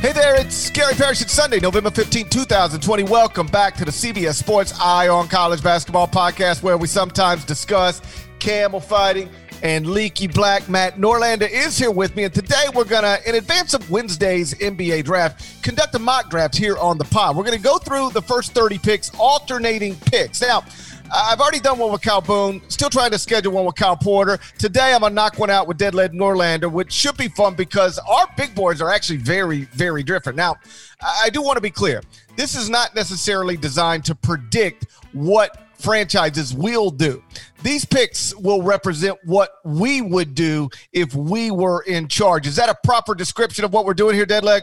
Hey 0.00 0.12
there, 0.12 0.40
it's 0.40 0.70
Gary 0.70 0.94
Parrish. 0.94 1.20
It's 1.20 1.34
Sunday, 1.34 1.60
November 1.60 1.90
15, 1.90 2.30
2020. 2.30 3.02
Welcome 3.02 3.46
back 3.48 3.74
to 3.74 3.84
the 3.84 3.90
CBS 3.90 4.36
Sports 4.36 4.72
Eye 4.80 5.08
on 5.08 5.28
College 5.28 5.62
Basketball 5.62 6.08
podcast, 6.08 6.62
where 6.62 6.78
we 6.78 6.86
sometimes 6.86 7.44
discuss 7.44 8.00
camel 8.38 8.80
fighting 8.80 9.28
and 9.62 9.86
leaky 9.86 10.26
black. 10.26 10.66
Matt 10.70 10.96
Norlander 10.96 11.50
is 11.50 11.76
here 11.76 11.90
with 11.90 12.16
me, 12.16 12.24
and 12.24 12.32
today 12.32 12.64
we're 12.74 12.84
going 12.84 13.02
to, 13.02 13.28
in 13.28 13.34
advance 13.34 13.74
of 13.74 13.90
Wednesday's 13.90 14.54
NBA 14.54 15.04
draft, 15.04 15.62
conduct 15.62 15.94
a 15.94 15.98
mock 15.98 16.30
draft 16.30 16.56
here 16.56 16.78
on 16.78 16.96
the 16.96 17.04
pod. 17.04 17.36
We're 17.36 17.44
going 17.44 17.58
to 17.58 17.62
go 17.62 17.76
through 17.76 18.08
the 18.12 18.22
first 18.22 18.52
30 18.52 18.78
picks, 18.78 19.14
alternating 19.18 19.96
picks. 19.96 20.40
Now, 20.40 20.64
I've 21.12 21.40
already 21.40 21.58
done 21.58 21.78
one 21.78 21.90
with 21.90 22.02
Kyle 22.02 22.20
Boone. 22.20 22.62
Still 22.68 22.90
trying 22.90 23.10
to 23.10 23.18
schedule 23.18 23.52
one 23.52 23.64
with 23.64 23.74
Kyle 23.74 23.96
Porter. 23.96 24.38
Today, 24.58 24.92
I'm 24.94 25.00
gonna 25.00 25.14
knock 25.14 25.38
one 25.38 25.50
out 25.50 25.66
with 25.66 25.76
Deadleg 25.76 26.10
Norlander, 26.12 26.70
which 26.70 26.92
should 26.92 27.16
be 27.16 27.28
fun 27.28 27.54
because 27.54 27.98
our 27.98 28.26
big 28.36 28.54
boards 28.54 28.80
are 28.80 28.90
actually 28.90 29.18
very, 29.18 29.62
very 29.72 30.04
different. 30.04 30.36
Now, 30.36 30.56
I 31.00 31.30
do 31.30 31.42
want 31.42 31.56
to 31.56 31.60
be 31.60 31.70
clear. 31.70 32.02
This 32.36 32.54
is 32.54 32.70
not 32.70 32.94
necessarily 32.94 33.56
designed 33.56 34.04
to 34.04 34.14
predict 34.14 34.86
what 35.12 35.70
franchises 35.78 36.54
will 36.54 36.90
do. 36.90 37.22
These 37.62 37.84
picks 37.84 38.34
will 38.36 38.62
represent 38.62 39.18
what 39.24 39.54
we 39.64 40.02
would 40.02 40.34
do 40.34 40.68
if 40.92 41.14
we 41.14 41.50
were 41.50 41.82
in 41.82 42.06
charge. 42.06 42.46
Is 42.46 42.56
that 42.56 42.68
a 42.68 42.76
proper 42.84 43.14
description 43.14 43.64
of 43.64 43.72
what 43.72 43.84
we're 43.84 43.94
doing 43.94 44.14
here, 44.14 44.26
Deadleg? 44.26 44.62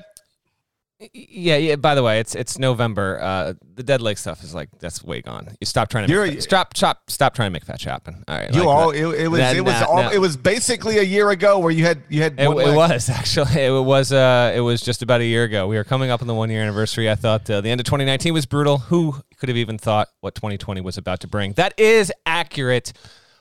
Yeah, 0.99 1.57
yeah. 1.57 1.75
By 1.75 1.93
the 1.93 2.01
way, 2.01 2.19
it's 2.19 2.33
it's 2.33 2.57
November. 2.57 3.19
Uh, 3.21 3.53
the 3.75 3.83
dead 3.83 4.01
leg 4.01 4.17
stuff 4.17 4.43
is 4.43 4.55
like 4.55 4.69
that's 4.79 5.03
way 5.03 5.21
gone. 5.21 5.47
You 5.61 5.65
stop 5.65 5.89
trying 5.89 6.07
to 6.07 6.11
You're, 6.11 6.25
make, 6.25 6.41
stop 6.41 6.75
stop 6.75 7.07
stop 7.07 7.35
trying 7.35 7.47
to 7.47 7.53
make 7.53 7.65
fetch 7.65 7.83
happen. 7.83 8.23
All 8.27 8.35
right, 8.35 8.51
you 8.51 8.61
like 8.61 8.67
all 8.67 8.89
it, 8.89 9.03
it, 9.03 9.27
was 9.27 9.39
that, 9.39 9.55
it 9.55 9.61
was 9.61 9.79
all, 9.83 10.09
it 10.09 10.17
was 10.17 10.35
basically 10.35 10.97
a 10.97 11.03
year 11.03 11.29
ago 11.29 11.59
where 11.59 11.69
you 11.69 11.85
had 11.85 12.01
you 12.09 12.23
had. 12.23 12.33
It, 12.39 12.49
it 12.49 12.75
was 12.75 13.09
actually 13.11 13.61
it 13.61 13.83
was 13.83 14.11
uh 14.11 14.53
it 14.55 14.61
was 14.61 14.81
just 14.81 15.03
about 15.03 15.21
a 15.21 15.25
year 15.25 15.43
ago. 15.43 15.67
We 15.67 15.75
were 15.75 15.83
coming 15.83 16.09
up 16.09 16.21
on 16.21 16.27
the 16.27 16.33
one 16.33 16.49
year 16.49 16.63
anniversary. 16.63 17.11
I 17.11 17.15
thought 17.15 17.47
uh, 17.47 17.61
the 17.61 17.69
end 17.69 17.79
of 17.79 17.85
2019 17.85 18.33
was 18.33 18.47
brutal. 18.47 18.79
Who 18.79 19.21
could 19.37 19.49
have 19.49 19.57
even 19.57 19.77
thought 19.77 20.09
what 20.21 20.33
2020 20.33 20.81
was 20.81 20.97
about 20.97 21.19
to 21.19 21.27
bring? 21.27 21.53
That 21.53 21.79
is 21.79 22.11
accurate. 22.25 22.91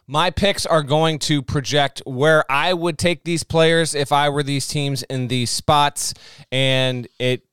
My 0.09 0.31
picks 0.31 0.67
are 0.67 0.85
going 0.85 1.19
to 1.21 1.43
project 1.43 2.01
where 2.07 2.45
I 2.51 2.75
would 2.75 2.97
take 2.97 3.25
these 3.25 3.43
players 3.43 3.93
if 3.93 4.13
I 4.13 4.29
were 4.29 4.45
these 4.45 4.69
teams 4.69 5.03
in 5.05 5.27
these 5.27 5.51
spots. 5.51 6.15
And 6.53 7.09
it 7.19 7.46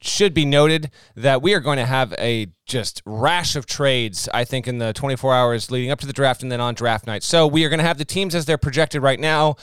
should 0.00 0.34
be 0.34 0.44
noted 0.44 0.90
that 1.16 1.42
we 1.42 1.54
are 1.54 1.60
going 1.60 1.78
to 1.78 1.86
have 1.86 2.12
a 2.18 2.48
just 2.66 3.02
rash 3.04 3.56
of 3.56 3.66
trades, 3.66 4.28
I 4.32 4.44
think, 4.44 4.68
in 4.68 4.78
the 4.78 4.92
24 4.92 5.34
hours 5.34 5.70
leading 5.70 5.90
up 5.90 6.00
to 6.00 6.06
the 6.06 6.12
draft 6.12 6.42
and 6.42 6.52
then 6.52 6.60
on 6.60 6.74
draft 6.74 7.06
night. 7.06 7.22
So 7.22 7.46
we 7.46 7.64
are 7.64 7.68
going 7.68 7.78
to 7.78 7.84
have 7.84 7.98
the 7.98 8.04
teams 8.04 8.34
as 8.34 8.44
they're 8.44 8.58
projected 8.58 9.02
right 9.02 9.18
now. 9.18 9.56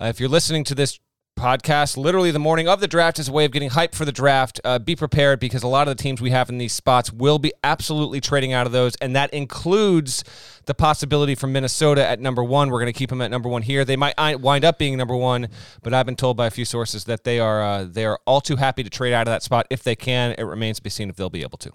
Uh, 0.00 0.06
if 0.06 0.20
you're 0.20 0.28
listening 0.28 0.64
to 0.64 0.74
this 0.74 0.98
podcast 1.38 1.96
literally 1.96 2.30
the 2.30 2.38
morning 2.38 2.68
of 2.68 2.80
the 2.80 2.88
draft 2.88 3.18
is 3.18 3.28
a 3.28 3.32
way 3.32 3.44
of 3.44 3.52
getting 3.52 3.70
hype 3.70 3.94
for 3.94 4.04
the 4.04 4.12
draft. 4.12 4.60
Uh, 4.64 4.78
be 4.78 4.96
prepared 4.96 5.38
because 5.38 5.62
a 5.62 5.68
lot 5.68 5.88
of 5.88 5.96
the 5.96 6.02
teams 6.02 6.20
we 6.20 6.30
have 6.30 6.50
in 6.50 6.58
these 6.58 6.72
spots 6.72 7.12
will 7.12 7.38
be 7.38 7.52
absolutely 7.62 8.20
trading 8.20 8.52
out 8.52 8.66
of 8.66 8.72
those, 8.72 8.96
and 8.96 9.14
that 9.14 9.32
includes 9.32 10.24
the 10.66 10.74
possibility 10.74 11.34
for 11.34 11.46
Minnesota 11.46 12.06
at 12.06 12.20
number 12.20 12.42
one. 12.42 12.70
We're 12.70 12.80
going 12.80 12.92
to 12.92 12.98
keep 12.98 13.10
them 13.10 13.22
at 13.22 13.30
number 13.30 13.48
one 13.48 13.62
here. 13.62 13.84
They 13.84 13.96
might 13.96 14.14
wind 14.40 14.64
up 14.64 14.78
being 14.78 14.98
number 14.98 15.16
one, 15.16 15.48
but 15.82 15.94
I've 15.94 16.06
been 16.06 16.16
told 16.16 16.36
by 16.36 16.46
a 16.48 16.50
few 16.50 16.64
sources 16.64 17.04
that 17.04 17.24
they 17.24 17.38
are 17.40 17.62
uh, 17.62 17.84
they 17.84 18.04
are 18.04 18.18
all 18.26 18.40
too 18.40 18.56
happy 18.56 18.82
to 18.82 18.90
trade 18.90 19.12
out 19.12 19.28
of 19.28 19.32
that 19.32 19.42
spot 19.42 19.66
if 19.70 19.82
they 19.82 19.96
can. 19.96 20.34
It 20.36 20.42
remains 20.42 20.78
to 20.78 20.82
be 20.82 20.90
seen 20.90 21.08
if 21.08 21.16
they'll 21.16 21.30
be 21.30 21.42
able 21.42 21.58
to. 21.58 21.72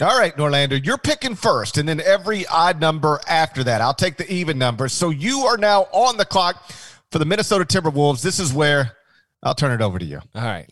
All 0.00 0.16
right, 0.16 0.36
Norlander, 0.36 0.84
you're 0.84 0.98
picking 0.98 1.34
first, 1.34 1.76
and 1.76 1.88
then 1.88 2.00
every 2.00 2.46
odd 2.46 2.80
number 2.80 3.20
after 3.26 3.64
that. 3.64 3.80
I'll 3.80 3.94
take 3.94 4.16
the 4.16 4.30
even 4.32 4.56
number. 4.56 4.88
So 4.88 5.10
you 5.10 5.40
are 5.40 5.56
now 5.56 5.88
on 5.92 6.18
the 6.18 6.24
clock 6.24 6.70
for 7.10 7.18
the 7.18 7.24
Minnesota 7.24 7.64
Timberwolves. 7.64 8.22
This 8.22 8.38
is 8.38 8.52
where 8.52 8.97
I'll 9.42 9.54
turn 9.54 9.72
it 9.72 9.82
over 9.82 9.98
to 9.98 10.04
you. 10.04 10.20
All 10.34 10.42
right. 10.42 10.68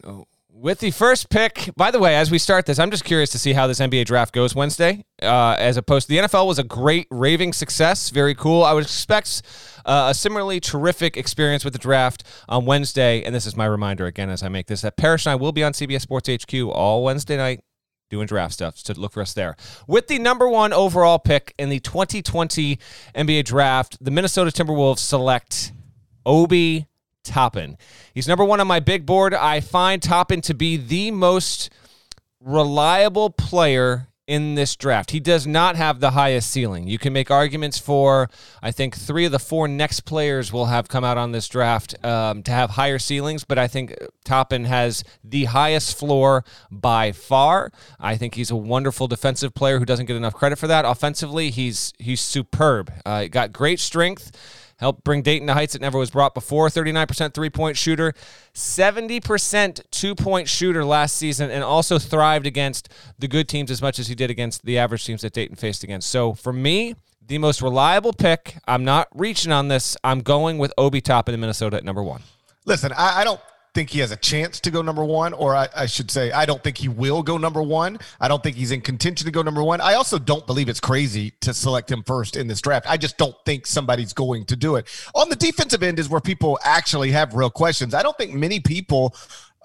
With 0.51 0.79
the 0.79 0.91
first 0.91 1.29
pick, 1.29 1.71
by 1.77 1.91
the 1.91 1.99
way, 1.99 2.17
as 2.17 2.31
we 2.31 2.39
start 2.39 2.65
this, 2.65 2.79
I'm 2.79 2.91
just 2.91 3.05
curious 3.05 3.29
to 3.31 3.39
see 3.39 3.53
how 3.53 3.67
this 3.67 3.79
NBA 3.79 4.07
draft 4.07 4.33
goes 4.33 4.55
Wednesday. 4.55 5.05
Uh, 5.23 5.55
as 5.59 5.77
opposed 5.77 6.09
to 6.09 6.15
the 6.15 6.21
NFL 6.21 6.47
was 6.47 6.59
a 6.59 6.65
great 6.65 7.07
raving 7.11 7.53
success, 7.53 8.09
very 8.09 8.35
cool. 8.35 8.65
I 8.65 8.73
would 8.73 8.85
expect 8.85 9.43
uh, 9.85 10.09
a 10.11 10.15
similarly 10.15 10.59
terrific 10.59 11.17
experience 11.19 11.63
with 11.63 11.75
the 11.75 11.79
draft 11.79 12.25
on 12.49 12.65
Wednesday. 12.65 13.23
And 13.23 13.35
this 13.35 13.45
is 13.45 13.55
my 13.55 13.67
reminder 13.67 14.07
again 14.07 14.31
as 14.31 14.43
I 14.43 14.49
make 14.49 14.67
this 14.67 14.81
that 14.81 14.97
Parrish 14.97 15.27
and 15.27 15.33
I 15.33 15.35
will 15.37 15.53
be 15.53 15.63
on 15.63 15.73
CBS 15.73 16.01
Sports 16.01 16.29
HQ 16.29 16.55
all 16.73 17.05
Wednesday 17.05 17.37
night 17.37 17.61
doing 18.09 18.27
draft 18.27 18.55
stuff. 18.55 18.79
So 18.79 18.95
look 18.97 19.13
for 19.13 19.21
us 19.21 19.35
there. 19.35 19.57
With 19.87 20.09
the 20.09 20.19
number 20.19 20.49
one 20.49 20.73
overall 20.73 21.19
pick 21.19 21.55
in 21.59 21.69
the 21.69 21.81
2020 21.81 22.79
NBA 23.15 23.45
draft, 23.45 24.03
the 24.03 24.11
Minnesota 24.11 24.51
Timberwolves 24.51 25.01
select 25.01 25.73
Obi 26.25 26.87
Toppin. 27.27 27.77
He's 28.15 28.29
number 28.29 28.45
one 28.45 28.61
on 28.61 28.67
my 28.67 28.81
big 28.81 29.07
board. 29.07 29.35
I 29.35 29.61
find 29.61 30.03
Toppin 30.03 30.41
to 30.43 30.55
be 30.55 30.77
the 30.77 31.11
most 31.11 31.71
reliable 32.41 33.31
player 33.31 34.09
in 34.27 34.57
this 34.57 34.75
draft. 34.75 35.13
He 35.13 35.21
does 35.21 35.47
not 35.47 35.77
have 35.77 36.01
the 36.01 36.11
highest 36.11 36.51
ceiling. 36.51 36.89
You 36.89 36.99
can 36.99 37.13
make 37.13 37.31
arguments 37.31 37.79
for, 37.79 38.29
I 38.61 38.73
think, 38.73 38.97
three 38.97 39.25
of 39.25 39.33
the 39.33 39.39
four 39.39 39.69
next 39.69 40.01
players 40.01 40.53
will 40.53 40.67
have 40.67 40.89
come 40.89 41.05
out 41.05 41.17
on 41.17 41.31
this 41.31 41.49
draft 41.49 41.95
um, 42.05 42.43
to 42.43 42.51
have 42.51 42.71
higher 42.71 42.99
ceilings, 42.99 43.45
but 43.45 43.57
I 43.57 43.69
think 43.69 43.95
Toppin 44.25 44.65
has 44.65 45.05
the 45.23 45.45
highest 45.45 45.97
floor 45.97 46.45
by 46.71 47.13
far. 47.13 47.71
I 48.01 48.17
think 48.17 48.35
he's 48.35 48.51
a 48.51 48.57
wonderful 48.57 49.07
defensive 49.07 49.55
player 49.55 49.79
who 49.79 49.85
doesn't 49.85 50.07
get 50.07 50.17
enough 50.17 50.35
credit 50.35 50.59
for 50.59 50.67
that. 50.67 50.85
Offensively, 50.85 51.51
he's 51.51 51.93
he's 51.99 52.21
superb. 52.21 52.93
Uh, 53.05 53.27
got 53.27 53.53
great 53.53 53.79
strength 53.79 54.33
helped 54.77 55.05
bring 55.05 55.23
Dayton 55.23 55.47
to 55.49 55.55
heights 55.55 55.75
it 55.75 55.81
never 55.81 55.99
was 55.99 56.11
brought 56.11 56.35
before. 56.35 56.69
39% 56.69 57.35
three 57.35 57.51
point 57.51 57.77
shooter, 57.77 58.15
70% 58.55 59.81
two 59.91 60.15
point 60.15 60.49
shooter 60.49 60.85
last 60.85 61.17
season, 61.17 61.51
and 61.51 61.65
also 61.65 61.99
thrived 61.99 62.47
against 62.47 62.89
the 63.19 63.29
good 63.29 63.49
teams 63.49 63.71
as 63.71 63.83
much 63.83 63.99
as 63.99 64.09
he 64.09 64.15
did 64.15 64.31
against 64.31 64.65
the 64.65 64.79
average 64.79 65.05
teams 65.05 65.23
that 65.23 65.33
Dayton 65.33 65.57
faced 65.57 65.83
against. 65.83 66.09
So 66.09 66.35
for 66.35 66.53
me, 66.53 66.95
the 67.27 67.39
most 67.39 67.61
reliable 67.61 68.13
pick, 68.13 68.57
I'm 68.69 68.85
not 68.85 69.09
reaching 69.15 69.51
on 69.51 69.69
this. 69.69 69.97
I'm 70.05 70.21
going 70.21 70.59
with 70.59 70.73
Obi 70.79 71.01
Toppin 71.01 71.35
in 71.35 71.41
Minnesota 71.41 71.77
at 71.77 71.85
number 71.85 72.03
one. 72.03 72.23
Listen, 72.65 72.93
I, 72.93 73.21
I 73.21 73.25
don't 73.25 73.41
think 73.77 73.91
he 73.91 73.99
has 73.99 74.11
a 74.11 74.17
chance 74.17 74.59
to 74.61 74.71
go 74.71 74.81
number 74.81 75.05
one, 75.05 75.35
or 75.35 75.55
I, 75.55 75.69
I, 75.77 75.85
should 75.85 76.11
say, 76.11 76.33
I 76.33 76.47
don't 76.47 76.65
think 76.65 76.79
he 76.79 76.89
will 76.89 77.23
go 77.23 77.37
number 77.37 77.63
one. 77.63 77.99
I 78.19 78.27
don't 78.27 78.43
think 78.43 78.57
he's 78.57 78.71
in 78.73 78.81
contention 78.81 79.27
to 79.27 79.31
go 79.31 79.43
number 79.43 79.63
one. 79.63 79.83
I 79.83 79.95
also 79.95 80.19
don't 80.19 80.47
believe 80.47 80.71
it's 80.71 80.81
crazy 80.81 81.33
to 81.43 81.53
select 81.53 81.93
him 81.93 82.03
first 82.03 82.37
in 82.37 82.47
this 82.47 82.63
draft. 82.63 82.87
I 82.89 82.97
just 82.97 83.19
don't 83.19 83.37
think 83.45 83.67
somebody's 83.67 84.15
going 84.15 84.47
to 84.47 84.57
do 84.57 84.77
it. 84.77 84.89
On 85.15 85.29
the 85.29 85.37
defensive 85.37 85.83
end 85.83 85.99
is 85.99 86.09
where 86.09 86.23
people 86.23 86.59
actually 86.65 87.11
have 87.11 87.35
real 87.35 87.51
questions. 87.51 87.93
I 87.93 88.03
don't 88.03 88.17
think 88.17 88.33
many 88.33 88.61
people 88.61 89.15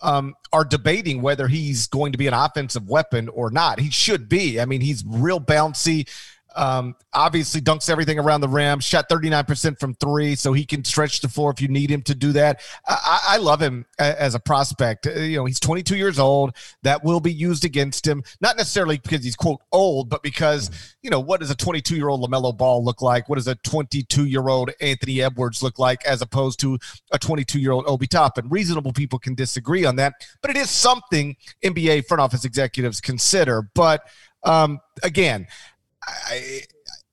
um, 0.01 0.35
are 0.51 0.66
debating 0.66 1.22
whether 1.22 1.47
he's 1.47 1.88
going 1.88 2.11
to 2.11 2.17
be 2.17 2.28
an 2.28 2.33
offensive 2.33 2.89
weapon 2.89 3.29
or 3.29 3.49
not. 3.49 3.79
He 3.79 3.91
should 3.91 4.28
be. 4.28 4.59
I 4.59 4.66
mean, 4.66 4.81
he's 4.81 5.05
real 5.07 5.39
bouncy. 5.39 6.09
Um, 6.56 6.95
obviously 7.13 7.62
dunks 7.62 7.89
everything 7.89 8.19
around 8.19 8.41
the 8.41 8.47
rim, 8.47 8.79
shot 8.79 9.09
39% 9.09 9.79
from 9.79 9.94
three, 9.95 10.35
so 10.35 10.53
he 10.53 10.66
can 10.66 10.84
stretch 10.84 11.22
the 11.22 11.29
floor 11.29 11.51
if 11.51 11.62
you 11.62 11.67
need 11.67 11.89
him 11.89 12.01
to 12.03 12.16
do 12.16 12.31
that. 12.34 12.62
I, 12.88 13.19
I 13.29 13.38
love 13.38 13.62
him 13.62 13.85
as 14.00 14.35
a 14.35 14.39
prospect. 14.39 15.07
Uh, 15.07 15.11
you 15.11 15.38
know, 15.38 15.45
he's 15.45 15.59
22 15.59 15.95
years 15.95 16.19
old. 16.19 16.56
That 16.84 17.03
will 17.03 17.19
be 17.19 17.34
used 17.34 17.66
against 17.66 18.06
him, 18.06 18.23
not 18.41 18.57
necessarily 18.57 18.97
because 18.97 19.23
he's 19.23 19.35
quote 19.35 19.61
old, 19.72 20.09
but 20.09 20.23
because 20.23 20.69
you 21.01 21.09
know 21.09 21.19
what 21.19 21.40
does 21.40 21.51
a 21.51 21.56
22 21.56 21.95
year 21.95 22.09
old 22.09 22.22
LaMelo 22.22 22.56
Ball 22.56 22.84
look 22.84 23.01
like? 23.01 23.29
What 23.29 23.35
does 23.35 23.47
a 23.47 23.56
22 23.56 24.25
year 24.25 24.47
old 24.47 24.72
Anthony 24.81 25.22
Edwards 25.22 25.63
look 25.63 25.79
like, 25.79 26.06
as 26.06 26.22
opposed 26.22 26.59
to 26.61 26.78
a 27.11 27.19
22 27.19 27.59
year 27.59 27.72
old 27.72 27.85
Obi 27.88 28.07
Toppin? 28.07 28.50
Reasonable 28.50 28.94
people 28.94 29.19
can 29.19 29.35
disagree 29.35 29.85
on 29.85 29.95
that, 29.97 30.13
but 30.41 30.51
it 30.51 30.57
is 30.57 30.69
something 30.69 31.35
NBA 31.63 32.07
front 32.07 32.22
office 32.22 32.45
executives 32.45 33.01
consider. 33.01 33.69
But 33.73 34.03
um, 34.44 34.79
again, 35.03 35.47
I 36.27 36.61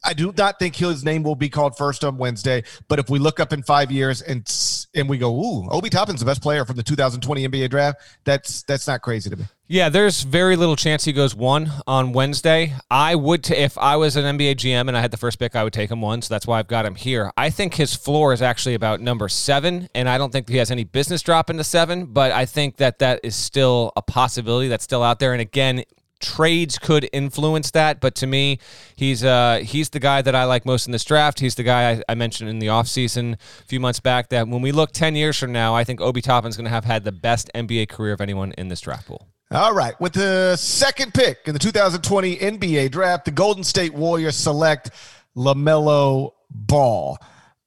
I 0.05 0.15
do 0.15 0.33
not 0.37 0.59
think 0.59 0.77
his 0.77 1.05
name 1.05 1.23
will 1.23 1.35
be 1.35 1.49
called 1.49 1.77
first 1.77 2.05
on 2.05 2.19
Wednesday. 2.19 2.63
But 2.87 2.99
if 2.99 3.11
we 3.11 3.19
look 3.19 3.41
up 3.41 3.53
in 3.53 3.63
five 3.63 3.91
years 3.91 4.23
and 4.23 4.49
and 4.95 5.09
we 5.09 5.19
go, 5.19 5.35
ooh, 5.35 5.69
Obi 5.71 5.91
Toppin's 5.91 6.21
the 6.21 6.27
best 6.27 6.41
player 6.41 6.65
from 6.65 6.77
the 6.77 6.83
2020 6.83 7.49
NBA 7.49 7.71
draft, 7.71 8.01
that's 8.25 8.63
that's 8.63 8.87
not 8.87 9.03
crazy 9.03 9.29
to 9.31 9.37
me. 9.37 9.45
Yeah, 9.71 9.91
there's 9.91 10.23
very 10.23 10.57
little 10.57 10.77
chance 10.77 11.05
he 11.05 11.13
goes 11.13 11.35
one 11.35 11.71
on 11.87 12.15
Wednesday. 12.15 12.75
I 12.91 13.15
would, 13.15 13.45
t- 13.45 13.55
if 13.55 13.77
I 13.77 13.97
was 13.97 14.17
an 14.17 14.25
NBA 14.39 14.55
GM 14.55 14.89
and 14.89 14.97
I 14.97 15.03
had 15.03 15.11
the 15.11 15.19
first 15.19 15.39
pick, 15.39 15.55
I 15.55 15.63
would 15.63 15.75
take 15.75 15.91
him 15.91 16.01
one. 16.01 16.23
So 16.23 16.33
that's 16.33 16.47
why 16.47 16.59
I've 16.59 16.69
got 16.69 16.87
him 16.87 16.95
here. 16.95 17.31
I 17.37 17.51
think 17.51 17.75
his 17.75 17.95
floor 17.95 18.33
is 18.33 18.41
actually 18.41 18.73
about 18.73 19.03
number 19.03 19.29
seven, 19.29 19.91
and 19.95 20.09
I 20.09 20.17
don't 20.17 20.33
think 20.33 20.49
he 20.49 20.57
has 20.57 20.71
any 20.71 20.85
business 20.85 21.21
dropping 21.21 21.59
to 21.59 21.65
seven. 21.65 22.07
But 22.07 22.33
I 22.33 22.47
think 22.47 22.79
that 22.79 23.01
that 23.01 23.21
is 23.23 23.37
still 23.37 23.93
a 23.95 24.01
possibility 24.01 24.69
that's 24.69 24.85
still 24.85 25.03
out 25.03 25.19
there. 25.19 25.35
And 25.35 25.43
again, 25.43 25.85
trades 26.21 26.79
could 26.79 27.09
influence 27.13 27.71
that, 27.73 28.01
but 28.01 28.15
to 28.17 28.27
me, 28.27 28.59
he's 28.97 29.25
uh, 29.25 29.61
he's 29.63 29.91
the 29.91 30.01
guy 30.01 30.23
that 30.23 30.35
I 30.35 30.45
like 30.45 30.67
most 30.67 30.87
in 30.87 30.93
this 30.93 31.05
draft. 31.05 31.41
He's 31.41 31.55
the 31.55 31.63
guy 31.63 31.91
I, 31.91 32.03
I 32.09 32.15
mentioned 32.15 32.51
in 32.51 32.59
the 32.59 32.69
offseason 32.69 33.35
a 33.35 33.65
few 33.65 33.81
months 33.81 34.01
back 34.01 34.29
that 34.31 34.49
when 34.49 34.63
we 34.63 34.73
look 34.73 34.93
10 34.93 35.17
years 35.17 35.39
from 35.39 35.53
now, 35.53 35.75
I 35.75 35.85
think 35.85 36.01
Obi 36.01 36.23
Toppin's 36.23 36.57
going 36.57 36.65
to 36.65 36.71
have 36.71 36.85
had 36.85 37.05
the 37.05 37.13
best 37.13 37.51
NBA 37.55 37.89
career 37.89 38.13
of 38.13 38.21
anyone 38.21 38.53
in 38.59 38.69
this 38.69 38.81
draft 38.81 39.07
pool. 39.07 39.29
All 39.51 39.73
right. 39.73 39.99
With 39.99 40.13
the 40.13 40.57
second 40.57 41.15
pick 41.15 41.39
in 41.47 41.55
the 41.55 41.59
2020 41.59 42.37
NBA 42.37 42.91
draft, 42.91 43.25
the 43.25 43.31
Golden 43.31 43.65
State 43.65 43.95
Warriors 43.95 44.37
select 44.37 44.91
LaMelo 45.37 46.33
Ball. 46.51 47.17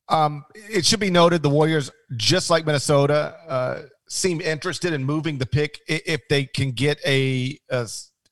Um, 0.08 0.46
it 0.54 0.86
should 0.86 1.00
be 1.00 1.10
noted 1.10 1.42
the 1.42 1.50
Warriors, 1.50 1.90
just 2.18 2.50
like 2.50 2.66
Minnesota, 2.66 3.36
uh, 3.48 3.82
seem 4.08 4.42
interested 4.42 4.94
in 4.94 5.04
moving 5.04 5.38
the 5.38 5.46
pick 5.46 5.80
if 5.88 6.22
they 6.28 6.46
can 6.46 6.72
get 6.72 7.00
a, 7.06 7.58
a 7.70 7.88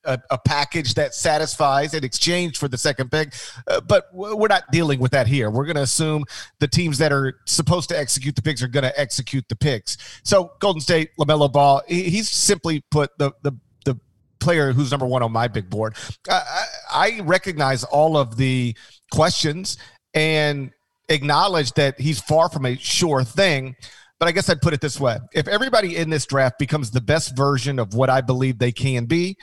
a, 0.05 0.19
a, 0.31 0.37
package 0.37 0.93
that 0.93 1.13
satisfies 1.13 1.93
in 1.93 2.03
exchange 2.03 2.57
for 2.57 2.67
the 2.67 2.77
second 2.77 3.11
pick. 3.11 3.33
Uh, 3.67 3.81
but 3.81 4.05
we're 4.13 4.47
not 4.47 4.63
dealing 4.71 4.99
with 4.99 5.11
that 5.11 5.27
here. 5.27 5.49
We're 5.49 5.65
going 5.65 5.75
to 5.75 5.81
assume 5.81 6.23
the 6.59 6.67
teams 6.67 6.97
that 6.99 7.11
are 7.11 7.39
supposed 7.45 7.89
to 7.89 7.99
execute 7.99 8.35
the 8.35 8.41
picks 8.41 8.63
are 8.63 8.67
going 8.67 8.83
to 8.83 8.99
execute 8.99 9.45
the 9.49 9.55
picks. 9.55 9.97
So 10.23 10.51
Golden 10.59 10.81
State, 10.81 11.09
LaMelo 11.19 11.51
Ball, 11.51 11.81
he, 11.87 12.03
he's 12.03 12.29
simply 12.29 12.83
put 12.91 13.11
the, 13.17 13.31
the, 13.41 13.51
the 13.85 13.99
player 14.39 14.71
who's 14.71 14.91
number 14.91 15.05
one 15.05 15.21
on 15.21 15.31
my 15.31 15.47
big 15.47 15.69
board. 15.69 15.95
I, 16.29 16.65
I 16.91 17.19
recognize 17.21 17.83
all 17.83 18.17
of 18.17 18.37
the 18.37 18.75
questions 19.11 19.77
and 20.13 20.71
acknowledge 21.09 21.73
that 21.73 21.99
he's 21.99 22.19
far 22.21 22.49
from 22.49 22.65
a 22.65 22.75
sure 22.77 23.23
thing. 23.23 23.75
But 24.19 24.27
I 24.27 24.31
guess 24.33 24.49
I'd 24.49 24.61
put 24.61 24.73
it 24.73 24.81
this 24.81 24.99
way 24.99 25.17
if 25.33 25.47
everybody 25.47 25.95
in 25.95 26.09
this 26.09 26.25
draft 26.25 26.59
becomes 26.59 26.91
the 26.91 26.99
best 26.99 27.37
version 27.37 27.79
of 27.79 27.93
what 27.93 28.09
I 28.09 28.19
believe 28.19 28.59
they 28.59 28.73
can 28.73 29.05
be, 29.05 29.37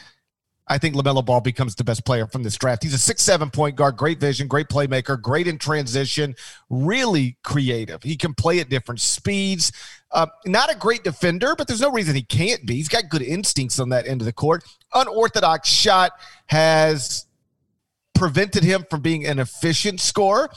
I 0.69 0.79
think 0.79 0.97
LaMelo 0.97 1.25
Ball 1.25 1.41
becomes 1.41 1.77
the 1.77 1.85
best 1.85 2.05
player 2.05 2.27
from 2.27 2.43
this 2.43 2.57
draft. 2.57 2.83
He's 2.83 2.95
a 2.95 2.99
six, 2.99 3.23
seven 3.23 3.51
point 3.51 3.77
guard, 3.77 3.97
great 3.97 4.19
vision, 4.19 4.49
great 4.49 4.69
playmaker, 4.69 5.21
great 5.21 5.47
in 5.47 5.59
transition, 5.59 6.35
really 6.69 7.37
creative. 7.45 8.03
He 8.03 8.17
can 8.17 8.35
play 8.35 8.59
at 8.59 8.69
different 8.69 9.01
speeds. 9.01 9.73
Uh, 10.11 10.27
not 10.45 10.73
a 10.73 10.77
great 10.77 11.05
defender, 11.05 11.55
but 11.57 11.69
there's 11.69 11.81
no 11.81 11.93
reason 11.93 12.17
he 12.17 12.23
can't 12.23 12.67
be. 12.67 12.75
He's 12.75 12.89
got 12.89 13.09
good 13.09 13.23
instincts 13.23 13.79
on 13.79 13.91
that 13.91 14.09
end 14.09 14.21
of 14.21 14.25
the 14.25 14.33
court. 14.33 14.65
Unorthodox 14.95 15.69
shot 15.69 16.13
has 16.47 17.27
prevented 18.15 18.65
him 18.65 18.85
from 18.91 19.03
being 19.03 19.27
an 19.27 19.39
efficient 19.39 20.01
scorer, 20.01 20.49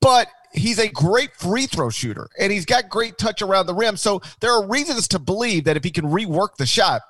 but 0.00 0.28
he's 0.52 0.78
a 0.78 0.88
great 0.88 1.34
free 1.34 1.66
throw 1.66 1.90
shooter 1.90 2.28
and 2.38 2.52
he's 2.52 2.64
got 2.64 2.88
great 2.88 3.18
touch 3.18 3.42
around 3.42 3.66
the 3.66 3.74
rim. 3.74 3.96
So 3.96 4.20
there 4.40 4.52
are 4.52 4.66
reasons 4.68 5.08
to 5.08 5.18
believe 5.18 5.64
that 5.64 5.76
if 5.76 5.84
he 5.84 5.90
can 5.90 6.06
rework 6.06 6.56
the 6.58 6.66
shot, 6.66 7.02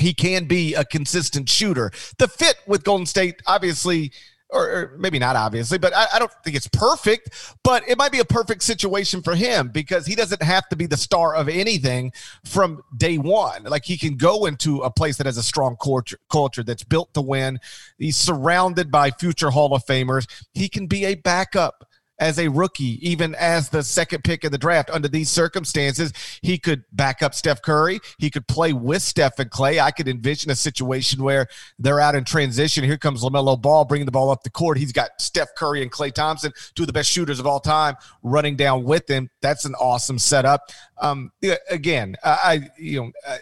he 0.00 0.14
can 0.14 0.46
be 0.46 0.74
a 0.74 0.84
consistent 0.84 1.48
shooter. 1.48 1.90
The 2.18 2.28
fit 2.28 2.56
with 2.66 2.84
Golden 2.84 3.06
State, 3.06 3.42
obviously, 3.46 4.12
or, 4.52 4.64
or 4.64 4.96
maybe 4.98 5.18
not 5.18 5.36
obviously, 5.36 5.78
but 5.78 5.94
I, 5.94 6.06
I, 6.14 6.18
don't 6.18 6.32
think 6.44 6.56
it's 6.56 6.68
perfect. 6.68 7.56
But 7.62 7.88
it 7.88 7.96
might 7.96 8.12
be 8.12 8.18
a 8.18 8.24
perfect 8.24 8.62
situation 8.62 9.22
for 9.22 9.34
him 9.34 9.68
because 9.68 10.06
he 10.06 10.14
doesn't 10.14 10.42
have 10.42 10.68
to 10.70 10.76
be 10.76 10.86
the 10.86 10.96
star 10.96 11.34
of 11.34 11.48
anything 11.48 12.12
from 12.44 12.82
day 12.96 13.18
one. 13.18 13.64
Like 13.64 13.84
he 13.84 13.96
can 13.96 14.16
go 14.16 14.46
into 14.46 14.80
a 14.80 14.90
place 14.90 15.16
that 15.18 15.26
has 15.26 15.36
a 15.36 15.42
strong 15.42 15.76
culture, 15.82 16.18
culture 16.30 16.62
that's 16.62 16.84
built 16.84 17.14
to 17.14 17.20
win. 17.20 17.58
He's 17.98 18.16
surrounded 18.16 18.90
by 18.90 19.10
future 19.12 19.50
Hall 19.50 19.74
of 19.74 19.84
Famers. 19.86 20.26
He 20.52 20.68
can 20.68 20.86
be 20.86 21.04
a 21.04 21.14
backup 21.14 21.84
as 22.20 22.38
a 22.38 22.48
rookie, 22.48 22.98
even 23.08 23.34
as 23.34 23.70
the 23.70 23.82
second 23.82 24.22
pick 24.22 24.44
in 24.44 24.52
the 24.52 24.58
draft. 24.58 24.90
Under 24.90 25.08
these 25.08 25.30
circumstances, 25.30 26.12
he 26.42 26.58
could 26.58 26.84
back 26.92 27.22
up 27.22 27.34
Steph 27.34 27.62
Curry. 27.62 27.98
He 28.18 28.30
could 28.30 28.46
play 28.46 28.72
with 28.72 29.02
Steph 29.02 29.38
and 29.38 29.50
Klay. 29.50 29.82
I 29.82 29.90
could 29.90 30.06
envision 30.06 30.50
a 30.50 30.54
situation 30.54 31.22
where 31.22 31.48
they're 31.78 31.98
out 31.98 32.14
in 32.14 32.24
transition. 32.24 32.84
Here 32.84 32.98
comes 32.98 33.24
LaMelo 33.24 33.60
Ball 33.60 33.84
bringing 33.84 34.06
the 34.06 34.12
ball 34.12 34.30
up 34.30 34.42
the 34.42 34.50
court. 34.50 34.78
He's 34.78 34.92
got 34.92 35.20
Steph 35.20 35.54
Curry 35.56 35.82
and 35.82 35.90
Klay 35.90 36.12
Thompson, 36.12 36.52
two 36.74 36.82
of 36.82 36.86
the 36.86 36.92
best 36.92 37.10
shooters 37.10 37.40
of 37.40 37.46
all 37.46 37.60
time, 37.60 37.96
running 38.22 38.54
down 38.54 38.84
with 38.84 39.08
him. 39.08 39.30
That's 39.40 39.64
an 39.64 39.74
awesome 39.74 40.18
setup. 40.18 40.70
Um, 41.00 41.32
again, 41.70 42.16
I, 42.22 42.68
you 42.76 43.00
know, 43.00 43.12
I, 43.26 43.38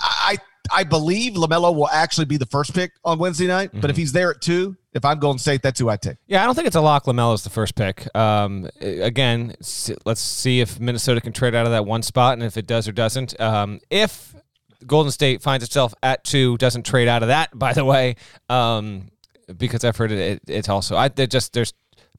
I 0.00 0.38
I 0.72 0.84
believe 0.84 1.34
LaMelo 1.34 1.74
will 1.74 1.88
actually 1.88 2.24
be 2.24 2.36
the 2.36 2.46
first 2.46 2.74
pick 2.74 2.92
on 3.04 3.18
Wednesday 3.18 3.46
night, 3.46 3.70
mm-hmm. 3.70 3.80
but 3.80 3.90
if 3.90 3.94
mm-hmm. 3.94 4.00
he's 4.00 4.12
there 4.12 4.30
at 4.30 4.40
two, 4.40 4.76
if 4.96 5.04
I'm 5.04 5.18
Golden 5.18 5.38
State, 5.38 5.62
that's 5.62 5.78
who 5.78 5.88
I 5.90 5.96
take. 5.96 6.16
Yeah, 6.26 6.42
I 6.42 6.46
don't 6.46 6.54
think 6.54 6.66
it's 6.66 6.76
a 6.76 6.80
lock. 6.80 7.04
LaMelo's 7.04 7.44
the 7.44 7.50
first 7.50 7.74
pick. 7.74 8.08
Um, 8.16 8.68
again, 8.80 9.54
let's 10.04 10.20
see 10.20 10.60
if 10.60 10.80
Minnesota 10.80 11.20
can 11.20 11.32
trade 11.32 11.54
out 11.54 11.66
of 11.66 11.72
that 11.72 11.84
one 11.84 12.02
spot, 12.02 12.32
and 12.32 12.42
if 12.42 12.56
it 12.56 12.66
does 12.66 12.88
or 12.88 12.92
doesn't. 12.92 13.38
Um, 13.38 13.80
if 13.90 14.34
Golden 14.86 15.12
State 15.12 15.42
finds 15.42 15.64
itself 15.64 15.94
at 16.02 16.24
two, 16.24 16.56
doesn't 16.56 16.84
trade 16.84 17.08
out 17.08 17.22
of 17.22 17.28
that, 17.28 17.56
by 17.56 17.74
the 17.74 17.84
way, 17.84 18.16
um, 18.48 19.10
because 19.56 19.84
I've 19.84 19.96
heard 19.96 20.12
it, 20.12 20.18
it 20.18 20.42
it's 20.48 20.68
also 20.68 20.96
I 20.96 21.08
just 21.08 21.52
there's 21.52 21.72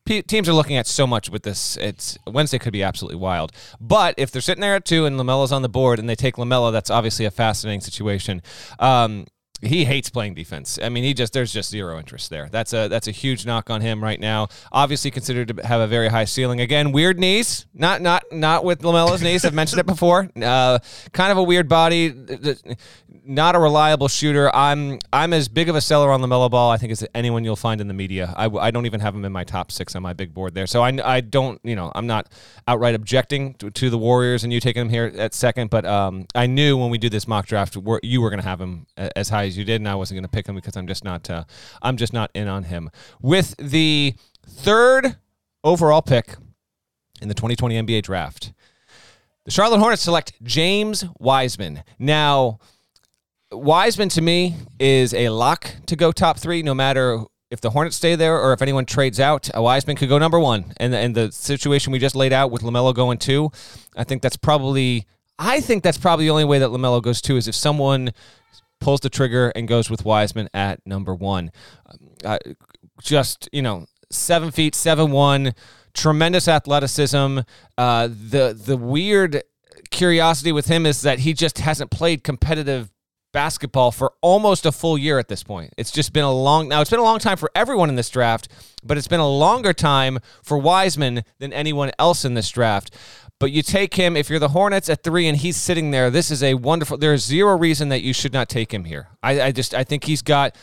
teams 0.06 0.48
are 0.48 0.54
looking 0.54 0.78
at 0.78 0.88
so 0.88 1.06
much 1.06 1.30
with 1.30 1.44
this. 1.44 1.78
It's 1.78 2.18
Wednesday 2.26 2.60
could 2.60 2.74
be 2.74 2.84
absolutely 2.84 3.18
wild. 3.18 3.52
But 3.82 4.16
if 4.18 4.32
they're 4.32 4.42
sitting 4.42 4.62
there 4.62 4.76
at 4.76 4.86
two 4.86 5.06
and 5.06 5.20
Lamelo's 5.20 5.52
on 5.52 5.64
the 5.64 5.70
board 5.70 6.00
and 6.00 6.08
they 6.08 6.16
take 6.16 6.36
Lamelo, 6.36 6.72
that's 6.72 6.90
obviously 6.90 7.26
a 7.26 7.32
fascinating 7.32 7.82
situation. 7.82 8.42
Um, 8.80 9.26
he 9.62 9.86
hates 9.86 10.10
playing 10.10 10.36
defense. 10.36 10.78
I 10.82 10.90
mean, 10.90 11.04
he 11.04 11.14
just 11.14 11.34
there's 11.34 11.52
just 11.52 11.70
zero 11.70 11.98
interest 11.98 12.30
there. 12.30 12.48
That's 12.50 12.74
a 12.74 12.88
that's 12.88 13.08
a 13.08 13.12
huge 13.12 13.46
knock 13.46 13.70
on 13.70 13.82
him 13.82 14.04
right 14.04 14.20
now. 14.20 14.50
Obviously 14.72 15.10
considered 15.12 15.48
to 15.50 15.68
have 15.68 15.82
a 15.82 15.88
very 15.88 16.10
high 16.10 16.26
ceiling. 16.26 16.62
Again, 16.62 16.92
weird 16.92 17.20
knees. 17.20 17.66
Not 17.74 18.02
not 18.02 18.24
not 18.32 18.64
with 18.64 18.82
Lamelo's 18.82 19.22
knees. 19.22 19.46
I've 19.46 19.54
mentioned 19.54 19.80
it 19.80 19.86
before. 19.86 20.30
Uh, 20.42 20.80
kind 21.12 21.32
of 21.32 21.38
a 21.38 21.44
weird 21.44 21.68
body 21.68 22.14
not 23.28 23.56
a 23.56 23.60
reliable 23.60 24.08
shooter. 24.08 24.54
I'm 24.56 25.00
I'm 25.12 25.34
as 25.34 25.48
big 25.48 25.70
of 25.70 25.76
a 25.76 25.82
seller 25.82 26.12
on 26.12 26.22
Lamelo 26.22 26.50
Ball 26.50 26.72
I 26.72 26.78
think 26.78 26.92
as 26.92 27.06
anyone 27.14 27.44
you'll 27.44 27.56
find 27.56 27.82
in 27.82 27.88
the 27.88 27.94
media. 27.94 28.34
I, 28.38 28.46
I 28.46 28.72
don't 28.72 28.86
even 28.86 29.00
have 29.02 29.14
him 29.14 29.26
in 29.26 29.32
my 29.32 29.44
top 29.44 29.72
six 29.72 29.96
on 29.96 30.02
my 30.02 30.14
big 30.14 30.34
board 30.34 30.54
there. 30.54 30.66
So 30.66 30.82
I, 30.82 30.98
I 31.04 31.22
don't 31.22 31.60
you 31.64 31.76
know 31.76 31.92
I'm 31.94 32.08
not 32.08 32.30
outright 32.68 32.96
objecting 32.96 33.54
to, 33.56 33.70
to 33.70 33.90
the 33.90 33.98
Warriors 33.98 34.44
and 34.44 34.54
you 34.54 34.60
taking 34.60 34.84
him 34.84 34.90
here 34.90 35.12
at 35.18 35.34
second, 35.34 35.70
but 35.70 35.86
um, 35.86 36.26
I 36.34 36.48
knew 36.48 36.78
when 36.78 36.90
we 36.90 36.98
did 36.98 37.12
this 37.12 37.28
mock 37.28 37.46
draft 37.46 37.78
you 38.02 38.22
were 38.22 38.30
going 38.30 38.42
to 38.42 38.48
have 38.48 38.62
him 38.62 38.88
as 38.96 39.30
high 39.30 39.46
as 39.46 39.58
you 39.58 39.66
did, 39.66 39.82
and 39.82 39.88
I 39.88 39.96
wasn't 39.96 40.18
going 40.18 40.24
to 40.24 40.30
pick 40.30 40.48
him 40.48 40.56
because 40.56 40.78
I'm 40.78 40.88
just 40.88 41.04
not 41.04 41.30
uh, 41.30 41.44
I'm 41.82 41.98
just 41.98 42.14
not 42.14 42.32
in 42.34 42.48
on 42.48 42.64
him. 42.64 42.90
With 43.22 43.56
the 43.58 44.16
third 44.46 45.18
overall 45.64 46.02
pick 46.02 46.36
in 47.22 47.28
the 47.28 47.34
2020 47.34 47.82
NBA 47.82 48.04
draft, 48.04 48.54
the 49.44 49.52
Charlotte 49.52 49.80
Hornets 49.80 50.02
select 50.02 50.34
James 50.44 51.06
Wiseman. 51.20 51.84
Now 52.00 52.60
Wiseman 53.52 54.10
to 54.10 54.22
me 54.22 54.56
is 54.80 55.14
a 55.14 55.30
lock 55.30 55.74
to 55.86 55.96
go 55.96 56.12
top 56.12 56.38
three, 56.38 56.64
no 56.64 56.74
matter 56.74 57.24
if 57.50 57.62
the 57.62 57.70
Hornets 57.70 57.96
stay 57.96 58.16
there 58.16 58.40
or 58.40 58.52
if 58.54 58.62
anyone 58.62 58.86
trades 58.86 59.20
out. 59.20 59.50
Wiseman 59.56 59.96
could 59.96 60.10
go 60.10 60.18
number 60.18 60.40
one, 60.40 60.74
and 60.78 60.94
and 60.94 61.16
the 61.16 61.32
situation 61.32 61.94
we 61.94 62.00
just 62.00 62.16
laid 62.16 62.34
out 62.34 62.52
with 62.52 62.62
Lamelo 62.62 62.94
going 62.94 63.18
two, 63.18 63.52
I 63.96 64.04
think 64.04 64.22
that's 64.22 64.38
probably 64.38 65.06
I 65.40 65.62
think 65.62 65.84
that's 65.84 65.98
probably 65.98 66.26
the 66.26 66.32
only 66.32 66.46
way 66.46 66.60
that 66.60 66.70
Lamelo 66.70 67.02
goes 67.02 67.22
two 67.22 67.38
is 67.38 67.48
if 67.48 67.56
someone 67.56 68.12
pulls 68.80 69.00
the 69.00 69.10
trigger 69.10 69.50
and 69.56 69.68
goes 69.68 69.90
with 69.90 70.06
Wiseman 70.06 70.50
at 70.54 70.86
number 70.86 71.16
one. 71.16 71.52
Uh, 72.24 72.38
just 73.02 73.48
you 73.52 73.62
know, 73.62 73.86
seven 74.12 74.52
feet, 74.52 74.76
seven 74.76 75.12
one, 75.12 75.54
tremendous 75.94 76.48
athleticism. 76.48 77.40
Uh, 77.78 78.08
the 78.08 78.60
the 78.60 78.76
weird 78.78 79.42
curiosity 79.90 80.52
with 80.52 80.68
him 80.68 80.86
is 80.86 81.02
that 81.02 81.20
he 81.20 81.34
just 81.34 81.60
hasn't 81.60 81.92
played 81.92 82.24
competitive 82.24 82.92
basketball 83.32 83.92
for 83.92 84.14
almost 84.22 84.66
a 84.66 84.72
full 84.72 84.98
year 84.98 85.20
at 85.20 85.28
this 85.28 85.44
point. 85.44 85.74
It's 85.78 85.92
just 85.92 86.14
been 86.14 86.24
a 86.24 86.32
long 86.32 86.68
now 86.68 86.82
it's 86.82 86.90
been 86.90 87.00
a 87.00 87.04
long 87.04 87.20
time 87.20 87.38
for 87.38 87.52
everyone 87.56 87.90
in 87.90 87.96
this 87.96 88.10
draft, 88.10 88.48
but 88.84 88.98
it's 88.98 89.08
been 89.08 89.20
a 89.20 89.28
longer 89.28 89.74
time 89.74 90.20
for 90.44 90.58
Wiseman 90.58 91.24
than 91.40 91.54
anyone 91.54 91.92
else 92.00 92.26
in 92.26 92.34
this 92.34 92.50
draft. 92.50 92.96
But 93.40 93.52
you 93.52 93.62
take 93.62 93.94
him 93.94 94.18
if 94.18 94.30
you're 94.30 94.40
the 94.40 94.50
Hornets 94.50 94.90
at 94.90 95.04
three 95.04 95.28
and 95.28 95.38
he's 95.38 95.58
sitting 95.58 95.92
there. 95.92 96.10
This 96.10 96.32
is 96.32 96.42
a 96.42 96.56
wonderful. 96.56 96.98
There's 96.98 97.24
zero 97.24 97.56
reason 97.56 97.90
that 97.90 98.02
you 98.02 98.12
should 98.12 98.34
not 98.34 98.50
take 98.50 98.74
him 98.74 98.86
here. 98.86 99.10
I, 99.22 99.42
I 99.42 99.52
just 99.52 99.76
I 99.76 99.84
think 99.84 100.06
he's 100.06 100.24
got 100.24 100.56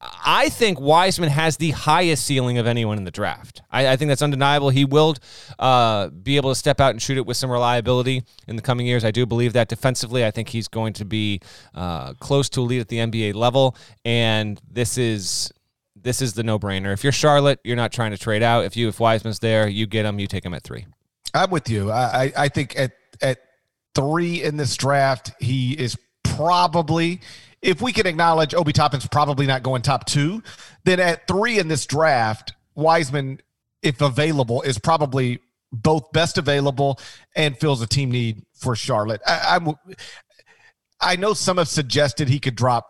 I 0.00 0.48
think 0.48 0.78
Wiseman 0.78 1.28
has 1.30 1.56
the 1.56 1.72
highest 1.72 2.24
ceiling 2.24 2.56
of 2.58 2.68
anyone 2.68 2.98
in 2.98 3.04
the 3.04 3.10
draft. 3.10 3.62
I, 3.70 3.88
I 3.88 3.96
think 3.96 4.08
that's 4.08 4.22
undeniable. 4.22 4.70
He 4.70 4.84
will 4.84 5.16
uh, 5.58 6.08
be 6.08 6.36
able 6.36 6.52
to 6.52 6.54
step 6.54 6.80
out 6.80 6.90
and 6.90 7.02
shoot 7.02 7.16
it 7.16 7.26
with 7.26 7.36
some 7.36 7.50
reliability 7.50 8.22
in 8.46 8.54
the 8.54 8.62
coming 8.62 8.86
years. 8.86 9.04
I 9.04 9.10
do 9.10 9.26
believe 9.26 9.54
that 9.54 9.68
defensively, 9.68 10.24
I 10.24 10.30
think 10.30 10.50
he's 10.50 10.68
going 10.68 10.92
to 10.94 11.04
be 11.04 11.40
uh, 11.74 12.14
close 12.14 12.48
to 12.50 12.60
elite 12.60 12.80
at 12.80 12.88
the 12.88 12.98
NBA 12.98 13.34
level. 13.34 13.76
And 14.04 14.60
this 14.70 14.98
is 14.98 15.52
this 16.00 16.22
is 16.22 16.34
the 16.34 16.44
no 16.44 16.60
brainer. 16.60 16.92
If 16.92 17.02
you're 17.02 17.12
Charlotte, 17.12 17.58
you're 17.64 17.76
not 17.76 17.90
trying 17.90 18.12
to 18.12 18.18
trade 18.18 18.42
out. 18.42 18.64
If 18.64 18.76
you 18.76 18.86
if 18.86 19.00
Wiseman's 19.00 19.40
there, 19.40 19.66
you 19.66 19.86
get 19.86 20.04
him. 20.04 20.20
You 20.20 20.28
take 20.28 20.44
him 20.44 20.54
at 20.54 20.62
three. 20.62 20.86
I'm 21.34 21.50
with 21.50 21.68
you. 21.68 21.90
I 21.90 22.32
I 22.36 22.48
think 22.48 22.78
at 22.78 22.92
at 23.20 23.38
three 23.96 24.44
in 24.44 24.56
this 24.56 24.76
draft, 24.76 25.32
he 25.40 25.72
is 25.72 25.96
probably 26.22 27.20
if 27.62 27.82
we 27.82 27.92
can 27.92 28.06
acknowledge 28.06 28.54
Obi 28.54 28.72
Toppin's 28.72 29.06
probably 29.06 29.46
not 29.46 29.62
going 29.62 29.82
top 29.82 30.06
two, 30.06 30.42
then 30.84 31.00
at 31.00 31.26
three 31.26 31.58
in 31.58 31.68
this 31.68 31.86
draft, 31.86 32.52
Wiseman, 32.74 33.40
if 33.82 34.00
available, 34.00 34.62
is 34.62 34.78
probably 34.78 35.40
both 35.72 36.10
best 36.12 36.38
available 36.38 36.98
and 37.36 37.58
fills 37.58 37.82
a 37.82 37.86
team 37.86 38.10
need 38.10 38.42
for 38.54 38.74
Charlotte. 38.74 39.20
I, 39.26 39.56
I'm, 39.56 39.74
I 41.00 41.16
know 41.16 41.34
some 41.34 41.58
have 41.58 41.68
suggested 41.68 42.28
he 42.28 42.38
could 42.38 42.54
drop 42.54 42.86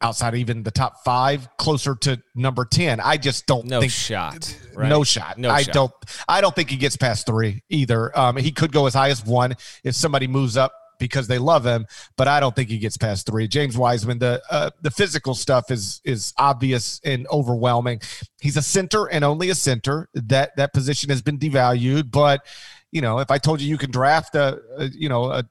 outside 0.00 0.34
even 0.34 0.62
the 0.62 0.70
top 0.70 1.04
five, 1.04 1.48
closer 1.58 1.94
to 1.94 2.20
number 2.34 2.64
ten. 2.64 3.00
I 3.00 3.16
just 3.16 3.46
don't 3.46 3.66
no 3.66 3.80
think 3.80 3.92
shot. 3.92 4.56
Right? 4.74 4.88
No 4.88 5.04
shot. 5.04 5.38
No 5.38 5.50
I 5.50 5.62
shot. 5.62 5.74
don't. 5.74 5.92
I 6.28 6.40
don't 6.40 6.54
think 6.54 6.70
he 6.70 6.76
gets 6.76 6.96
past 6.96 7.26
three 7.26 7.62
either. 7.68 8.16
Um, 8.18 8.36
he 8.36 8.52
could 8.52 8.72
go 8.72 8.86
as 8.86 8.94
high 8.94 9.10
as 9.10 9.24
one 9.24 9.54
if 9.84 9.94
somebody 9.94 10.26
moves 10.26 10.56
up 10.56 10.72
because 10.98 11.28
they 11.28 11.38
love 11.38 11.64
him, 11.64 11.86
but 12.16 12.28
I 12.28 12.40
don't 12.40 12.54
think 12.54 12.68
he 12.68 12.78
gets 12.78 12.96
past 12.96 13.26
three. 13.26 13.48
James 13.48 13.76
Wiseman, 13.76 14.18
the 14.18 14.42
uh, 14.50 14.70
the 14.82 14.90
physical 14.90 15.34
stuff 15.34 15.70
is 15.70 16.00
is 16.04 16.32
obvious 16.38 17.00
and 17.04 17.26
overwhelming. 17.28 18.00
He's 18.40 18.56
a 18.56 18.62
center 18.62 19.06
and 19.06 19.24
only 19.24 19.50
a 19.50 19.54
center. 19.54 20.08
That 20.14 20.56
that 20.56 20.72
position 20.72 21.10
has 21.10 21.22
been 21.22 21.38
devalued, 21.38 22.10
but 22.10 22.46
you 22.90 23.00
know, 23.00 23.18
if 23.18 23.30
I 23.30 23.38
told 23.38 23.60
you 23.60 23.68
you 23.68 23.78
can 23.78 23.90
draft 23.90 24.34
a, 24.34 24.60
a 24.78 24.86
you 24.86 25.08
know 25.08 25.30
a 25.30 25.44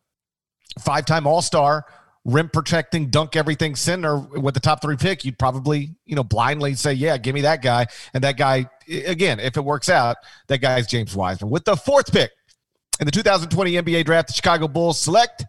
five 0.80 1.06
time 1.06 1.28
All 1.28 1.42
Star, 1.42 1.86
rim 2.26 2.50
protecting, 2.50 3.10
dunk 3.10 3.36
everything 3.36 3.76
center 3.76 4.18
with 4.18 4.54
the 4.54 4.60
top 4.60 4.82
three 4.82 4.98
pick, 4.98 5.24
you'd 5.24 5.40
probably, 5.40 5.96
you 6.06 6.16
know, 6.16 6.24
blindly 6.24 6.74
say, 6.74 6.94
yeah, 6.94 7.18
give 7.18 7.36
me 7.36 7.42
that 7.42 7.62
guy. 7.62 7.86
And 8.14 8.24
that 8.24 8.38
guy, 8.38 8.68
again, 9.06 9.40
if 9.40 9.58
it 9.58 9.64
works 9.64 9.90
out, 9.90 10.18
that 10.48 10.58
guy 10.58 10.80
is 10.80 10.88
James 10.88 11.16
Wiseman. 11.16 11.52
With 11.52 11.66
the 11.66 11.78
fourth 11.78 12.12
pick 12.12 12.32
in 13.00 13.06
the 13.06 13.12
2020 13.12 13.74
NBA 13.74 14.06
draft, 14.06 14.28
the 14.28 14.34
Chicago 14.34 14.68
Bulls 14.68 15.00
select 15.00 15.46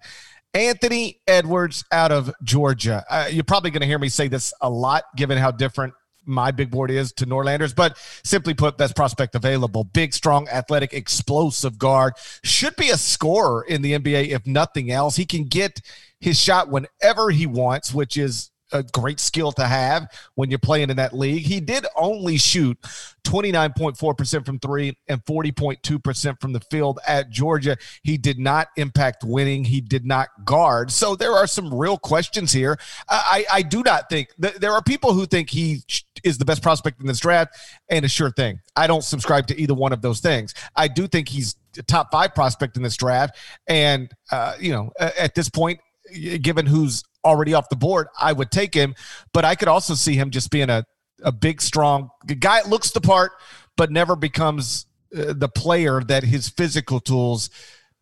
Anthony 0.55 1.21
Edwards 1.27 1.85
out 1.93 2.13
of 2.13 2.33
Georgia. 2.43 3.05
Uh, 3.09 3.29
you're 3.31 3.45
probably 3.45 3.71
going 3.71 3.83
to 3.83 3.87
hear 3.87 3.99
me 3.99 4.09
say 4.09 4.29
this 4.29 4.53
a 4.61 4.71
lot, 4.71 5.05
given 5.17 5.39
how 5.39 5.51
different 5.51 5.95
my 6.25 6.51
big 6.51 6.71
board 6.71 6.91
is 6.91 7.13
to 7.13 7.27
Norlanders, 7.27 7.75
but 7.75 7.97
simply 8.25 8.53
put, 8.53 8.77
best 8.77 8.97
prospect 8.97 9.35
available. 9.35 9.85
Big, 9.85 10.13
strong, 10.13 10.49
athletic, 10.49 10.93
explosive 10.93 11.79
guard. 11.79 12.15
Should 12.43 12.75
be 12.77 12.91
a 12.91 12.97
scorer 12.97 13.63
in 13.63 13.83
the 13.83 13.93
NBA, 13.93 14.29
if 14.29 14.47
nothing 14.47 14.91
else. 14.91 15.17
He 15.17 15.25
can 15.25 15.45
get 15.45 15.81
his 16.19 16.41
shot 16.41 16.69
whenever 16.69 17.31
he 17.31 17.47
wants, 17.47 17.95
which 17.95 18.17
is 18.17 18.51
a 18.73 18.83
great 18.83 19.21
skill 19.21 19.53
to 19.53 19.67
have 19.67 20.09
when 20.35 20.51
you're 20.51 20.59
playing 20.59 20.91
in 20.91 20.97
that 20.97 21.15
league. 21.15 21.45
He 21.45 21.61
did 21.61 21.87
only 21.97 22.37
shoot 22.37 22.79
29.4% 23.25 24.47
from 24.47 24.59
three 24.59 24.97
and 25.09 25.25
40.2% 25.25 26.41
from 26.41 26.53
the 26.53 26.61
field 26.61 27.01
at 27.07 27.31
Georgia. 27.31 27.77
He 28.03 28.17
did 28.17 28.39
not 28.39 28.69
impact 28.77 29.25
winning. 29.25 29.65
He 29.65 29.81
did 29.81 30.07
not 30.07 30.29
guard. 30.45 30.91
So 30.91 31.17
there 31.17 31.33
are 31.33 31.47
some 31.47 31.73
real 31.73 31.99
questions 31.99 32.53
here. 32.53 32.79
I, 33.09 33.45
I 33.53 33.63
do 33.63 33.83
not 33.83 34.09
think 34.09 34.29
th- 34.41 34.57
there 34.57 34.73
are 34.73 34.83
people 34.83 35.13
who 35.13 35.27
think 35.27 35.51
he 35.51 35.83
is 36.25 36.39
the 36.39 36.45
best 36.45 36.63
prospect 36.63 37.01
in 37.01 37.07
this 37.07 37.19
draft 37.19 37.57
and 37.89 38.05
a 38.05 38.09
sure 38.09 38.31
thing. 38.31 38.61
I 38.75 38.87
don't 38.87 39.05
subscribe 39.05 39.47
to 39.49 39.61
either 39.61 39.75
one 39.75 39.93
of 39.93 40.03
those 40.03 40.21
things. 40.21 40.55
I 40.75 40.89
do 40.89 41.07
think 41.07 41.29
he's 41.29 41.57
top 41.83 42.11
five 42.11 42.35
prospect 42.35 42.77
in 42.77 42.83
this 42.83 42.97
draft. 42.97 43.37
And, 43.67 44.11
uh, 44.31 44.55
you 44.59 44.73
know, 44.73 44.93
at 44.99 45.35
this 45.35 45.49
point, 45.49 45.81
given 46.13 46.67
who's 46.67 47.03
already 47.25 47.55
off 47.55 47.69
the 47.69 47.77
board, 47.77 48.09
I 48.19 48.33
would 48.33 48.51
take 48.51 48.75
him. 48.75 48.95
But 49.33 49.45
I 49.45 49.55
could 49.55 49.69
also 49.69 49.95
see 49.95 50.15
him 50.15 50.31
just 50.31 50.51
being 50.51 50.71
a, 50.71 50.85
a 51.23 51.33
big, 51.33 51.61
strong 51.61 52.11
guy. 52.39 52.63
Looks 52.63 52.91
the 52.91 53.01
part, 53.01 53.33
but 53.77 53.91
never 53.91 54.17
becomes 54.17 54.87
uh, 55.17 55.33
the 55.33 55.49
player 55.49 56.03
that 56.03 56.25
his 56.25 56.49
physical 56.49 57.01
tools 57.01 57.51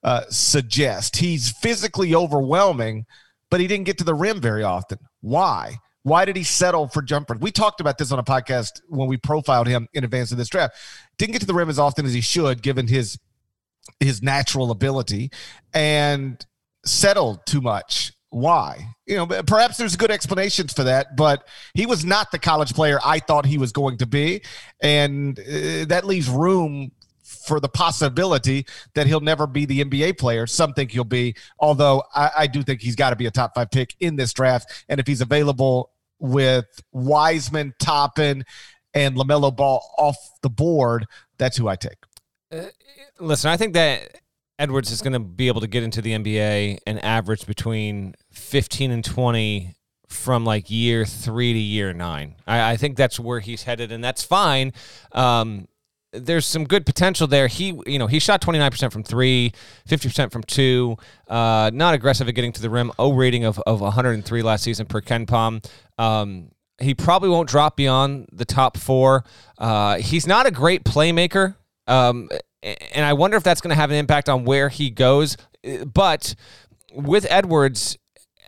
uh, 0.02 0.24
suggest. 0.28 1.16
He's 1.16 1.50
physically 1.50 2.14
overwhelming, 2.14 3.06
but 3.50 3.60
he 3.60 3.66
didn't 3.66 3.86
get 3.86 3.98
to 3.98 4.04
the 4.04 4.14
rim 4.14 4.40
very 4.40 4.62
often. 4.62 4.98
Why? 5.20 5.78
Why 6.02 6.26
did 6.26 6.36
he 6.36 6.44
settle 6.44 6.88
for 6.88 7.00
jumpers? 7.00 7.38
We 7.40 7.50
talked 7.50 7.80
about 7.80 7.96
this 7.96 8.12
on 8.12 8.18
a 8.18 8.22
podcast 8.22 8.82
when 8.88 9.08
we 9.08 9.16
profiled 9.16 9.66
him 9.66 9.88
in 9.94 10.04
advance 10.04 10.32
of 10.32 10.38
this 10.38 10.48
draft. 10.48 10.76
Didn't 11.16 11.32
get 11.32 11.40
to 11.40 11.46
the 11.46 11.54
rim 11.54 11.70
as 11.70 11.78
often 11.78 12.04
as 12.04 12.12
he 12.12 12.20
should, 12.20 12.62
given 12.62 12.86
his 12.86 13.18
his 14.00 14.22
natural 14.22 14.70
ability, 14.70 15.30
and 15.72 16.44
settled 16.84 17.44
too 17.46 17.60
much. 17.60 18.12
Why? 18.30 18.88
You 19.06 19.16
know, 19.16 19.26
perhaps 19.26 19.76
there's 19.76 19.94
good 19.94 20.10
explanations 20.10 20.72
for 20.72 20.84
that, 20.84 21.16
but 21.16 21.46
he 21.74 21.86
was 21.86 22.04
not 22.04 22.32
the 22.32 22.38
college 22.38 22.74
player 22.74 22.98
I 23.04 23.20
thought 23.20 23.46
he 23.46 23.58
was 23.58 23.70
going 23.70 23.98
to 23.98 24.06
be, 24.06 24.42
and 24.82 25.38
uh, 25.38 25.84
that 25.86 26.02
leaves 26.04 26.28
room 26.28 26.90
for 27.46 27.60
the 27.60 27.68
possibility 27.68 28.66
that 28.94 29.06
he'll 29.06 29.20
never 29.20 29.46
be 29.46 29.66
the 29.66 29.84
NBA 29.84 30.18
player. 30.18 30.46
Some 30.46 30.72
think 30.72 30.90
he'll 30.90 31.04
be, 31.04 31.36
although 31.58 32.02
I, 32.14 32.30
I 32.38 32.46
do 32.46 32.62
think 32.62 32.80
he's 32.80 32.96
got 32.96 33.10
to 33.10 33.16
be 33.16 33.26
a 33.26 33.30
top 33.30 33.54
five 33.54 33.70
pick 33.70 33.94
in 34.00 34.16
this 34.16 34.32
draft. 34.32 34.84
And 34.88 34.98
if 34.98 35.06
he's 35.06 35.20
available 35.20 35.90
with 36.18 36.66
Wiseman, 36.92 37.74
Toppin, 37.78 38.44
and 38.94 39.16
LaMelo 39.16 39.54
Ball 39.54 39.82
off 39.98 40.16
the 40.42 40.50
board, 40.50 41.06
that's 41.38 41.56
who 41.56 41.68
I 41.68 41.76
take. 41.76 41.98
Uh, 42.50 42.66
listen, 43.18 43.50
I 43.50 43.56
think 43.56 43.74
that 43.74 44.18
Edwards 44.58 44.90
is 44.90 45.02
going 45.02 45.12
to 45.14 45.18
be 45.18 45.48
able 45.48 45.60
to 45.60 45.66
get 45.66 45.82
into 45.82 46.00
the 46.00 46.12
NBA 46.12 46.78
and 46.86 47.04
average 47.04 47.46
between 47.46 48.14
15 48.30 48.90
and 48.90 49.04
20 49.04 49.74
from 50.08 50.44
like 50.44 50.70
year 50.70 51.04
three 51.04 51.52
to 51.52 51.58
year 51.58 51.92
nine. 51.92 52.36
I, 52.46 52.72
I 52.72 52.76
think 52.76 52.96
that's 52.96 53.18
where 53.18 53.40
he's 53.40 53.64
headed, 53.64 53.90
and 53.90 54.02
that's 54.02 54.22
fine. 54.22 54.72
Um, 55.12 55.66
there's 56.12 56.46
some 56.46 56.64
good 56.64 56.86
potential 56.86 57.26
there. 57.26 57.48
He, 57.48 57.78
you 57.86 57.98
know, 57.98 58.06
he 58.06 58.20
shot 58.20 58.40
29% 58.40 58.92
from 58.92 59.02
three, 59.02 59.52
50% 59.88 60.30
from 60.30 60.44
two. 60.44 60.96
Uh, 61.26 61.70
not 61.74 61.94
aggressive 61.94 62.28
at 62.28 62.34
getting 62.34 62.52
to 62.52 62.62
the 62.62 62.70
rim. 62.70 62.92
O 62.98 63.12
rating 63.12 63.44
of, 63.44 63.58
of 63.66 63.80
103 63.80 64.42
last 64.42 64.62
season 64.62 64.86
per 64.86 65.00
KenPom. 65.00 65.66
Um, 65.98 66.50
he 66.80 66.94
probably 66.94 67.28
won't 67.28 67.48
drop 67.48 67.76
beyond 67.76 68.28
the 68.32 68.44
top 68.44 68.76
four. 68.76 69.24
Uh, 69.58 69.98
he's 69.98 70.26
not 70.26 70.46
a 70.46 70.50
great 70.50 70.84
playmaker. 70.84 71.56
Um, 71.86 72.28
and 72.64 73.04
I 73.04 73.12
wonder 73.12 73.36
if 73.36 73.42
that's 73.42 73.60
going 73.60 73.70
to 73.70 73.76
have 73.76 73.90
an 73.90 73.96
impact 73.96 74.28
on 74.28 74.44
where 74.44 74.68
he 74.68 74.90
goes. 74.90 75.36
But 75.92 76.34
with 76.92 77.26
Edwards, 77.28 77.98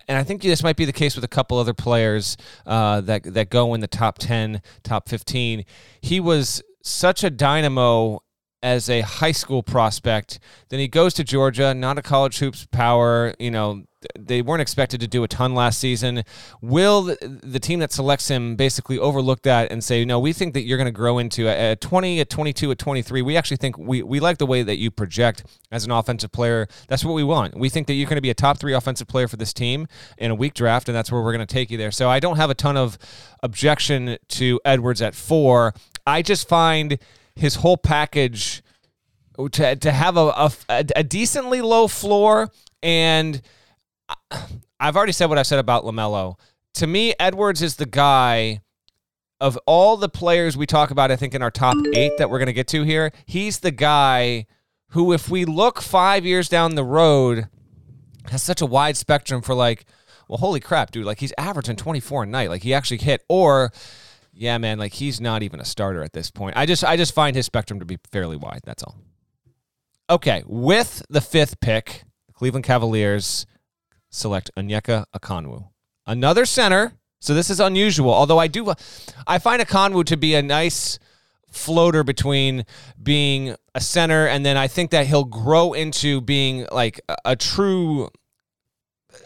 and 0.08 0.16
I 0.16 0.22
think 0.22 0.42
this 0.42 0.62
might 0.62 0.76
be 0.76 0.84
the 0.84 0.92
case 0.92 1.14
with 1.14 1.24
a 1.24 1.28
couple 1.28 1.58
other 1.58 1.74
players 1.74 2.36
uh, 2.64 3.00
that 3.02 3.22
that 3.34 3.50
go 3.50 3.74
in 3.74 3.80
the 3.80 3.88
top 3.88 4.18
ten, 4.18 4.62
top 4.82 5.08
fifteen. 5.08 5.64
He 6.00 6.20
was 6.20 6.62
such 6.82 7.24
a 7.24 7.30
dynamo 7.30 8.22
as 8.62 8.88
a 8.88 9.02
high 9.02 9.32
school 9.32 9.62
prospect. 9.62 10.38
Then 10.70 10.80
he 10.80 10.88
goes 10.88 11.14
to 11.14 11.24
Georgia, 11.24 11.74
not 11.74 11.98
a 11.98 12.02
college 12.02 12.38
hoops 12.38 12.66
power. 12.66 13.34
You 13.38 13.50
know, 13.50 13.84
they 14.18 14.42
weren't 14.42 14.62
expected 14.62 15.00
to 15.00 15.06
do 15.06 15.22
a 15.24 15.28
ton 15.28 15.54
last 15.54 15.78
season. 15.78 16.22
Will 16.60 17.16
the 17.20 17.60
team 17.60 17.80
that 17.80 17.92
selects 17.92 18.28
him 18.28 18.56
basically 18.56 18.98
overlook 18.98 19.42
that 19.42 19.70
and 19.70 19.82
say, 19.82 20.04
no, 20.04 20.18
we 20.18 20.32
think 20.32 20.54
that 20.54 20.62
you're 20.62 20.78
going 20.78 20.86
to 20.86 20.92
grow 20.92 21.18
into 21.18 21.48
a 21.48 21.76
20, 21.76 22.20
a 22.20 22.24
22, 22.24 22.70
a 22.70 22.74
23. 22.74 23.22
We 23.22 23.36
actually 23.36 23.56
think 23.56 23.78
we, 23.78 24.02
we 24.02 24.20
like 24.20 24.38
the 24.38 24.46
way 24.46 24.62
that 24.62 24.78
you 24.78 24.90
project 24.90 25.44
as 25.70 25.84
an 25.84 25.90
offensive 25.90 26.32
player. 26.32 26.66
That's 26.88 27.04
what 27.04 27.14
we 27.14 27.24
want. 27.24 27.56
We 27.56 27.68
think 27.68 27.86
that 27.86 27.94
you're 27.94 28.08
going 28.08 28.16
to 28.16 28.22
be 28.22 28.30
a 28.30 28.34
top 28.34 28.58
three 28.58 28.74
offensive 28.74 29.08
player 29.08 29.28
for 29.28 29.36
this 29.36 29.52
team 29.52 29.86
in 30.18 30.30
a 30.30 30.34
weak 30.34 30.54
draft, 30.54 30.88
and 30.88 30.96
that's 30.96 31.10
where 31.10 31.22
we're 31.22 31.32
going 31.32 31.46
to 31.46 31.52
take 31.52 31.70
you 31.70 31.78
there. 31.78 31.90
So 31.90 32.08
I 32.08 32.20
don't 32.20 32.36
have 32.36 32.50
a 32.50 32.54
ton 32.54 32.76
of 32.76 32.98
objection 33.42 34.16
to 34.28 34.60
Edwards 34.64 35.02
at 35.02 35.14
four. 35.14 35.74
I 36.06 36.22
just 36.22 36.48
find 36.48 36.98
his 37.36 37.56
whole 37.56 37.76
package 37.76 38.62
to, 39.52 39.76
to 39.76 39.92
have 39.92 40.16
a, 40.16 40.50
a, 40.68 40.84
a 40.96 41.04
decently 41.04 41.60
low 41.60 41.86
floor 41.86 42.50
and 42.82 43.42
I've 44.80 44.96
already 44.96 45.12
said 45.12 45.26
what 45.26 45.38
I 45.38 45.42
said 45.42 45.58
about 45.58 45.84
LaMelo. 45.84 46.38
To 46.74 46.86
me, 46.86 47.14
Edwards 47.18 47.62
is 47.62 47.76
the 47.76 47.86
guy 47.86 48.60
of 49.40 49.58
all 49.66 49.96
the 49.96 50.08
players 50.08 50.56
we 50.56 50.66
talk 50.66 50.90
about, 50.90 51.10
I 51.10 51.16
think 51.16 51.34
in 51.34 51.42
our 51.42 51.50
top 51.50 51.76
eight 51.94 52.12
that 52.18 52.30
we're 52.30 52.38
going 52.38 52.46
to 52.46 52.52
get 52.52 52.68
to 52.68 52.82
here, 52.82 53.12
he's 53.26 53.60
the 53.60 53.70
guy 53.70 54.46
who, 54.90 55.12
if 55.12 55.28
we 55.28 55.44
look 55.44 55.80
five 55.80 56.24
years 56.24 56.48
down 56.48 56.74
the 56.74 56.84
road, 56.84 57.48
has 58.30 58.42
such 58.42 58.60
a 58.60 58.66
wide 58.66 58.96
spectrum 58.96 59.42
for 59.42 59.54
like, 59.54 59.84
well, 60.28 60.38
holy 60.38 60.60
crap, 60.60 60.90
dude, 60.90 61.04
like 61.04 61.20
he's 61.20 61.32
averaging 61.38 61.76
24 61.76 62.24
a 62.24 62.26
night. 62.26 62.48
Like 62.48 62.62
he 62.62 62.74
actually 62.74 62.98
hit, 62.98 63.24
or 63.28 63.72
yeah, 64.36 64.58
man, 64.58 64.78
like 64.78 64.92
he's 64.92 65.20
not 65.20 65.42
even 65.42 65.60
a 65.60 65.64
starter 65.64 66.02
at 66.02 66.12
this 66.12 66.30
point. 66.30 66.56
I 66.56 66.66
just 66.66 66.84
I 66.84 66.96
just 66.96 67.14
find 67.14 67.34
his 67.34 67.46
spectrum 67.46 67.80
to 67.80 67.86
be 67.86 67.98
fairly 68.12 68.36
wide. 68.36 68.60
That's 68.64 68.82
all. 68.82 68.96
Okay, 70.10 70.44
with 70.46 71.02
the 71.08 71.20
fifth 71.20 71.58
pick, 71.60 72.04
Cleveland 72.34 72.64
Cavaliers 72.64 73.46
select 74.10 74.50
Onyeka 74.56 75.06
Okongwu, 75.16 75.68
another 76.06 76.44
center. 76.44 76.92
So 77.18 77.34
this 77.34 77.50
is 77.50 77.60
unusual. 77.60 78.12
Although 78.12 78.38
I 78.38 78.46
do, 78.46 78.72
I 79.26 79.38
find 79.38 79.60
Okongwu 79.60 80.04
to 80.04 80.16
be 80.16 80.34
a 80.34 80.42
nice 80.42 80.98
floater 81.50 82.04
between 82.04 82.66
being 83.02 83.56
a 83.74 83.80
center 83.80 84.26
and 84.26 84.44
then 84.44 84.58
I 84.58 84.68
think 84.68 84.90
that 84.90 85.06
he'll 85.06 85.24
grow 85.24 85.72
into 85.72 86.20
being 86.20 86.66
like 86.70 87.00
a, 87.08 87.16
a 87.24 87.36
true 87.36 88.10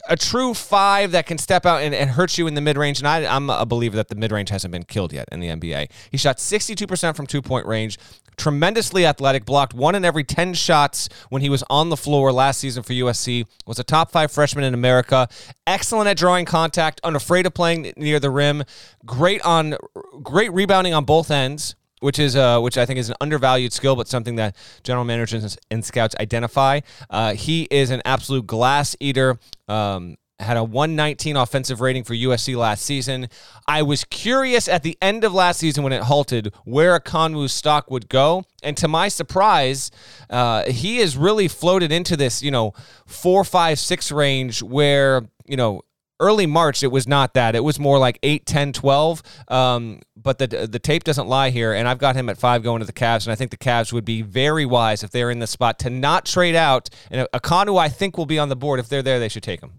a 0.08 0.16
true 0.16 0.54
five 0.54 1.12
that 1.12 1.26
can 1.26 1.38
step 1.38 1.66
out 1.66 1.82
and, 1.82 1.94
and 1.94 2.10
hurt 2.10 2.38
you 2.38 2.46
in 2.46 2.54
the 2.54 2.60
mid 2.60 2.76
range. 2.76 2.98
And 2.98 3.08
I, 3.08 3.20
am 3.20 3.50
a 3.50 3.66
believer 3.66 3.96
that 3.96 4.08
the 4.08 4.14
mid 4.14 4.32
range 4.32 4.50
hasn't 4.50 4.72
been 4.72 4.84
killed 4.84 5.12
yet 5.12 5.28
in 5.32 5.40
the 5.40 5.48
NBA. 5.48 5.90
He 6.10 6.16
shot 6.16 6.38
62% 6.38 7.16
from 7.16 7.26
two 7.26 7.42
point 7.42 7.66
range, 7.66 7.98
tremendously 8.36 9.06
athletic, 9.06 9.44
blocked 9.44 9.74
one 9.74 9.94
in 9.94 10.04
every 10.04 10.24
10 10.24 10.54
shots 10.54 11.08
when 11.28 11.42
he 11.42 11.48
was 11.48 11.62
on 11.70 11.88
the 11.88 11.96
floor 11.96 12.32
last 12.32 12.60
season 12.60 12.82
for 12.82 12.92
USC, 12.92 13.46
was 13.66 13.78
a 13.78 13.84
top 13.84 14.10
five 14.10 14.32
freshman 14.32 14.64
in 14.64 14.74
America, 14.74 15.28
excellent 15.66 16.08
at 16.08 16.16
drawing 16.16 16.44
contact, 16.44 17.00
unafraid 17.04 17.46
of 17.46 17.54
playing 17.54 17.92
near 17.96 18.18
the 18.18 18.30
rim, 18.30 18.64
great 19.04 19.40
on 19.42 19.76
great 20.22 20.52
rebounding 20.52 20.94
on 20.94 21.04
both 21.04 21.30
ends 21.30 21.74
which 22.00 22.18
is 22.18 22.36
uh, 22.36 22.60
which 22.60 22.76
I 22.76 22.86
think 22.86 22.98
is 22.98 23.08
an 23.08 23.16
undervalued 23.20 23.72
skill, 23.72 23.96
but 23.96 24.08
something 24.08 24.36
that 24.36 24.56
general 24.82 25.04
managers 25.04 25.56
and 25.70 25.84
scouts 25.84 26.14
identify. 26.18 26.80
Uh, 27.08 27.34
he 27.34 27.68
is 27.70 27.90
an 27.90 28.02
absolute 28.04 28.46
glass 28.46 28.96
eater. 29.00 29.38
Um, 29.68 30.16
had 30.40 30.56
a 30.56 30.64
119 30.64 31.36
offensive 31.36 31.80
rating 31.80 32.02
for 32.02 32.14
USC 32.14 32.56
last 32.56 32.84
season. 32.84 33.28
I 33.68 33.82
was 33.82 34.04
curious 34.04 34.68
at 34.68 34.82
the 34.82 34.96
end 35.00 35.22
of 35.24 35.34
last 35.34 35.60
season 35.60 35.84
when 35.84 35.92
it 35.92 36.02
halted 36.02 36.52
where 36.64 36.98
Okongwu's 36.98 37.52
stock 37.52 37.90
would 37.90 38.08
go, 38.08 38.44
and 38.62 38.76
to 38.78 38.88
my 38.88 39.08
surprise, 39.08 39.90
uh, 40.28 40.64
he 40.70 40.98
has 40.98 41.16
really 41.16 41.48
floated 41.48 41.92
into 41.92 42.16
this, 42.16 42.42
you 42.42 42.50
know, 42.50 42.72
four, 43.06 43.44
five, 43.44 43.78
six 43.78 44.10
range 44.10 44.62
where 44.62 45.28
you 45.46 45.56
know 45.56 45.82
early 46.20 46.46
March, 46.46 46.82
it 46.82 46.92
was 46.92 47.08
not 47.08 47.34
that. 47.34 47.56
It 47.56 47.64
was 47.64 47.80
more 47.80 47.98
like 47.98 48.18
8, 48.22 48.46
10, 48.46 48.72
12. 48.72 49.22
Um, 49.48 50.00
but 50.16 50.38
the 50.38 50.46
the 50.46 50.78
tape 50.78 51.04
doesn't 51.04 51.26
lie 51.26 51.50
here, 51.50 51.72
and 51.72 51.88
I've 51.88 51.98
got 51.98 52.14
him 52.14 52.28
at 52.28 52.38
five 52.38 52.62
going 52.62 52.80
to 52.80 52.86
the 52.86 52.92
Cavs, 52.92 53.24
and 53.24 53.32
I 53.32 53.34
think 53.34 53.50
the 53.50 53.56
Cavs 53.56 53.92
would 53.92 54.04
be 54.04 54.22
very 54.22 54.66
wise 54.66 55.02
if 55.02 55.10
they're 55.10 55.30
in 55.30 55.38
the 55.38 55.46
spot 55.46 55.78
to 55.80 55.90
not 55.90 56.26
trade 56.26 56.54
out. 56.54 56.90
And 57.10 57.26
Okongwu, 57.34 57.78
I 57.78 57.88
think, 57.88 58.18
will 58.18 58.26
be 58.26 58.38
on 58.38 58.48
the 58.48 58.56
board. 58.56 58.80
If 58.80 58.88
they're 58.88 59.02
there, 59.02 59.18
they 59.18 59.28
should 59.28 59.42
take 59.42 59.60
him. 59.60 59.72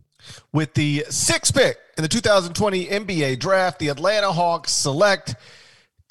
With 0.52 0.74
the 0.74 1.06
sixth 1.10 1.54
pick 1.54 1.78
in 1.98 2.04
the 2.04 2.08
2020 2.08 2.86
NBA 2.86 3.40
draft, 3.40 3.80
the 3.80 3.90
Atlanta 3.90 4.32
Hawks 4.32 4.72
select 4.72 5.36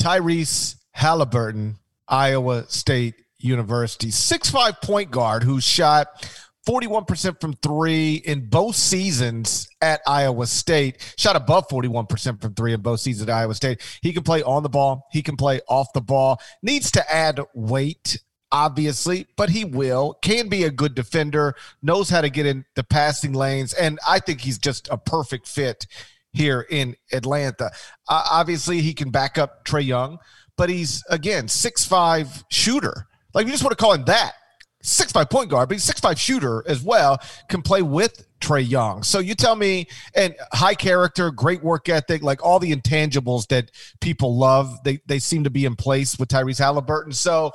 Tyrese 0.00 0.76
Halliburton, 0.92 1.78
Iowa 2.08 2.64
State 2.68 3.14
University, 3.38 4.10
six-five 4.10 4.80
point 4.80 5.10
guard 5.10 5.42
who 5.42 5.60
shot 5.60 6.28
41% 6.70 7.40
from 7.40 7.54
three 7.54 8.14
in 8.14 8.46
both 8.46 8.76
seasons 8.76 9.68
at 9.82 10.00
Iowa 10.06 10.46
State. 10.46 11.14
Shot 11.18 11.34
above 11.34 11.66
41% 11.66 12.40
from 12.40 12.54
three 12.54 12.72
in 12.72 12.80
both 12.80 13.00
seasons 13.00 13.28
at 13.28 13.34
Iowa 13.34 13.56
State. 13.56 13.82
He 14.02 14.12
can 14.12 14.22
play 14.22 14.40
on 14.44 14.62
the 14.62 14.68
ball, 14.68 15.08
he 15.10 15.20
can 15.20 15.36
play 15.36 15.60
off 15.68 15.92
the 15.94 16.00
ball. 16.00 16.40
Needs 16.62 16.92
to 16.92 17.12
add 17.12 17.40
weight, 17.54 18.22
obviously, 18.52 19.26
but 19.36 19.50
he 19.50 19.64
will. 19.64 20.16
Can 20.22 20.48
be 20.48 20.62
a 20.62 20.70
good 20.70 20.94
defender, 20.94 21.56
knows 21.82 22.08
how 22.08 22.20
to 22.20 22.30
get 22.30 22.46
in 22.46 22.64
the 22.76 22.84
passing 22.84 23.32
lanes, 23.32 23.74
and 23.74 23.98
I 24.06 24.20
think 24.20 24.40
he's 24.40 24.58
just 24.58 24.88
a 24.92 24.96
perfect 24.96 25.48
fit 25.48 25.88
here 26.32 26.64
in 26.70 26.94
Atlanta. 27.12 27.72
Uh, 28.08 28.28
obviously, 28.30 28.80
he 28.80 28.94
can 28.94 29.10
back 29.10 29.38
up 29.38 29.64
Trae 29.64 29.84
Young, 29.84 30.20
but 30.56 30.70
he's, 30.70 31.02
again, 31.10 31.48
six-five 31.48 32.44
shooter. 32.48 33.08
Like, 33.34 33.46
you 33.46 33.52
just 33.52 33.64
want 33.64 33.76
to 33.76 33.82
call 33.82 33.94
him 33.94 34.04
that 34.04 34.34
six 34.82 35.12
five 35.12 35.30
point 35.30 35.50
guard, 35.50 35.68
but 35.68 35.75
he's 35.76 35.84
six 35.84 36.00
five 36.00 36.18
shooter 36.18 36.64
as 36.66 36.82
well. 36.82 37.18
Can 37.49 37.62
play 37.62 37.82
with 37.82 38.26
Trae 38.40 38.68
Young. 38.68 39.02
So 39.02 39.18
you 39.18 39.34
tell 39.34 39.56
me, 39.56 39.87
and 40.14 40.34
high 40.52 40.75
character, 40.75 41.30
great 41.30 41.62
work 41.62 41.88
ethic, 41.88 42.22
like 42.22 42.44
all 42.44 42.58
the 42.58 42.75
intangibles 42.75 43.46
that 43.49 43.70
people 44.00 44.37
love, 44.37 44.82
they 44.84 45.00
they 45.06 45.18
seem 45.18 45.44
to 45.44 45.50
be 45.50 45.64
in 45.64 45.76
place 45.76 46.18
with 46.18 46.28
Tyrese 46.28 46.58
Halliburton. 46.58 47.12
So 47.12 47.52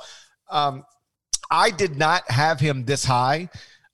um, 0.50 0.84
I 1.50 1.70
did 1.70 1.96
not 1.96 2.28
have 2.30 2.60
him 2.60 2.84
this 2.84 3.04
high 3.04 3.48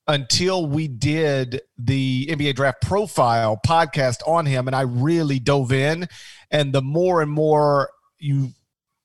until 0.09 0.67
we 0.67 0.89
did 0.89 1.63
the 1.79 2.27
NBA 2.27 2.57
draft 2.57 2.83
profile 2.83 3.59
podcast 3.67 4.27
on 4.27 4.47
him, 4.47 4.67
and 4.67 4.77
I 4.77 4.83
really 4.83 5.39
dove 5.39 5.73
in. 5.73 6.09
And 6.51 6.73
the 6.73 6.83
more 6.83 7.23
and 7.23 7.31
more 7.31 7.91
you 8.19 8.51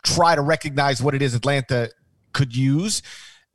try 0.03 0.35
to 0.35 0.41
recognize 0.41 1.01
what 1.01 1.15
it 1.15 1.21
is 1.21 1.33
Atlanta 1.33 1.89
could 2.33 2.55
use 2.55 3.01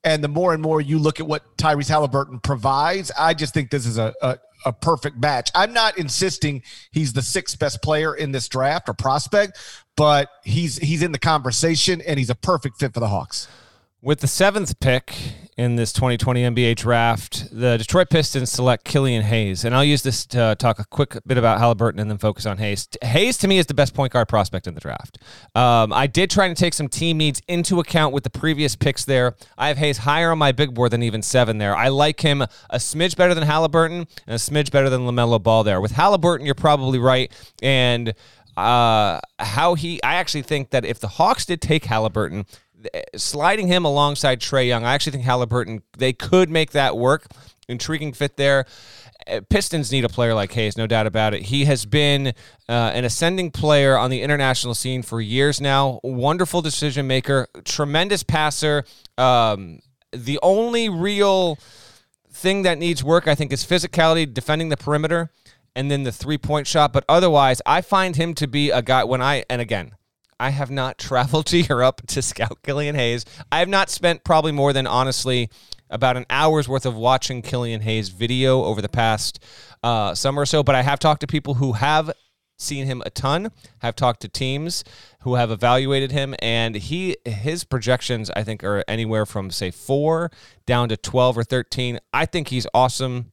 and 0.05 0.23
the 0.23 0.29
more 0.29 0.53
and 0.53 0.63
more 0.63 0.81
you 0.81 0.99
look 0.99 1.21
at 1.21 1.27
what 1.27 1.57
Tyrese 1.57 1.89
Halliburton 1.89 2.41
provides, 2.41 3.11
I 3.17 3.35
just 3.35 3.55
think 3.55 3.71
this 3.71 3.87
is 3.87 3.99
a, 3.99 4.15
a, 4.21 4.39
a 4.67 4.73
perfect 4.73 5.19
match. 5.19 5.51
I'm 5.55 5.73
not 5.73 5.97
insisting 5.99 6.63
he's 6.91 7.13
the 7.13 7.23
sixth 7.23 7.59
best 7.59 7.83
player 7.83 8.15
in 8.15 8.33
this 8.33 8.49
draft 8.49 8.89
or 8.89 8.95
prospect, 8.95 9.59
but 9.97 10.29
he's 10.45 10.79
he's 10.79 11.03
in 11.03 11.13
the 11.13 11.19
conversation 11.19 12.01
and 12.01 12.19
he's 12.19 12.31
a 12.31 12.35
perfect 12.35 12.79
fit 12.79 12.95
for 12.95 13.01
the 13.01 13.09
Hawks. 13.09 13.49
With 14.01 14.21
the 14.21 14.27
seventh 14.27 14.81
pick 14.81 15.15
in 15.59 15.77
this 15.77 15.93
2020 15.93 16.43
NBA 16.43 16.77
draft, 16.77 17.49
the 17.53 17.77
Detroit 17.77 18.09
Pistons 18.09 18.51
select 18.51 18.85
Killian 18.85 19.23
Hayes. 19.23 19.65
And 19.65 19.75
I'll 19.75 19.85
use 19.85 20.03
this 20.03 20.25
to 20.27 20.57
talk 20.59 20.79
a 20.79 20.85
quick 20.85 21.19
bit 21.27 21.37
about 21.37 21.59
Halliburton 21.59 22.01
and 22.01 22.11
then 22.11 22.17
focus 22.17 22.47
on 22.47 22.57
Hayes. 22.57 22.89
Hayes, 23.03 23.37
to 23.39 23.49
me, 23.49 23.59
is 23.59 23.67
the 23.67 23.75
best 23.75 23.93
point 23.93 24.13
guard 24.13 24.29
prospect 24.29 24.67
in 24.67 24.75
the 24.75 24.81
draft. 24.81 25.19
Um, 25.55 25.93
I 25.93 26.07
did 26.07 26.31
try 26.31 26.49
to 26.49 26.55
take 26.55 26.73
some 26.73 26.89
team 26.89 27.19
needs 27.19 27.43
into 27.49 27.81
account 27.81 28.15
with 28.15 28.25
the 28.25 28.31
previous 28.31 28.77
picks 28.77 29.05
there. 29.05 29.35
I 29.59 29.69
have 29.69 29.77
Hayes 29.77 29.99
higher 29.99 30.33
on 30.33 30.39
my 30.39 30.53
big 30.53 30.73
board 30.73 30.91
than 30.93 31.03
even 31.03 31.21
seven 31.21 31.59
there. 31.59 31.77
I 31.77 31.89
like 31.89 32.21
him 32.21 32.43
a 32.43 32.49
smidge 32.77 33.17
better 33.17 33.35
than 33.35 33.45
Halliburton 33.45 34.07
and 34.27 34.35
a 34.35 34.39
smidge 34.39 34.71
better 34.71 34.89
than 34.89 35.03
LaMelo 35.03 35.43
Ball 35.43 35.65
there. 35.65 35.81
With 35.83 35.93
Halliburton, 35.93 36.47
you're 36.47 36.55
probably 36.55 36.99
right. 36.99 37.31
And 37.63 38.15
uh, 38.57 39.21
how 39.39 39.75
he, 39.75 40.03
I 40.03 40.15
actually 40.15 40.43
think 40.43 40.71
that 40.71 40.85
if 40.85 40.99
the 40.99 41.09
Hawks 41.09 41.45
did 41.45 41.61
take 41.61 41.85
Halliburton, 41.85 42.47
sliding 43.17 43.69
him 43.69 43.85
alongside 43.85 44.41
Trae 44.41 44.67
Young, 44.67 44.85
I 44.85 44.95
actually 44.95 45.13
think 45.13 45.25
Halliburton 45.25 45.83
they 45.97 46.13
could 46.13 46.51
make 46.51 46.73
that 46.73 46.97
work. 46.97 47.27
Intriguing 47.69 48.13
fit 48.13 48.37
there. 48.37 48.67
Uh, 49.27 49.41
Pistons 49.49 49.93
need 49.93 50.05
a 50.05 50.09
player 50.09 50.35
like 50.35 50.53
Hayes, 50.53 50.77
no 50.77 50.87
doubt 50.87 51.07
about 51.07 51.35
it. 51.35 51.43
He 51.43 51.65
has 51.67 51.87
been 51.87 52.29
uh, 52.69 52.91
an 52.95 53.05
ascending 53.05 53.51
player 53.51 53.97
on 53.97 54.11
the 54.11 54.23
international 54.23 54.75
scene 54.75 55.03
for 55.03 55.21
years 55.21 55.61
now. 55.61 56.01
Wonderful 56.03 56.61
decision 56.63 57.07
maker, 57.07 57.47
tremendous 57.65 58.23
passer. 58.23 58.85
Um, 59.17 59.81
the 60.13 60.39
only 60.43 60.89
real 60.89 61.59
thing 62.31 62.63
that 62.63 62.79
needs 62.79 63.05
work, 63.05 63.29
I 63.29 63.35
think, 63.35 63.53
is 63.53 63.65
physicality, 63.65 64.33
defending 64.33 64.69
the 64.69 64.77
perimeter, 64.77 65.31
and 65.77 65.91
then 65.91 66.03
the 66.03 66.13
three 66.13 66.39
point 66.39 66.67
shot. 66.67 66.93
But 66.93 67.05
otherwise, 67.09 67.63
I 67.65 67.81
find 67.81 68.17
him 68.17 68.35
to 68.35 68.47
be 68.47 68.71
a 68.71 68.83
guy 68.83 69.05
when 69.05 69.23
I, 69.23 69.45
and 69.49 69.61
again, 69.61 69.93
I 70.43 70.51
have 70.51 70.73
not 70.73 70.99
traveled 70.99 71.47
to 71.53 71.59
Europe 71.59 72.03
to 72.09 72.21
scout 72.21 72.59
Killian 72.65 72.97
Hayes. 72.97 73.25
I 73.53 73.61
have 73.61 73.69
not 73.69 73.89
spent 73.89 74.25
probably 74.25 74.51
more 74.51 74.73
than 74.73 74.89
honestly 74.89 75.49
about 75.89 76.17
an 76.17 76.27
hour's 76.29 76.69
worth 76.69 76.85
of 76.85 76.97
watching 76.97 77.43
Killian 77.43 77.81
Hayes 77.83 78.09
video 78.09 78.65
over 78.65 78.83
the 78.83 78.89
past 78.89 79.39
uh, 79.85 80.17
summer 80.17 80.43
or 80.43 80.47
so. 80.47 80.65
But 80.65 80.75
I 80.75 80.83
have 80.83 80.99
talked 80.99 81.21
to 81.21 81.29
people 81.29 81.55
who 81.55 81.75
have 81.75 82.11
seen 82.59 82.87
him 82.87 83.05
a 83.07 83.11
ton, 83.11 83.53
have 83.79 83.95
talked 83.95 84.23
to 84.23 84.29
teams 84.29 84.83
who 85.21 85.37
have 85.37 85.53
evaluated 85.53 86.11
him, 86.11 86.35
and 86.41 86.75
he 86.75 87.17
his 87.25 87.63
projections 87.63 88.29
I 88.31 88.43
think 88.43 88.65
are 88.65 88.83
anywhere 88.89 89.27
from 89.27 89.53
say 89.53 89.71
four 89.71 90.33
down 90.67 90.89
to 90.89 90.97
twelve 90.97 91.39
or 91.39 91.45
thirteen. 91.45 92.01
I 92.13 92.27
think 92.27 92.49
he's 92.49 92.67
awesome. 92.75 93.31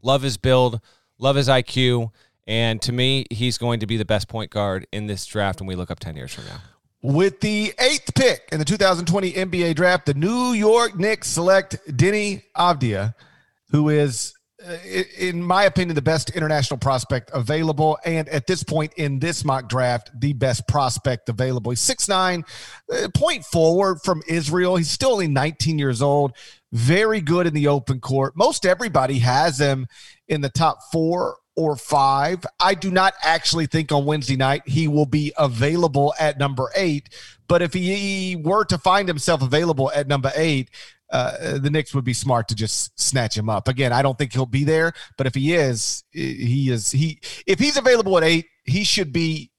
Love 0.00 0.22
his 0.22 0.38
build, 0.38 0.80
love 1.18 1.36
his 1.36 1.48
IQ. 1.48 2.12
And 2.46 2.80
to 2.82 2.92
me, 2.92 3.26
he's 3.30 3.58
going 3.58 3.80
to 3.80 3.86
be 3.86 3.96
the 3.96 4.04
best 4.04 4.28
point 4.28 4.50
guard 4.50 4.86
in 4.92 5.06
this 5.06 5.24
draft 5.26 5.60
when 5.60 5.68
we 5.68 5.76
look 5.76 5.90
up 5.90 6.00
10 6.00 6.16
years 6.16 6.32
from 6.34 6.46
now. 6.46 6.60
With 7.02 7.40
the 7.40 7.72
eighth 7.78 8.14
pick 8.14 8.48
in 8.52 8.58
the 8.58 8.64
2020 8.64 9.32
NBA 9.32 9.74
draft, 9.74 10.06
the 10.06 10.14
New 10.14 10.52
York 10.52 10.98
Knicks 10.98 11.28
select 11.28 11.78
Deni 11.88 12.42
Avdija, 12.54 13.14
who 13.70 13.88
is, 13.88 14.34
uh, 14.66 14.76
in 15.18 15.42
my 15.42 15.64
opinion, 15.64 15.94
the 15.94 16.02
best 16.02 16.28
international 16.30 16.76
prospect 16.76 17.30
available. 17.32 17.96
And 18.04 18.28
at 18.28 18.46
this 18.46 18.62
point 18.62 18.92
in 18.98 19.18
this 19.18 19.46
mock 19.46 19.66
draft, 19.66 20.10
the 20.18 20.34
best 20.34 20.68
prospect 20.68 21.30
available. 21.30 21.70
He's 21.70 21.80
6'9, 21.80 22.44
uh, 22.92 23.08
point 23.14 23.46
forward 23.46 24.00
from 24.04 24.22
Israel. 24.28 24.76
He's 24.76 24.90
still 24.90 25.12
only 25.12 25.28
19 25.28 25.78
years 25.78 26.02
old. 26.02 26.32
Very 26.72 27.22
good 27.22 27.46
in 27.46 27.54
the 27.54 27.68
open 27.68 28.00
court. 28.00 28.34
Most 28.36 28.66
everybody 28.66 29.20
has 29.20 29.58
him 29.58 29.86
in 30.28 30.42
the 30.42 30.50
top 30.50 30.80
four 30.92 31.38
or 31.60 31.76
five. 31.76 32.46
I 32.58 32.74
do 32.74 32.90
not 32.90 33.12
actually 33.22 33.66
think 33.66 33.92
on 33.92 34.06
Wednesday 34.06 34.36
night 34.36 34.62
he 34.66 34.88
will 34.88 35.04
be 35.04 35.30
available 35.36 36.14
at 36.18 36.38
number 36.38 36.70
eight. 36.74 37.10
But 37.48 37.60
if 37.60 37.74
he 37.74 38.34
were 38.36 38.64
to 38.64 38.78
find 38.78 39.06
himself 39.06 39.42
available 39.42 39.92
at 39.92 40.08
number 40.08 40.32
eight, 40.34 40.70
uh, 41.12 41.58
the 41.58 41.68
Knicks 41.68 41.94
would 41.94 42.04
be 42.04 42.14
smart 42.14 42.48
to 42.48 42.54
just 42.54 42.98
snatch 42.98 43.36
him 43.36 43.50
up. 43.50 43.68
Again, 43.68 43.92
I 43.92 44.00
don't 44.00 44.16
think 44.16 44.32
he'll 44.32 44.46
be 44.46 44.64
there, 44.64 44.94
but 45.18 45.26
if 45.26 45.34
he 45.34 45.54
is, 45.54 46.02
he 46.12 46.70
is 46.70 46.90
he. 46.90 47.20
If 47.46 47.58
he's 47.58 47.76
available 47.76 48.16
at 48.16 48.24
eight, 48.24 48.46
he 48.64 48.84
should 48.84 49.12
be 49.12 49.50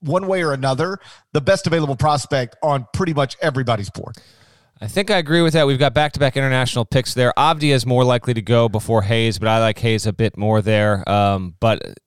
one 0.00 0.28
way 0.28 0.42
or 0.44 0.52
another 0.52 0.98
the 1.32 1.40
best 1.40 1.66
available 1.66 1.96
prospect 1.96 2.56
on 2.62 2.86
pretty 2.94 3.12
much 3.12 3.36
everybody's 3.42 3.90
board. 3.90 4.16
I 4.80 4.88
think 4.88 5.10
I 5.10 5.18
agree 5.18 5.42
with 5.42 5.52
that. 5.52 5.66
We've 5.66 5.78
got 5.78 5.92
back 5.92 6.12
to 6.12 6.20
back 6.20 6.36
international 6.38 6.86
picks 6.86 7.12
there. 7.12 7.34
Avdija 7.36 7.74
is 7.74 7.84
more 7.84 8.02
likely 8.02 8.32
to 8.32 8.40
go 8.40 8.68
before 8.68 9.02
Hayes, 9.02 9.38
but 9.38 9.46
I 9.46 9.58
like 9.60 9.78
Hayes 9.80 10.06
a 10.06 10.12
bit 10.12 10.38
more 10.38 10.62
there. 10.62 11.06
Um, 11.06 11.54
but 11.60 11.98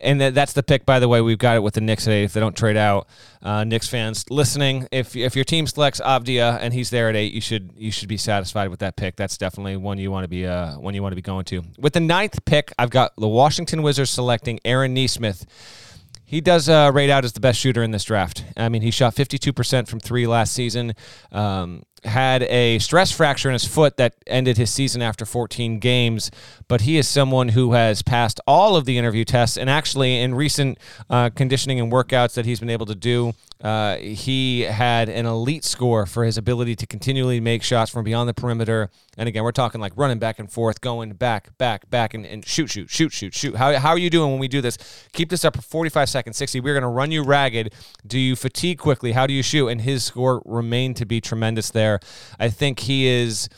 and 0.00 0.20
that's 0.20 0.52
the 0.52 0.62
pick, 0.62 0.84
by 0.84 0.98
the 0.98 1.08
way. 1.08 1.20
We've 1.20 1.38
got 1.38 1.56
it 1.56 1.62
with 1.62 1.74
the 1.74 1.80
Knicks 1.80 2.04
today. 2.04 2.24
If 2.24 2.32
they 2.32 2.40
don't 2.40 2.56
trade 2.56 2.76
out, 2.76 3.08
uh, 3.42 3.62
Knicks 3.62 3.88
fans 3.88 4.24
listening, 4.28 4.88
if 4.90 5.14
if 5.14 5.36
your 5.36 5.44
team 5.44 5.68
selects 5.68 6.00
Avdija 6.00 6.58
and 6.60 6.74
he's 6.74 6.90
there 6.90 7.08
at 7.08 7.16
eight, 7.16 7.32
you 7.32 7.40
should 7.40 7.70
you 7.76 7.92
should 7.92 8.08
be 8.08 8.16
satisfied 8.16 8.68
with 8.70 8.80
that 8.80 8.96
pick. 8.96 9.14
That's 9.14 9.38
definitely 9.38 9.76
one 9.76 9.98
you 9.98 10.10
want 10.10 10.24
to 10.24 10.28
be 10.28 10.46
uh, 10.46 10.78
one 10.78 10.94
you 10.94 11.02
want 11.02 11.12
to 11.12 11.16
be 11.16 11.22
going 11.22 11.44
to. 11.46 11.62
With 11.78 11.92
the 11.92 12.00
ninth 12.00 12.44
pick, 12.44 12.72
I've 12.78 12.90
got 12.90 13.12
the 13.16 13.28
Washington 13.28 13.82
Wizards 13.82 14.10
selecting 14.10 14.58
Aaron 14.64 14.94
Nesmith. 14.94 15.46
He 16.24 16.40
does 16.40 16.68
uh, 16.68 16.90
rate 16.92 17.10
out 17.10 17.24
as 17.24 17.34
the 17.34 17.40
best 17.40 17.60
shooter 17.60 17.82
in 17.82 17.90
this 17.90 18.04
draft. 18.04 18.44
I 18.56 18.68
mean, 18.68 18.82
he 18.82 18.90
shot 18.90 19.14
52% 19.14 19.88
from 19.88 20.00
three 20.00 20.26
last 20.26 20.52
season. 20.52 20.94
Um, 21.30 21.82
had 22.04 22.42
a 22.44 22.78
stress 22.78 23.10
fracture 23.10 23.48
in 23.48 23.52
his 23.54 23.64
foot 23.64 23.96
that 23.96 24.14
ended 24.26 24.56
his 24.56 24.70
season 24.70 25.02
after 25.02 25.24
14 25.24 25.78
games, 25.78 26.30
but 26.68 26.82
he 26.82 26.96
is 26.96 27.08
someone 27.08 27.50
who 27.50 27.72
has 27.72 28.02
passed 28.02 28.40
all 28.46 28.76
of 28.76 28.84
the 28.84 28.98
interview 28.98 29.24
tests. 29.24 29.56
And 29.56 29.70
actually, 29.70 30.20
in 30.20 30.34
recent 30.34 30.78
uh, 31.08 31.30
conditioning 31.30 31.80
and 31.80 31.90
workouts 31.90 32.34
that 32.34 32.44
he's 32.44 32.60
been 32.60 32.70
able 32.70 32.86
to 32.86 32.94
do, 32.94 33.34
uh, 33.64 33.96
he 33.96 34.60
had 34.60 35.08
an 35.08 35.24
elite 35.24 35.64
score 35.64 36.04
for 36.04 36.24
his 36.24 36.36
ability 36.36 36.76
to 36.76 36.86
continually 36.86 37.40
make 37.40 37.62
shots 37.62 37.90
from 37.90 38.04
beyond 38.04 38.28
the 38.28 38.34
perimeter. 38.34 38.90
And 39.16 39.26
again, 39.26 39.42
we're 39.42 39.52
talking 39.52 39.80
like 39.80 39.92
running 39.96 40.18
back 40.18 40.38
and 40.38 40.52
forth, 40.52 40.82
going 40.82 41.12
back, 41.12 41.56
back, 41.56 41.88
back, 41.88 42.12
and, 42.12 42.26
and 42.26 42.44
shoot, 42.44 42.68
shoot, 42.70 42.90
shoot, 42.90 43.10
shoot, 43.12 43.32
shoot. 43.32 43.56
How, 43.56 43.78
how 43.78 43.90
are 43.90 43.98
you 43.98 44.10
doing 44.10 44.30
when 44.30 44.38
we 44.38 44.48
do 44.48 44.60
this? 44.60 44.76
Keep 45.14 45.30
this 45.30 45.46
up 45.46 45.56
for 45.56 45.62
45 45.62 46.10
seconds, 46.10 46.36
60. 46.36 46.60
We're 46.60 46.74
going 46.74 46.82
to 46.82 46.88
run 46.88 47.10
you 47.10 47.22
ragged. 47.22 47.72
Do 48.06 48.18
you 48.18 48.36
fatigue 48.36 48.78
quickly? 48.78 49.12
How 49.12 49.26
do 49.26 49.32
you 49.32 49.42
shoot? 49.42 49.68
And 49.68 49.80
his 49.80 50.04
score 50.04 50.42
remained 50.44 50.96
to 50.96 51.06
be 51.06 51.22
tremendous 51.22 51.70
there. 51.70 51.93
I 52.38 52.48
think 52.48 52.80
he 52.80 53.06
is 53.06 53.48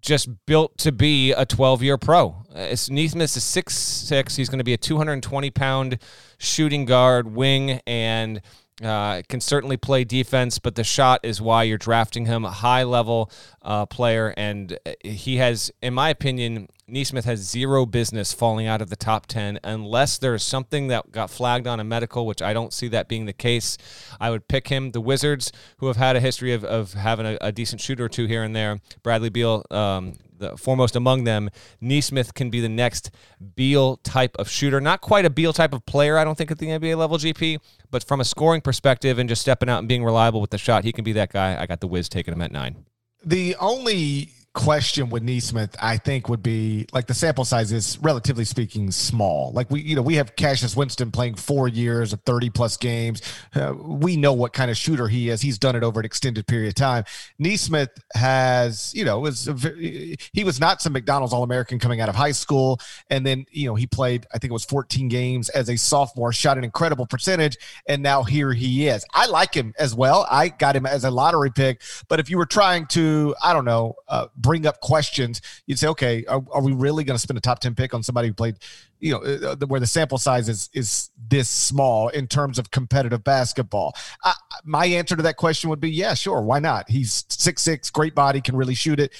just 0.00 0.28
built 0.46 0.78
to 0.78 0.92
be 0.92 1.32
a 1.32 1.44
12 1.44 1.82
year 1.82 1.98
pro. 1.98 2.36
It's, 2.54 2.88
Nesmith 2.88 3.36
is 3.36 3.44
six 3.44 3.76
six. 3.76 4.36
He's 4.36 4.48
going 4.48 4.58
to 4.58 4.64
be 4.64 4.72
a 4.72 4.78
220 4.78 5.50
pound 5.50 5.98
shooting 6.38 6.84
guard, 6.84 7.34
wing, 7.34 7.80
and 7.86 8.40
uh, 8.82 9.22
can 9.28 9.40
certainly 9.40 9.76
play 9.76 10.04
defense, 10.04 10.58
but 10.58 10.74
the 10.74 10.84
shot 10.84 11.20
is 11.22 11.40
why 11.40 11.62
you're 11.62 11.78
drafting 11.78 12.26
him. 12.26 12.44
A 12.44 12.50
high 12.50 12.82
level 12.82 13.30
uh, 13.62 13.86
player, 13.86 14.34
and 14.36 14.78
he 15.02 15.36
has, 15.38 15.70
in 15.80 15.94
my 15.94 16.10
opinion, 16.10 16.68
Nesmith 16.88 17.24
has 17.24 17.40
zero 17.40 17.84
business 17.84 18.32
falling 18.32 18.66
out 18.66 18.80
of 18.80 18.90
the 18.90 18.96
top 18.96 19.26
10 19.26 19.58
unless 19.64 20.18
there's 20.18 20.44
something 20.44 20.86
that 20.88 21.10
got 21.10 21.30
flagged 21.30 21.66
on 21.66 21.80
a 21.80 21.84
medical, 21.84 22.26
which 22.26 22.40
I 22.40 22.52
don't 22.52 22.72
see 22.72 22.86
that 22.88 23.08
being 23.08 23.26
the 23.26 23.32
case. 23.32 23.76
I 24.20 24.30
would 24.30 24.46
pick 24.46 24.68
him. 24.68 24.92
The 24.92 25.00
Wizards, 25.00 25.50
who 25.78 25.88
have 25.88 25.96
had 25.96 26.14
a 26.14 26.20
history 26.20 26.52
of, 26.52 26.64
of 26.64 26.92
having 26.92 27.26
a, 27.26 27.38
a 27.40 27.50
decent 27.50 27.80
shooter 27.80 28.04
or 28.04 28.08
two 28.08 28.26
here 28.26 28.44
and 28.44 28.54
there, 28.54 28.80
Bradley 29.02 29.30
Beal, 29.30 29.64
um, 29.70 30.14
the 30.38 30.56
foremost 30.56 30.96
among 30.96 31.24
them, 31.24 31.50
Nesmith 31.80 32.34
can 32.34 32.50
be 32.50 32.60
the 32.60 32.68
next 32.68 33.10
Beal 33.54 33.96
type 33.98 34.36
of 34.38 34.48
shooter. 34.48 34.80
Not 34.80 35.00
quite 35.00 35.24
a 35.24 35.30
Beal 35.30 35.52
type 35.52 35.72
of 35.72 35.84
player, 35.86 36.18
I 36.18 36.24
don't 36.24 36.36
think, 36.36 36.50
at 36.50 36.58
the 36.58 36.66
NBA 36.66 36.96
level, 36.96 37.18
GP, 37.18 37.58
but 37.90 38.04
from 38.04 38.20
a 38.20 38.24
scoring 38.24 38.60
perspective 38.60 39.18
and 39.18 39.28
just 39.28 39.42
stepping 39.42 39.68
out 39.68 39.78
and 39.78 39.88
being 39.88 40.04
reliable 40.04 40.40
with 40.40 40.50
the 40.50 40.58
shot, 40.58 40.84
he 40.84 40.92
can 40.92 41.04
be 41.04 41.12
that 41.12 41.32
guy. 41.32 41.60
I 41.60 41.66
got 41.66 41.80
the 41.80 41.88
Wiz 41.88 42.08
taking 42.08 42.32
him 42.32 42.42
at 42.42 42.52
nine. 42.52 42.84
The 43.24 43.56
only 43.56 44.30
question 44.56 45.10
with 45.10 45.22
Nesmith, 45.22 45.76
I 45.80 45.98
think, 45.98 46.30
would 46.30 46.42
be 46.42 46.86
like 46.94 47.06
the 47.06 47.14
sample 47.14 47.44
size 47.44 47.72
is 47.72 47.98
relatively 48.00 48.46
speaking 48.46 48.90
small. 48.90 49.52
Like 49.52 49.70
we, 49.70 49.82
you 49.82 49.94
know, 49.94 50.00
we 50.00 50.14
have 50.14 50.34
Cassius 50.34 50.74
Winston 50.74 51.10
playing 51.10 51.34
four 51.34 51.68
years 51.68 52.14
of 52.14 52.22
30 52.22 52.48
plus 52.48 52.78
games. 52.78 53.20
Uh, 53.54 53.74
we 53.78 54.16
know 54.16 54.32
what 54.32 54.54
kind 54.54 54.70
of 54.70 54.76
shooter 54.78 55.08
he 55.08 55.28
is. 55.28 55.42
He's 55.42 55.58
done 55.58 55.76
it 55.76 55.84
over 55.84 56.00
an 56.00 56.06
extended 56.06 56.46
period 56.46 56.68
of 56.68 56.74
time. 56.74 57.04
Nesmith 57.38 57.90
has, 58.14 58.94
you 58.94 59.04
know, 59.04 59.20
was 59.20 59.46
very, 59.46 60.16
he 60.32 60.42
was 60.42 60.58
not 60.58 60.80
some 60.80 60.94
McDonald's 60.94 61.34
All 61.34 61.42
American 61.42 61.78
coming 61.78 62.00
out 62.00 62.08
of 62.08 62.14
high 62.14 62.32
school. 62.32 62.80
And 63.10 63.26
then, 63.26 63.44
you 63.50 63.68
know, 63.68 63.74
he 63.74 63.86
played, 63.86 64.26
I 64.32 64.38
think 64.38 64.50
it 64.50 64.54
was 64.54 64.64
14 64.64 65.08
games 65.08 65.50
as 65.50 65.68
a 65.68 65.76
sophomore, 65.76 66.32
shot 66.32 66.56
an 66.56 66.64
incredible 66.64 67.04
percentage. 67.04 67.58
And 67.86 68.02
now 68.02 68.22
here 68.22 68.54
he 68.54 68.88
is. 68.88 69.04
I 69.12 69.26
like 69.26 69.52
him 69.52 69.74
as 69.78 69.94
well. 69.94 70.26
I 70.30 70.48
got 70.48 70.74
him 70.74 70.86
as 70.86 71.04
a 71.04 71.10
lottery 71.10 71.50
pick. 71.50 71.82
But 72.08 72.20
if 72.20 72.30
you 72.30 72.38
were 72.38 72.46
trying 72.46 72.86
to, 72.86 73.34
I 73.44 73.52
don't 73.52 73.66
know, 73.66 73.96
uh, 74.08 74.28
bring 74.46 74.64
up 74.64 74.80
questions, 74.80 75.42
you'd 75.66 75.76
say, 75.76 75.88
okay, 75.88 76.24
are, 76.26 76.40
are 76.52 76.62
we 76.62 76.72
really 76.72 77.02
going 77.02 77.16
to 77.16 77.20
spend 77.20 77.36
a 77.36 77.40
top 77.40 77.58
10 77.58 77.74
pick 77.74 77.92
on 77.92 78.02
somebody 78.04 78.28
who 78.28 78.34
played, 78.34 78.58
you 79.00 79.12
know, 79.12 79.18
uh, 79.18 79.56
uh, 79.60 79.66
where 79.66 79.80
the 79.80 79.86
sample 79.88 80.18
size 80.18 80.48
is, 80.48 80.70
is 80.72 81.10
this 81.28 81.48
small 81.48 82.08
in 82.10 82.28
terms 82.28 82.56
of 82.56 82.70
competitive 82.70 83.24
basketball? 83.24 83.92
I, 84.22 84.34
my 84.64 84.86
answer 84.86 85.16
to 85.16 85.22
that 85.24 85.36
question 85.36 85.68
would 85.68 85.80
be, 85.80 85.90
yeah, 85.90 86.14
sure. 86.14 86.40
Why 86.42 86.60
not? 86.60 86.88
He's 86.88 87.24
six, 87.28 87.60
six, 87.62 87.90
great 87.90 88.14
body, 88.14 88.40
can 88.40 88.56
really 88.56 88.74
shoot 88.74 89.00
it 89.00 89.12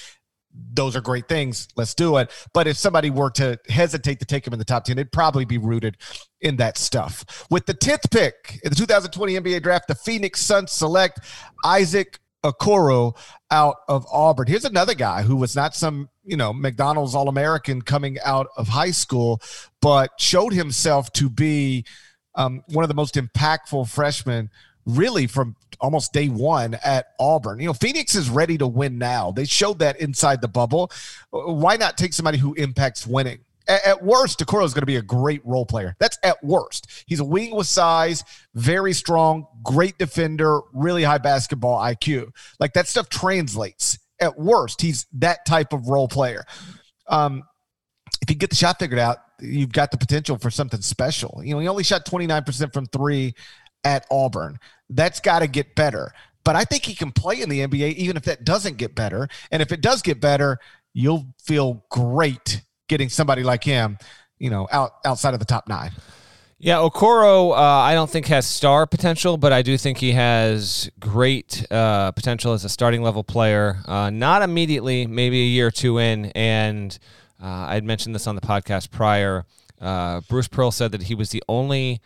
those 0.73 0.95
are 0.95 1.01
great 1.01 1.27
things. 1.27 1.67
Let's 1.75 1.93
do 1.93 2.17
it. 2.17 2.31
But 2.51 2.65
if 2.65 2.77
somebody 2.77 3.11
were 3.11 3.29
to 3.31 3.59
hesitate 3.69 4.19
to 4.21 4.25
take 4.25 4.47
him 4.47 4.53
in 4.53 4.59
the 4.59 4.65
top 4.65 4.85
10, 4.85 4.97
it'd 4.97 5.11
probably 5.11 5.45
be 5.45 5.59
rooted 5.59 5.97
in 6.41 6.55
that 6.55 6.79
stuff. 6.79 7.45
With 7.51 7.67
the 7.67 7.75
10th 7.75 8.09
pick 8.09 8.59
in 8.63 8.71
the 8.71 8.75
2020 8.75 9.33
NBA 9.33 9.61
draft, 9.61 9.87
the 9.87 9.93
Phoenix 9.93 10.41
Suns 10.41 10.71
select 10.71 11.19
Isaac 11.63 12.17
Okoro 12.51 13.17
out 13.51 13.77
of 13.87 14.05
Auburn. 14.11 14.47
Here's 14.47 14.65
another 14.65 14.93
guy 14.93 15.21
who 15.21 15.35
was 15.35 15.55
not 15.55 15.75
some, 15.75 16.09
you 16.23 16.37
know, 16.37 16.53
McDonald's 16.53 17.15
All 17.15 17.29
American 17.29 17.81
coming 17.81 18.17
out 18.23 18.47
of 18.57 18.67
high 18.67 18.91
school, 18.91 19.41
but 19.81 20.11
showed 20.17 20.53
himself 20.53 21.11
to 21.13 21.29
be 21.29 21.85
um, 22.35 22.63
one 22.67 22.83
of 22.83 22.89
the 22.89 22.95
most 22.95 23.15
impactful 23.15 23.89
freshmen 23.89 24.49
really 24.85 25.27
from 25.27 25.55
almost 25.79 26.13
day 26.13 26.27
one 26.27 26.75
at 26.83 27.07
Auburn. 27.19 27.59
You 27.59 27.67
know, 27.67 27.73
Phoenix 27.73 28.15
is 28.15 28.29
ready 28.29 28.57
to 28.57 28.67
win 28.67 28.97
now. 28.97 29.31
They 29.31 29.45
showed 29.45 29.79
that 29.79 29.99
inside 29.99 30.41
the 30.41 30.47
bubble. 30.47 30.91
Why 31.29 31.75
not 31.75 31.97
take 31.97 32.13
somebody 32.13 32.37
who 32.37 32.53
impacts 32.53 33.05
winning? 33.05 33.39
at, 33.67 33.85
at 33.85 34.03
worst, 34.03 34.39
Okoro 34.39 34.65
is 34.65 34.73
going 34.73 34.81
to 34.81 34.87
be 34.87 34.95
a 34.95 35.01
great 35.01 35.45
role 35.45 35.65
player. 35.65 35.95
At 36.23 36.43
worst. 36.43 37.03
He's 37.07 37.19
a 37.19 37.25
wing 37.25 37.55
with 37.55 37.67
size, 37.67 38.23
very 38.53 38.93
strong, 38.93 39.47
great 39.63 39.97
defender, 39.97 40.61
really 40.73 41.03
high 41.03 41.17
basketball 41.17 41.79
IQ. 41.79 42.29
Like 42.59 42.73
that 42.73 42.87
stuff 42.87 43.09
translates. 43.09 43.97
At 44.19 44.39
worst, 44.39 44.81
he's 44.81 45.05
that 45.13 45.45
type 45.45 45.73
of 45.73 45.89
role 45.89 46.07
player. 46.07 46.43
Um, 47.07 47.43
if 48.21 48.29
you 48.29 48.35
get 48.35 48.49
the 48.49 48.55
shot 48.55 48.79
figured 48.79 48.99
out, 48.99 49.17
you've 49.39 49.71
got 49.71 49.91
the 49.91 49.97
potential 49.97 50.37
for 50.37 50.49
something 50.49 50.81
special. 50.81 51.41
You 51.43 51.53
know, 51.53 51.59
he 51.59 51.67
only 51.67 51.83
shot 51.83 52.05
29% 52.05 52.73
from 52.73 52.87
three 52.87 53.35
at 53.83 54.05
Auburn. 54.09 54.57
That's 54.89 55.19
got 55.19 55.39
to 55.39 55.47
get 55.47 55.75
better. 55.75 56.11
But 56.43 56.55
I 56.55 56.63
think 56.63 56.85
he 56.85 56.95
can 56.95 57.11
play 57.11 57.41
in 57.41 57.49
the 57.49 57.59
NBA 57.59 57.95
even 57.95 58.17
if 58.17 58.23
that 58.23 58.43
doesn't 58.43 58.77
get 58.77 58.95
better. 58.95 59.27
And 59.51 59.61
if 59.61 59.71
it 59.71 59.81
does 59.81 60.01
get 60.01 60.21
better, 60.21 60.57
you'll 60.93 61.27
feel 61.43 61.85
great 61.91 62.61
getting 62.87 63.09
somebody 63.09 63.43
like 63.43 63.63
him, 63.63 63.97
you 64.39 64.49
know, 64.49 64.67
out 64.71 64.95
outside 65.05 65.33
of 65.33 65.39
the 65.39 65.45
top 65.45 65.67
nine. 65.67 65.91
Yeah, 66.59 66.77
Okoro, 66.77 67.51
uh, 67.51 67.55
I 67.55 67.93
don't 67.93 68.09
think 68.09 68.25
has 68.27 68.47
star 68.47 68.87
potential, 68.87 69.37
but 69.37 69.53
I 69.53 69.61
do 69.61 69.77
think 69.77 69.99
he 69.99 70.13
has 70.13 70.89
great 70.99 71.71
uh, 71.71 72.11
potential 72.13 72.53
as 72.53 72.65
a 72.65 72.69
starting 72.69 73.03
level 73.03 73.23
player. 73.23 73.79
Uh, 73.85 74.09
not 74.09 74.41
immediately, 74.41 75.05
maybe 75.05 75.39
a 75.39 75.45
year 75.45 75.67
or 75.67 75.71
two 75.71 75.99
in. 75.99 76.25
And 76.33 76.97
uh, 77.41 77.45
I 77.45 77.75
had 77.75 77.83
mentioned 77.83 78.15
this 78.15 78.25
on 78.25 78.33
the 78.33 78.41
podcast 78.41 78.89
prior. 78.89 79.45
Uh, 79.79 80.21
Bruce 80.27 80.47
Pearl 80.47 80.71
said 80.71 80.91
that 80.93 81.03
he 81.03 81.13
was 81.13 81.29
the 81.29 81.43
only 81.47 82.01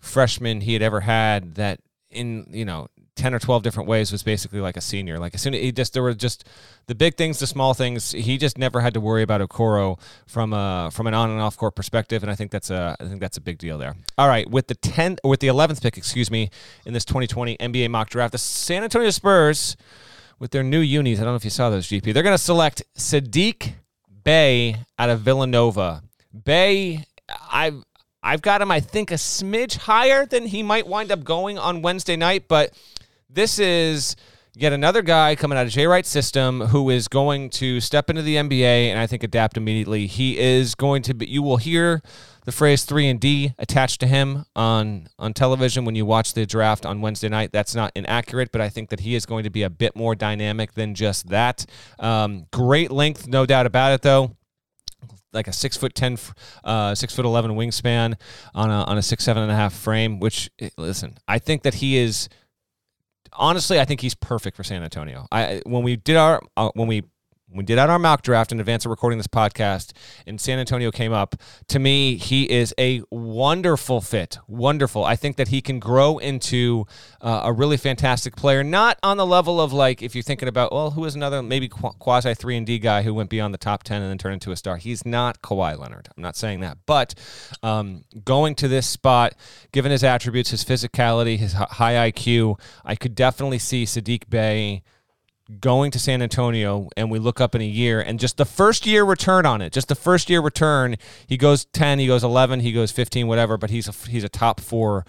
freshman 0.00 0.60
he 0.60 0.74
had 0.74 0.82
ever 0.82 1.00
had 1.00 1.54
that 1.54 1.80
in 2.10 2.46
you 2.50 2.64
know 2.64 2.88
10 3.16 3.34
or 3.34 3.38
12 3.38 3.62
different 3.62 3.88
ways 3.88 4.10
was 4.10 4.22
basically 4.22 4.60
like 4.60 4.76
a 4.76 4.80
senior. 4.80 5.18
Like 5.18 5.34
as 5.34 5.42
soon 5.42 5.54
as 5.54 5.60
he 5.60 5.72
just, 5.72 5.92
there 5.92 6.02
were 6.02 6.14
just 6.14 6.48
the 6.86 6.94
big 6.94 7.16
things, 7.16 7.38
the 7.38 7.46
small 7.46 7.74
things. 7.74 8.12
He 8.12 8.38
just 8.38 8.58
never 8.58 8.80
had 8.80 8.94
to 8.94 9.00
worry 9.00 9.22
about 9.22 9.40
Okoro 9.40 9.98
from 10.26 10.52
a, 10.52 10.90
from 10.92 11.06
an 11.06 11.14
on 11.14 11.30
and 11.30 11.40
off 11.40 11.56
court 11.56 11.76
perspective. 11.76 12.22
And 12.22 12.30
I 12.30 12.34
think 12.34 12.50
that's 12.50 12.70
a, 12.70 12.96
I 12.98 13.04
think 13.04 13.20
that's 13.20 13.36
a 13.36 13.40
big 13.40 13.58
deal 13.58 13.78
there. 13.78 13.94
All 14.18 14.28
right. 14.28 14.48
With 14.50 14.66
the 14.66 14.74
10th, 14.74 15.18
with 15.22 15.40
the 15.40 15.46
11th 15.46 15.82
pick, 15.82 15.96
excuse 15.96 16.30
me, 16.30 16.50
in 16.84 16.92
this 16.92 17.04
2020 17.04 17.56
NBA 17.56 17.90
mock 17.90 18.10
draft, 18.10 18.32
the 18.32 18.38
San 18.38 18.82
Antonio 18.82 19.10
Spurs 19.10 19.76
with 20.38 20.50
their 20.50 20.62
new 20.62 20.80
unis. 20.80 21.20
I 21.20 21.24
don't 21.24 21.32
know 21.32 21.36
if 21.36 21.44
you 21.44 21.50
saw 21.50 21.70
those 21.70 21.86
GP. 21.86 22.12
They're 22.12 22.22
going 22.22 22.34
to 22.34 22.42
select 22.42 22.82
Saddiq 22.96 23.74
Bey 24.24 24.76
out 24.98 25.10
of 25.10 25.20
Villanova. 25.20 26.02
Bey, 26.32 27.04
I've, 27.50 27.84
I've 28.22 28.42
got 28.42 28.60
him, 28.60 28.70
I 28.70 28.80
think, 28.80 29.10
a 29.10 29.14
smidge 29.14 29.76
higher 29.76 30.26
than 30.26 30.46
he 30.46 30.62
might 30.62 30.86
wind 30.86 31.12
up 31.12 31.24
going 31.24 31.58
on 31.58 31.82
Wednesday 31.82 32.16
night, 32.16 32.48
but 32.48 32.72
this 33.34 33.58
is 33.58 34.16
yet 34.54 34.72
another 34.72 35.02
guy 35.02 35.34
coming 35.34 35.58
out 35.58 35.66
of 35.66 35.72
Jay 35.72 35.86
Wright's 35.86 36.08
system 36.08 36.60
who 36.60 36.88
is 36.90 37.08
going 37.08 37.50
to 37.50 37.80
step 37.80 38.08
into 38.08 38.22
the 38.22 38.36
NBA 38.36 38.88
and 38.88 38.98
I 38.98 39.06
think 39.06 39.22
adapt 39.22 39.56
immediately. 39.56 40.06
He 40.06 40.38
is 40.38 40.74
going 40.74 41.02
to 41.02 41.14
be. 41.14 41.26
You 41.26 41.42
will 41.42 41.56
hear 41.56 42.00
the 42.44 42.52
phrase 42.52 42.84
three 42.84 43.08
and 43.08 43.18
D 43.18 43.54
attached 43.58 44.00
to 44.00 44.06
him 44.06 44.44
on 44.54 45.08
on 45.18 45.34
television 45.34 45.84
when 45.84 45.94
you 45.94 46.06
watch 46.06 46.34
the 46.34 46.46
draft 46.46 46.86
on 46.86 47.00
Wednesday 47.00 47.28
night. 47.28 47.50
That's 47.52 47.74
not 47.74 47.92
inaccurate, 47.94 48.52
but 48.52 48.60
I 48.60 48.68
think 48.68 48.90
that 48.90 49.00
he 49.00 49.14
is 49.14 49.26
going 49.26 49.44
to 49.44 49.50
be 49.50 49.62
a 49.62 49.70
bit 49.70 49.96
more 49.96 50.14
dynamic 50.14 50.74
than 50.74 50.94
just 50.94 51.28
that. 51.28 51.66
Um, 51.98 52.46
great 52.52 52.90
length, 52.90 53.26
no 53.26 53.46
doubt 53.46 53.66
about 53.66 53.92
it, 53.92 54.02
though 54.02 54.36
like 55.32 55.48
a 55.48 55.52
six 55.52 55.76
foot 55.76 55.96
ten, 55.96 56.16
uh, 56.62 56.94
six 56.94 57.12
foot 57.14 57.24
eleven 57.24 57.52
wingspan 57.52 58.14
on 58.54 58.70
a 58.70 58.84
on 58.84 58.96
a 58.96 59.02
six 59.02 59.24
seven 59.24 59.42
and 59.42 59.50
a 59.50 59.56
half 59.56 59.74
frame. 59.74 60.20
Which 60.20 60.48
eh, 60.60 60.70
listen, 60.78 61.18
I 61.26 61.40
think 61.40 61.64
that 61.64 61.74
he 61.74 61.96
is 61.96 62.28
honestly, 63.34 63.80
I 63.80 63.84
think 63.84 64.00
he's 64.00 64.14
perfect 64.14 64.56
for 64.56 64.64
San 64.64 64.82
Antonio. 64.82 65.26
I 65.30 65.62
when 65.66 65.82
we 65.82 65.96
did 65.96 66.16
our 66.16 66.40
uh, 66.56 66.70
when 66.74 66.88
we 66.88 67.02
we 67.54 67.64
did 67.64 67.78
out 67.78 67.88
our 67.88 67.98
mock 67.98 68.22
draft 68.22 68.52
in 68.52 68.60
advance 68.60 68.84
of 68.84 68.90
recording 68.90 69.18
this 69.18 69.28
podcast, 69.28 69.92
and 70.26 70.40
San 70.40 70.58
Antonio 70.58 70.90
came 70.90 71.12
up. 71.12 71.36
To 71.68 71.78
me, 71.78 72.16
he 72.16 72.50
is 72.50 72.74
a 72.78 73.02
wonderful 73.10 74.00
fit. 74.00 74.38
Wonderful. 74.48 75.04
I 75.04 75.14
think 75.16 75.36
that 75.36 75.48
he 75.48 75.60
can 75.60 75.78
grow 75.78 76.18
into 76.18 76.86
uh, 77.20 77.42
a 77.44 77.52
really 77.52 77.76
fantastic 77.76 78.34
player. 78.34 78.64
Not 78.64 78.98
on 79.02 79.16
the 79.16 79.26
level 79.26 79.60
of 79.60 79.72
like 79.72 80.02
if 80.02 80.14
you're 80.14 80.22
thinking 80.22 80.48
about, 80.48 80.72
well, 80.72 80.90
who 80.90 81.04
is 81.04 81.14
another 81.14 81.42
maybe 81.42 81.68
quasi 81.68 82.34
three 82.34 82.56
and 82.56 82.66
D 82.66 82.78
guy 82.78 83.02
who 83.02 83.14
went 83.14 83.30
beyond 83.30 83.54
the 83.54 83.58
top 83.58 83.84
ten 83.84 84.02
and 84.02 84.10
then 84.10 84.18
turned 84.18 84.34
into 84.34 84.50
a 84.50 84.56
star. 84.56 84.76
He's 84.76 85.06
not 85.06 85.40
Kawhi 85.40 85.78
Leonard. 85.78 86.08
I'm 86.16 86.22
not 86.22 86.36
saying 86.36 86.60
that, 86.60 86.78
but 86.86 87.14
um, 87.62 88.04
going 88.24 88.54
to 88.56 88.68
this 88.68 88.86
spot, 88.86 89.34
given 89.72 89.92
his 89.92 90.02
attributes, 90.02 90.50
his 90.50 90.64
physicality, 90.64 91.38
his 91.38 91.52
high 91.52 92.10
IQ, 92.10 92.58
I 92.84 92.96
could 92.96 93.14
definitely 93.14 93.58
see 93.58 93.84
Saddiq 93.84 94.28
Bey 94.28 94.82
going 95.60 95.90
to 95.90 95.98
San 95.98 96.22
Antonio 96.22 96.88
and 96.96 97.10
we 97.10 97.18
look 97.18 97.40
up 97.40 97.54
in 97.54 97.60
a 97.60 97.66
year 97.66 98.00
and 98.00 98.18
just 98.18 98.36
the 98.36 98.44
first 98.44 98.86
year 98.86 99.04
return 99.04 99.44
on 99.44 99.60
it, 99.60 99.72
just 99.72 99.88
the 99.88 99.94
first 99.94 100.30
year 100.30 100.40
return, 100.40 100.96
he 101.26 101.36
goes 101.36 101.64
10, 101.66 101.98
he 101.98 102.06
goes 102.06 102.24
11, 102.24 102.60
he 102.60 102.72
goes 102.72 102.90
15, 102.90 103.26
whatever, 103.26 103.56
but 103.56 103.70
he's 103.70 103.88
a, 103.88 103.92
he's 104.08 104.24
a 104.24 104.28
top 104.28 104.60
four 104.60 105.04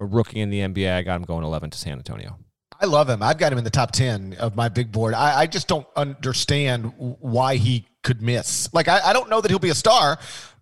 rookie 0.00 0.40
in 0.40 0.50
the 0.50 0.60
NBA. 0.60 0.92
I 0.92 1.02
got 1.02 1.16
him 1.16 1.24
going 1.24 1.44
11 1.44 1.70
to 1.70 1.78
San 1.78 1.94
Antonio. 1.94 2.38
I 2.80 2.86
love 2.86 3.08
him. 3.08 3.22
I've 3.22 3.38
got 3.38 3.50
him 3.50 3.58
in 3.58 3.64
the 3.64 3.70
top 3.70 3.90
10 3.90 4.36
of 4.38 4.54
my 4.54 4.68
big 4.68 4.92
board. 4.92 5.14
I, 5.14 5.40
I 5.40 5.46
just 5.46 5.66
don't 5.66 5.86
understand 5.96 6.92
why 6.96 7.56
he 7.56 7.86
could 8.04 8.22
miss. 8.22 8.72
Like, 8.72 8.86
I, 8.86 9.00
I 9.06 9.12
don't 9.12 9.28
know 9.28 9.40
that 9.40 9.50
he'll 9.50 9.58
be 9.58 9.70
a 9.70 9.74
star, 9.74 10.18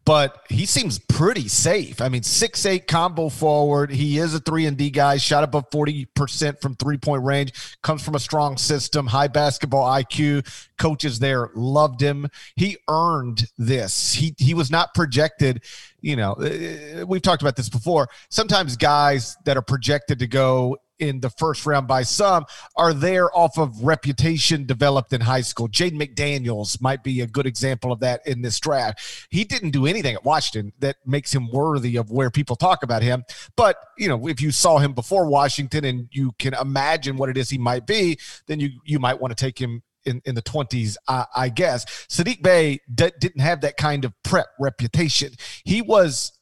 but 0.06 0.46
he 0.48 0.66
seems 0.66 1.00
pretty 1.00 1.48
safe. 1.48 2.00
I 2.00 2.08
mean, 2.08 2.22
six 2.22 2.64
eight 2.64 2.86
combo 2.86 3.28
forward. 3.28 3.90
He 3.90 4.18
is 4.18 4.34
a 4.34 4.38
three 4.38 4.64
and 4.66 4.76
D 4.76 4.88
guy. 4.88 5.16
Shot 5.16 5.42
above 5.42 5.64
forty 5.72 6.04
percent 6.04 6.60
from 6.62 6.76
three 6.76 6.96
point 6.96 7.24
range. 7.24 7.52
Comes 7.82 8.04
from 8.04 8.14
a 8.14 8.20
strong 8.20 8.56
system. 8.56 9.08
High 9.08 9.26
basketball 9.26 9.84
IQ. 9.84 10.46
Coaches 10.78 11.18
there 11.18 11.50
loved 11.56 12.00
him. 12.00 12.28
He 12.54 12.76
earned 12.88 13.46
this. 13.58 14.12
He 14.12 14.34
he 14.38 14.54
was 14.54 14.70
not 14.70 14.94
projected. 14.94 15.64
You 16.00 16.14
know, 16.14 16.34
uh, 16.34 17.04
we've 17.04 17.22
talked 17.22 17.42
about 17.42 17.56
this 17.56 17.68
before. 17.68 18.08
Sometimes 18.30 18.76
guys 18.76 19.36
that 19.44 19.56
are 19.56 19.62
projected 19.62 20.20
to 20.20 20.28
go 20.28 20.76
in 20.98 21.20
the 21.20 21.30
first 21.30 21.66
round 21.66 21.86
by 21.86 22.02
some 22.02 22.44
are 22.76 22.92
there 22.92 23.34
off 23.36 23.58
of 23.58 23.82
reputation 23.82 24.66
developed 24.66 25.12
in 25.12 25.20
high 25.20 25.40
school. 25.40 25.68
Jaden 25.68 26.00
McDaniels 26.00 26.80
might 26.80 27.02
be 27.02 27.20
a 27.20 27.26
good 27.26 27.46
example 27.46 27.92
of 27.92 28.00
that 28.00 28.26
in 28.26 28.42
this 28.42 28.58
draft. 28.60 29.26
He 29.30 29.44
didn't 29.44 29.70
do 29.70 29.86
anything 29.86 30.14
at 30.14 30.24
Washington 30.24 30.72
that 30.80 30.96
makes 31.06 31.34
him 31.34 31.50
worthy 31.50 31.96
of 31.96 32.10
where 32.10 32.30
people 32.30 32.56
talk 32.56 32.82
about 32.82 33.02
him. 33.02 33.24
But, 33.56 33.76
you 33.98 34.08
know, 34.08 34.26
if 34.28 34.40
you 34.40 34.50
saw 34.50 34.78
him 34.78 34.92
before 34.92 35.26
Washington 35.26 35.84
and 35.84 36.08
you 36.10 36.32
can 36.38 36.54
imagine 36.54 37.16
what 37.16 37.28
it 37.28 37.36
is 37.36 37.50
he 37.50 37.58
might 37.58 37.86
be, 37.86 38.18
then 38.46 38.60
you 38.60 38.70
you 38.84 38.98
might 38.98 39.20
want 39.20 39.36
to 39.36 39.44
take 39.44 39.58
him 39.58 39.82
in, 40.06 40.22
in 40.24 40.34
the 40.34 40.42
20s, 40.42 40.96
I, 41.08 41.26
I 41.34 41.48
guess. 41.48 41.84
Saddiq 42.08 42.42
Bey 42.42 42.80
d- 42.92 43.12
didn't 43.20 43.40
have 43.40 43.60
that 43.62 43.76
kind 43.76 44.04
of 44.04 44.12
prep 44.22 44.46
reputation. 44.58 45.32
He 45.64 45.82
was 45.82 46.32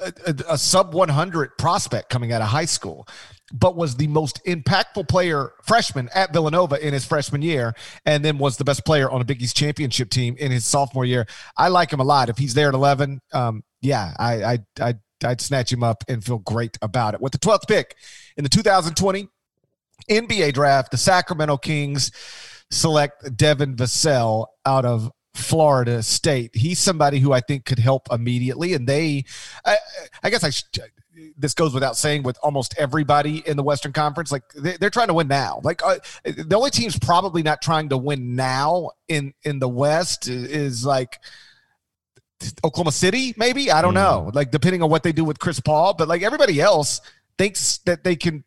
a, 0.00 0.34
a, 0.50 0.58
sub 0.58 0.94
100 0.94 1.56
prospect 1.58 2.10
coming 2.10 2.32
out 2.32 2.42
of 2.42 2.48
high 2.48 2.66
school 2.66 3.08
but 3.52 3.76
was 3.76 3.96
the 3.96 4.08
most 4.08 4.44
impactful 4.44 5.08
player 5.08 5.52
freshman 5.62 6.08
at 6.14 6.32
Villanova 6.32 6.84
in 6.84 6.92
his 6.92 7.04
freshman 7.04 7.42
year, 7.42 7.74
and 8.04 8.24
then 8.24 8.38
was 8.38 8.56
the 8.56 8.64
best 8.64 8.84
player 8.84 9.10
on 9.10 9.20
a 9.20 9.24
Big 9.24 9.40
East 9.40 9.56
championship 9.56 10.10
team 10.10 10.36
in 10.38 10.50
his 10.50 10.64
sophomore 10.64 11.04
year. 11.04 11.26
I 11.56 11.68
like 11.68 11.92
him 11.92 12.00
a 12.00 12.04
lot. 12.04 12.28
If 12.28 12.38
he's 12.38 12.54
there 12.54 12.68
at 12.68 12.74
eleven, 12.74 13.20
um, 13.32 13.62
yeah, 13.80 14.12
I, 14.18 14.44
I, 14.44 14.58
I, 14.80 14.94
I'd 15.24 15.40
snatch 15.40 15.72
him 15.72 15.82
up 15.82 16.02
and 16.08 16.24
feel 16.24 16.38
great 16.38 16.76
about 16.82 17.14
it. 17.14 17.20
With 17.20 17.32
the 17.32 17.38
twelfth 17.38 17.68
pick 17.68 17.96
in 18.36 18.42
the 18.42 18.50
2020 18.50 19.28
NBA 20.10 20.52
draft, 20.52 20.90
the 20.90 20.98
Sacramento 20.98 21.56
Kings 21.58 22.10
select 22.70 23.36
Devin 23.36 23.76
Vassell 23.76 24.46
out 24.64 24.84
of 24.84 25.12
Florida 25.36 26.02
State. 26.02 26.54
He's 26.54 26.78
somebody 26.78 27.18
who 27.18 27.32
I 27.32 27.40
think 27.40 27.64
could 27.64 27.78
help 27.78 28.08
immediately. 28.10 28.74
And 28.74 28.86
they, 28.86 29.24
I, 29.64 29.76
I 30.22 30.30
guess 30.30 30.44
I, 30.44 30.50
this 31.36 31.54
goes 31.54 31.74
without 31.74 31.96
saying 31.96 32.22
with 32.22 32.38
almost 32.42 32.74
everybody 32.78 33.42
in 33.46 33.56
the 33.56 33.62
Western 33.62 33.92
Conference. 33.92 34.32
Like 34.32 34.44
they, 34.54 34.86
are 34.86 34.90
trying 34.90 35.08
to 35.08 35.14
win 35.14 35.28
now. 35.28 35.60
Like 35.62 35.82
uh, 35.84 35.96
the 36.24 36.56
only 36.56 36.70
team's 36.70 36.98
probably 36.98 37.42
not 37.42 37.62
trying 37.62 37.88
to 37.90 37.96
win 37.96 38.34
now 38.36 38.90
in 39.08 39.34
in 39.42 39.58
the 39.58 39.68
West 39.68 40.28
is 40.28 40.84
like. 40.84 41.18
Oklahoma 42.62 42.92
City, 42.92 43.32
maybe 43.38 43.72
I 43.72 43.80
don't 43.80 43.92
mm. 43.92 43.94
know. 43.94 44.30
Like 44.34 44.50
depending 44.50 44.82
on 44.82 44.90
what 44.90 45.02
they 45.02 45.12
do 45.12 45.24
with 45.24 45.38
Chris 45.38 45.58
Paul, 45.58 45.94
but 45.94 46.06
like 46.06 46.20
everybody 46.20 46.60
else 46.60 47.00
thinks 47.38 47.78
that 47.86 48.04
they 48.04 48.14
can 48.14 48.44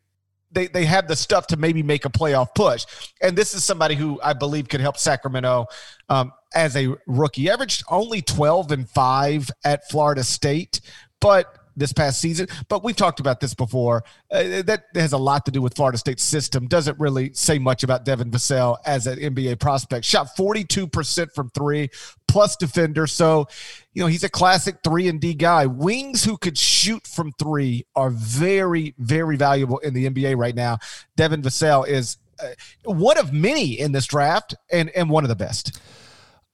they 0.52 0.66
they 0.66 0.84
have 0.84 1.08
the 1.08 1.16
stuff 1.16 1.46
to 1.48 1.56
maybe 1.56 1.82
make 1.82 2.04
a 2.04 2.10
playoff 2.10 2.54
push. 2.54 2.84
And 3.22 3.36
this 3.36 3.54
is 3.54 3.64
somebody 3.64 3.94
who 3.94 4.20
I 4.22 4.32
believe 4.32 4.68
could 4.68 4.80
help 4.80 4.96
Sacramento 4.96 5.66
um, 6.08 6.32
as 6.54 6.76
a 6.76 6.94
rookie. 7.06 7.50
Averaged 7.50 7.84
only 7.88 8.22
12 8.22 8.72
and 8.72 8.88
5 8.88 9.50
at 9.64 9.88
Florida 9.88 10.24
State, 10.24 10.80
but 11.20 11.59
this 11.80 11.92
past 11.92 12.20
season. 12.20 12.46
But 12.68 12.84
we've 12.84 12.94
talked 12.94 13.18
about 13.18 13.40
this 13.40 13.54
before. 13.54 14.04
Uh, 14.30 14.62
that 14.62 14.84
has 14.94 15.12
a 15.12 15.18
lot 15.18 15.44
to 15.46 15.50
do 15.50 15.60
with 15.60 15.74
Florida 15.74 15.98
State's 15.98 16.22
system. 16.22 16.68
Doesn't 16.68 16.98
really 17.00 17.32
say 17.32 17.58
much 17.58 17.82
about 17.82 18.04
Devin 18.04 18.30
Vassell 18.30 18.76
as 18.86 19.08
an 19.08 19.18
NBA 19.18 19.58
prospect. 19.58 20.04
Shot 20.04 20.28
42% 20.38 21.32
from 21.34 21.50
three, 21.50 21.88
plus 22.28 22.56
defender. 22.56 23.08
So, 23.08 23.48
you 23.92 24.02
know, 24.02 24.06
he's 24.06 24.22
a 24.22 24.28
classic 24.28 24.76
three 24.84 25.08
and 25.08 25.20
D 25.20 25.34
guy. 25.34 25.66
Wings 25.66 26.24
who 26.24 26.36
could 26.36 26.56
shoot 26.56 27.06
from 27.06 27.32
three 27.32 27.86
are 27.96 28.10
very, 28.10 28.94
very 28.98 29.36
valuable 29.36 29.78
in 29.78 29.94
the 29.94 30.08
NBA 30.08 30.36
right 30.36 30.54
now. 30.54 30.78
Devin 31.16 31.42
Vassell 31.42 31.88
is 31.88 32.18
uh, 32.42 32.48
one 32.84 33.18
of 33.18 33.32
many 33.32 33.78
in 33.78 33.92
this 33.92 34.06
draft 34.06 34.54
and, 34.70 34.90
and 34.90 35.10
one 35.10 35.24
of 35.24 35.28
the 35.28 35.36
best. 35.36 35.80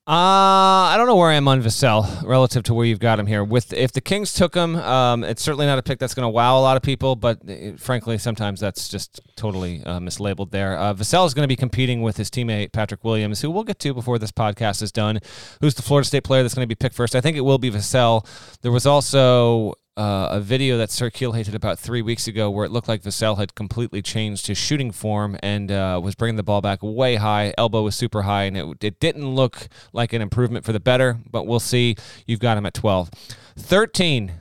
Uh, 0.07 0.87
I 0.87 0.95
don't 0.95 1.05
know 1.05 1.17
where 1.17 1.29
I 1.29 1.33
am 1.33 1.49
on 1.49 1.61
Vassell 1.61 2.23
relative 2.25 2.63
to 2.63 2.73
where 2.73 2.85
you've 2.85 3.01
got 3.01 3.19
him 3.19 3.27
here. 3.27 3.43
With 3.43 3.73
if 3.73 3.91
the 3.91 3.99
Kings 3.99 4.33
took 4.33 4.55
him, 4.55 4.77
um, 4.77 5.25
it's 5.25 5.41
certainly 5.41 5.65
not 5.65 5.79
a 5.79 5.83
pick 5.83 5.99
that's 5.99 6.13
going 6.13 6.23
to 6.23 6.29
wow 6.29 6.57
a 6.57 6.61
lot 6.61 6.77
of 6.77 6.81
people. 6.81 7.17
But 7.17 7.39
uh, 7.49 7.75
frankly, 7.75 8.17
sometimes 8.17 8.61
that's 8.61 8.87
just 8.87 9.19
totally 9.35 9.83
uh, 9.83 9.99
mislabeled 9.99 10.51
there. 10.51 10.77
Uh, 10.77 10.93
Vassell 10.93 11.25
is 11.25 11.33
going 11.33 11.43
to 11.43 11.49
be 11.49 11.57
competing 11.57 12.03
with 12.03 12.15
his 12.15 12.29
teammate 12.29 12.71
Patrick 12.71 13.03
Williams, 13.03 13.41
who 13.41 13.51
we'll 13.51 13.65
get 13.65 13.79
to 13.79 13.93
before 13.93 14.17
this 14.17 14.31
podcast 14.31 14.81
is 14.81 14.93
done. 14.93 15.19
Who's 15.59 15.75
the 15.75 15.81
Florida 15.81 16.07
State 16.07 16.23
player 16.23 16.41
that's 16.41 16.55
going 16.55 16.63
to 16.63 16.73
be 16.73 16.75
picked 16.75 16.95
first? 16.95 17.13
I 17.13 17.19
think 17.19 17.35
it 17.35 17.41
will 17.41 17.57
be 17.57 17.69
Vassell. 17.69 18.25
There 18.61 18.71
was 18.71 18.85
also 18.85 19.73
uh, 19.97 20.29
a 20.31 20.39
video 20.39 20.77
that 20.77 20.91
circulated 20.91 21.55
about 21.55 21.79
three 21.79 22.03
weeks 22.03 22.27
ago 22.27 22.49
where 22.51 22.65
it 22.65 22.71
looked 22.71 22.87
like 22.87 23.01
Vassell 23.01 23.37
had 23.37 23.55
completely 23.55 24.01
changed 24.01 24.45
his 24.45 24.57
shooting 24.57 24.91
form 24.91 25.37
and 25.41 25.71
uh, 25.71 25.99
was 26.01 26.13
bringing 26.13 26.35
the 26.35 26.43
ball 26.43 26.61
back 26.61 26.79
way 26.83 27.15
high. 27.15 27.53
Elbow 27.57 27.81
was 27.81 27.95
super 27.95 28.21
high, 28.21 28.43
and 28.43 28.55
it, 28.55 28.83
it 28.83 28.99
didn't 28.99 29.27
look 29.27 29.67
like 29.93 30.13
an 30.13 30.21
improvement 30.21 30.63
for 30.63 30.71
the 30.71 30.79
better, 30.79 31.17
but 31.31 31.47
we'll 31.47 31.59
see. 31.59 31.95
You've 32.27 32.39
got 32.39 32.57
him 32.57 32.65
at 32.67 32.75
12. 32.75 33.09
13. 33.57 34.31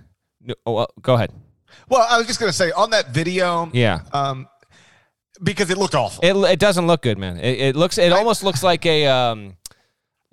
Oh, 0.66 0.86
go 1.00 1.14
ahead. 1.14 1.32
Well, 1.88 2.06
I 2.08 2.18
was 2.18 2.26
just 2.26 2.38
going 2.38 2.50
to 2.50 2.56
say 2.56 2.70
on 2.72 2.90
that 2.90 3.08
video. 3.08 3.70
Yeah. 3.72 4.00
Um, 4.12 4.48
because 5.42 5.70
it 5.70 5.78
looked 5.78 5.94
awful. 5.94 6.24
It, 6.24 6.52
it 6.52 6.58
doesn't 6.58 6.86
look 6.86 7.02
good, 7.02 7.18
man. 7.18 7.38
It, 7.38 7.60
it 7.60 7.76
looks. 7.76 7.98
It 7.98 8.12
I, 8.12 8.18
almost 8.18 8.42
looks 8.42 8.62
like 8.62 8.84
a. 8.86 9.06
Um, 9.06 9.56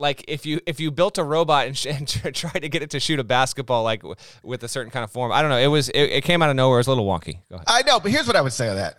like 0.04 0.26
if 0.28 0.46
you 0.46 0.60
if 0.68 0.80
you 0.82 0.92
built 0.92 1.18
a 1.18 1.24
robot 1.24 1.66
and, 1.66 1.76
sh- 1.76 1.86
and 1.90 2.08
tried 2.36 2.60
to 2.60 2.70
get 2.70 2.84
it 2.84 2.92
to 2.92 3.00
shoot 3.00 3.20
a 3.20 3.24
basketball 3.24 3.84
like 3.84 4.02
w- 4.02 4.16
with 4.44 4.62
a 4.64 4.68
certain 4.68 4.92
kind 4.92 5.04
of 5.04 5.10
form, 5.12 5.32
I 5.32 5.42
don't 5.42 5.50
know. 5.50 5.58
It 5.58 5.68
was 5.68 5.90
it, 5.90 6.02
it 6.02 6.24
came 6.24 6.44
out 6.44 6.52
of 6.52 6.56
nowhere. 6.56 6.78
It 6.78 6.82
was 6.82 6.88
a 6.88 6.92
little 6.92 7.08
wonky. 7.08 7.40
I 7.66 7.82
know, 7.84 8.00
but 8.00 8.12
here's 8.12 8.28
what 8.28 8.36
I 8.36 8.42
would 8.42 8.54
say 8.54 8.70
on 8.70 8.76
that. 8.76 8.98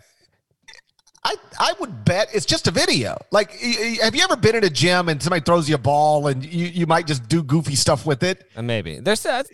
I, 1.26 1.36
I 1.58 1.74
would 1.80 2.04
bet 2.04 2.28
it's 2.34 2.44
just 2.44 2.66
a 2.66 2.70
video. 2.70 3.16
Like, 3.30 3.52
have 3.52 4.14
you 4.14 4.22
ever 4.22 4.36
been 4.36 4.56
in 4.56 4.64
a 4.64 4.68
gym 4.68 5.08
and 5.08 5.22
somebody 5.22 5.42
throws 5.42 5.66
you 5.70 5.74
a 5.76 5.78
ball 5.78 6.26
and 6.26 6.44
you, 6.44 6.66
you 6.66 6.86
might 6.86 7.06
just 7.06 7.28
do 7.28 7.42
goofy 7.42 7.76
stuff 7.76 8.04
with 8.04 8.22
it? 8.22 8.44
Uh, 8.54 8.60
maybe 8.60 8.98
there's 8.98 9.22
that. 9.22 9.46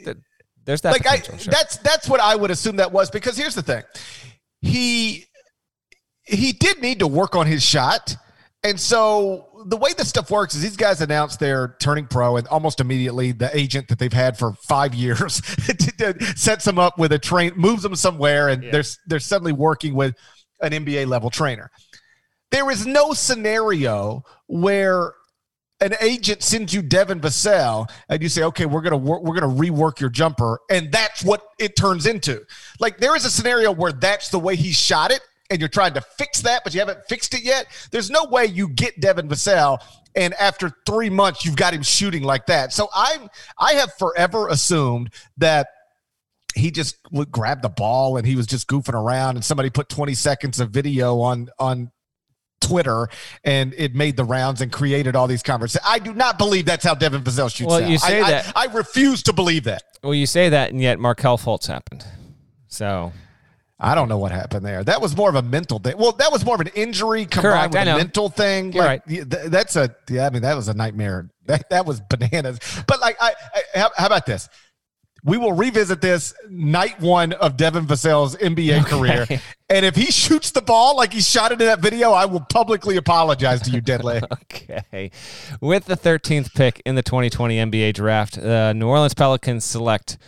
There's 0.64 0.80
that. 0.80 0.92
Like, 0.92 1.06
I, 1.06 1.18
sure. 1.18 1.36
that's 1.46 1.76
that's 1.78 2.08
what 2.08 2.20
I 2.20 2.34
would 2.34 2.50
assume 2.50 2.76
that 2.76 2.90
was 2.90 3.10
because 3.10 3.36
here's 3.36 3.54
the 3.54 3.62
thing, 3.62 3.82
he 4.60 5.26
he 6.24 6.52
did 6.52 6.80
need 6.80 7.00
to 7.00 7.06
work 7.06 7.36
on 7.36 7.46
his 7.46 7.62
shot, 7.62 8.16
and 8.64 8.78
so 8.78 9.49
the 9.66 9.76
way 9.76 9.92
this 9.92 10.08
stuff 10.08 10.30
works 10.30 10.54
is 10.54 10.62
these 10.62 10.76
guys 10.76 11.00
announce 11.00 11.36
they're 11.36 11.76
turning 11.80 12.06
pro, 12.06 12.36
and 12.36 12.46
almost 12.48 12.80
immediately 12.80 13.32
the 13.32 13.54
agent 13.56 13.88
that 13.88 13.98
they've 13.98 14.12
had 14.12 14.38
for 14.38 14.54
five 14.54 14.94
years 14.94 15.42
sets 16.36 16.64
them 16.64 16.78
up 16.78 16.98
with 16.98 17.12
a 17.12 17.18
train, 17.18 17.52
moves 17.56 17.82
them 17.82 17.94
somewhere, 17.94 18.48
and 18.48 18.62
yeah. 18.62 18.70
they're 18.70 18.84
they're 19.06 19.20
suddenly 19.20 19.52
working 19.52 19.94
with 19.94 20.14
an 20.60 20.72
NBA 20.72 21.06
level 21.06 21.30
trainer. 21.30 21.70
There 22.50 22.70
is 22.70 22.86
no 22.86 23.12
scenario 23.12 24.24
where 24.46 25.14
an 25.80 25.94
agent 26.00 26.42
sends 26.42 26.74
you 26.74 26.82
Devin 26.82 27.20
Vassell 27.20 27.90
and 28.08 28.22
you 28.22 28.28
say, 28.28 28.42
okay, 28.44 28.66
we're 28.66 28.82
gonna 28.82 28.96
we're 28.96 29.38
gonna 29.38 29.54
rework 29.54 30.00
your 30.00 30.10
jumper, 30.10 30.60
and 30.70 30.92
that's 30.92 31.24
what 31.24 31.42
it 31.58 31.76
turns 31.76 32.06
into. 32.06 32.44
Like 32.78 32.98
there 32.98 33.16
is 33.16 33.24
a 33.24 33.30
scenario 33.30 33.72
where 33.72 33.92
that's 33.92 34.28
the 34.28 34.38
way 34.38 34.56
he 34.56 34.72
shot 34.72 35.10
it, 35.10 35.20
and 35.50 35.58
you're 35.60 35.68
trying 35.68 35.94
to 35.94 36.00
fix 36.00 36.42
that, 36.42 36.62
but 36.64 36.72
you 36.72 36.80
haven't 36.80 37.04
fixed 37.08 37.34
it 37.34 37.42
yet. 37.42 37.66
There's 37.90 38.10
no 38.10 38.24
way 38.24 38.46
you 38.46 38.68
get 38.68 39.00
Devin 39.00 39.28
Vassell 39.28 39.78
and 40.14 40.34
after 40.34 40.72
three 40.86 41.10
months 41.10 41.44
you've 41.44 41.56
got 41.56 41.74
him 41.74 41.82
shooting 41.82 42.22
like 42.22 42.46
that. 42.46 42.72
So 42.72 42.88
I'm 42.94 43.28
I 43.58 43.74
have 43.74 43.92
forever 43.98 44.48
assumed 44.48 45.10
that 45.38 45.68
he 46.54 46.70
just 46.70 46.96
would 47.12 47.30
grab 47.30 47.62
the 47.62 47.68
ball 47.68 48.16
and 48.16 48.26
he 48.26 48.36
was 48.36 48.46
just 48.46 48.68
goofing 48.68 48.94
around 48.94 49.36
and 49.36 49.44
somebody 49.44 49.70
put 49.70 49.88
20 49.88 50.14
seconds 50.14 50.60
of 50.60 50.70
video 50.70 51.20
on 51.20 51.48
on 51.58 51.90
Twitter 52.60 53.08
and 53.44 53.74
it 53.76 53.94
made 53.94 54.16
the 54.16 54.24
rounds 54.24 54.60
and 54.60 54.70
created 54.70 55.16
all 55.16 55.26
these 55.26 55.42
conversations. 55.42 55.86
I 55.86 55.98
do 55.98 56.12
not 56.12 56.38
believe 56.38 56.66
that's 56.66 56.84
how 56.84 56.94
Devin 56.94 57.22
Vassell 57.22 57.54
shoots. 57.54 57.68
Well, 57.68 57.88
you 57.88 57.98
say 57.98 58.20
I, 58.20 58.30
that. 58.30 58.52
I, 58.54 58.62
I 58.64 58.72
refuse 58.72 59.22
to 59.24 59.32
believe 59.32 59.64
that. 59.64 59.82
Well, 60.02 60.14
you 60.14 60.26
say 60.26 60.50
that, 60.50 60.70
and 60.70 60.80
yet 60.80 60.98
Markelle 60.98 61.38
Fultz 61.38 61.66
happened. 61.66 62.04
So 62.68 63.12
I 63.80 63.94
don't 63.94 64.08
know 64.10 64.18
what 64.18 64.30
happened 64.30 64.64
there. 64.64 64.84
That 64.84 65.00
was 65.00 65.16
more 65.16 65.30
of 65.30 65.34
a 65.36 65.42
mental 65.42 65.78
thing. 65.78 65.96
Well, 65.96 66.12
that 66.12 66.30
was 66.30 66.44
more 66.44 66.54
of 66.54 66.60
an 66.60 66.68
injury 66.74 67.24
combined 67.24 67.72
Correct, 67.72 67.74
with 67.86 67.94
a 67.94 67.96
mental 67.96 68.28
thing. 68.28 68.72
You're 68.72 68.84
like, 68.84 69.02
right. 69.06 69.24
That's 69.26 69.74
a 69.74 69.94
yeah. 70.10 70.26
I 70.26 70.30
mean, 70.30 70.42
that 70.42 70.54
was 70.54 70.68
a 70.68 70.74
nightmare. 70.74 71.30
That 71.46 71.70
that 71.70 71.86
was 71.86 72.00
bananas. 72.00 72.60
But 72.86 73.00
like, 73.00 73.16
I, 73.20 73.32
I 73.54 73.78
how, 73.78 73.90
how, 73.96 74.06
about 74.06 74.26
this? 74.26 74.48
We 75.24 75.36
will 75.36 75.52
revisit 75.52 76.00
this 76.00 76.34
night 76.48 77.00
one 77.00 77.32
of 77.32 77.56
Devin 77.56 77.86
Vassell's 77.86 78.36
NBA 78.36 78.82
okay. 78.82 78.90
career, 78.90 79.40
and 79.70 79.86
if 79.86 79.96
he 79.96 80.10
shoots 80.10 80.50
the 80.50 80.62
ball 80.62 80.96
like 80.96 81.12
he 81.12 81.20
shot 81.20 81.52
it 81.52 81.60
in 81.60 81.66
that 81.66 81.80
video, 81.80 82.12
I 82.12 82.26
will 82.26 82.40
publicly 82.40 82.96
apologize 82.96 83.62
to 83.62 83.70
you, 83.70 83.80
Deadly. 83.80 84.20
okay. 84.32 85.10
With 85.60 85.86
the 85.86 85.96
13th 85.96 86.54
pick 86.54 86.82
in 86.84 86.94
the 86.94 87.02
2020 87.02 87.56
NBA 87.56 87.94
draft, 87.94 88.40
the 88.40 88.54
uh, 88.54 88.72
New 88.74 88.88
Orleans 88.88 89.14
Pelicans 89.14 89.64
select 89.64 90.18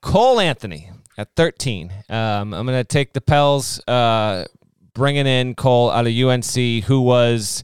Cole 0.00 0.40
Anthony 0.40 0.90
at 1.18 1.34
13. 1.36 1.92
Um, 2.08 2.54
I'm 2.54 2.66
going 2.66 2.78
to 2.78 2.84
take 2.84 3.12
the 3.12 3.20
Pels, 3.20 3.80
uh, 3.86 4.46
bringing 4.94 5.26
in 5.26 5.54
Cole 5.54 5.90
out 5.90 6.06
of 6.06 6.12
UNC, 6.12 6.84
who 6.84 7.00
was. 7.00 7.62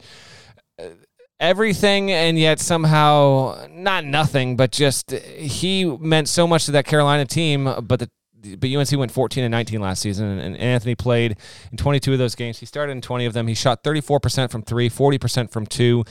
Uh, 0.78 0.88
everything 1.40 2.10
and 2.10 2.36
yet 2.36 2.58
somehow 2.58 3.66
not 3.70 4.04
nothing, 4.04 4.56
but 4.56 4.72
just 4.72 5.12
he 5.12 5.84
meant 5.84 6.28
so 6.28 6.48
much 6.48 6.66
to 6.66 6.72
that 6.72 6.84
Carolina 6.84 7.24
team. 7.24 7.72
But 7.82 8.00
the 8.00 8.10
but 8.56 8.70
UNC 8.70 8.92
went 8.92 9.10
14 9.10 9.44
and 9.44 9.50
19 9.50 9.80
last 9.80 10.00
season, 10.00 10.38
and 10.38 10.56
Anthony 10.56 10.94
played 10.94 11.36
in 11.70 11.76
22 11.76 12.12
of 12.12 12.18
those 12.18 12.34
games. 12.34 12.58
He 12.58 12.66
started 12.66 12.92
in 12.92 13.00
20 13.00 13.26
of 13.26 13.32
them. 13.32 13.48
He 13.48 13.54
shot 13.54 13.82
34% 13.82 14.50
from 14.50 14.62
three, 14.62 14.88
40% 14.88 15.50
from 15.50 15.66
two. 15.66 16.04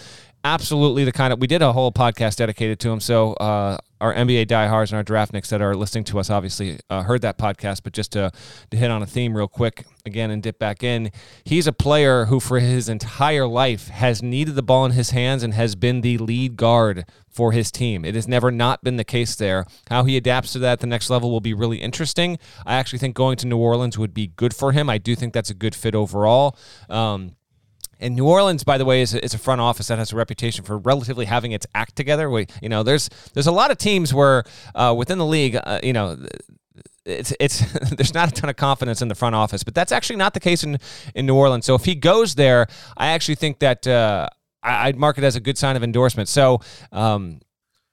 Absolutely 0.47 1.03
the 1.03 1.12
kind 1.12 1.33
of 1.33 1.39
we 1.39 1.47
did 1.47 1.62
a 1.62 1.73
whole 1.73 1.91
podcast 1.91 2.38
dedicated 2.38 2.79
to 2.79 2.89
him. 2.89 3.01
So 3.01 3.33
uh, 3.33 3.77
our 3.99 4.13
NBA 4.13 4.47
diehards 4.47 4.93
and 4.93 4.97
our 4.97 5.03
draftniks 5.03 5.49
that 5.49 5.62
are 5.62 5.75
listening 5.75 6.05
to 6.05 6.19
us 6.19 6.29
obviously 6.29 6.79
uh, 6.89 7.03
heard 7.03 7.21
that 7.23 7.38
podcast, 7.38 7.81
but 7.83 7.91
just 7.91 8.13
to, 8.13 8.31
to 8.71 8.77
hit 8.77 8.89
on 8.89 9.03
a 9.03 9.05
theme 9.05 9.36
real 9.36 9.49
quick 9.49 9.86
again 10.05 10.31
and 10.31 10.41
dip 10.41 10.57
back 10.57 10.83
in, 10.83 11.12
he's 11.43 11.67
a 11.67 11.73
player 11.73 12.25
who 12.25 12.39
for 12.39 12.60
his 12.60 12.88
entire 12.88 13.45
life 13.45 13.89
has 13.89 14.23
needed 14.23 14.55
the 14.55 14.63
ball 14.63 14.86
in 14.86 14.93
his 14.93 15.10
hands 15.10 15.43
and 15.43 15.53
has 15.53 15.75
been 15.75 15.99
the 15.99 16.17
lead 16.17 16.55
guard 16.55 17.03
for 17.27 17.51
his 17.51 17.69
team. 17.69 18.05
It 18.05 18.15
has 18.15 18.25
never 18.25 18.49
not 18.49 18.81
been 18.86 18.95
the 18.95 19.03
case 19.03 19.36
there. 19.36 19.65
How 19.89 20.05
he 20.05 20.15
adapts 20.15 20.53
to 20.53 20.60
that 20.60 20.71
at 20.73 20.79
the 20.79 20.88
next 20.88 21.10
level 21.10 21.29
will 21.29 21.41
be 21.41 21.53
really 21.53 21.81
interesting. 21.81 22.39
I 22.65 22.75
actually 22.75 22.99
think 22.99 23.17
going 23.17 23.36
to 23.36 23.47
New 23.47 23.57
Orleans 23.57 23.97
would 23.97 24.13
be 24.13 24.27
good 24.27 24.55
for 24.55 24.71
him. 24.71 24.89
I 24.89 24.97
do 24.97 25.13
think 25.13 25.33
that's 25.33 25.49
a 25.49 25.53
good 25.53 25.75
fit 25.75 25.93
overall. 25.93 26.57
Um, 26.89 27.36
and 27.99 28.15
New 28.15 28.27
Orleans, 28.27 28.63
by 28.63 28.77
the 28.77 28.86
way, 28.86 29.01
is 29.01 29.13
a, 29.13 29.23
is 29.23 29.33
a 29.33 29.38
front 29.38 29.62
office 29.62 29.88
that 29.88 29.97
has 29.97 30.12
a 30.12 30.15
reputation 30.15 30.63
for 30.63 30.77
relatively 30.77 31.25
having 31.25 31.51
its 31.51 31.65
act 31.73 31.95
together. 31.95 32.29
We, 32.29 32.47
you 32.62 32.69
know, 32.69 32.83
there's 32.83 33.10
there's 33.33 33.47
a 33.47 33.51
lot 33.51 33.71
of 33.71 33.77
teams 33.77 34.13
where 34.13 34.43
uh, 34.75 34.93
within 34.97 35.17
the 35.17 35.25
league, 35.25 35.57
uh, 35.62 35.79
you 35.83 35.93
know, 35.93 36.17
it's 37.05 37.33
it's 37.39 37.60
there's 37.95 38.13
not 38.13 38.29
a 38.29 38.31
ton 38.31 38.49
of 38.49 38.55
confidence 38.55 39.01
in 39.01 39.07
the 39.07 39.15
front 39.15 39.36
office, 39.36 39.63
but 39.63 39.73
that's 39.73 39.91
actually 39.91 40.17
not 40.17 40.33
the 40.33 40.39
case 40.39 40.63
in 40.63 40.77
in 41.15 41.25
New 41.25 41.36
Orleans. 41.36 41.65
So 41.65 41.75
if 41.75 41.86
he 41.86 41.95
goes 41.95 42.36
there, 42.36 42.67
I 42.95 43.07
actually 43.07 43.36
think 43.36 43.60
that 43.60 43.88
uh, 43.88 44.27
I, 44.62 44.88
would 44.88 44.97
mark 44.97 45.17
it 45.17 45.23
as 45.23 45.36
a 45.36 45.39
good 45.39 45.57
sign 45.57 45.75
of 45.75 45.83
endorsement. 45.83 46.29
So 46.29 46.62
um, 46.91 47.39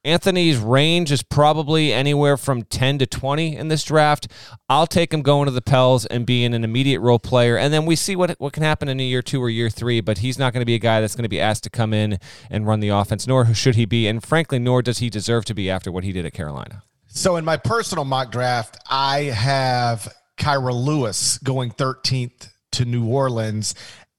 Anthony's 0.05 0.59
range 0.59 1.11
is 1.11 1.23
probably 1.23 1.93
anywhere 1.93 2.37
from 2.37 2.63
10 2.63 2.99
to 2.99 3.07
20 3.07 3.57
in 3.57 3.69
this 3.69 3.83
draft. 3.85 4.29
I'll 4.69 4.87
take 4.87 5.15
him 5.15 5.23
going 5.23 5.47
to 5.47 5.51
the 5.51 5.63
Pels 5.63 6.05
and 6.07 6.27
being 6.27 6.53
an 6.53 6.63
immediate 6.63 7.01
role 7.01 7.19
player. 7.19 7.57
And 7.57 7.73
then 7.73 7.87
we 7.87 7.97
see 7.97 8.15
what, 8.15 8.37
what 8.39 8.53
can 8.53 8.63
happen 8.63 8.89
in 8.89 9.01
a 9.01 9.03
year 9.03 9.23
two 9.23 9.43
or 9.43 9.49
year 9.49 9.71
three, 9.71 10.03
but 10.03 10.19
he's 10.19 10.39
not 10.39 10.53
going 10.53 10.61
to 10.61 10.67
be 10.67 10.75
a 10.75 10.79
guy 10.79 11.01
that's 11.01 11.17
going 11.17 11.25
to 11.25 11.29
be 11.29 11.41
asked 11.41 11.65
to 11.65 11.71
come 11.71 11.95
in 11.95 12.19
and 12.51 12.67
run 12.67 12.81
the 12.81 12.91
offense, 12.91 13.27
nor 13.27 13.55
should 13.55 13.77
he 13.77 13.87
be. 13.87 14.07
And 14.07 14.23
frankly, 14.23 14.59
nor 14.59 14.83
does 14.83 14.99
he 14.99 15.09
deserve 15.09 15.47
to 15.47 15.55
be 15.55 15.71
after 15.71 15.91
what 15.91 16.05
he 16.05 16.13
did 16.13 16.27
at 16.27 16.35
Carolina. 16.35 16.83
So 17.07 17.37
in 17.37 17.45
my 17.45 17.57
personal 17.57 18.05
mock 18.05 18.31
draft, 18.31 18.77
I 18.91 19.23
have 19.23 20.13
Kira 20.37 20.75
Lewis 20.75 21.39
going 21.39 21.71
13th 21.71 22.51
to 22.73 22.85
New 22.85 23.07
Orleans 23.07 23.75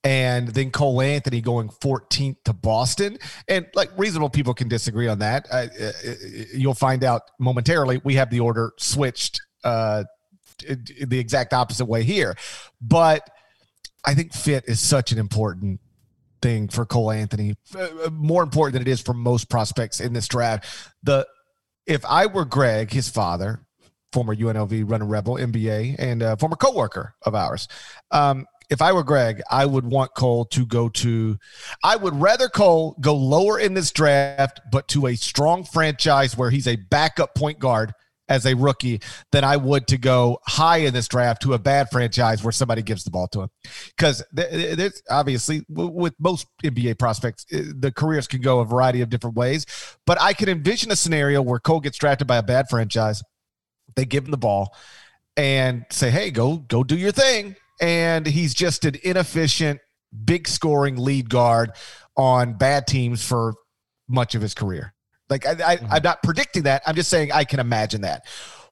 and 0.06 0.46
then 0.46 0.70
Cole 0.70 1.02
Anthony 1.02 1.40
going 1.40 1.68
14th 1.68 2.36
to 2.44 2.52
Boston. 2.52 3.18
And 3.48 3.66
like 3.74 3.90
reasonable 3.98 4.30
people 4.30 4.54
can 4.54 4.68
disagree 4.68 5.08
on 5.08 5.18
that. 5.18 5.48
Uh, 5.50 5.66
uh, 5.80 5.92
you'll 6.54 6.74
find 6.74 7.02
out 7.02 7.22
momentarily. 7.40 8.00
We 8.04 8.14
have 8.14 8.30
the 8.30 8.38
order 8.38 8.72
switched 8.78 9.40
uh, 9.64 10.04
the 10.60 11.18
exact 11.18 11.52
opposite 11.52 11.86
way 11.86 12.04
here. 12.04 12.36
But 12.80 13.28
I 14.04 14.14
think 14.14 14.32
fit 14.32 14.66
is 14.68 14.78
such 14.78 15.10
an 15.10 15.18
important 15.18 15.80
thing 16.40 16.68
for 16.68 16.86
Cole 16.86 17.10
Anthony, 17.10 17.56
uh, 17.76 18.08
more 18.12 18.44
important 18.44 18.74
than 18.74 18.82
it 18.82 18.88
is 18.88 19.00
for 19.00 19.12
most 19.12 19.48
prospects 19.48 19.98
in 19.98 20.12
this 20.12 20.28
draft. 20.28 20.66
The 21.02 21.26
if 21.84 22.04
I 22.04 22.26
were 22.26 22.44
Greg, 22.44 22.92
his 22.92 23.08
father, 23.08 23.60
former 24.12 24.36
UNLV 24.36 24.88
running 24.88 25.08
rebel, 25.08 25.34
NBA, 25.34 25.96
and 25.98 26.22
a 26.22 26.36
former 26.36 26.54
coworker 26.54 27.16
of 27.22 27.34
ours, 27.34 27.66
um, 28.12 28.46
if 28.70 28.82
I 28.82 28.92
were 28.92 29.04
Greg, 29.04 29.42
I 29.50 29.66
would 29.66 29.86
want 29.86 30.14
Cole 30.14 30.44
to 30.46 30.66
go 30.66 30.88
to, 30.88 31.38
I 31.84 31.96
would 31.96 32.20
rather 32.20 32.48
Cole 32.48 32.96
go 33.00 33.14
lower 33.14 33.58
in 33.58 33.74
this 33.74 33.90
draft, 33.92 34.60
but 34.72 34.88
to 34.88 35.06
a 35.06 35.16
strong 35.16 35.64
franchise 35.64 36.36
where 36.36 36.50
he's 36.50 36.66
a 36.66 36.76
backup 36.76 37.34
point 37.34 37.58
guard 37.58 37.92
as 38.28 38.44
a 38.44 38.54
rookie 38.54 39.00
than 39.32 39.44
I 39.44 39.56
would 39.56 39.86
to 39.88 39.98
go 39.98 40.40
high 40.46 40.78
in 40.78 40.92
this 40.92 41.08
draft 41.08 41.42
to 41.42 41.54
a 41.54 41.58
bad 41.58 41.90
franchise 41.90 42.42
where 42.42 42.52
somebody 42.52 42.82
gives 42.82 43.04
the 43.04 43.10
ball 43.10 43.28
to 43.28 43.42
him. 43.42 43.50
Because 43.96 44.24
there's 44.32 45.02
obviously 45.08 45.64
with 45.68 46.14
most 46.18 46.46
NBA 46.64 46.98
prospects, 46.98 47.46
eh, 47.52 47.62
the 47.74 47.92
careers 47.92 48.26
can 48.26 48.40
go 48.40 48.60
a 48.60 48.64
variety 48.64 49.00
of 49.00 49.10
different 49.10 49.36
ways. 49.36 49.66
But 50.06 50.20
I 50.20 50.32
can 50.32 50.48
envision 50.48 50.90
a 50.90 50.96
scenario 50.96 51.40
where 51.40 51.60
Cole 51.60 51.80
gets 51.80 51.98
drafted 51.98 52.26
by 52.26 52.38
a 52.38 52.42
bad 52.42 52.68
franchise. 52.68 53.22
They 53.94 54.04
give 54.04 54.24
him 54.24 54.32
the 54.32 54.36
ball 54.36 54.74
and 55.36 55.84
say, 55.90 56.10
"Hey, 56.10 56.30
go 56.30 56.56
go 56.56 56.82
do 56.82 56.96
your 56.96 57.12
thing." 57.12 57.54
And 57.80 58.26
he's 58.26 58.54
just 58.54 58.84
an 58.84 58.96
inefficient, 59.02 59.80
big 60.24 60.48
scoring 60.48 60.96
lead 60.96 61.28
guard 61.28 61.72
on 62.16 62.54
bad 62.54 62.86
teams 62.86 63.22
for 63.24 63.54
much 64.08 64.34
of 64.34 64.42
his 64.42 64.54
career. 64.54 64.94
Like 65.28 65.46
I, 65.46 65.50
I, 65.50 65.76
mm-hmm. 65.76 65.86
I'm 65.90 66.02
not 66.02 66.22
predicting 66.22 66.64
that. 66.64 66.82
I'm 66.86 66.94
just 66.94 67.10
saying 67.10 67.32
I 67.32 67.44
can 67.44 67.60
imagine 67.60 68.02
that. 68.02 68.24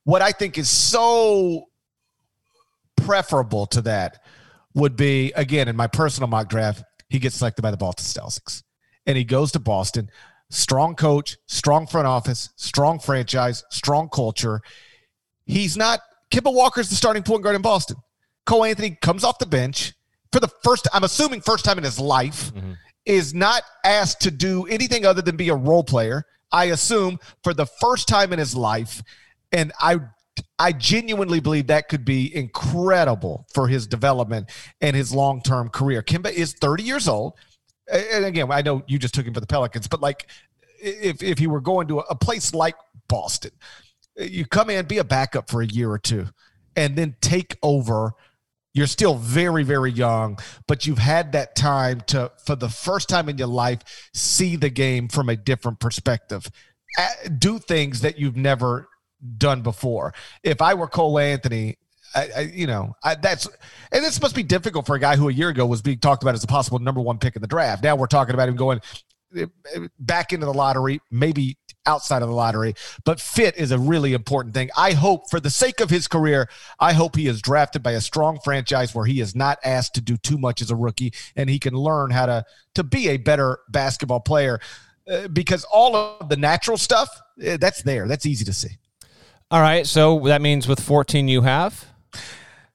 What 0.05 0.23
I 0.23 0.33
think 0.33 0.59
is 0.59 0.69
so 0.69 1.67
preferable 2.97 3.67
to 3.67 3.83
that 3.83 4.23
would 4.75 4.97
be 4.97 5.33
again 5.37 5.69
in 5.69 5.77
my 5.77 5.87
personal 5.87 6.29
mock 6.29 6.49
draft, 6.49 6.85
he 7.09 7.19
gets 7.19 7.37
selected 7.37 7.63
by 7.63 7.71
the 7.71 7.77
Boston 7.77 8.05
Celtics, 8.05 8.63
and 9.07 9.17
he 9.17 9.25
goes 9.25 9.53
to 9.53 9.59
Boston. 9.59 10.11
Strong 10.51 10.95
coach, 10.97 11.37
strong 11.47 11.87
front 11.87 12.07
office, 12.07 12.51
strong 12.57 13.01
franchise, 13.01 13.65
strong 13.71 14.09
culture. 14.09 14.61
He's 15.47 15.77
not 15.77 16.01
Kemba 16.31 16.53
Walker's 16.53 16.89
the 16.89 16.95
starting 16.95 17.23
point 17.23 17.43
guard 17.43 17.57
in 17.57 17.63
Boston. 17.63 17.97
Cole 18.47 18.65
Anthony 18.65 18.97
comes 19.01 19.25
off 19.25 19.39
the 19.39 19.47
bench 19.47 19.95
for 20.35 20.41
the 20.41 20.49
first 20.65 20.89
I'm 20.93 21.05
assuming 21.05 21.41
first 21.41 21.65
time 21.65 21.79
in 21.79 21.85
his 21.85 22.01
life, 22.01 22.53
mm-hmm. 22.53 22.73
is 23.07 23.33
not 23.33 23.63
asked 23.85 24.23
to 24.23 24.33
do 24.33 24.67
anything 24.67 25.07
other 25.07 25.23
than 25.23 25.37
be 25.37 25.49
a 25.49 25.55
role 25.55 25.85
player. 25.85 26.27
I 26.51 26.67
assume 26.67 27.21
for 27.45 27.55
the 27.55 27.67
first 27.67 28.09
time 28.09 28.33
in 28.33 28.41
his 28.41 28.55
life. 28.55 29.01
And 29.53 29.73
I 29.81 30.01
I 30.59 30.73
genuinely 30.73 31.39
believe 31.39 31.69
that 31.69 31.89
could 31.89 32.05
be 32.05 32.35
incredible 32.35 33.47
for 33.55 33.69
his 33.69 33.87
development 33.87 34.51
and 34.81 34.97
his 34.97 35.15
long 35.15 35.41
term 35.41 35.69
career. 35.69 36.03
Kemba 36.03 36.33
is 36.33 36.55
30 36.55 36.83
years 36.83 37.07
old. 37.07 37.35
And 37.93 38.25
again, 38.25 38.51
I 38.51 38.63
know 38.63 38.83
you 38.89 38.99
just 38.99 39.15
took 39.15 39.27
him 39.27 39.35
for 39.35 39.41
the 39.41 39.47
Pelicans, 39.47 39.87
but 39.87 40.01
like 40.01 40.27
if, 40.81 41.23
if 41.23 41.39
he 41.39 41.47
were 41.47 41.61
going 41.61 41.87
to 41.89 42.01
a 42.01 42.17
place 42.17 42.53
like 42.53 42.75
Boston, 43.07 43.53
you 44.17 44.47
come 44.47 44.69
in, 44.69 44.87
be 44.87 44.99
a 44.99 45.05
backup 45.05 45.49
for 45.49 45.63
a 45.63 45.67
year 45.67 45.91
or 45.91 45.99
two, 45.99 46.27
and 46.75 46.97
then 46.97 47.15
take 47.21 47.57
over 47.63 48.15
you're 48.75 48.89
still 48.89 49.15
very, 49.15 49.63
very 49.63 49.93
young, 49.93 50.39
but 50.67 50.87
you've 50.87 50.99
had 50.99 51.33
that 51.33 51.55
time 51.55 52.01
to, 52.09 52.31
for 52.45 52.57
the 52.57 52.69
first 52.69 53.09
time 53.09 53.29
in 53.29 53.39
your 53.39 53.49
life, 53.49 53.79
see 54.13 54.57
the 54.57 54.69
game 54.69 55.09
from 55.09 55.29
a 55.29 55.37
different 55.37 55.79
perspective. 55.79 56.51
Do 57.39 57.59
things 57.59 58.01
that 58.03 58.19
you've 58.19 58.37
never 58.37 58.89
done 59.39 59.63
before. 59.63 60.13
If 60.43 60.61
I 60.61 60.75
were 60.75 60.89
Cole 60.89 61.19
Anthony, 61.19 61.77
I, 62.15 62.29
I, 62.37 62.41
you 62.41 62.67
know, 62.67 62.95
I, 63.03 63.17
that's 63.17 63.49
and 63.91 64.05
this 64.05 64.21
must 64.21 64.37
be 64.37 64.43
difficult 64.43 64.87
for 64.87 64.95
a 64.95 65.01
guy 65.01 65.17
who 65.17 65.29
a 65.29 65.33
year 65.33 65.49
ago 65.49 65.67
was 65.67 65.83
being 65.83 65.99
talked 65.99 66.23
about 66.23 66.35
as 66.35 66.45
a 66.45 66.47
possible 66.47 66.79
number 66.79 67.01
one 67.01 67.19
pick 67.19 67.35
in 67.35 67.43
the 67.43 67.49
draft. 67.49 67.83
Now 67.83 67.97
we're 67.97 68.07
talking 68.07 68.35
about 68.35 68.49
him 68.49 68.57
going 68.57 68.81
back 69.99 70.33
into 70.33 70.47
the 70.47 70.55
lottery, 70.55 71.01
maybe 71.11 71.57
outside 71.87 72.23
of 72.23 72.29
the 72.29 72.35
lottery. 72.35 72.75
But 73.05 73.21
fit 73.21 73.57
is 73.57 73.71
a 73.71 73.79
really 73.79 74.15
important 74.15 74.55
thing. 74.55 74.71
I 74.77 74.93
hope, 74.93 75.31
for 75.31 75.41
the 75.41 75.51
sake 75.51 75.81
of 75.81 75.91
his 75.91 76.09
career, 76.09 76.49
I 76.81 76.93
hope 76.93 77.17
he 77.17 77.27
is 77.27 77.43
drafted 77.43 77.83
by 77.83 77.93
a 77.93 78.01
strong 78.01 78.39
franchise 78.43 78.95
where 78.95 79.07
he 79.07 79.21
is 79.21 79.35
not 79.35 79.59
asked 79.65 79.95
to 79.95 80.01
do 80.01 80.17
too 80.17 80.39
much 80.39 80.63
as 80.63 80.71
a 80.71 80.77
rookie 80.77 81.13
and 81.37 81.51
he 81.51 81.59
can 81.59 81.75
learn 81.75 82.11
how 82.11 82.27
to 82.27 82.45
to 82.75 82.83
be 82.83 83.09
a 83.11 83.17
better 83.17 83.59
basketball 83.69 84.21
player. 84.21 84.61
Uh, 85.07 85.29
because 85.29 85.65
all 85.65 85.95
of 85.95 86.31
the 86.31 86.37
natural 86.37 86.79
stuff 86.79 87.11
uh, 87.47 87.59
that's 87.59 87.83
there. 87.83 88.09
That's 88.09 88.25
easy 88.25 88.45
to 88.47 88.55
see. 88.55 88.79
All 89.51 89.61
right, 89.61 89.87
so 89.87 90.19
that 90.21 90.41
means 90.41 90.67
with 90.67 90.81
14 90.81 91.29
you 91.29 91.43
have 91.43 91.85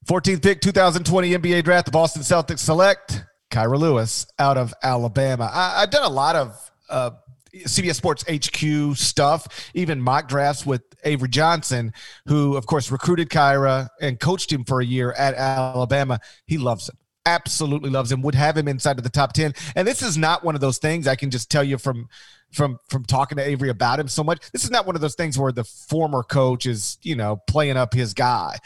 14th 0.06 0.41
pick 0.41 0.62
2020 0.62 1.32
NBA 1.32 1.63
draft 1.63 1.86
the 1.86 1.91
Boston 1.91 2.22
Celtics 2.22 2.60
select 2.60 3.24
Kira 3.50 3.78
Lewis 3.78 4.28
out 4.38 4.58
of 4.58 4.74
Alabama. 4.84 5.50
I, 5.52 5.82
have 5.82 5.90
done 5.90 6.06
a 6.06 6.14
lot 6.14 6.36
of 6.36 6.72
uh, 6.90 7.12
CBS 7.54 7.96
Sports 7.96 8.24
HQ 8.30 8.98
stuff, 8.98 9.70
even 9.74 10.02
mock 10.02 10.28
drafts 10.28 10.66
with 10.66 10.84
Avery 11.04 11.30
Johnson, 11.30 11.94
who, 12.28 12.56
of 12.56 12.66
course, 12.66 12.92
recruited 12.92 13.30
Kira 13.30 13.90
and 14.02 14.20
coached 14.20 14.52
him 14.52 14.64
for 14.64 14.82
a 14.82 14.86
year 14.86 15.12
at 15.14 15.34
Alabama. 15.36 16.20
He 16.46 16.58
loves 16.58 16.90
him. 16.90 16.98
Absolutely 17.26 17.90
loves 17.90 18.12
him. 18.12 18.22
Would 18.22 18.36
have 18.36 18.58
him 18.58 18.68
inside 18.68 18.98
of 18.98 19.04
the 19.04 19.10
top 19.10 19.34
10. 19.34 19.54
And 19.76 19.88
this 19.88 20.02
is 20.02 20.18
not 20.18 20.44
one 20.44 20.56
of 20.56 20.62
those 20.62 20.78
things 20.78 21.08
I 21.08 21.16
can 21.16 21.32
just 21.32 21.52
tell 21.52 21.64
you 21.64 21.78
from 21.78 22.08
from 22.52 22.80
from 22.88 23.06
talking 23.06 23.38
to 23.38 23.48
Avery 23.48 23.70
about 23.70 24.00
him 24.00 24.08
so 24.08 24.24
much. 24.24 24.50
This 24.52 24.64
is 24.64 24.72
not 24.72 24.88
one 24.88 24.96
of 24.96 25.02
those 25.02 25.16
things 25.16 25.38
where 25.38 25.52
the 25.52 25.64
former 25.64 26.24
coach 26.24 26.66
is, 26.66 26.98
you 27.04 27.16
know, 27.16 27.38
playing 27.48 27.78
up 27.78 27.94
his 27.94 28.14
guy. 28.14 28.58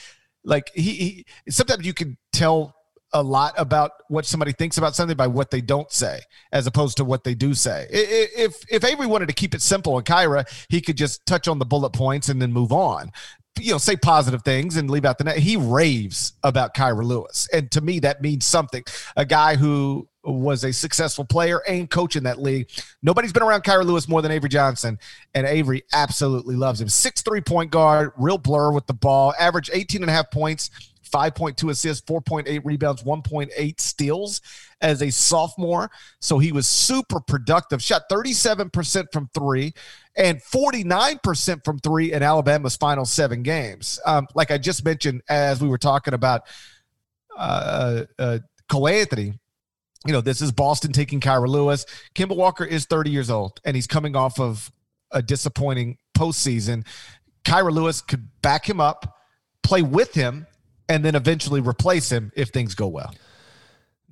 Like 0.46 0.72
he, 0.74 1.26
he 1.46 1.52
sometimes 1.52 1.86
you 1.86 1.94
can 1.94 2.18
tell 2.32 2.76
a 3.14 3.22
lot 3.22 3.54
about 3.58 3.92
what 4.08 4.26
somebody 4.26 4.52
thinks 4.52 4.78
about 4.78 4.96
something 4.96 5.16
by 5.16 5.28
what 5.28 5.52
they 5.52 5.62
don't 5.62 5.92
say, 5.92 6.20
as 6.52 6.68
opposed 6.68 6.98
to 6.98 7.06
what 7.06 7.24
they 7.24 7.36
do 7.36 7.54
say. 7.54 7.88
If 7.92 8.64
if 8.70 8.84
Avery 8.84 9.08
wanted 9.08 9.28
to 9.28 9.34
keep 9.34 9.54
it 9.54 9.62
simple 9.62 9.98
and 9.98 10.06
Kira, 10.06 10.46
he 10.70 10.82
could 10.82 10.98
just 10.98 11.26
touch 11.26 11.48
on 11.48 11.60
the 11.60 11.66
bullet 11.66 11.92
points 11.92 12.30
and 12.30 12.42
then 12.42 12.52
move 12.52 12.72
on. 12.72 13.12
you 13.60 13.72
know, 13.72 13.78
say 13.78 13.96
positive 13.96 14.42
things 14.44 14.78
and 14.78 14.90
leave 14.90 15.06
out 15.06 15.18
the 15.18 15.24
net. 15.24 15.38
He 15.38 15.58
raves 15.58 16.34
about 16.44 16.74
Kira 16.76 17.04
Lewis. 17.04 17.48
And 17.54 17.70
to 17.72 17.82
me, 17.82 18.00
that 18.00 18.22
means 18.22 18.46
something. 18.46 18.84
A 19.16 19.26
guy 19.26 19.56
who 19.56 20.08
was 20.24 20.64
a 20.64 20.72
successful 20.72 21.26
player 21.26 21.62
and 21.68 21.90
coach 21.90 22.16
in 22.16 22.24
that 22.24 22.42
league. 22.42 22.70
Nobody's 23.02 23.34
been 23.34 23.44
around 23.44 23.64
Kira 23.64 23.84
Lewis 23.84 24.08
more 24.08 24.22
than 24.22 24.32
Avery 24.32 24.50
Johnson, 24.50 25.00
and 25.34 25.46
Avery 25.46 25.84
absolutely 25.94 26.56
loves 26.56 26.80
him. 26.80 26.90
Six 26.90 27.22
three 27.22 27.42
point 27.42 27.72
guard, 27.72 28.12
real 28.18 28.38
blur 28.38 28.72
with 28.72 28.88
the 28.88 28.94
ball, 28.94 29.34
average 29.40 29.70
18 29.74 30.02
and 30.02 30.10
a 30.10 30.14
half 30.14 30.32
points, 30.32 30.70
5.2 31.14 31.70
assists, 31.70 32.04
4.8 32.10 32.62
rebounds, 32.64 33.04
1.8 33.04 33.80
steals 33.80 34.42
as 34.82 35.02
a 35.02 35.12
sophomore. 35.12 35.92
So 36.20 36.40
he 36.40 36.52
was 36.52 36.68
super 36.68 37.20
productive, 37.20 37.82
shot 37.82 38.04
37% 38.12 39.06
from 39.14 39.30
three 39.34 39.74
and 40.16 40.42
49% 40.42 41.64
from 41.64 41.80
three 41.80 42.14
in 42.14 42.24
Alabama's 42.24 42.76
final 42.76 43.06
seven 43.06 43.44
games. 43.44 44.00
Um, 44.06 44.28
like 44.34 44.52
I 44.52 44.58
just 44.58 44.84
mentioned, 44.84 45.22
as 45.30 45.62
we 45.62 45.70
were 45.70 45.78
talking 45.78 46.14
about 46.14 46.44
uh, 47.38 48.04
uh, 48.18 48.40
Cole 48.70 48.88
Anthony, 48.88 49.34
you 50.06 50.14
know, 50.14 50.22
this 50.22 50.42
is 50.42 50.52
Boston 50.52 50.92
taking 50.92 51.20
Kira 51.20 51.48
Lewis. 51.48 51.86
Kemba 52.16 52.36
Walker 52.36 52.66
is 52.66 52.86
30 52.86 53.10
years 53.12 53.30
old, 53.30 53.60
and 53.64 53.76
he's 53.76 53.88
coming 53.88 54.16
off 54.16 54.40
of 54.40 54.72
a 55.12 55.22
disappointing 55.22 55.98
postseason. 56.18 56.86
Kira 57.44 57.72
Lewis 57.72 58.02
could 58.02 58.30
back 58.42 58.68
him 58.68 58.80
up, 58.80 59.20
play 59.62 59.82
with 59.82 60.14
him, 60.14 60.48
and 60.90 61.04
then 61.04 61.16
eventually 61.16 61.62
replace 61.62 62.12
him 62.12 62.32
if 62.36 62.50
things 62.50 62.76
go 62.76 62.88
well. 62.88 63.14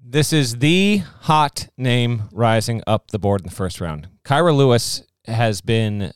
This 0.04 0.34
is 0.34 0.58
the 0.58 1.04
hot 1.22 1.68
name 1.78 2.24
rising 2.32 2.82
up 2.88 3.12
the 3.12 3.20
board 3.20 3.42
in 3.42 3.48
the 3.48 3.56
first 3.56 3.80
round. 3.80 4.08
Kira 4.26 4.56
Lewis 4.56 5.04
has 5.26 5.62
been 5.62 6.12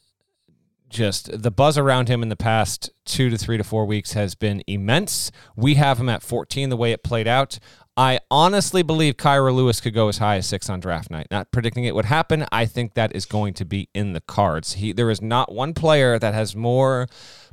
just 0.89 1.41
the 1.41 1.51
buzz 1.51 1.77
around 1.77 2.07
him 2.07 2.23
in 2.23 2.29
the 2.29 2.35
past 2.35 2.89
two 3.05 3.29
to 3.29 3.37
three 3.37 3.57
to 3.57 3.63
four 3.63 3.85
weeks 3.85 4.13
has 4.13 4.33
been 4.33 4.63
immense. 4.65 5.31
We 5.55 5.75
have 5.75 5.99
him 5.99 6.09
at 6.09 6.23
14 6.23 6.69
the 6.69 6.77
way 6.77 6.93
it 6.93 7.03
played 7.03 7.27
out. 7.27 7.59
I 7.97 8.19
honestly 8.29 8.83
believe 8.83 9.15
Kira 9.15 9.55
Lewis 9.55 9.79
could 9.79 9.93
go 9.93 10.09
as 10.09 10.17
high 10.17 10.35
as 10.35 10.45
six 10.45 10.69
on 10.69 10.81
draft 10.81 11.09
night. 11.09 11.27
Not 11.31 11.51
predicting 11.51 11.85
it 11.85 11.95
would 11.95 12.05
happen. 12.05 12.45
I 12.51 12.65
think 12.65 12.93
that 12.95 13.15
is 13.15 13.25
going 13.25 13.53
to 13.55 13.65
be 13.65 13.87
in 13.93 14.11
the 14.11 14.19
cards. 14.19 14.73
He 14.73 14.91
there 14.91 15.09
is 15.09 15.21
not 15.21 15.53
one 15.53 15.73
player 15.73 16.19
that 16.19 16.33
has 16.33 16.57
more 16.57 17.07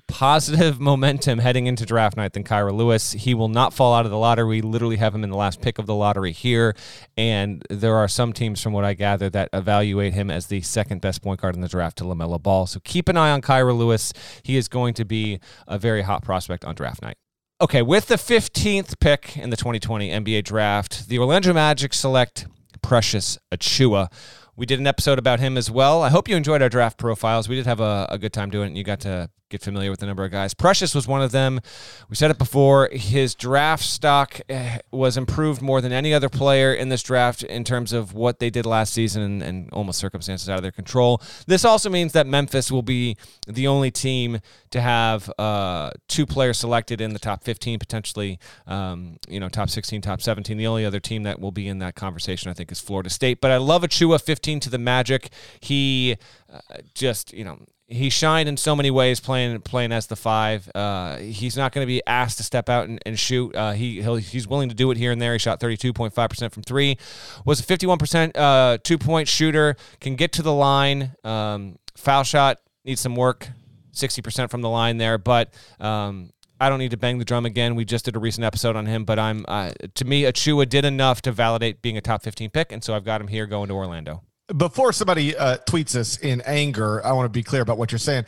positive 0.09 0.81
momentum 0.81 1.39
heading 1.39 1.69
into 1.69 1.87
draft 1.87 2.17
night 2.17 2.33
than 2.33 2.43
Kira 2.43 2.73
Lewis. 2.73 3.13
He 3.13 3.35
will 3.35 3.49
not 3.49 3.73
fall 3.73 3.95
out 3.95 4.05
of 4.05 4.11
the 4.11 4.19
lottery. 4.19 4.49
We 4.49 4.63
literally 4.63 4.97
have 4.97 5.15
him 5.15 5.23
in 5.23 5.31
the 5.31 5.37
last 5.37 5.61
pick 5.61 5.79
of 5.79 5.87
the 5.87 5.95
lottery 5.95 6.33
here. 6.33 6.75
And 7.17 7.65
there 7.71 7.95
are 7.95 8.09
some 8.09 8.33
teams, 8.33 8.61
from 8.61 8.73
what 8.73 8.85
I 8.85 8.95
gather, 8.95 9.31
that 9.31 9.49
evaluate 9.53 10.13
him 10.13 10.29
as 10.29 10.49
the 10.49 10.61
second 10.63 11.01
best 11.01 11.23
point 11.23 11.41
guard 11.41 11.55
in 11.55 11.61
the 11.61 11.69
draft 11.69 11.99
to 11.99 12.05
LaMelo 12.05 12.43
Ball. 12.43 12.67
So 12.67 12.81
keep 12.83 13.09
an 13.09 13.17
eye 13.17 13.31
on 13.31 13.43
Kira 13.43 13.77
Lewis. 13.77 14.13
He 14.43 14.57
is 14.57 14.67
going 14.67 14.95
to 14.95 15.05
be 15.05 15.39
a 15.69 15.79
very 15.79 16.03
hot 16.03 16.25
prospect 16.25 16.65
on 16.65 16.75
draft 16.75 17.01
night. 17.01 17.17
Okay, 17.63 17.81
with 17.81 18.09
the 18.09 18.17
15th 18.17 18.99
pick 18.99 19.37
in 19.37 19.51
the 19.51 19.57
2020 19.57 20.11
NBA 20.11 20.43
draft, 20.43 21.09
the 21.09 21.21
Orlando 21.21 21.53
Magic 21.53 21.95
select 21.95 22.49
Precious 22.83 23.39
Achiuwa. 23.53 24.13
We 24.57 24.67
did 24.67 24.81
an 24.81 24.89
episode 24.89 25.17
about 25.17 25.39
him 25.39 25.57
as 25.57 25.71
well. 25.71 26.03
I 26.03 26.09
hope 26.09 26.29
you 26.29 26.35
enjoyed 26.35 26.61
our 26.61 26.69
draft 26.69 26.99
profiles. 26.99 27.49
We 27.49 27.55
did 27.55 27.67
have 27.67 27.79
a, 27.79 28.09
a 28.11 28.19
good 28.19 28.33
time 28.33 28.51
doing 28.51 28.65
it, 28.65 28.69
and 28.71 28.77
you 28.77 28.83
got 28.83 28.99
to 29.03 29.31
get 29.53 29.63
familiar 29.63 29.91
with 29.91 30.03
a 30.03 30.07
number 30.07 30.25
of 30.25 30.31
guys. 30.31 30.55
Precious 30.55 30.95
was 30.95 31.07
one 31.07 31.23
of 31.23 31.31
them. 31.31 31.61
We 32.09 32.17
said 32.17 32.31
it 32.31 32.39
before. 32.39 32.89
His 32.91 33.35
draft 33.35 33.85
stock 33.85 34.41
eh, 34.49 34.79
was 34.91 35.17
improved 35.17 35.63
more 35.63 35.81
than 35.81 35.93
any 35.93 36.13
other 36.13 36.29
player 36.29 36.75
in 36.75 36.89
this 36.89 37.03
draft 37.03 37.43
in 37.45 37.63
terms 37.63 37.93
of 37.93 38.15
what 38.15 38.39
they 38.41 38.51
did 38.51 38.67
last 38.67 38.93
season 38.93 39.23
and, 39.23 39.43
and 39.43 39.71
almost 39.73 39.99
circumstances 39.99 40.49
out 40.49 40.57
of 40.57 40.63
their 40.63 40.73
control. 40.73 41.23
This 41.47 41.65
also 41.65 41.91
means 41.91 42.13
that 42.13 42.27
Memphis 42.27 42.73
will 42.73 42.83
be 42.83 43.17
the 43.47 43.67
only 43.67 43.91
team 43.91 44.41
to 44.71 44.81
have 44.81 45.31
uh, 45.39 45.91
two 46.09 46.25
players 46.27 46.59
selected 46.59 47.01
in 47.01 47.13
the 47.13 47.19
top 47.19 47.45
15, 47.45 47.79
potentially, 47.79 48.39
um, 48.67 49.19
you 49.29 49.39
know, 49.39 49.49
top 49.49 49.69
16, 49.69 50.01
top 50.01 50.23
17. 50.23 50.57
The 50.57 50.67
only 50.67 50.87
other 50.87 51.01
team 51.01 51.25
that 51.25 51.39
will 51.39 51.53
be 51.53 51.69
in 51.69 51.79
that 51.81 51.95
conversation, 51.95 52.51
I 52.51 52.55
think, 52.55 52.73
is 52.73 52.81
Florida 52.81 53.11
State. 53.11 53.41
But 53.41 53.51
I 53.51 53.59
love 53.59 53.83
Achiuwa 53.83 54.21
15 54.21 54.61
to 54.61 54.71
the 54.71 54.79
Magic. 54.79 55.31
He 55.61 56.17
uh, 56.51 56.59
just, 56.95 57.35
you 57.35 57.45
know, 57.45 57.59
he 57.93 58.11
shined 58.11 58.49
in 58.49 58.57
so 58.57 58.75
many 58.75 58.91
ways 58.91 59.21
playing 59.21 59.61
playing 59.61 59.93
as 59.93 60.07
the 60.07 60.17
five. 60.17 60.71
Uh, 60.75 61.19
he's 61.19 61.57
not 61.57 61.73
going 61.73 61.83
to 61.83 61.87
be 61.87 62.03
asked 62.07 62.39
to 62.39 62.43
step 62.43 62.69
out 62.69 62.89
and, 62.89 62.99
and 63.05 63.19
shoot. 63.19 63.55
Uh, 63.55 63.73
he 63.73 64.03
he's 64.21 64.49
willing 64.49 64.69
to 64.69 64.75
do 64.75 64.91
it 64.91 64.97
here 64.97 65.13
and 65.13 65.21
there. 65.21 65.33
He 65.33 65.39
shot 65.39 65.61
32.5 65.61 66.31
percent 66.31 66.53
from 66.53 66.63
three. 66.63 66.99
Was 67.45 67.61
a 67.61 67.63
51 67.63 67.99
percent 67.99 68.37
uh, 68.37 68.79
two 68.83 68.99
point 68.99 69.29
shooter. 69.29 69.77
Can 70.01 70.17
get 70.17 70.33
to 70.33 70.43
the 70.43 70.53
line. 70.53 71.13
Um, 71.25 71.79
foul 71.97 72.25
shot 72.25 72.61
needs 72.85 73.01
some 73.01 73.17
work. 73.17 73.49
60 73.93 74.23
percent 74.23 74.51
from 74.51 74.63
the 74.63 74.71
line 74.71 74.99
there, 74.99 75.19
but. 75.19 75.53
Um, 75.81 76.31
I 76.61 76.69
don't 76.69 76.79
need 76.79 76.93
to 76.93 76.97
bang 76.97 77.19
the 77.19 77.25
drum 77.25 77.45
again. 77.45 77.75
We 77.75 77.85
just 77.85 78.05
did 78.05 78.15
a 78.15 78.21
recent 78.21 78.45
episode 78.45 78.77
on 78.77 78.87
him, 78.87 79.05
but 79.05 79.19
I'm 79.19 79.45
uh, 79.49 79.73
to 79.97 80.05
me, 80.05 80.23
Achiuwa 80.23 80.69
did 80.69 80.85
enough 80.85 81.21
to 81.23 81.33
validate 81.33 81.83
being 81.83 81.97
a 81.97 82.01
top 82.01 82.23
15 82.23 82.51
pick, 82.51 82.71
and 82.71 82.85
so 82.85 82.95
I've 82.95 83.05
got 83.05 83.21
him 83.21 83.27
here 83.27 83.47
going 83.47 83.67
to 83.67 83.75
Orlando 83.75 84.23
before 84.57 84.93
somebody 84.93 85.37
uh, 85.37 85.59
tweets 85.69 85.97
us 85.97 86.19
in 86.19 86.41
anger, 86.43 87.05
I 87.05 87.13
want 87.13 87.27
to 87.27 87.31
be 87.31 87.43
clear 87.43 87.63
about 87.63 87.79
what 87.79 87.93
you're 87.93 87.99
saying. 87.99 88.25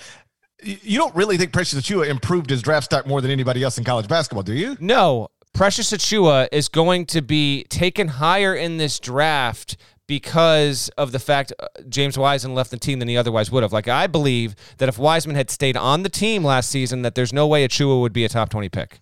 You 0.63 0.99
don't 0.99 1.15
really 1.15 1.37
think 1.37 1.53
Precious 1.53 1.81
Achiuwa 1.81 2.09
improved 2.09 2.51
his 2.51 2.63
draft 2.63 2.87
stock 2.87 3.07
more 3.07 3.21
than 3.21 3.31
anybody 3.31 3.63
else 3.63 3.77
in 3.77 3.85
college 3.85 4.09
basketball, 4.09 4.43
do 4.43 4.55
you? 4.55 4.77
No. 4.81 5.29
Precious 5.53 5.93
Achiuwa 5.93 6.49
is 6.51 6.69
going 6.69 7.07
to 7.07 7.23
be 7.23 7.65
taken 7.65 8.09
higher 8.09 8.55
in 8.55 8.79
this 8.79 8.99
draft 8.99 9.77
because 10.07 10.89
of 10.99 11.13
the 11.13 11.19
fact 11.19 11.53
uh, 11.59 11.67
James 11.89 12.19
Wiseman 12.19 12.55
left 12.55 12.71
the 12.71 12.79
team 12.79 12.99
than 12.99 13.09
he 13.09 13.17
otherwise 13.17 13.51
would 13.51 13.63
have. 13.63 13.73
Like 13.73 13.89
I 13.89 14.07
believe 14.07 14.55
that 14.79 14.89
if 14.89 14.99
Wiseman 14.99 15.37
had 15.37 15.51
stayed 15.51 15.77
on 15.77 16.03
the 16.03 16.09
team 16.09 16.45
last 16.45 16.71
season, 16.71 17.03
that 17.03 17.15
there's 17.15 17.33
no 17.33 17.47
way 17.47 17.67
Achiuwa 17.67 18.01
would 18.01 18.13
be 18.13 18.25
a 18.25 18.29
top 18.29 18.49
twenty 18.49 18.69
pick. 18.69 19.01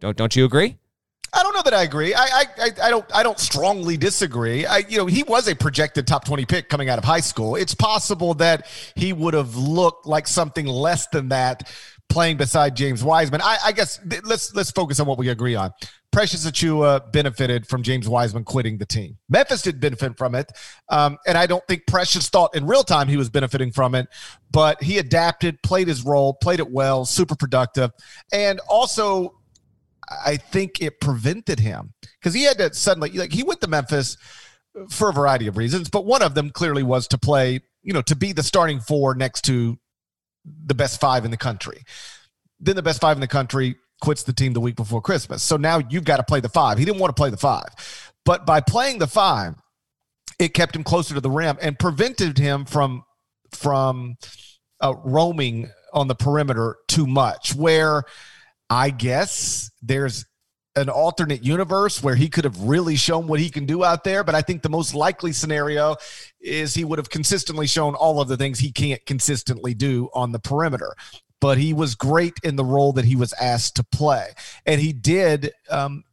Don't 0.00 0.16
don't 0.16 0.34
you 0.36 0.44
agree? 0.44 0.78
I 1.34 1.42
don't 1.42 1.54
know 1.54 1.62
that 1.62 1.72
I 1.72 1.82
agree. 1.82 2.14
I, 2.14 2.44
I 2.58 2.70
I 2.82 2.90
don't 2.90 3.06
I 3.14 3.22
don't 3.22 3.38
strongly 3.38 3.96
disagree. 3.96 4.66
I 4.66 4.78
you 4.78 4.98
know 4.98 5.06
he 5.06 5.22
was 5.22 5.48
a 5.48 5.54
projected 5.54 6.06
top 6.06 6.26
twenty 6.26 6.44
pick 6.44 6.68
coming 6.68 6.90
out 6.90 6.98
of 6.98 7.04
high 7.04 7.20
school. 7.20 7.56
It's 7.56 7.74
possible 7.74 8.34
that 8.34 8.66
he 8.96 9.12
would 9.12 9.32
have 9.32 9.56
looked 9.56 10.06
like 10.06 10.28
something 10.28 10.66
less 10.66 11.06
than 11.06 11.30
that 11.30 11.70
playing 12.10 12.36
beside 12.36 12.76
James 12.76 13.02
Wiseman. 13.02 13.40
I, 13.40 13.56
I 13.64 13.72
guess 13.72 13.98
th- 14.08 14.22
let's 14.24 14.54
let's 14.54 14.70
focus 14.70 15.00
on 15.00 15.06
what 15.06 15.16
we 15.16 15.28
agree 15.30 15.54
on. 15.54 15.72
Precious 16.12 16.44
Achiuwa 16.44 17.10
benefited 17.10 17.66
from 17.66 17.82
James 17.82 18.06
Wiseman 18.06 18.44
quitting 18.44 18.76
the 18.76 18.84
team. 18.84 19.16
Memphis 19.30 19.62
did 19.62 19.80
benefit 19.80 20.18
from 20.18 20.34
it, 20.34 20.52
um, 20.90 21.16
and 21.26 21.38
I 21.38 21.46
don't 21.46 21.66
think 21.66 21.86
Precious 21.86 22.28
thought 22.28 22.54
in 22.54 22.66
real 22.66 22.84
time 22.84 23.08
he 23.08 23.16
was 23.16 23.30
benefiting 23.30 23.72
from 23.72 23.94
it. 23.94 24.08
But 24.50 24.82
he 24.82 24.98
adapted, 24.98 25.62
played 25.62 25.88
his 25.88 26.04
role, 26.04 26.34
played 26.34 26.60
it 26.60 26.70
well, 26.70 27.06
super 27.06 27.34
productive, 27.34 27.90
and 28.30 28.60
also 28.68 29.38
I 30.24 30.36
think 30.36 30.80
it 30.80 31.00
prevented 31.00 31.60
him 31.60 31.94
because 32.20 32.34
he 32.34 32.44
had 32.44 32.58
to 32.58 32.72
suddenly 32.74 33.10
like 33.10 33.32
he 33.32 33.42
went 33.42 33.60
to 33.60 33.68
Memphis 33.68 34.16
for 34.88 35.10
a 35.10 35.12
variety 35.12 35.46
of 35.46 35.56
reasons, 35.56 35.90
but 35.90 36.04
one 36.04 36.22
of 36.22 36.34
them 36.34 36.50
clearly 36.50 36.82
was 36.82 37.06
to 37.08 37.18
play, 37.18 37.60
you 37.82 37.92
know, 37.92 38.02
to 38.02 38.16
be 38.16 38.32
the 38.32 38.42
starting 38.42 38.80
four 38.80 39.14
next 39.14 39.42
to 39.42 39.78
the 40.44 40.74
best 40.74 41.00
five 41.00 41.24
in 41.24 41.30
the 41.30 41.36
country. 41.36 41.84
Then 42.58 42.76
the 42.76 42.82
best 42.82 43.00
five 43.00 43.16
in 43.16 43.20
the 43.20 43.28
country 43.28 43.76
quits 44.00 44.22
the 44.22 44.32
team 44.32 44.52
the 44.52 44.60
week 44.60 44.76
before 44.76 45.00
Christmas. 45.00 45.42
So 45.42 45.56
now 45.56 45.80
you've 45.90 46.04
got 46.04 46.16
to 46.16 46.22
play 46.22 46.40
the 46.40 46.48
five. 46.48 46.78
He 46.78 46.84
didn't 46.84 47.00
want 47.00 47.14
to 47.14 47.20
play 47.20 47.30
the 47.30 47.36
five. 47.36 47.68
But 48.24 48.46
by 48.46 48.60
playing 48.60 48.98
the 48.98 49.06
five, 49.06 49.54
it 50.38 50.54
kept 50.54 50.74
him 50.74 50.84
closer 50.84 51.14
to 51.14 51.20
the 51.20 51.30
rim 51.30 51.58
and 51.60 51.78
prevented 51.78 52.38
him 52.38 52.64
from 52.64 53.04
from 53.52 54.16
uh, 54.80 54.94
roaming 55.04 55.70
on 55.92 56.08
the 56.08 56.14
perimeter 56.14 56.76
too 56.88 57.06
much 57.06 57.54
where 57.54 58.02
I 58.72 58.88
guess 58.88 59.70
there's 59.82 60.24
an 60.76 60.88
alternate 60.88 61.44
universe 61.44 62.02
where 62.02 62.14
he 62.14 62.30
could 62.30 62.44
have 62.44 62.58
really 62.62 62.96
shown 62.96 63.26
what 63.26 63.38
he 63.38 63.50
can 63.50 63.66
do 63.66 63.84
out 63.84 64.02
there. 64.02 64.24
But 64.24 64.34
I 64.34 64.40
think 64.40 64.62
the 64.62 64.70
most 64.70 64.94
likely 64.94 65.32
scenario 65.32 65.96
is 66.40 66.72
he 66.72 66.82
would 66.82 66.98
have 66.98 67.10
consistently 67.10 67.66
shown 67.66 67.94
all 67.94 68.18
of 68.18 68.28
the 68.28 68.38
things 68.38 68.58
he 68.58 68.72
can't 68.72 69.04
consistently 69.04 69.74
do 69.74 70.08
on 70.14 70.32
the 70.32 70.38
perimeter. 70.38 70.94
But 71.38 71.58
he 71.58 71.74
was 71.74 71.94
great 71.94 72.32
in 72.44 72.56
the 72.56 72.64
role 72.64 72.94
that 72.94 73.04
he 73.04 73.14
was 73.14 73.34
asked 73.34 73.76
to 73.76 73.84
play. 73.84 74.28
And 74.64 74.80
he 74.80 74.94
did 74.94 75.52
um, 75.68 76.04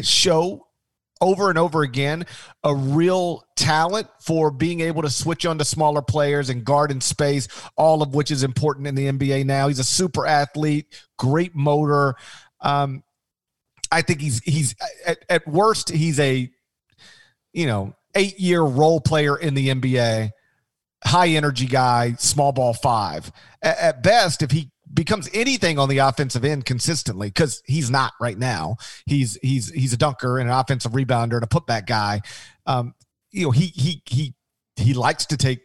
show 0.00 0.68
over 1.20 1.50
and 1.50 1.58
over 1.58 1.82
again 1.82 2.24
a 2.64 2.74
real 2.74 3.44
talent 3.56 4.08
for 4.20 4.50
being 4.50 4.80
able 4.80 5.02
to 5.02 5.10
switch 5.10 5.44
on 5.44 5.58
to 5.58 5.64
smaller 5.64 6.02
players 6.02 6.50
and 6.50 6.64
guard 6.64 6.90
in 6.90 7.00
space, 7.00 7.48
all 7.76 8.02
of 8.02 8.14
which 8.14 8.30
is 8.30 8.42
important 8.42 8.86
in 8.86 8.94
the 8.94 9.06
NBA 9.06 9.44
now. 9.44 9.68
He's 9.68 9.78
a 9.78 9.84
super 9.84 10.26
athlete, 10.26 10.86
great 11.18 11.54
motor. 11.54 12.14
Um, 12.60 13.02
I 13.92 14.02
think 14.02 14.20
he's 14.20 14.40
he's 14.44 14.74
at, 15.06 15.24
at 15.28 15.46
worst 15.48 15.90
he's 15.90 16.20
a 16.20 16.50
you 17.52 17.66
know 17.66 17.94
eight 18.14 18.38
year 18.38 18.62
role 18.62 19.00
player 19.00 19.36
in 19.36 19.54
the 19.54 19.68
NBA, 19.68 20.30
high 21.04 21.28
energy 21.28 21.66
guy, 21.66 22.14
small 22.18 22.52
ball 22.52 22.74
five. 22.74 23.30
At, 23.62 23.78
at 23.78 24.02
best, 24.02 24.42
if 24.42 24.50
he 24.50 24.70
becomes 24.92 25.28
anything 25.32 25.78
on 25.78 25.88
the 25.88 25.98
offensive 25.98 26.44
end 26.44 26.64
consistently 26.64 27.28
because 27.28 27.62
he's 27.64 27.90
not 27.90 28.12
right 28.20 28.38
now. 28.38 28.76
He's 29.06 29.38
he's 29.42 29.70
he's 29.70 29.92
a 29.92 29.96
dunker 29.96 30.38
and 30.38 30.48
an 30.48 30.54
offensive 30.54 30.92
rebounder 30.92 31.34
and 31.34 31.44
a 31.44 31.46
putback 31.46 31.86
guy. 31.86 32.22
Um, 32.66 32.94
you 33.30 33.44
know, 33.44 33.50
he 33.50 33.66
he 33.66 34.02
he 34.06 34.34
he 34.76 34.94
likes 34.94 35.26
to 35.26 35.36
take 35.36 35.60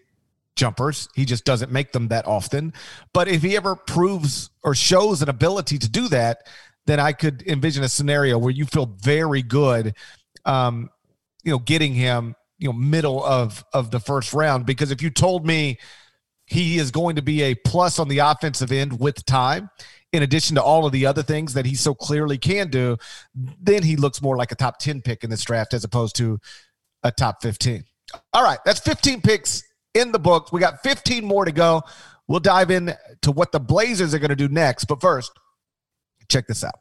jumpers. 0.55 1.09
He 1.15 1.25
just 1.25 1.45
doesn't 1.45 1.71
make 1.71 1.91
them 1.91 2.09
that 2.09 2.27
often. 2.27 2.73
But 3.13 3.27
if 3.27 3.41
he 3.41 3.55
ever 3.57 3.75
proves 3.75 4.49
or 4.63 4.75
shows 4.75 5.21
an 5.21 5.29
ability 5.29 5.79
to 5.79 5.89
do 5.89 6.07
that, 6.09 6.47
then 6.85 6.99
I 6.99 7.13
could 7.13 7.43
envision 7.47 7.83
a 7.83 7.89
scenario 7.89 8.37
where 8.37 8.51
you 8.51 8.65
feel 8.65 8.85
very 8.85 9.41
good, 9.41 9.95
um, 10.45 10.89
you 11.43 11.51
know, 11.51 11.59
getting 11.59 11.93
him, 11.93 12.35
you 12.57 12.69
know, 12.69 12.73
middle 12.73 13.23
of 13.23 13.63
of 13.73 13.91
the 13.91 13.99
first 13.99 14.33
round. 14.33 14.65
Because 14.65 14.91
if 14.91 15.01
you 15.01 15.09
told 15.09 15.45
me 15.45 15.79
he 16.45 16.77
is 16.77 16.91
going 16.91 17.15
to 17.15 17.21
be 17.21 17.41
a 17.43 17.55
plus 17.55 17.99
on 17.99 18.07
the 18.07 18.19
offensive 18.19 18.71
end 18.71 18.99
with 18.99 19.25
time, 19.25 19.69
in 20.13 20.23
addition 20.23 20.55
to 20.55 20.63
all 20.63 20.85
of 20.85 20.91
the 20.91 21.05
other 21.05 21.23
things 21.23 21.53
that 21.53 21.65
he 21.65 21.75
so 21.75 21.93
clearly 21.93 22.37
can 22.37 22.69
do, 22.69 22.97
then 23.33 23.83
he 23.83 23.95
looks 23.95 24.21
more 24.21 24.37
like 24.37 24.51
a 24.51 24.55
top 24.55 24.77
10 24.79 25.01
pick 25.01 25.23
in 25.23 25.29
this 25.29 25.43
draft 25.43 25.73
as 25.73 25.83
opposed 25.83 26.15
to 26.17 26.39
a 27.03 27.11
top 27.11 27.41
15. 27.41 27.83
All 28.33 28.43
right, 28.43 28.59
that's 28.65 28.79
15 28.79 29.21
picks 29.21 29.63
in 29.93 30.11
the 30.11 30.19
books. 30.19 30.51
We 30.51 30.59
got 30.59 30.83
15 30.83 31.25
more 31.25 31.45
to 31.45 31.51
go. 31.51 31.81
We'll 32.27 32.39
dive 32.39 32.71
in 32.71 32.93
to 33.21 33.31
what 33.31 33.51
the 33.51 33.59
Blazers 33.59 34.13
are 34.13 34.19
going 34.19 34.29
to 34.29 34.35
do 34.35 34.47
next. 34.47 34.85
But 34.85 35.01
first, 35.01 35.31
check 36.29 36.47
this 36.47 36.63
out. 36.63 36.79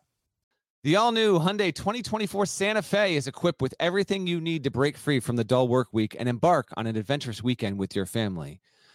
The 0.84 0.96
all 0.96 1.12
new 1.12 1.38
Hyundai 1.38 1.74
2024 1.74 2.44
Santa 2.44 2.82
Fe 2.82 3.16
is 3.16 3.26
equipped 3.26 3.62
with 3.62 3.74
everything 3.80 4.26
you 4.26 4.38
need 4.38 4.64
to 4.64 4.70
break 4.70 4.98
free 4.98 5.18
from 5.18 5.36
the 5.36 5.44
dull 5.44 5.66
work 5.66 5.88
week 5.92 6.14
and 6.18 6.28
embark 6.28 6.68
on 6.76 6.86
an 6.86 6.96
adventurous 6.96 7.42
weekend 7.42 7.78
with 7.78 7.96
your 7.96 8.04
family. 8.04 8.60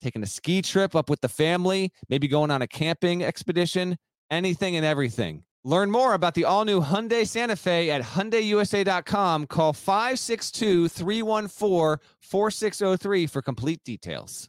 taking 0.00 0.22
a 0.22 0.26
ski 0.26 0.62
trip 0.62 0.94
up 0.94 1.10
with 1.10 1.20
the 1.20 1.28
family, 1.28 1.92
maybe 2.08 2.28
going 2.28 2.50
on 2.50 2.62
a 2.62 2.66
camping 2.66 3.24
expedition, 3.24 3.96
anything 4.30 4.76
and 4.76 4.84
everything. 4.84 5.44
Learn 5.64 5.90
more 5.90 6.14
about 6.14 6.34
the 6.34 6.44
all 6.44 6.64
new 6.64 6.80
Hyundai 6.80 7.26
Santa 7.26 7.56
Fe 7.56 7.90
at 7.90 8.00
HyundaiUSA.com. 8.00 9.48
Call 9.48 9.72
562 9.72 10.88
314 10.88 11.98
4603 12.20 13.26
for 13.26 13.42
complete 13.42 13.82
details. 13.82 14.48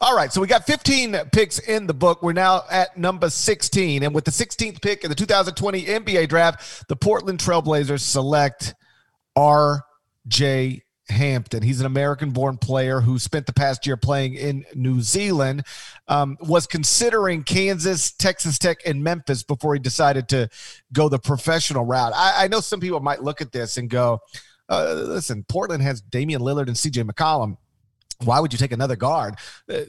All 0.00 0.16
right, 0.16 0.32
so 0.32 0.40
we 0.40 0.46
got 0.46 0.66
15 0.66 1.16
picks 1.32 1.58
in 1.58 1.86
the 1.86 1.94
book. 1.94 2.22
We're 2.22 2.32
now 2.32 2.62
at 2.70 2.96
number 2.96 3.30
16. 3.30 4.02
And 4.02 4.14
with 4.14 4.24
the 4.24 4.30
16th 4.30 4.80
pick 4.80 5.04
in 5.04 5.10
the 5.10 5.14
2020 5.14 5.84
NBA 5.84 6.28
draft, 6.28 6.88
the 6.88 6.96
Portland 6.96 7.38
Trailblazers 7.38 8.00
select 8.00 8.74
R.J. 9.34 10.82
Hampton. 11.08 11.62
He's 11.62 11.80
an 11.80 11.86
American 11.86 12.30
born 12.30 12.58
player 12.58 13.00
who 13.00 13.18
spent 13.18 13.46
the 13.46 13.52
past 13.52 13.86
year 13.86 13.96
playing 13.96 14.34
in 14.34 14.64
New 14.74 15.00
Zealand, 15.00 15.64
um, 16.08 16.36
was 16.40 16.66
considering 16.66 17.44
Kansas, 17.44 18.12
Texas 18.12 18.58
Tech, 18.58 18.78
and 18.84 19.04
Memphis 19.04 19.42
before 19.42 19.74
he 19.74 19.80
decided 19.80 20.28
to 20.30 20.48
go 20.92 21.08
the 21.08 21.18
professional 21.18 21.84
route. 21.84 22.12
I, 22.14 22.44
I 22.44 22.48
know 22.48 22.60
some 22.60 22.80
people 22.80 23.00
might 23.00 23.22
look 23.22 23.40
at 23.40 23.52
this 23.52 23.76
and 23.76 23.88
go, 23.88 24.20
uh, 24.68 24.94
listen, 24.94 25.44
Portland 25.48 25.82
has 25.82 26.00
Damian 26.00 26.40
Lillard 26.40 26.66
and 26.66 26.76
CJ 26.76 27.08
McCollum 27.08 27.56
why 28.24 28.40
would 28.40 28.52
you 28.52 28.58
take 28.58 28.72
another 28.72 28.96
guard? 28.96 29.36
Uh, 29.70 29.80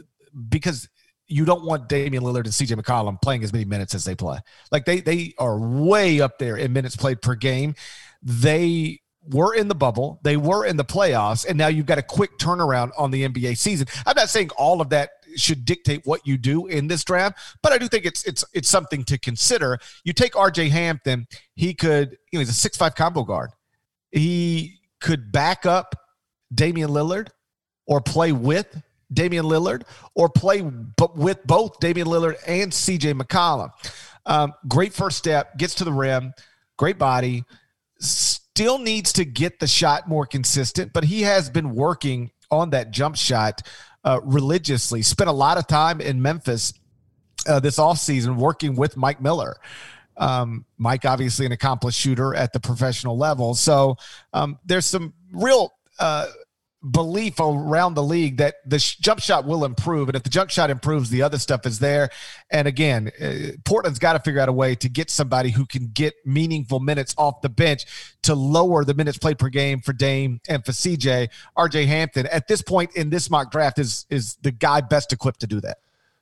because 0.50 0.90
you 1.28 1.46
don't 1.46 1.66
want 1.66 1.90
Damian 1.90 2.24
Lillard 2.24 2.46
and 2.46 2.54
CJ 2.54 2.80
McCollum 2.80 3.22
playing 3.22 3.44
as 3.44 3.52
many 3.52 3.66
minutes 3.66 3.94
as 3.94 4.06
they 4.06 4.16
play. 4.16 4.40
Like 4.72 4.86
they 4.86 5.02
they 5.02 5.34
are 5.38 5.60
way 5.60 6.22
up 6.22 6.40
there 6.40 6.58
in 6.58 6.74
minutes 6.74 6.96
played 6.96 7.22
per 7.22 7.36
game. 7.36 7.76
They 8.22 9.02
were 9.30 9.54
in 9.54 9.68
the 9.68 9.76
bubble, 9.76 10.20
they 10.24 10.38
were 10.38 10.66
in 10.66 10.78
the 10.78 10.86
playoffs, 10.86 11.46
and 11.46 11.58
now 11.58 11.68
you've 11.68 11.86
got 11.86 11.98
a 11.98 12.04
quick 12.04 12.38
turnaround 12.38 12.92
on 12.98 13.12
the 13.12 13.28
NBA 13.28 13.58
season. 13.58 13.88
I'm 14.06 14.16
not 14.16 14.30
saying 14.30 14.52
all 14.58 14.80
of 14.80 14.90
that 14.90 15.10
should 15.36 15.66
dictate 15.66 16.02
what 16.06 16.26
you 16.26 16.38
do 16.38 16.68
in 16.68 16.88
this 16.88 17.04
draft, 17.04 17.38
but 17.62 17.74
I 17.74 17.78
do 17.78 17.88
think 17.88 18.06
it's 18.06 18.24
it's 18.24 18.46
it's 18.54 18.70
something 18.70 19.04
to 19.06 19.18
consider. 19.18 19.80
You 20.04 20.14
take 20.14 20.34
RJ 20.34 20.70
Hampton, 20.70 21.28
he 21.56 21.74
could, 21.74 22.18
you 22.32 22.38
know, 22.38 22.40
he's 22.40 22.50
a 22.50 22.54
six 22.54 22.78
five 22.78 22.96
combo 22.96 23.24
guard. 23.24 23.52
He 24.12 24.80
could 25.02 25.32
back 25.32 25.66
up 25.66 25.94
Damian 26.54 26.90
Lillard 26.90 27.28
or 27.88 28.02
play 28.02 28.32
with 28.32 28.82
Damian 29.12 29.46
Lillard 29.46 29.84
or 30.14 30.30
play 30.30 30.62
b- 30.62 31.06
with 31.16 31.44
both 31.46 31.80
Damian 31.80 32.08
Lillard 32.08 32.36
and 32.46 32.72
CJ 32.72 33.20
McCollum. 33.20 33.72
Um, 34.26 34.54
great 34.68 34.94
first 34.94 35.18
step, 35.18 35.58
gets 35.58 35.76
to 35.76 35.86
the 35.86 35.94
rim, 35.94 36.34
great 36.78 37.00
body, 37.00 37.46
still 38.00 38.78
needs 38.78 39.14
to 39.14 39.26
get 39.26 39.60
the 39.60 39.68
shot 39.68 40.08
more 40.08 40.26
consistent, 40.26 40.92
but 40.94 41.06
he 41.06 41.22
has 41.22 41.50
been 41.50 41.74
working 41.74 42.32
on 42.52 42.72
that 42.72 42.92
jump 42.92 43.16
shot 43.16 43.62
uh, 44.04 44.20
religiously. 44.24 45.02
Spent 45.02 45.30
a 45.30 45.34
lot 45.34 45.58
of 45.58 45.68
time 45.68 46.02
in 46.02 46.22
Memphis 46.22 46.74
uh, 47.48 47.60
this 47.60 47.78
offseason 47.78 48.36
working 48.36 48.76
with 48.76 48.98
Mike 48.98 49.22
Miller. 49.22 49.58
Um, 50.18 50.66
Mike, 50.78 51.06
obviously, 51.06 51.46
an 51.46 51.52
accomplished 51.52 52.00
shooter 52.00 52.36
at 52.36 52.52
the 52.52 52.60
professional 52.60 53.18
level. 53.18 53.54
So 53.54 53.96
um, 54.34 54.58
there's 54.66 54.86
some 54.86 55.14
real 55.32 55.74
uh, 56.00 56.28
belief 56.92 57.40
around 57.40 57.94
the 57.94 58.04
league 58.04 58.38
that 58.38 58.56
the 58.66 58.78
jump 58.78 59.20
shot 59.20 59.46
will 59.46 59.66
improve. 59.66 60.10
And 60.10 60.16
if 60.16 60.24
the 60.24 60.30
jump 60.30 60.50
shot 60.50 60.70
improves, 60.70 61.10
the 61.10 61.22
other 61.22 61.38
stuff 61.38 61.66
is 61.66 61.80
there. 61.80 62.10
And 62.50 62.68
again, 62.68 63.12
uh, 63.22 63.58
Portland's 63.66 64.00
got 64.00 64.14
to 64.14 64.20
figure 64.20 64.40
out 64.40 64.50
a 64.50 64.54
way 64.54 64.76
to 64.76 64.90
get 64.90 65.10
somebody 65.10 65.50
who 65.50 65.66
can 65.66 65.88
get 65.88 66.14
meaningful 66.26 66.80
minutes 66.80 67.14
off 67.18 67.42
the 67.42 67.50
bench 67.50 67.86
to 68.24 68.36
lower 68.36 68.84
the 68.84 68.94
minutes 68.94 69.18
played 69.18 69.40
per 69.40 69.50
game 69.50 69.82
for 69.82 69.94
Dame 69.94 70.40
and 70.48 70.66
for 70.66 70.72
CJ. 70.72 71.30
RJ 71.58 71.88
Hampton 71.88 72.28
at 72.28 72.48
this 72.48 72.62
point 72.62 72.96
in 72.96 73.10
this 73.10 73.30
mock 73.30 73.52
draft 73.52 73.80
is 73.80 74.06
is 74.10 74.38
the 74.42 74.52
guy 74.52 74.82
best 74.82 75.14
equipped 75.14 75.42
to 75.42 75.48
do 75.48 75.62
that. 75.62 75.78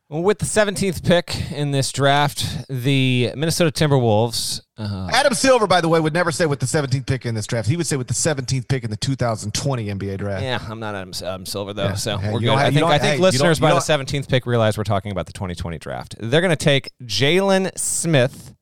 With 0.08 0.38
the 0.38 0.46
17th 0.46 1.04
pick 1.04 1.52
in 1.52 1.72
this 1.72 1.92
draft, 1.92 2.68
the 2.70 3.32
Minnesota 3.36 3.72
Timberwolves. 3.72 4.62
Uh, 4.78 5.10
Adam 5.12 5.34
Silver, 5.34 5.66
by 5.66 5.82
the 5.82 5.90
way, 5.90 6.00
would 6.00 6.14
never 6.14 6.32
say 6.32 6.46
with 6.46 6.60
the 6.60 6.68
17th 6.68 7.08
pick 7.08 7.26
in 7.26 7.34
this 7.34 7.48
draft. 7.48 7.68
He 7.68 7.76
would 7.76 7.88
say 7.88 7.98
with 7.98 8.08
the 8.08 8.14
17th 8.14 8.68
pick 8.68 8.84
in 8.84 8.92
the 8.92 8.98
2020 8.98 9.88
NBA 9.88 10.20
draft. 10.20 10.44
Yeah, 10.44 10.60
I'm 10.70 10.80
not 10.80 10.94
Adam, 10.94 11.12
Adam 11.24 11.48
Silver 11.48 11.74
though, 11.74 11.86
yeah. 11.86 11.94
so 11.96 12.18
hey, 12.20 12.32
we're 12.32 12.40
good. 12.40 12.50
I 12.50 12.70
think 12.70 12.86
I 12.86 13.00
think 13.00 13.16
hey, 13.16 13.20
listeners 13.20 13.60
by 13.60 13.74
the 13.74 13.80
17th 13.80 14.30
pick 14.30 14.46
realize 14.46 14.78
we're 14.78 14.84
talking 14.84 15.12
about 15.12 15.26
the 15.26 15.34
2020 15.34 15.80
draft. 15.80 16.16
They're 16.20 16.42
going 16.42 16.52
to 16.52 16.56
take 16.56 16.92
Jalen 17.02 17.76
Smith, 17.76 18.54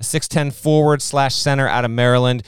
a 0.00 0.02
6'10 0.02 0.52
forward 0.52 1.02
slash 1.02 1.36
center 1.36 1.68
out 1.68 1.84
of 1.84 1.92
Maryland. 1.92 2.42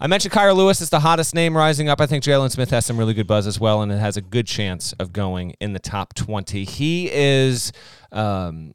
I 0.00 0.06
mentioned 0.06 0.32
Kira 0.32 0.54
Lewis 0.54 0.80
is 0.80 0.90
the 0.90 1.00
hottest 1.00 1.34
name 1.34 1.56
rising 1.56 1.88
up. 1.88 2.00
I 2.00 2.06
think 2.06 2.22
Jalen 2.22 2.52
Smith 2.52 2.70
has 2.70 2.86
some 2.86 2.96
really 2.96 3.14
good 3.14 3.26
buzz 3.26 3.46
as 3.46 3.58
well, 3.58 3.82
and 3.82 3.90
it 3.90 3.98
has 3.98 4.16
a 4.16 4.20
good 4.20 4.46
chance 4.46 4.92
of 4.94 5.12
going 5.12 5.54
in 5.60 5.72
the 5.72 5.80
top 5.80 6.14
20. 6.14 6.64
He 6.64 7.10
is. 7.12 7.72
Um, 8.12 8.74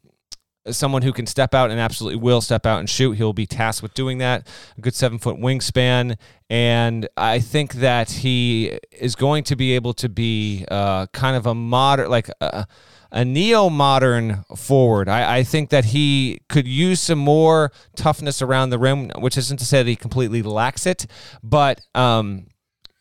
someone 0.70 1.02
who 1.02 1.12
can 1.12 1.26
step 1.26 1.52
out 1.54 1.70
and 1.70 1.78
absolutely 1.78 2.18
will 2.18 2.40
step 2.40 2.64
out 2.64 2.78
and 2.78 2.88
shoot. 2.88 3.12
He'll 3.12 3.34
be 3.34 3.46
tasked 3.46 3.82
with 3.82 3.92
doing 3.94 4.18
that. 4.18 4.48
A 4.78 4.80
good 4.80 4.94
seven 4.94 5.18
foot 5.18 5.36
wingspan. 5.36 6.16
And 6.48 7.08
I 7.16 7.40
think 7.40 7.74
that 7.74 8.10
he 8.10 8.78
is 8.90 9.14
going 9.14 9.44
to 9.44 9.56
be 9.56 9.72
able 9.72 9.92
to 9.94 10.08
be 10.08 10.64
uh, 10.70 11.06
kind 11.08 11.36
of 11.36 11.46
a 11.46 11.54
modern, 11.54 12.08
like 12.08 12.30
a, 12.40 12.66
a 13.14 13.24
neo 13.24 13.70
modern 13.70 14.44
forward. 14.56 15.08
I, 15.08 15.38
I, 15.38 15.42
think 15.44 15.70
that 15.70 15.86
he 15.86 16.40
could 16.48 16.66
use 16.66 17.00
some 17.00 17.20
more 17.20 17.70
toughness 17.94 18.42
around 18.42 18.70
the 18.70 18.78
rim, 18.78 19.10
which 19.20 19.38
isn't 19.38 19.58
to 19.58 19.64
say 19.64 19.84
that 19.84 19.88
he 19.88 19.94
completely 19.94 20.42
lacks 20.42 20.84
it, 20.84 21.06
but 21.40 21.80
um, 21.94 22.48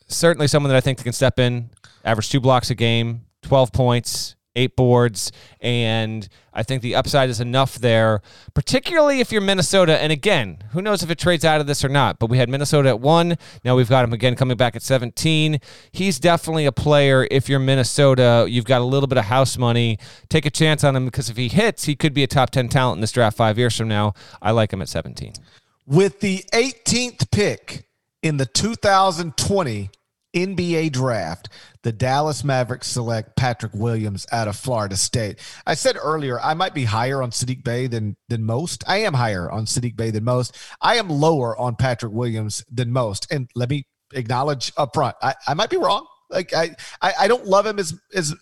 certainly 0.07 0.47
someone 0.47 0.70
that 0.70 0.78
I 0.78 0.82
think 0.82 1.03
can 1.03 1.14
step 1.14 1.39
in, 1.39 1.72
average 2.05 2.30
two 2.30 2.39
blocks 2.39 2.70
a 2.70 2.76
game, 2.76 3.26
12 3.41 3.74
points, 3.74 4.33
eight 4.56 4.76
boards, 4.76 5.32
and 5.60 6.28
I 6.54 6.64
think 6.64 6.82
the 6.82 6.95
upside 6.95 7.30
is 7.30 7.39
enough 7.39 7.76
there, 7.76 8.22
particularly 8.54 9.20
if 9.20 9.32
you're 9.32 9.41
Minnesota. 9.41 9.99
And 10.01 10.12
again, 10.12 10.60
who 10.72 10.82
knows 10.82 11.04
if 11.04 11.10
it 11.10 11.18
trades 11.18 11.43
out 11.43 11.62
of 11.62 11.68
this 11.68 11.84
or 11.84 11.89
not, 11.89 12.20
but 12.20 12.30
we 12.30 12.38
had 12.38 12.49
Minnesota 12.49 12.89
at 12.89 12.99
one. 12.99 13.38
Now 13.64 13.76
we've 13.76 13.89
got 13.89 14.04
him 14.04 14.14
again 14.14 14.36
coming 14.36 14.58
back 14.58 14.76
at 14.76 14.82
17. 14.82 15.60
He's 15.91 16.20
definitely 16.20 16.66
a 16.66 16.72
player. 16.72 17.28
If 17.32 17.49
you're 17.49 17.60
Minnesota, 17.60 18.45
you've 18.47 18.66
got 18.66 18.82
a 18.82 18.86
little 18.86 19.08
bit 19.08 19.18
of 19.18 19.26
house 19.26 19.58
money. 19.58 19.97
Take 20.30 20.45
a 20.45 20.51
chance 20.51 20.84
on 20.84 20.95
him 20.95 21.06
because 21.06 21.30
if 21.30 21.38
he 21.38 21.47
hits, 21.47 21.86
he 21.86 21.95
could 21.95 22.14
be 22.14 22.24
a 22.24 22.28
top 22.28 22.51
10 22.51 22.70
talent 22.70 22.97
in 22.97 23.01
this 23.01 23.12
draft 23.12 23.38
five 23.38 23.58
years 23.58 23.78
from 23.78 23.88
now. 23.88 24.14
I 24.41 24.51
like 24.51 24.72
him 24.72 24.82
at 24.82 24.89
17. 24.89 25.34
With 25.86 26.20
the 26.22 26.45
18th 26.54 27.30
pick 27.32 27.86
in 28.22 28.38
the 28.38 28.45
2020 28.45 29.89
NBA 30.34 30.92
draft, 30.92 31.50
the 31.84 31.92
Dallas 31.92 32.44
Mavericks 32.44 32.88
select 32.88 33.36
Patrick 33.36 33.74
Williams 33.74 34.26
out 34.32 34.48
of 34.48 34.56
Florida 34.56 34.96
State. 34.96 35.40
I 35.66 35.76
said 35.76 35.98
earlier 36.02 36.40
I 36.40 36.54
might 36.54 36.74
be 36.74 36.86
higher 36.86 37.22
on 37.22 37.32
Saddiq 37.32 37.64
Bey 37.64 37.88
than 37.88 38.16
than 38.30 38.44
most. 38.44 38.84
I 38.88 38.98
am 38.98 39.14
higher 39.14 39.52
on 39.52 39.66
Saddiq 39.66 39.96
Bey 39.96 40.12
than 40.12 40.24
most. 40.24 40.56
I 40.82 40.96
am 40.96 41.10
lower 41.10 41.58
on 41.58 41.76
Patrick 41.76 42.14
Williams 42.14 42.64
than 42.72 42.92
most. 42.92 43.32
And 43.32 43.50
let 43.56 43.70
me 43.70 43.86
acknowledge 44.14 44.72
up 44.78 44.94
front, 44.94 45.16
I, 45.22 45.36
I 45.48 45.54
might 45.54 45.70
be 45.70 45.78
wrong. 45.78 46.06
Like 46.30 46.54
I, 46.54 46.76
I 47.02 47.14
I 47.22 47.28
don't 47.28 47.46
love 47.46 47.66
him 47.66 47.80
as 47.80 47.94
as 48.16 48.34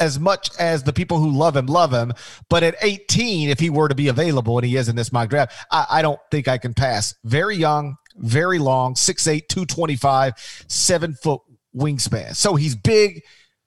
as 0.00 0.18
much 0.18 0.50
as 0.58 0.82
the 0.82 0.92
people 0.92 1.18
who 1.18 1.30
love 1.30 1.56
him 1.56 1.66
love 1.66 1.92
him. 1.92 2.12
But 2.48 2.62
at 2.62 2.76
18, 2.80 3.48
if 3.48 3.58
he 3.58 3.70
were 3.70 3.88
to 3.88 3.94
be 3.94 4.08
available 4.08 4.58
and 4.58 4.64
he 4.64 4.76
is 4.76 4.88
in 4.88 4.96
this 4.96 5.12
mock 5.12 5.28
draft, 5.30 5.52
I, 5.70 5.86
I 5.90 6.02
don't 6.02 6.20
think 6.30 6.48
I 6.48 6.58
can 6.58 6.74
pass. 6.74 7.14
Very 7.24 7.56
young, 7.56 7.96
very 8.18 8.58
long, 8.58 8.94
6'8, 8.94 9.48
225, 9.48 10.64
seven 10.68 11.14
foot 11.14 11.40
wingspan. 11.76 12.34
So 12.34 12.54
he's 12.54 12.74
big, 12.74 13.22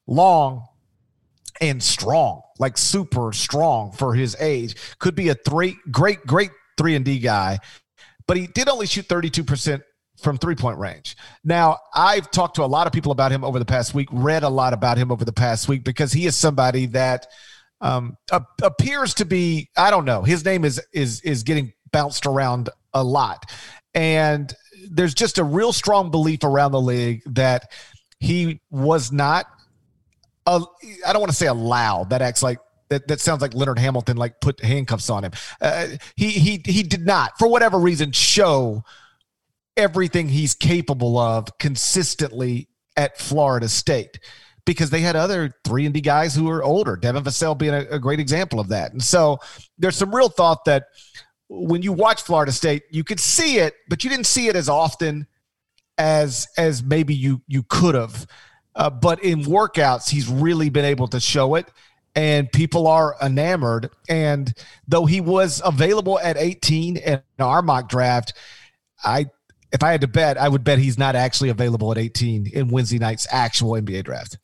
long, 0.07 0.65
and 1.59 1.81
strong, 1.81 2.41
like 2.59 2.77
super 2.77 3.31
strong 3.33 3.91
for 3.91 4.15
his 4.15 4.35
age. 4.39 4.75
Could 4.99 5.15
be 5.15 5.29
a 5.29 5.35
three 5.35 5.77
great, 5.91 6.25
great 6.25 6.49
three 6.77 6.95
and 6.95 7.05
D 7.05 7.19
guy, 7.19 7.59
but 8.27 8.37
he 8.37 8.47
did 8.47 8.67
only 8.67 8.87
shoot 8.87 9.07
32% 9.07 9.81
from 10.21 10.37
three 10.37 10.55
point 10.55 10.77
range. 10.77 11.15
Now, 11.43 11.77
I've 11.93 12.31
talked 12.31 12.55
to 12.55 12.63
a 12.63 12.65
lot 12.65 12.87
of 12.87 12.93
people 12.93 13.11
about 13.11 13.31
him 13.31 13.43
over 13.43 13.59
the 13.59 13.65
past 13.65 13.93
week, 13.93 14.07
read 14.11 14.43
a 14.43 14.49
lot 14.49 14.73
about 14.73 14.97
him 14.97 15.11
over 15.11 15.25
the 15.25 15.33
past 15.33 15.67
week 15.67 15.83
because 15.83 16.11
he 16.11 16.25
is 16.25 16.35
somebody 16.35 16.87
that 16.87 17.27
um, 17.81 18.17
appears 18.61 19.15
to 19.15 19.25
be, 19.25 19.69
I 19.75 19.89
don't 19.89 20.05
know, 20.05 20.21
his 20.21 20.45
name 20.45 20.65
is 20.65 20.81
is 20.93 21.21
is 21.21 21.43
getting 21.43 21.73
bounced 21.91 22.25
around 22.25 22.69
a 22.93 23.03
lot. 23.03 23.49
And 23.93 24.53
there's 24.89 25.13
just 25.13 25.37
a 25.37 25.43
real 25.43 25.73
strong 25.73 26.11
belief 26.11 26.43
around 26.43 26.71
the 26.71 26.81
league 26.81 27.21
that 27.25 27.71
he 28.19 28.61
was 28.69 29.11
not 29.11 29.45
I 30.47 30.59
don't 31.13 31.19
want 31.19 31.31
to 31.31 31.37
say 31.37 31.47
allowed. 31.47 32.09
That 32.09 32.21
acts 32.21 32.41
like 32.43 32.59
that, 32.89 33.07
that 33.07 33.19
sounds 33.21 33.41
like 33.41 33.53
Leonard 33.53 33.79
Hamilton 33.79 34.17
like 34.17 34.41
put 34.41 34.59
handcuffs 34.61 35.09
on 35.09 35.23
him. 35.23 35.31
Uh, 35.61 35.87
he 36.15 36.29
he 36.31 36.61
he 36.65 36.83
did 36.83 37.05
not, 37.05 37.37
for 37.37 37.47
whatever 37.47 37.79
reason, 37.79 38.11
show 38.11 38.83
everything 39.77 40.27
he's 40.27 40.53
capable 40.53 41.17
of 41.17 41.47
consistently 41.59 42.67
at 42.97 43.17
Florida 43.17 43.69
State 43.69 44.19
because 44.65 44.89
they 44.89 44.99
had 44.99 45.15
other 45.15 45.55
three 45.63 45.85
and 45.85 45.93
D 45.93 46.01
guys 46.01 46.35
who 46.35 46.49
are 46.49 46.63
older. 46.63 46.95
Devin 46.97 47.23
Vassell 47.23 47.57
being 47.57 47.73
a, 47.73 47.85
a 47.91 47.99
great 47.99 48.19
example 48.19 48.59
of 48.59 48.69
that. 48.69 48.91
And 48.91 49.01
so 49.01 49.39
there's 49.77 49.95
some 49.95 50.13
real 50.13 50.29
thought 50.29 50.65
that 50.65 50.85
when 51.53 51.81
you 51.81 51.91
watch 51.91 52.21
Florida 52.21 52.51
State, 52.51 52.83
you 52.91 53.03
could 53.03 53.19
see 53.19 53.57
it, 53.57 53.75
but 53.89 54.03
you 54.03 54.09
didn't 54.09 54.25
see 54.25 54.47
it 54.47 54.55
as 54.55 54.69
often 54.69 55.27
as 55.97 56.47
as 56.57 56.81
maybe 56.81 57.13
you 57.13 57.41
you 57.47 57.63
could 57.63 57.93
have. 57.93 58.25
Uh, 58.73 58.89
but 58.89 59.21
in 59.21 59.41
workouts, 59.41 60.09
he's 60.09 60.29
really 60.29 60.69
been 60.69 60.85
able 60.85 61.09
to 61.09 61.19
show 61.19 61.55
it, 61.55 61.67
and 62.15 62.49
people 62.53 62.87
are 62.87 63.17
enamored. 63.21 63.89
And 64.07 64.53
though 64.87 65.05
he 65.05 65.19
was 65.19 65.61
available 65.65 66.17
at 66.19 66.37
18 66.37 66.95
in 66.95 67.21
our 67.37 67.61
mock 67.61 67.89
draft, 67.89 68.33
I 69.03 69.25
if 69.73 69.83
I 69.83 69.91
had 69.91 70.01
to 70.01 70.07
bet, 70.07 70.37
I 70.37 70.47
would 70.47 70.63
bet 70.63 70.79
he's 70.79 70.97
not 70.97 71.15
actually 71.15 71.49
available 71.49 71.91
at 71.91 71.97
18 71.97 72.47
in 72.47 72.69
Wednesday 72.69 72.97
night's 72.97 73.27
actual 73.29 73.71
NBA 73.71 74.05
draft. 74.05 74.37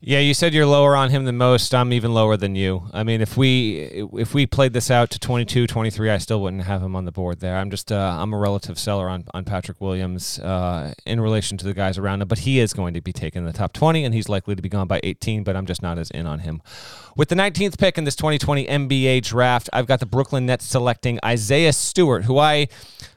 Yeah, 0.00 0.18
you 0.18 0.34
said 0.34 0.52
you're 0.52 0.66
lower 0.66 0.94
on 0.94 1.08
him 1.08 1.24
than 1.24 1.38
most. 1.38 1.74
I'm 1.74 1.90
even 1.92 2.12
lower 2.12 2.36
than 2.36 2.54
you. 2.54 2.88
I 2.92 3.02
mean, 3.02 3.22
if 3.22 3.36
we 3.36 3.80
if 4.12 4.34
we 4.34 4.46
played 4.46 4.74
this 4.74 4.90
out 4.90 5.08
to 5.10 5.18
22, 5.18 5.66
23, 5.66 6.10
I 6.10 6.18
still 6.18 6.42
wouldn't 6.42 6.64
have 6.64 6.82
him 6.82 6.94
on 6.94 7.06
the 7.06 7.12
board 7.12 7.40
there. 7.40 7.56
I'm 7.56 7.70
just 7.70 7.90
uh, 7.90 8.16
I'm 8.20 8.34
a 8.34 8.38
relative 8.38 8.78
seller 8.78 9.08
on 9.08 9.24
on 9.32 9.44
Patrick 9.44 9.80
Williams 9.80 10.38
uh, 10.38 10.92
in 11.06 11.18
relation 11.20 11.56
to 11.58 11.64
the 11.64 11.72
guys 11.72 11.96
around 11.96 12.20
him, 12.20 12.28
but 12.28 12.40
he 12.40 12.60
is 12.60 12.74
going 12.74 12.92
to 12.92 13.00
be 13.00 13.12
taken 13.12 13.40
in 13.40 13.46
the 13.46 13.56
top 13.56 13.72
20 13.72 14.04
and 14.04 14.14
he's 14.14 14.28
likely 14.28 14.54
to 14.54 14.60
be 14.60 14.68
gone 14.68 14.86
by 14.86 15.00
18, 15.02 15.44
but 15.44 15.56
I'm 15.56 15.66
just 15.66 15.82
not 15.82 15.98
as 15.98 16.10
in 16.10 16.26
on 16.26 16.40
him. 16.40 16.60
With 17.16 17.30
the 17.30 17.34
19th 17.34 17.78
pick 17.78 17.96
in 17.96 18.04
this 18.04 18.16
2020 18.16 18.66
NBA 18.66 19.22
draft, 19.22 19.70
I've 19.72 19.86
got 19.86 20.00
the 20.00 20.06
Brooklyn 20.06 20.44
Nets 20.44 20.66
selecting 20.66 21.18
Isaiah 21.24 21.72
Stewart, 21.72 22.24
who 22.24 22.38
I 22.38 22.68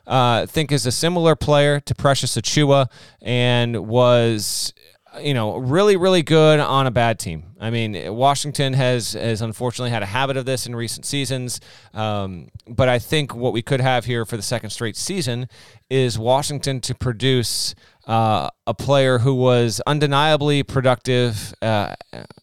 uh, 0.07 0.45
think 0.45 0.71
is 0.71 0.85
a 0.85 0.91
similar 0.91 1.35
player 1.35 1.81
to 1.81 1.93
Precious 1.93 2.37
Achiuwa 2.37 2.87
and 3.21 3.85
was 3.87 4.73
you 5.21 5.33
know, 5.33 5.57
really, 5.57 5.97
really 5.97 6.23
good 6.23 6.59
on 6.59 6.87
a 6.87 6.91
bad 6.91 7.19
team. 7.19 7.43
I 7.59 7.69
mean, 7.69 8.13
Washington 8.13 8.73
has 8.73 9.13
has 9.13 9.41
unfortunately 9.41 9.91
had 9.91 10.03
a 10.03 10.07
habit 10.07 10.37
of 10.37 10.45
this 10.45 10.65
in 10.65 10.75
recent 10.75 11.05
seasons. 11.05 11.59
Um, 11.93 12.49
but 12.67 12.89
I 12.89 12.99
think 12.99 13.35
what 13.35 13.53
we 13.53 13.61
could 13.61 13.81
have 13.81 14.05
here 14.05 14.25
for 14.25 14.37
the 14.37 14.43
second 14.43 14.69
straight 14.69 14.95
season 14.95 15.47
is 15.89 16.17
Washington 16.17 16.81
to 16.81 16.95
produce 16.95 17.75
uh, 18.07 18.49
a 18.65 18.73
player 18.73 19.19
who 19.19 19.35
was 19.35 19.81
undeniably 19.85 20.63
productive 20.63 21.53
uh, 21.61 21.95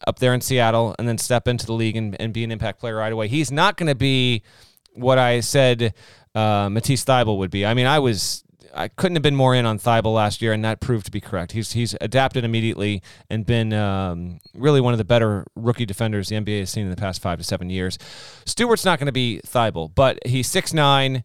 up 0.05 0.19
there 0.19 0.33
in 0.33 0.41
Seattle, 0.41 0.95
and 0.97 1.07
then 1.07 1.17
step 1.17 1.47
into 1.47 1.65
the 1.65 1.73
league 1.73 1.95
and, 1.95 2.19
and 2.21 2.33
be 2.33 2.43
an 2.43 2.51
impact 2.51 2.79
player 2.79 2.95
right 2.95 3.11
away. 3.11 3.27
He's 3.27 3.51
not 3.51 3.77
going 3.77 3.87
to 3.87 3.95
be 3.95 4.43
what 4.93 5.17
I 5.17 5.41
said 5.41 5.93
uh, 6.35 6.69
Matisse 6.69 7.03
Thybulle 7.03 7.37
would 7.37 7.51
be. 7.51 7.65
I 7.65 7.73
mean, 7.73 7.85
I 7.85 7.99
was 7.99 8.43
I 8.73 8.87
couldn't 8.87 9.15
have 9.15 9.23
been 9.23 9.35
more 9.35 9.55
in 9.55 9.65
on 9.65 9.79
Thybulle 9.79 10.13
last 10.13 10.41
year, 10.41 10.53
and 10.53 10.63
that 10.65 10.79
proved 10.79 11.05
to 11.05 11.11
be 11.11 11.21
correct. 11.21 11.51
He's 11.51 11.73
he's 11.73 11.95
adapted 12.01 12.43
immediately 12.43 13.01
and 13.29 13.45
been 13.45 13.73
um, 13.73 14.39
really 14.53 14.81
one 14.81 14.93
of 14.93 14.97
the 14.97 15.05
better 15.05 15.45
rookie 15.55 15.85
defenders 15.85 16.29
the 16.29 16.35
NBA 16.35 16.59
has 16.59 16.69
seen 16.69 16.83
in 16.83 16.89
the 16.89 16.95
past 16.97 17.21
five 17.21 17.37
to 17.39 17.43
seven 17.43 17.69
years. 17.69 17.97
Stewart's 18.45 18.85
not 18.85 18.99
going 18.99 19.07
to 19.07 19.11
be 19.11 19.41
Thybulle, 19.45 19.93
but 19.93 20.19
he's 20.25 20.47
six 20.47 20.73
nine, 20.73 21.23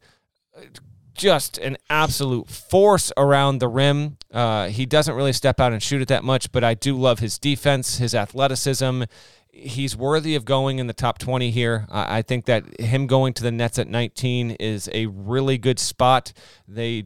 just 1.14 1.59
an 1.59 1.76
absolute 1.90 2.49
force 2.49 3.12
around 3.16 3.59
the 3.59 3.68
rim. 3.68 4.16
Uh, 4.32 4.68
he 4.68 4.86
doesn't 4.86 5.14
really 5.14 5.32
step 5.32 5.61
out 5.61 5.72
and 5.72 5.82
shoot 5.82 6.03
it 6.03 6.09
that 6.09 6.24
much, 6.24 6.53
but 6.53 6.64
I 6.64 6.74
do 6.74 6.97
love 6.97 7.18
his 7.18 7.38
defense, 7.38 7.99
his 7.99 8.14
athleticism 8.14 9.03
he's 9.53 9.95
worthy 9.95 10.35
of 10.35 10.45
going 10.45 10.79
in 10.79 10.87
the 10.87 10.93
top 10.93 11.19
20 11.19 11.51
here. 11.51 11.87
I 11.91 12.23
think 12.23 12.47
that 12.47 12.81
him 12.81 13.07
going 13.07 13.35
to 13.35 13.43
the 13.43 13.53
Nets 13.53 13.79
at 13.79 13.87
19 13.87 14.53
is 14.53 14.89
a 14.93 15.07
really 15.07 15.59
good 15.59 15.79
spot. 15.79 16.33
They, 16.67 17.05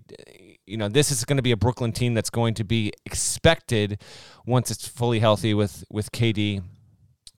you 0.65 0.77
know, 0.77 0.89
this 0.89 1.11
is 1.11 1.25
going 1.25 1.37
to 1.37 1.43
be 1.43 1.51
a 1.51 1.57
Brooklyn 1.57 1.93
team 1.93 2.15
that's 2.15 2.31
going 2.31 2.55
to 2.55 2.65
be 2.65 2.93
expected 3.05 4.01
once 4.47 4.71
it's 4.71 4.87
fully 4.87 5.19
healthy 5.19 5.55
with 5.55 5.85
with 5.91 6.13
KD 6.13 6.63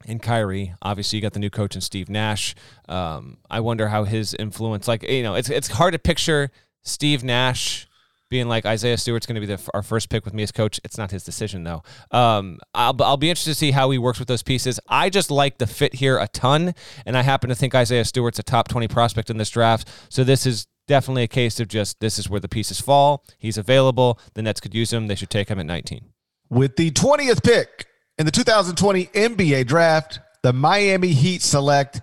and 0.06 0.22
Kyrie. 0.22 0.74
Obviously, 0.82 1.16
you 1.16 1.22
got 1.22 1.32
the 1.32 1.40
new 1.40 1.50
coach 1.50 1.74
and 1.74 1.82
Steve 1.82 2.10
Nash. 2.10 2.54
Um, 2.88 3.38
I 3.50 3.60
wonder 3.60 3.88
how 3.88 4.04
his 4.04 4.34
influence, 4.34 4.86
like 4.86 5.02
you 5.02 5.22
know, 5.22 5.34
it's 5.34 5.48
it's 5.48 5.68
hard 5.68 5.92
to 5.92 5.98
picture 5.98 6.50
Steve 6.82 7.24
Nash 7.24 7.87
being 8.30 8.48
like 8.48 8.66
Isaiah 8.66 8.96
Stewart's 8.96 9.26
going 9.26 9.40
to 9.40 9.40
be 9.40 9.46
the, 9.46 9.70
our 9.74 9.82
first 9.82 10.10
pick 10.10 10.24
with 10.24 10.34
me 10.34 10.42
as 10.42 10.52
coach. 10.52 10.80
It's 10.84 10.98
not 10.98 11.10
his 11.10 11.24
decision 11.24 11.64
though. 11.64 11.82
Um, 12.10 12.58
I'll 12.74 12.96
I'll 13.02 13.16
be 13.16 13.30
interested 13.30 13.50
to 13.50 13.54
see 13.58 13.70
how 13.70 13.90
he 13.90 13.98
works 13.98 14.18
with 14.18 14.28
those 14.28 14.42
pieces. 14.42 14.78
I 14.88 15.10
just 15.10 15.30
like 15.30 15.58
the 15.58 15.66
fit 15.66 15.94
here 15.94 16.18
a 16.18 16.28
ton, 16.28 16.74
and 17.06 17.16
I 17.16 17.22
happen 17.22 17.48
to 17.48 17.54
think 17.54 17.74
Isaiah 17.74 18.04
Stewart's 18.04 18.38
a 18.38 18.42
top 18.42 18.68
twenty 18.68 18.88
prospect 18.88 19.30
in 19.30 19.38
this 19.38 19.50
draft. 19.50 19.88
So 20.08 20.24
this 20.24 20.46
is 20.46 20.66
definitely 20.86 21.22
a 21.22 21.28
case 21.28 21.60
of 21.60 21.68
just 21.68 22.00
this 22.00 22.18
is 22.18 22.28
where 22.28 22.40
the 22.40 22.48
pieces 22.48 22.80
fall. 22.80 23.24
He's 23.38 23.58
available. 23.58 24.18
The 24.34 24.42
Nets 24.42 24.60
could 24.60 24.74
use 24.74 24.92
him. 24.92 25.06
They 25.06 25.14
should 25.14 25.30
take 25.30 25.48
him 25.48 25.58
at 25.58 25.66
nineteen. 25.66 26.06
With 26.50 26.76
the 26.76 26.90
twentieth 26.90 27.42
pick 27.42 27.86
in 28.18 28.26
the 28.26 28.32
2020 28.32 29.06
NBA 29.06 29.66
draft, 29.66 30.18
the 30.42 30.52
Miami 30.52 31.08
Heat 31.08 31.40
select 31.40 32.00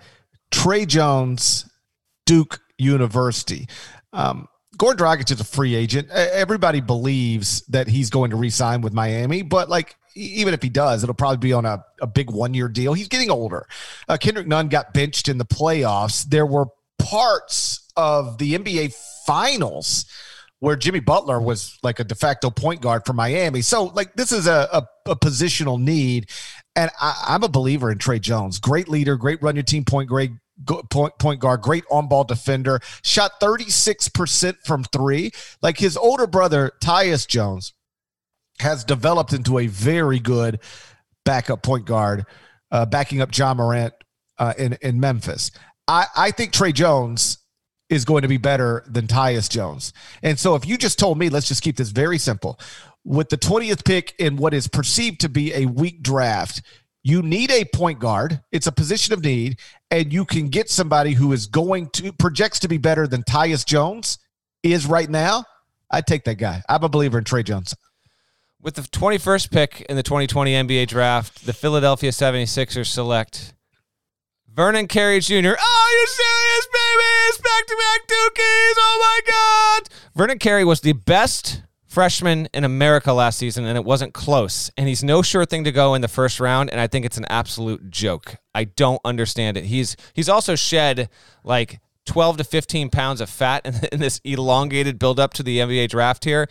Tre 0.49 0.86
Jones, 0.86 1.69
Duke 2.26 2.61
University. 2.78 3.67
Um, 4.13 4.47
Goran 4.78 4.95
Dragic 4.95 5.32
is 5.32 5.39
a 5.39 5.45
free 5.45 5.76
agent. 5.76 6.09
Everybody 6.09 6.82
believes 6.82 7.61
that 7.67 7.88
he's 7.88 8.09
going 8.09 8.32
to 8.32 8.36
re-sign 8.36 8.82
with 8.82 8.93
Miami, 8.93 9.41
but 9.41 9.69
like 9.69 9.95
even 10.15 10.53
if 10.53 10.61
he 10.61 10.69
does, 10.69 11.03
it'll 11.03 11.15
probably 11.15 11.38
be 11.38 11.53
on 11.53 11.65
a, 11.65 11.84
a 12.01 12.07
big 12.07 12.32
one-year 12.32 12.69
deal. 12.69 12.93
He's 12.93 13.09
getting 13.09 13.30
older. 13.30 13.67
Uh, 14.07 14.17
Kendrick 14.17 14.47
Nunn 14.47 14.69
got 14.69 14.93
benched 14.93 15.28
in 15.28 15.38
the 15.38 15.45
playoffs. 15.45 16.23
There 16.23 16.45
were 16.45 16.67
parts 16.99 17.91
of 17.97 18.38
the 18.38 18.57
NBA 18.57 18.93
Finals 19.26 20.05
where 20.59 20.76
Jimmy 20.76 20.99
Butler 20.99 21.39
was 21.39 21.78
like 21.84 21.99
a 21.99 22.03
de 22.03 22.15
facto 22.15 22.49
point 22.49 22.82
guard 22.82 23.05
for 23.05 23.13
Miami. 23.13 23.61
So 23.61 23.86
like 23.86 24.15
this 24.15 24.32
is 24.32 24.47
a, 24.47 24.67
a, 24.71 25.11
a 25.11 25.15
positional 25.15 25.80
need. 25.80 26.30
And 26.76 26.89
I, 26.99 27.36
am 27.36 27.43
a 27.43 27.47
believer 27.47 27.91
in 27.91 27.97
Tre 27.97 28.19
Jones. 28.19 28.59
Great 28.59 28.89
leader, 28.89 29.15
great 29.15 29.41
run 29.41 29.55
your 29.55 29.63
team 29.63 29.86
point, 29.86 30.09
great 30.09 30.32
point, 30.89 31.18
point 31.20 31.39
guard, 31.39 31.62
great 31.62 31.84
on 31.91 32.08
ball 32.08 32.24
defender, 32.24 32.80
shot 33.03 33.39
36% 33.41 34.56
from 34.64 34.84
three. 34.86 35.32
Like 35.62 35.78
his 35.78 35.97
older 35.97 36.28
brother, 36.28 36.72
Tyus 36.82 37.28
Jones, 37.28 37.74
has 38.60 38.84
developed 38.84 39.34
into 39.34 39.60
a 39.60 39.68
very 39.68 40.20
good 40.20 40.60
backup 41.26 41.64
point 41.64 41.86
guard 41.86 42.26
uh, 42.72 42.86
backing 42.86 43.22
up 43.22 43.36
Ja 43.36 43.53
Morant 43.53 43.93
uh, 44.38 44.53
in 44.58 44.78
in 44.82 44.99
Memphis. 44.99 45.51
I, 45.88 46.06
I 46.16 46.32
think 46.32 46.51
Tre 46.51 46.72
Jones 46.72 47.38
is 47.89 48.06
going 48.06 48.24
to 48.24 48.28
be 48.28 48.38
better 48.38 48.84
than 48.88 49.08
Tyus 49.08 49.49
Jones. 49.49 49.93
And 50.24 50.39
so 50.39 50.56
if 50.56 50.66
you 50.66 50.78
just 50.78 50.97
told 50.97 51.20
me, 51.20 51.30
let's 51.30 51.47
just 51.47 51.62
keep 51.62 51.78
this 51.78 51.89
very 51.89 52.18
simple. 52.18 52.60
With 53.03 53.30
the 53.30 53.38
20th 53.38 53.86
pick 53.86 54.16
in 54.18 54.38
what 54.38 54.56
is 54.56 54.68
perceived 54.68 55.22
to 55.22 55.30
be 55.30 55.53
a 55.53 55.68
weak 55.68 56.01
draft, 56.01 56.64
you 57.06 57.22
need 57.22 57.51
a 57.51 57.64
point 57.66 57.99
guard. 57.99 58.41
It's 58.51 58.66
a 58.66 58.72
position 58.72 59.14
of 59.14 59.24
need, 59.24 59.60
and 59.91 60.12
you 60.12 60.26
can 60.26 60.49
get 60.49 60.72
somebody 60.72 61.12
who 61.12 61.34
is 61.34 61.45
going 61.45 61.91
to 61.91 62.12
projects 62.12 62.58
to 62.62 62.68
be 62.68 62.80
better 62.80 63.06
than 63.06 63.22
Tyus 63.22 63.64
Jones 63.64 64.18
is 64.64 64.88
right 64.88 65.08
now. 65.08 65.45
I'd 65.91 66.08
take 66.08 66.24
that 66.24 66.39
guy. 66.39 66.64
I'm 66.68 66.84
a 66.84 66.89
believer 66.89 67.20
in 67.20 67.24
Tre 67.24 67.43
Jones. 67.43 67.76
With 68.60 68.74
the 68.74 68.82
21st 68.82 69.51
pick 69.51 69.82
in 69.88 69.97
the 69.97 70.01
2020 70.01 70.53
NBA 70.53 70.88
draft, 70.88 71.45
the 71.45 71.53
Philadelphia 71.53 72.10
76ers 72.10 72.88
select 72.88 73.53
Vernon 74.51 74.88
Carey 74.88 75.20
Jr. 75.20 75.53
Oh, 75.60 75.89
you 75.91 76.08
serious, 76.08 76.68
baby? 76.74 77.12
It's 77.28 77.38
back 77.38 77.68
to 77.68 77.78
back 77.78 78.08
dookies. 78.08 78.74
Oh 78.80 79.22
my 79.28 79.32
God. 79.32 79.89
Vernon 80.16 80.39
Carey 80.39 80.64
was 80.64 80.82
the 80.82 80.93
best 80.93 81.62
freshman 81.95 82.49
in 82.53 82.65
America 82.65 83.13
last 83.13 83.39
season, 83.39 83.63
and 83.63 83.77
it 83.77 83.85
wasn't 83.85 84.13
close. 84.13 84.69
And 84.75 84.85
he's 84.85 85.01
no 85.01 85.21
sure 85.21 85.45
thing 85.45 85.63
to 85.63 85.71
go 85.71 85.93
in 85.93 86.01
the 86.01 86.09
first 86.09 86.41
round, 86.41 86.69
and 86.69 86.77
I 86.77 86.87
think 86.87 87.05
it's 87.05 87.17
an 87.17 87.23
absolute 87.29 87.89
joke. 87.89 88.35
I 88.53 88.65
don't 88.65 88.99
understand 89.05 89.55
it. 89.55 89.63
He's 89.63 89.95
he's 90.13 90.27
also 90.27 90.57
shed 90.57 91.07
like 91.45 91.79
12 92.05 92.35
to 92.39 92.43
15 92.43 92.89
pounds 92.89 93.21
of 93.21 93.29
fat 93.29 93.65
in, 93.65 93.75
in 93.93 93.99
this 94.01 94.19
elongated 94.25 94.99
buildup 94.99 95.33
to 95.35 95.43
the 95.43 95.59
NBA 95.59 95.87
draft 95.87 96.25
here. 96.25 96.49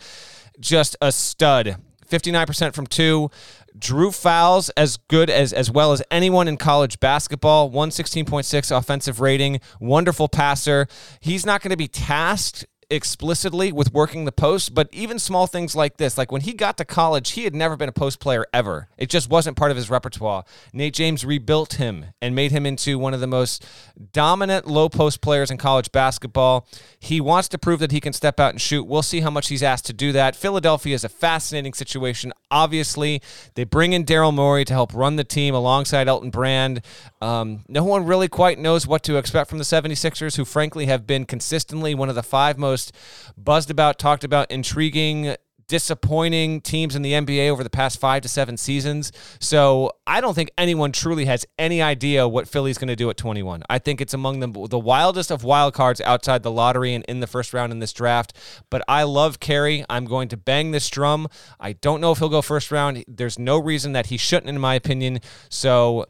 Just 0.59 0.97
a 0.99 1.11
stud. 1.11 1.75
59% 2.09 2.73
from 2.73 2.87
two. 2.87 3.29
Drew 3.77 4.11
fouls 4.11 4.69
as 4.69 4.97
good 4.97 5.29
as 5.29 5.53
as 5.53 5.69
well 5.69 5.91
as 5.91 6.01
anyone 6.09 6.47
in 6.47 6.57
college 6.57 6.99
basketball. 6.99 7.69
116.6 7.69 8.75
offensive 8.75 9.19
rating. 9.19 9.59
Wonderful 9.79 10.27
passer. 10.27 10.87
He's 11.19 11.45
not 11.45 11.61
going 11.61 11.71
to 11.71 11.77
be 11.77 11.87
tasked 11.87 12.65
explicitly 12.89 13.71
with 13.71 13.93
working 13.93 14.25
the 14.25 14.31
post, 14.31 14.73
but 14.73 14.89
even 14.91 15.19
small 15.19 15.47
things 15.47 15.75
like 15.75 15.97
this, 15.97 16.17
like 16.17 16.31
when 16.31 16.41
he 16.41 16.53
got 16.53 16.77
to 16.77 16.85
college, 16.85 17.31
he 17.31 17.43
had 17.43 17.55
never 17.55 17.75
been 17.75 17.89
a 17.89 17.93
post 17.93 18.19
player 18.19 18.45
ever. 18.53 18.87
It 18.97 19.09
just 19.09 19.29
wasn't 19.29 19.57
part 19.57 19.71
of 19.71 19.77
his 19.77 19.89
repertoire. 19.89 20.45
Nate 20.73 20.93
James 20.93 21.25
rebuilt 21.25 21.73
him 21.73 22.05
and 22.21 22.35
made 22.35 22.51
him 22.51 22.65
into 22.65 22.99
one 22.99 23.13
of 23.13 23.19
the 23.19 23.27
most 23.27 23.65
dominant 24.13 24.67
low 24.67 24.89
post 24.89 25.21
players 25.21 25.51
in 25.51 25.57
college 25.57 25.91
basketball. 25.91 26.67
He 26.99 27.21
wants 27.21 27.47
to 27.49 27.57
prove 27.57 27.79
that 27.79 27.91
he 27.91 27.99
can 27.99 28.13
step 28.13 28.39
out 28.39 28.51
and 28.51 28.61
shoot. 28.61 28.83
We'll 28.83 29.01
see 29.01 29.21
how 29.21 29.29
much 29.29 29.47
he's 29.47 29.63
asked 29.63 29.85
to 29.87 29.93
do 29.93 30.11
that. 30.11 30.35
Philadelphia 30.35 30.95
is 30.95 31.03
a 31.03 31.09
fascinating 31.09 31.73
situation. 31.73 32.33
Obviously, 32.51 33.21
they 33.55 33.63
bring 33.63 33.93
in 33.93 34.05
Daryl 34.05 34.33
Morey 34.33 34.65
to 34.65 34.73
help 34.73 34.93
run 34.93 35.15
the 35.15 35.23
team 35.23 35.55
alongside 35.55 36.07
Elton 36.07 36.29
Brand. 36.29 36.81
Um, 37.21 37.63
no 37.67 37.83
one 37.83 38.05
really 38.05 38.27
quite 38.27 38.59
knows 38.59 38.85
what 38.85 39.03
to 39.03 39.17
expect 39.17 39.49
from 39.49 39.57
the 39.57 39.63
76ers, 39.63 40.37
who 40.37 40.45
frankly 40.45 40.85
have 40.85 41.07
been 41.07 41.25
consistently 41.25 41.95
one 41.95 42.09
of 42.09 42.15
the 42.15 42.23
five 42.23 42.57
most 42.57 42.74
most 42.75 42.91
buzzed 43.37 43.71
about, 43.71 43.97
talked 43.97 44.25
about, 44.25 44.51
intriguing 44.51 45.35
disappointing 45.67 46.61
teams 46.61 46.95
in 46.95 47.01
the 47.01 47.13
NBA 47.13 47.49
over 47.49 47.63
the 47.63 47.69
past 47.71 47.99
five 47.99 48.21
to 48.21 48.27
seven 48.27 48.55
seasons. 48.57 49.11
So 49.39 49.93
I 50.05 50.21
don't 50.21 50.35
think 50.35 50.51
anyone 50.57 50.91
truly 50.91 51.25
has 51.25 51.45
any 51.57 51.81
idea 51.81 52.27
what 52.27 52.47
Philly's 52.47 52.77
going 52.77 52.89
to 52.89 52.95
do 52.95 53.09
at 53.09 53.17
21. 53.17 53.63
I 53.69 53.79
think 53.79 53.99
it's 54.01 54.13
among 54.13 54.41
the, 54.41 54.67
the 54.67 54.77
wildest 54.77 55.31
of 55.31 55.43
wild 55.43 55.73
cards 55.73 56.01
outside 56.01 56.43
the 56.43 56.51
lottery 56.51 56.93
and 56.93 57.03
in 57.05 57.19
the 57.19 57.27
first 57.27 57.53
round 57.53 57.71
in 57.71 57.79
this 57.79 57.93
draft. 57.93 58.33
But 58.69 58.83
I 58.87 59.03
love 59.03 59.39
Carey. 59.39 59.85
I'm 59.89 60.05
going 60.05 60.27
to 60.27 60.37
bang 60.37 60.71
this 60.71 60.89
drum. 60.89 61.27
I 61.59 61.73
don't 61.73 62.01
know 62.01 62.11
if 62.11 62.19
he'll 62.19 62.29
go 62.29 62.43
first 62.43 62.71
round. 62.71 63.03
There's 63.07 63.39
no 63.39 63.57
reason 63.57 63.93
that 63.93 64.07
he 64.07 64.17
shouldn't, 64.17 64.49
in 64.49 64.59
my 64.59 64.75
opinion. 64.75 65.19
So 65.49 66.05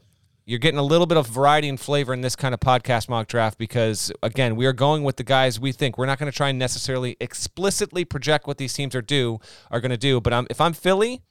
you're 0.46 0.60
getting 0.60 0.78
a 0.78 0.82
little 0.82 1.06
bit 1.06 1.18
of 1.18 1.26
variety 1.26 1.68
and 1.68 1.78
flavor 1.78 2.14
in 2.14 2.20
this 2.20 2.36
kind 2.36 2.54
of 2.54 2.60
podcast 2.60 3.08
mock 3.08 3.26
draft 3.26 3.58
because 3.58 4.12
again 4.22 4.56
we 4.56 4.64
are 4.64 4.72
going 4.72 5.02
with 5.02 5.16
the 5.16 5.24
guys 5.24 5.58
we 5.58 5.72
think. 5.72 5.98
We're 5.98 6.06
not 6.06 6.18
going 6.18 6.30
to 6.30 6.36
try 6.36 6.48
and 6.48 6.58
necessarily 6.58 7.16
explicitly 7.20 8.04
project 8.04 8.46
what 8.46 8.56
these 8.56 8.72
teams 8.72 8.94
are 8.94 9.02
do 9.02 9.40
are 9.70 9.80
going 9.80 9.90
to 9.90 9.96
do 9.96 10.20
but 10.20 10.32
I'm, 10.32 10.46
if 10.50 10.60
i'm 10.60 10.72
philly 10.72 11.22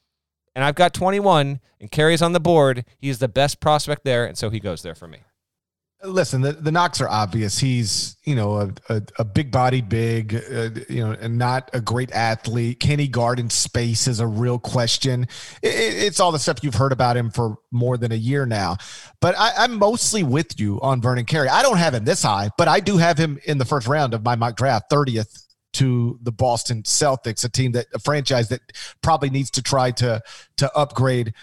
and 0.55 0.63
i've 0.63 0.75
got 0.75 0.93
21 0.93 1.59
and 1.79 1.91
Carey's 1.91 2.21
on 2.21 2.33
the 2.33 2.39
board 2.39 2.85
he's 2.97 3.19
the 3.19 3.27
best 3.27 3.59
prospect 3.59 4.03
there 4.03 4.25
and 4.25 4.37
so 4.37 4.49
he 4.49 4.59
goes 4.59 4.81
there 4.81 4.95
for 4.95 5.07
me 5.07 5.19
Listen, 6.03 6.41
the, 6.41 6.51
the 6.51 6.71
knocks 6.71 7.01
are 7.01 7.09
obvious. 7.09 7.57
He's, 7.57 8.17
you 8.25 8.35
know, 8.35 8.57
a, 8.57 8.71
a, 8.89 9.01
a 9.19 9.25
big 9.25 9.49
body, 9.49 9.81
big, 9.81 10.35
uh, 10.35 10.69
you 10.87 11.03
know, 11.03 11.11
and 11.13 11.37
not 11.37 11.69
a 11.73 11.81
great 11.81 12.11
athlete. 12.11 12.79
Can 12.79 12.99
he 12.99 13.07
guard 13.07 13.39
in 13.39 13.49
space 13.49 14.07
is 14.07 14.19
a 14.19 14.27
real 14.27 14.59
question. 14.59 15.23
It, 15.63 15.69
it's 15.69 16.19
all 16.19 16.31
the 16.31 16.39
stuff 16.39 16.57
you've 16.61 16.75
heard 16.75 16.91
about 16.91 17.17
him 17.17 17.31
for 17.31 17.57
more 17.71 17.97
than 17.97 18.11
a 18.11 18.15
year 18.15 18.45
now. 18.45 18.77
But 19.19 19.35
I, 19.37 19.53
I'm 19.57 19.79
mostly 19.79 20.21
with 20.21 20.59
you 20.59 20.79
on 20.81 21.01
Vernon 21.01 21.25
Carey. 21.25 21.47
I 21.47 21.63
don't 21.63 21.77
have 21.77 21.93
him 21.93 22.05
this 22.05 22.23
high, 22.23 22.49
but 22.57 22.67
I 22.67 22.81
do 22.81 22.97
have 22.97 23.17
him 23.17 23.39
in 23.45 23.57
the 23.57 23.65
first 23.65 23.87
round 23.87 24.13
of 24.13 24.23
my 24.23 24.35
mock 24.35 24.57
draft, 24.57 24.91
30th 24.91 25.45
to 25.73 26.19
the 26.21 26.31
Boston 26.31 26.83
Celtics, 26.83 27.43
a 27.43 27.49
team 27.49 27.71
that, 27.71 27.87
a 27.93 27.99
franchise 27.99 28.49
that 28.49 28.61
probably 29.01 29.29
needs 29.29 29.49
to 29.51 29.61
try 29.61 29.91
to, 29.91 30.21
to 30.57 30.71
upgrade. 30.75 31.33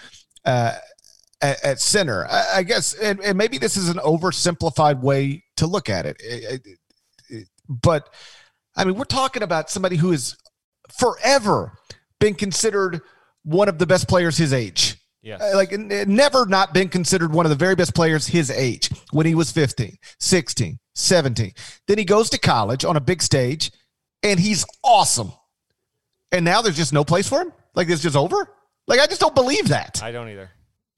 Uh, 0.45 0.75
at, 1.43 1.63
at 1.65 1.81
center. 1.81 2.27
I, 2.27 2.47
I 2.57 2.63
guess, 2.63 2.95
and, 2.95 3.21
and, 3.21 3.37
maybe 3.37 3.59
this 3.59 3.77
is 3.77 3.89
an 3.89 3.99
oversimplified 3.99 5.01
way 5.01 5.45
to 5.57 5.67
look 5.67 5.91
at 5.91 6.07
it, 6.07 6.17
it, 6.21 6.67
it, 7.29 7.49
but 7.69 8.09
I 8.77 8.85
mean, 8.85 8.95
we're 8.95 9.05
talking 9.05 9.43
about 9.43 9.69
somebody 9.69 9.97
who 9.97 10.13
has 10.13 10.37
forever 10.91 11.73
been 12.21 12.35
considered 12.35 13.03
one 13.45 13.69
of 13.69 13.79
the 13.79 13.87
best 13.87 14.09
players 14.09 14.37
his 14.37 14.53
age. 14.53 14.97
Yeah. 15.23 15.37
Uh, 15.37 15.55
like 15.55 15.71
never 15.73 16.47
not 16.47 16.75
been 16.75 16.89
considered 16.89 17.33
one 17.33 17.47
of 17.47 17.51
the 17.51 17.57
very 17.57 17.77
best 17.77 17.95
players 17.95 18.27
his 18.27 18.51
age 18.51 18.91
when 19.13 19.25
he 19.25 19.37
was 19.37 19.53
15, 19.53 19.97
16, 20.19 20.79
17. 20.95 21.53
Then 21.87 21.99
he 21.99 22.05
goes 22.05 22.29
to 22.31 22.39
college 22.39 22.85
on 22.85 22.97
a 22.97 23.01
big 23.01 23.23
stage 23.23 23.71
and 24.25 24.41
he's 24.41 24.65
awesome. 24.83 25.33
And 26.33 26.45
now 26.45 26.61
there's 26.61 26.77
just 26.77 26.93
no 26.93 27.05
place 27.05 27.29
for 27.29 27.41
him? 27.41 27.53
Like 27.75 27.89
it's 27.89 28.03
just 28.03 28.17
over? 28.17 28.49
Like 28.89 28.99
I 28.99 29.07
just 29.07 29.21
don't 29.21 29.35
believe 29.35 29.69
that. 29.69 30.03
I 30.03 30.11
don't 30.11 30.29
either. 30.29 30.51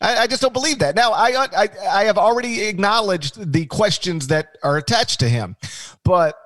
I, 0.05 0.23
I, 0.23 0.27
just 0.27 0.43
don't 0.43 0.53
believe 0.53 0.81
that. 0.81 0.95
Now, 0.95 1.13
I, 1.13 1.47
I 1.57 1.69
I 1.89 2.05
have 2.05 2.19
already 2.19 2.63
acknowledged 2.63 3.53
the 3.53 3.67
questions 3.67 4.27
that 4.29 4.59
are 4.63 4.77
attached 4.77 5.21
to 5.21 5.29
him, 5.29 5.57
but 6.05 6.37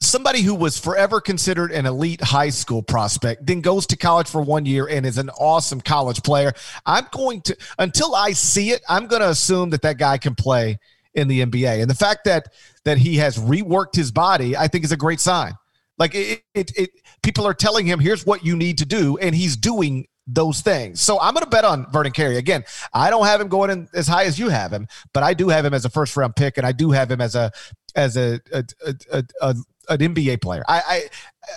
somebody 0.00 0.42
who 0.42 0.54
was 0.54 0.78
forever 0.78 1.20
considered 1.20 1.72
an 1.72 1.86
elite 1.86 2.20
high 2.20 2.50
school 2.50 2.82
prospect, 2.82 3.46
then 3.46 3.60
goes 3.60 3.86
to 3.86 3.96
college 3.96 4.28
for 4.28 4.42
one 4.42 4.66
year 4.66 4.88
and 4.88 5.06
is 5.06 5.18
an 5.18 5.30
awesome 5.30 5.80
college 5.80 6.22
player. 6.22 6.52
I'm 6.86 7.06
going 7.10 7.40
to 7.42 7.56
until 7.78 8.14
I 8.14 8.32
see 8.32 8.70
it, 8.70 8.82
I'm 8.88 9.06
going 9.06 9.22
to 9.22 9.30
assume 9.30 9.70
that 9.70 9.82
that 9.82 9.98
guy 9.98 10.18
can 10.18 10.34
play 10.34 10.78
in 11.14 11.28
the 11.28 11.44
NBA, 11.44 11.80
and 11.80 11.90
the 11.90 11.94
fact 11.94 12.24
that 12.24 12.48
that 12.84 12.98
he 12.98 13.16
has 13.16 13.38
reworked 13.38 13.94
his 13.94 14.10
body, 14.12 14.56
I 14.56 14.68
think, 14.68 14.84
is 14.84 14.92
a 14.92 14.96
great 14.96 15.20
sign. 15.20 15.54
Like 15.98 16.14
it, 16.14 16.42
it, 16.54 16.72
it 16.76 16.90
people 17.22 17.46
are 17.46 17.54
telling 17.54 17.86
him, 17.86 18.00
here's 18.00 18.24
what 18.24 18.44
you 18.44 18.56
need 18.56 18.78
to 18.78 18.86
do, 18.86 19.18
and 19.18 19.34
he's 19.34 19.56
doing 19.56 20.06
those 20.26 20.60
things. 20.60 21.00
So 21.00 21.20
I'm 21.20 21.34
going 21.34 21.44
to 21.44 21.50
bet 21.50 21.64
on 21.64 21.90
Vernon 21.90 22.12
Carey. 22.12 22.36
Again, 22.36 22.64
I 22.92 23.10
don't 23.10 23.26
have 23.26 23.40
him 23.40 23.48
going 23.48 23.70
in 23.70 23.88
as 23.94 24.06
high 24.06 24.24
as 24.24 24.38
you 24.38 24.48
have 24.48 24.72
him, 24.72 24.86
but 25.12 25.22
I 25.22 25.34
do 25.34 25.48
have 25.48 25.64
him 25.64 25.74
as 25.74 25.84
a 25.84 25.90
first 25.90 26.16
round 26.16 26.36
pick, 26.36 26.58
and 26.58 26.66
I 26.66 26.72
do 26.72 26.90
have 26.90 27.10
him 27.10 27.20
as 27.20 27.34
a 27.34 27.50
as 27.94 28.16
a, 28.16 28.40
a, 28.52 28.64
a, 29.12 29.24
a 29.40 29.54
an 29.88 29.98
NBA 29.98 30.40
player. 30.40 30.64
I, 30.68 30.78
I, 30.78 31.02
I, 31.44 31.48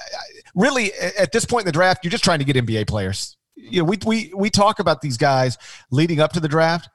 really 0.55 0.91
at 0.93 1.32
this 1.32 1.45
point 1.45 1.63
in 1.63 1.66
the 1.68 1.72
draft, 1.72 2.03
you're 2.03 2.11
just 2.11 2.24
trying 2.24 2.39
to 2.39 2.45
get 2.45 2.55
NBA 2.55 2.88
players. 2.88 3.38
You 3.55 3.80
know, 3.80 3.86
we 3.86 3.97
we 4.05 4.32
we 4.36 4.49
talk 4.49 4.80
about 4.80 5.01
these 5.01 5.18
guys 5.18 5.57
leading 5.91 6.20
up 6.20 6.34
to 6.34 6.39
the 6.39 6.47
draft, 6.47 6.89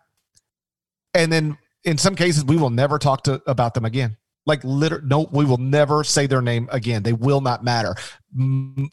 and 1.14 1.32
then 1.32 1.56
in 1.84 1.98
some 1.98 2.16
cases 2.16 2.44
we 2.44 2.56
will 2.56 2.70
never 2.70 2.98
talk 2.98 3.24
to 3.24 3.42
about 3.46 3.74
them 3.74 3.84
again. 3.84 4.16
Like 4.51 4.64
literally, 4.64 5.07
no, 5.07 5.28
we 5.30 5.44
will 5.44 5.59
never 5.59 6.03
say 6.03 6.26
their 6.26 6.42
name 6.42 6.68
again. 6.72 7.05
They 7.05 7.12
will 7.12 7.40
not 7.40 7.62
matter. 7.62 7.94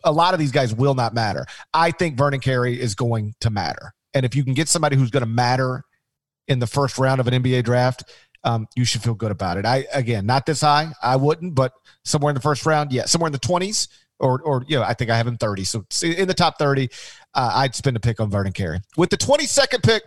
A 0.04 0.12
lot 0.12 0.36
of 0.36 0.40
these 0.40 0.52
guys 0.52 0.72
will 0.72 0.94
not 0.94 1.16
matter. 1.16 1.48
I 1.74 1.90
think 1.90 2.16
Vernon 2.16 2.40
Carey 2.40 2.80
is 2.80 2.94
going 2.94 3.34
to 3.42 3.50
matter. 3.50 3.92
And 4.14 4.24
if 4.24 4.36
you 4.36 4.44
can 4.44 4.54
get 4.54 4.68
somebody 4.70 4.96
who's 4.96 5.10
going 5.10 5.24
to 5.24 5.30
matter 5.30 5.82
in 6.48 6.60
the 6.60 6.68
first 6.68 7.00
round 7.00 7.20
of 7.20 7.28
an 7.28 7.42
NBA 7.42 7.64
draft, 7.64 8.04
um, 8.44 8.68
you 8.76 8.86
should 8.86 9.02
feel 9.02 9.16
good 9.16 9.32
about 9.32 9.58
it. 9.58 9.66
I 9.66 9.88
again, 9.92 10.28
not 10.28 10.46
this 10.46 10.62
high. 10.62 10.94
I 11.02 11.16
wouldn't, 11.16 11.56
but 11.56 11.74
somewhere 12.06 12.30
in 12.30 12.36
the 12.36 12.42
first 12.42 12.64
round, 12.68 12.92
yeah, 12.92 13.06
somewhere 13.06 13.28
in 13.28 13.34
the 13.34 13.40
twenties, 13.40 13.88
or 14.20 14.40
or 14.44 14.64
you 14.68 14.78
know, 14.78 14.84
I 14.84 14.94
think 14.94 15.10
I 15.10 15.18
have 15.18 15.26
him 15.26 15.38
thirty. 15.38 15.64
So 15.64 15.88
in 16.04 16.28
the 16.28 16.36
top 16.36 16.60
thirty, 16.60 16.90
uh, 17.34 17.52
I'd 17.56 17.74
spend 17.74 17.98
a 17.98 18.00
pick 18.00 18.20
on 18.20 18.30
Vernon 18.30 18.54
Carey 18.54 18.80
with 18.96 19.10
the 19.10 19.18
twenty 19.18 19.48
second 19.48 19.82
pick, 19.82 20.04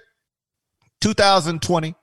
2020 1.00 1.96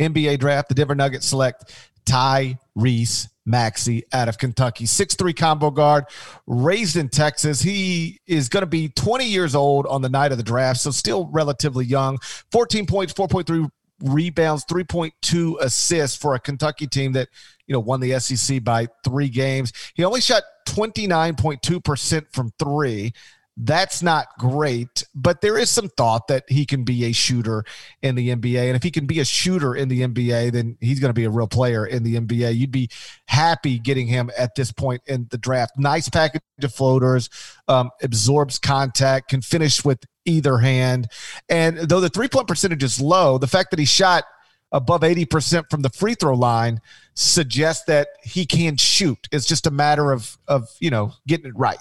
NBA 0.00 0.38
draft. 0.38 0.70
The 0.70 0.74
Denver 0.74 0.94
Nuggets 0.94 1.26
select 1.26 1.74
Tyrese 2.06 3.28
Maxey 3.44 4.02
out 4.12 4.28
of 4.28 4.38
Kentucky. 4.38 4.86
Six-three 4.86 5.32
combo 5.32 5.70
guard, 5.70 6.04
raised 6.46 6.96
in 6.96 7.08
Texas. 7.08 7.60
He 7.60 8.20
is 8.26 8.48
going 8.48 8.62
to 8.62 8.66
be 8.66 8.88
20 8.88 9.24
years 9.24 9.54
old 9.54 9.86
on 9.86 10.02
the 10.02 10.08
night 10.08 10.32
of 10.32 10.38
the 10.38 10.44
draft, 10.44 10.80
so 10.80 10.90
still 10.90 11.28
relatively 11.32 11.84
young. 11.84 12.18
14 12.50 12.86
points, 12.86 13.12
4.3 13.12 13.70
rebounds, 14.02 14.64
3.2 14.66 15.60
assists 15.60 16.16
for 16.16 16.34
a 16.34 16.40
Kentucky 16.40 16.86
team 16.86 17.12
that, 17.12 17.28
you 17.66 17.72
know, 17.72 17.80
won 17.80 18.00
the 18.00 18.18
SEC 18.18 18.62
by 18.62 18.88
three 19.04 19.28
games. 19.28 19.72
He 19.94 20.04
only 20.04 20.20
shot 20.20 20.42
29.2% 20.66 22.32
from 22.32 22.52
three. 22.58 23.12
That's 23.58 24.02
not 24.02 24.26
great, 24.38 25.04
but 25.14 25.40
there 25.40 25.56
is 25.56 25.70
some 25.70 25.88
thought 25.88 26.28
that 26.28 26.44
he 26.46 26.66
can 26.66 26.84
be 26.84 27.06
a 27.06 27.12
shooter 27.12 27.64
in 28.02 28.14
the 28.14 28.28
NBA. 28.28 28.66
And 28.66 28.76
if 28.76 28.82
he 28.82 28.90
can 28.90 29.06
be 29.06 29.18
a 29.20 29.24
shooter 29.24 29.74
in 29.74 29.88
the 29.88 30.02
NBA, 30.02 30.52
then 30.52 30.76
he's 30.80 31.00
going 31.00 31.08
to 31.08 31.14
be 31.14 31.24
a 31.24 31.30
real 31.30 31.46
player 31.46 31.86
in 31.86 32.02
the 32.02 32.16
NBA. 32.16 32.54
You'd 32.54 32.70
be 32.70 32.90
happy 33.28 33.78
getting 33.78 34.08
him 34.08 34.30
at 34.36 34.54
this 34.56 34.72
point 34.72 35.00
in 35.06 35.26
the 35.30 35.38
draft. 35.38 35.78
Nice 35.78 36.10
package 36.10 36.42
of 36.62 36.74
floaters, 36.74 37.30
um, 37.66 37.90
absorbs 38.02 38.58
contact, 38.58 39.30
can 39.30 39.40
finish 39.40 39.82
with 39.82 40.04
either 40.26 40.58
hand. 40.58 41.08
And 41.48 41.78
though 41.78 42.00
the 42.00 42.10
three 42.10 42.28
point 42.28 42.48
percentage 42.48 42.82
is 42.82 43.00
low, 43.00 43.38
the 43.38 43.46
fact 43.46 43.70
that 43.70 43.78
he 43.78 43.86
shot 43.86 44.24
above 44.72 45.02
80% 45.02 45.70
from 45.70 45.82
the 45.82 45.90
free 45.90 46.14
throw 46.14 46.34
line 46.34 46.80
suggests 47.14 47.84
that 47.84 48.08
he 48.22 48.44
can 48.44 48.76
shoot. 48.76 49.18
It's 49.32 49.46
just 49.46 49.66
a 49.66 49.70
matter 49.70 50.12
of 50.12 50.36
of 50.48 50.68
you 50.80 50.90
know 50.90 51.12
getting 51.26 51.46
it 51.46 51.56
right. 51.56 51.78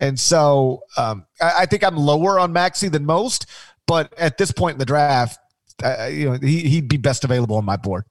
And 0.00 0.18
so 0.18 0.82
um, 0.96 1.26
I, 1.40 1.52
I, 1.60 1.66
think 1.66 1.84
I'm 1.84 1.96
lower 1.96 2.38
on 2.38 2.52
Maxey 2.52 2.88
than 2.88 3.04
most, 3.04 3.46
but 3.86 4.12
at 4.18 4.38
this 4.38 4.52
point 4.52 4.74
in 4.74 4.78
the 4.78 4.86
draft, 4.86 5.40
uh, 5.82 6.06
you 6.06 6.30
know 6.30 6.38
he, 6.40 6.68
he'd 6.68 6.88
be 6.88 6.96
best 6.96 7.24
available 7.24 7.56
on 7.56 7.64
my 7.64 7.76
board. 7.76 8.04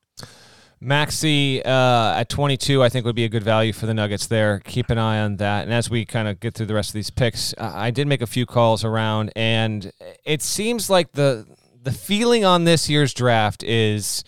Maxey 0.82 1.64
uh, 1.64 2.20
at 2.20 2.30
22, 2.30 2.84
I 2.84 2.90
think 2.90 3.06
would 3.06 3.16
be 3.16 3.24
a 3.24 3.30
good 3.30 3.44
value 3.44 3.74
for 3.74 3.86
the 3.86 3.94
Nuggets 3.94 4.28
there. 4.28 4.60
Keep 4.60 4.90
an 4.90 4.98
eye 4.98 5.20
on 5.20 5.38
that. 5.38 5.64
And 5.64 5.74
as 5.74 5.90
we 5.90 6.06
kind 6.06 6.28
of 6.28 6.40
get 6.40 6.54
through 6.54 6.66
the 6.66 6.76
rest 6.76 6.90
of 6.90 6.94
these 6.94 7.10
picks, 7.10 7.56
I 7.58 7.92
did 7.92 8.08
make 8.08 8.22
a 8.22 8.28
few 8.28 8.46
calls 8.46 8.84
around, 8.84 9.32
and 9.36 9.92
it 10.26 10.42
seems 10.42 10.90
like 10.90 11.14
the 11.14 11.48
the 11.86 11.92
feeling 11.92 12.44
on 12.44 12.64
this 12.64 12.90
year's 12.90 13.14
draft 13.14 13.64
is, 13.64 14.24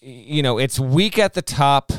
you 0.00 0.42
know, 0.42 0.58
it's 0.58 0.78
weak 0.78 1.18
at 1.18 1.32
the 1.32 1.42
top. 1.42 1.92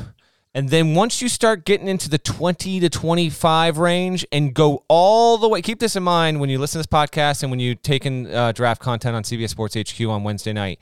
And 0.53 0.69
then 0.69 0.93
once 0.93 1.21
you 1.21 1.27
start 1.27 1.65
getting 1.65 1.89
into 1.89 2.07
the 2.07 2.19
20 2.19 2.79
to 2.79 2.89
25 2.89 3.77
range 3.77 4.25
and 4.31 4.53
go 4.53 4.85
all 4.87 5.37
the 5.37 5.49
way, 5.49 5.61
keep 5.61 5.79
this 5.79 5.97
in 5.97 6.03
mind 6.03 6.39
when 6.39 6.49
you 6.49 6.59
listen 6.59 6.81
to 6.81 6.87
this 6.87 6.99
podcast 6.99 7.41
and 7.41 7.51
when 7.51 7.59
you 7.59 7.75
take 7.75 8.05
in 8.05 8.33
uh, 8.33 8.53
draft 8.53 8.79
content 8.79 9.15
on 9.17 9.23
CBS 9.23 9.49
Sports 9.49 9.75
HQ 9.75 9.99
on 10.07 10.23
Wednesday 10.23 10.53
night. 10.53 10.79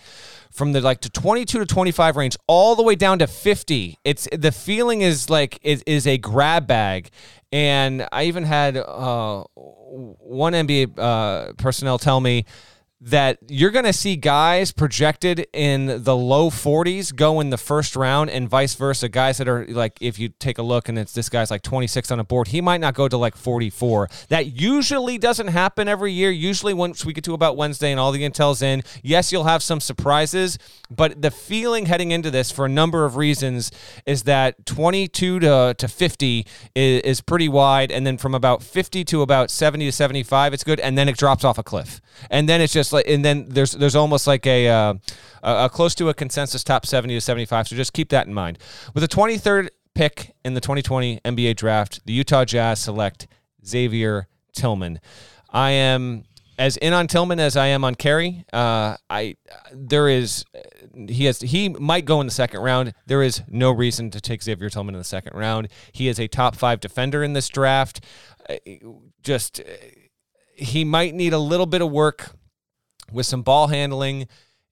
From 0.52 0.74
the 0.74 0.82
like 0.82 1.00
to 1.02 1.10
22 1.10 1.58
to 1.60 1.66
25 1.66 2.18
range, 2.18 2.38
all 2.46 2.76
the 2.76 2.84
way 2.84 2.94
down 2.94 3.18
to 3.20 3.26
50, 3.26 3.98
it's 4.04 4.28
the 4.32 4.52
feeling 4.52 5.02
is 5.02 5.30
like 5.30 5.58
is, 5.64 5.82
is 5.88 6.06
a 6.06 6.20
grab 6.20 6.68
bag. 6.68 7.10
And 7.52 8.08
I 8.12 8.26
even 8.26 8.44
had 8.44 8.78
uh, 8.78 9.44
one 9.56 10.54
NBA 10.54 11.00
uh, 11.00 11.54
personnel 11.54 11.98
tell 11.98 12.20
me 12.20 12.46
that 13.04 13.38
you're 13.50 13.72
going 13.72 13.86
to 13.86 13.94
see 13.94 14.16
guys 14.16 14.72
projected 14.72 15.46
in 15.52 16.04
the 16.04 16.16
low 16.16 16.50
40s 16.50 17.14
go 17.14 17.42
in 17.42 17.50
the 17.50 17.58
first 17.58 17.96
round 17.96 18.30
and 18.30 18.48
vice 18.48 18.76
versa. 18.76 19.10
Guys 19.10 19.38
that 19.38 19.48
are 19.48 19.66
like 19.68 19.98
if 20.00 20.18
you 20.18 20.30
take 20.30 20.58
a 20.58 20.62
look 20.62 20.88
and 20.88 20.98
it's 20.98 21.14
this 21.14 21.28
guy's 21.28 21.52
like 21.52 21.62
26 21.64 22.12
on 22.12 22.20
a 22.20 22.24
board 22.24 22.48
he 22.48 22.62
might 22.62 22.80
not 22.80 22.94
go 22.94 23.08
to 23.10 23.18
like 23.18 23.36
44 23.36 24.10
that 24.30 24.48
usually 24.48 25.18
doesn't 25.18 25.48
happen 25.48 25.88
every 25.88 26.14
year. 26.14 26.32
Usually 26.32 26.74
once 26.74 27.04
we 27.04 27.12
get 27.12 27.26
to 27.26 27.34
about 27.34 27.58
wednesday 27.58 27.92
and 27.92 28.00
all 28.00 28.12
the 28.12 28.24
intel's 28.24 28.62
in 28.62 28.84
yes 29.02 29.32
you'll 29.32 29.44
have 29.44 29.62
some 29.62 29.82
surprises 29.82 30.58
but 30.90 31.22
the 31.22 31.32
feeling 31.32 31.88
heading 31.88 32.12
into 32.12 32.32
this 32.32 32.52
for 32.52 32.66
a 32.66 32.70
number 32.70 33.04
of 33.04 33.18
reasons 33.18 33.72
is 34.06 34.24
that 34.24 34.66
22 34.66 35.40
to, 35.40 35.76
to 35.78 35.88
50 35.88 36.46
is, 36.76 37.02
is 37.02 37.22
pretty 37.22 37.50
wide 37.50 37.92
and 37.92 38.08
then 38.08 38.18
from 38.18 38.34
about 38.34 38.64
50 38.64 39.04
to 39.06 39.22
about 39.22 39.52
70 39.52 39.86
to 39.86 39.92
75 39.92 40.54
it's 40.54 40.64
good 40.64 40.80
and 40.80 40.98
then 40.98 41.10
it 41.10 41.18
drops 41.18 41.44
off 41.44 41.58
a 41.58 41.64
cliff. 41.64 42.00
And 42.30 42.48
then 42.48 42.62
it's 42.62 42.74
just 42.74 42.93
like, 42.94 43.08
and 43.08 43.24
then 43.24 43.46
there's 43.50 43.72
there's 43.72 43.96
almost 43.96 44.28
like 44.28 44.46
a, 44.46 44.68
uh, 44.68 44.94
a, 45.44 45.66
a 45.66 45.70
close 45.70 45.96
to 45.96 46.10
a 46.10 46.14
consensus 46.14 46.64
top 46.64 46.86
70 46.86 47.16
to 47.16 47.22
75. 47.22 47.68
So 47.68 47.76
just 47.76 47.94
keep 47.94 48.10
that 48.10 48.28
in 48.28 48.34
mind. 48.34 48.60
With 48.94 49.02
the 49.02 49.08
23rd 49.08 49.70
pick 49.96 50.36
in 50.44 50.54
the 50.54 50.62
2020 50.62 51.20
NBA 51.26 51.56
draft, 51.56 52.02
the 52.06 52.14
Utah 52.14 52.46
Jazz 52.46 52.80
select 52.80 53.28
Xavier 53.66 54.28
Tillman. 54.54 55.00
I 55.50 55.72
am 55.72 56.24
as 56.58 56.78
in 56.78 56.94
on 56.94 57.08
Tillman 57.08 57.40
as 57.40 57.58
I 57.58 57.68
am 57.68 57.84
on 57.84 57.96
Carey. 57.96 58.46
Uh, 58.54 58.98
I 59.10 59.36
there 59.72 60.08
is 60.08 60.46
he 61.08 61.26
has 61.26 61.42
he 61.42 61.70
might 61.70 62.06
go 62.06 62.22
in 62.22 62.28
the 62.28 62.34
second 62.34 62.62
round. 62.62 62.94
There 63.06 63.24
is 63.24 63.42
no 63.48 63.72
reason 63.72 64.12
to 64.12 64.22
take 64.22 64.44
Xavier 64.44 64.70
Tillman 64.70 64.96
in 64.96 65.00
the 65.00 65.06
second 65.06 65.36
round. 65.36 65.70
He 65.92 66.08
is 66.08 66.20
a 66.20 66.28
top 66.28 66.56
five 66.56 66.80
defender 66.80 67.24
in 67.24 67.34
this 67.34 67.50
draft. 67.50 68.04
Uh, 68.50 68.56
just 69.24 69.62
he 70.56 70.84
might 70.84 71.14
need 71.14 71.34
a 71.34 71.40
little 71.40 71.66
bit 71.66 71.82
of 71.82 71.92
work 71.92 72.32
with 73.12 73.26
some 73.26 73.42
ball 73.42 73.68
handling 73.68 74.28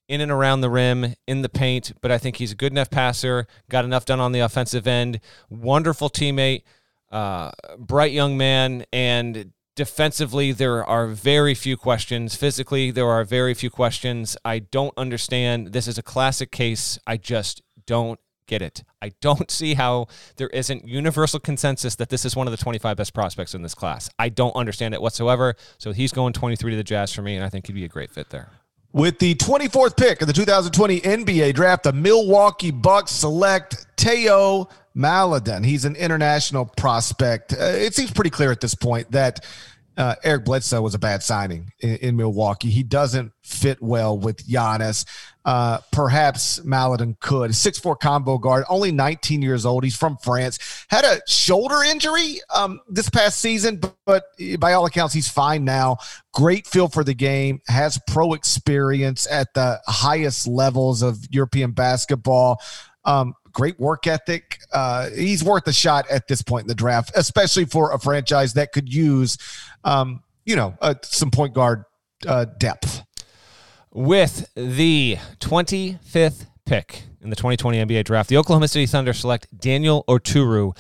in 0.08 0.22
and 0.22 0.32
around 0.32 0.62
the 0.62 0.70
rim, 0.70 1.16
in 1.26 1.42
the 1.42 1.50
paint, 1.50 1.94
but 2.02 2.12
I 2.12 2.18
think 2.18 2.36
he's 2.36 2.52
a 2.52 2.56
good 2.56 2.74
enough 2.74 2.90
passer, 2.90 3.48
got 3.70 3.86
enough 3.86 4.04
done 4.04 4.20
on 4.20 4.34
the 4.34 4.42
offensive 4.42 4.86
end, 4.86 5.22
wonderful 5.50 6.10
teammate, 6.10 6.64
uh, 7.12 7.52
bright 7.78 8.12
young 8.12 8.38
man, 8.38 8.86
and 8.92 9.54
defensively, 9.76 10.52
there 10.52 10.84
are 10.84 11.08
very 11.08 11.56
few 11.56 11.78
questions. 11.78 12.36
Physically, 12.36 12.92
there 12.92 13.08
are 13.08 13.24
very 13.24 13.54
few 13.54 13.70
questions. 13.70 14.36
I 14.44 14.60
don't 14.60 14.94
understand. 14.98 15.68
This 15.68 15.88
is 15.88 15.98
a 15.98 16.04
classic 16.04 16.52
case. 16.52 17.00
I 17.08 17.18
just 17.18 17.62
don't 17.86 18.20
get 18.52 18.62
it. 18.62 18.84
I 19.02 19.14
don't 19.22 19.50
see 19.60 19.74
how 19.74 20.08
there 20.36 20.50
isn't 20.50 20.88
universal 20.88 21.40
consensus 21.40 21.96
that 21.96 22.10
this 22.10 22.26
is 22.26 22.36
one 22.36 22.48
of 22.48 22.52
the 22.52 22.58
25 22.58 22.98
best 22.98 23.14
prospects 23.14 23.56
in 23.56 23.64
this 23.64 23.74
class. 23.74 24.10
I 24.20 24.30
don't 24.30 24.56
understand 24.56 24.94
it 24.94 25.02
whatsoever. 25.02 25.56
So 25.80 25.94
he's 25.94 26.12
going 26.12 26.34
23 26.34 26.72
to 26.72 26.78
the 26.78 26.84
Jazz 26.84 27.12
for 27.14 27.22
me, 27.22 27.36
and 27.36 27.44
I 27.44 27.50
think 27.50 27.66
he'd 27.66 27.74
be 27.74 27.86
a 27.86 27.90
great 27.90 28.12
fit 28.12 28.30
there. 28.30 28.50
With 28.94 29.20
the 29.20 29.36
24th 29.36 29.96
pick 29.96 30.22
of 30.22 30.28
the 30.28 30.34
2020 30.34 31.00
NBA 31.00 31.54
draft, 31.54 31.84
the 31.84 31.94
Milwaukee 31.94 32.72
Bucks 32.72 33.12
select 33.12 33.86
Teo 33.96 34.68
Maledon. 34.94 35.64
He's 35.64 35.86
an 35.86 35.96
international 35.96 36.66
prospect. 36.66 37.54
Uh, 37.54 37.64
it 37.64 37.96
seems 37.96 38.12
pretty 38.12 38.32
clear 38.32 38.52
at 38.52 38.60
this 38.60 38.76
point 38.76 39.10
that 39.12 39.46
uh, 39.98 40.16
Eric 40.24 40.46
Bledsoe 40.46 40.82
was 40.82 40.96
a 40.96 41.00
bad 41.00 41.22
signing 41.22 41.72
in, 41.80 41.96
in, 41.98 42.16
Milwaukee. 42.16 42.70
He 42.70 42.82
doesn't 42.82 43.34
fit 43.44 43.82
well 43.82 44.18
with 44.18 44.48
Giannis. 44.48 45.06
Uh, 45.44 45.80
perhaps 45.92 46.64
Maledon 46.64 47.18
could. 47.20 47.54
Six 47.54 47.78
four 47.78 47.96
combo 47.96 48.38
guard, 48.38 48.64
only 48.70 48.92
19 48.92 49.42
years 49.42 49.66
old. 49.66 49.84
He's 49.84 49.96
from 49.96 50.18
France. 50.18 50.86
Had 50.90 51.04
a 51.04 51.20
shoulder 51.28 51.84
injury 51.84 52.40
um, 52.56 52.80
this 52.88 53.10
past 53.10 53.40
season, 53.40 53.78
but, 53.78 53.96
but 54.06 54.24
by 54.60 54.74
all 54.74 54.86
accounts, 54.86 55.14
he's 55.14 55.28
fine 55.28 55.66
now. 55.66 55.98
Great 56.34 56.68
feel 56.68 56.88
for 56.88 57.04
the 57.04 57.14
game. 57.14 57.62
Has 57.68 58.00
pro 58.08 58.34
experience 58.34 59.28
at 59.30 59.54
the 59.54 59.82
highest 59.88 60.48
levels 60.48 61.02
of 61.02 61.20
European 61.32 61.72
basketball. 61.72 62.62
Um, 63.04 63.34
great 63.52 63.80
work 63.80 64.08
ethic. 64.08 64.60
Uh, 64.74 65.10
he's 65.10 65.44
worth 65.44 65.68
a 65.68 65.74
shot 65.74 66.10
at 66.10 66.28
this 66.28 66.42
point 66.42 66.64
in 66.64 66.68
the 66.68 66.76
draft, 66.76 67.12
especially 67.16 67.66
for 67.66 67.94
a 67.94 68.00
franchise 68.00 68.54
that 68.54 68.72
could 68.72 68.92
use, 68.92 69.38
um, 69.84 70.24
you 70.46 70.56
know, 70.56 70.76
uh, 70.82 70.96
some 71.04 71.32
point 71.32 71.54
guard 71.54 71.84
uh, 72.28 72.46
depth. 72.58 73.04
With 73.94 74.50
the 74.56 75.18
25th 75.40 76.48
pick 76.66 77.04
in 77.22 77.30
the 77.30 77.36
2020 77.36 77.86
NBA 77.86 78.06
draft, 78.06 78.30
the 78.30 78.38
Oklahoma 78.38 78.68
City 78.68 78.86
Thunder 78.86 79.14
select 79.14 79.48
Daniel 79.58 80.06
Oturu 80.08 80.76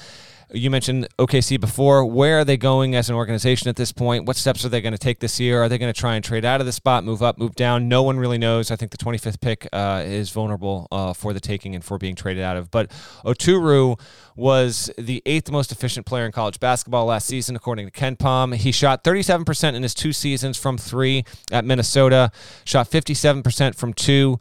you 0.54 0.70
mentioned 0.70 1.08
OKC 1.18 1.60
before. 1.60 2.06
Where 2.06 2.40
are 2.40 2.46
they 2.46 2.58
going 2.58 2.96
as 2.96 3.10
an 3.10 3.16
organization 3.16 3.70
at 3.70 3.76
this 3.76 3.92
point? 3.92 4.26
What 4.26 4.36
steps 4.36 4.66
are 4.66 4.70
they 4.70 4.82
going 4.82 4.94
to 4.94 4.98
take 4.98 5.20
this 5.20 5.40
year? 5.40 5.62
Are 5.64 5.70
they 5.70 5.78
going 5.78 5.92
to 5.92 6.00
try 6.00 6.16
and 6.16 6.24
trade 6.24 6.46
out 6.46 6.60
of 6.60 6.66
the 6.66 6.72
spot, 6.72 7.04
move 7.04 7.22
up, 7.22 7.38
move 7.38 7.56
down? 7.56 7.88
No 7.88 8.04
one 8.04 8.18
really 8.18 8.38
knows. 8.38 8.72
I 8.72 8.76
think 8.76 8.92
the 8.92 8.98
25th 8.98 9.40
pick 9.42 9.68
uh, 9.72 10.04
is 10.06 10.30
vulnerable 10.30 10.88
uh, 10.92 11.14
for 11.14 11.34
the 11.34 11.40
taking 11.40 11.76
and 11.76 11.84
for 11.84 11.98
being 11.98 12.16
traded 12.16 12.44
out 12.44 12.58
of. 12.58 12.72
But 12.72 12.92
Oturu 13.26 14.00
was 14.36 14.90
the 14.98 15.22
eighth 15.26 15.52
most 15.52 15.72
efficient 15.72 16.06
player 16.06 16.26
in 16.26 16.32
college 16.32 16.60
basketball 16.60 17.06
last 17.06 17.28
season, 17.28 17.56
according 17.56 17.86
to 17.86 17.92
KenPom. 17.92 18.56
He 18.56 18.72
shot 18.72 19.04
37% 19.04 19.74
in 19.76 19.84
his 19.84 19.94
two 19.94 20.14
seasons 20.14 20.58
from 20.58 20.78
three 20.78 21.26
at 21.52 21.66
Minnesota, 21.66 22.32
shot 22.64 22.90
57% 22.90 23.76
from 23.76 23.94
two 23.94 24.40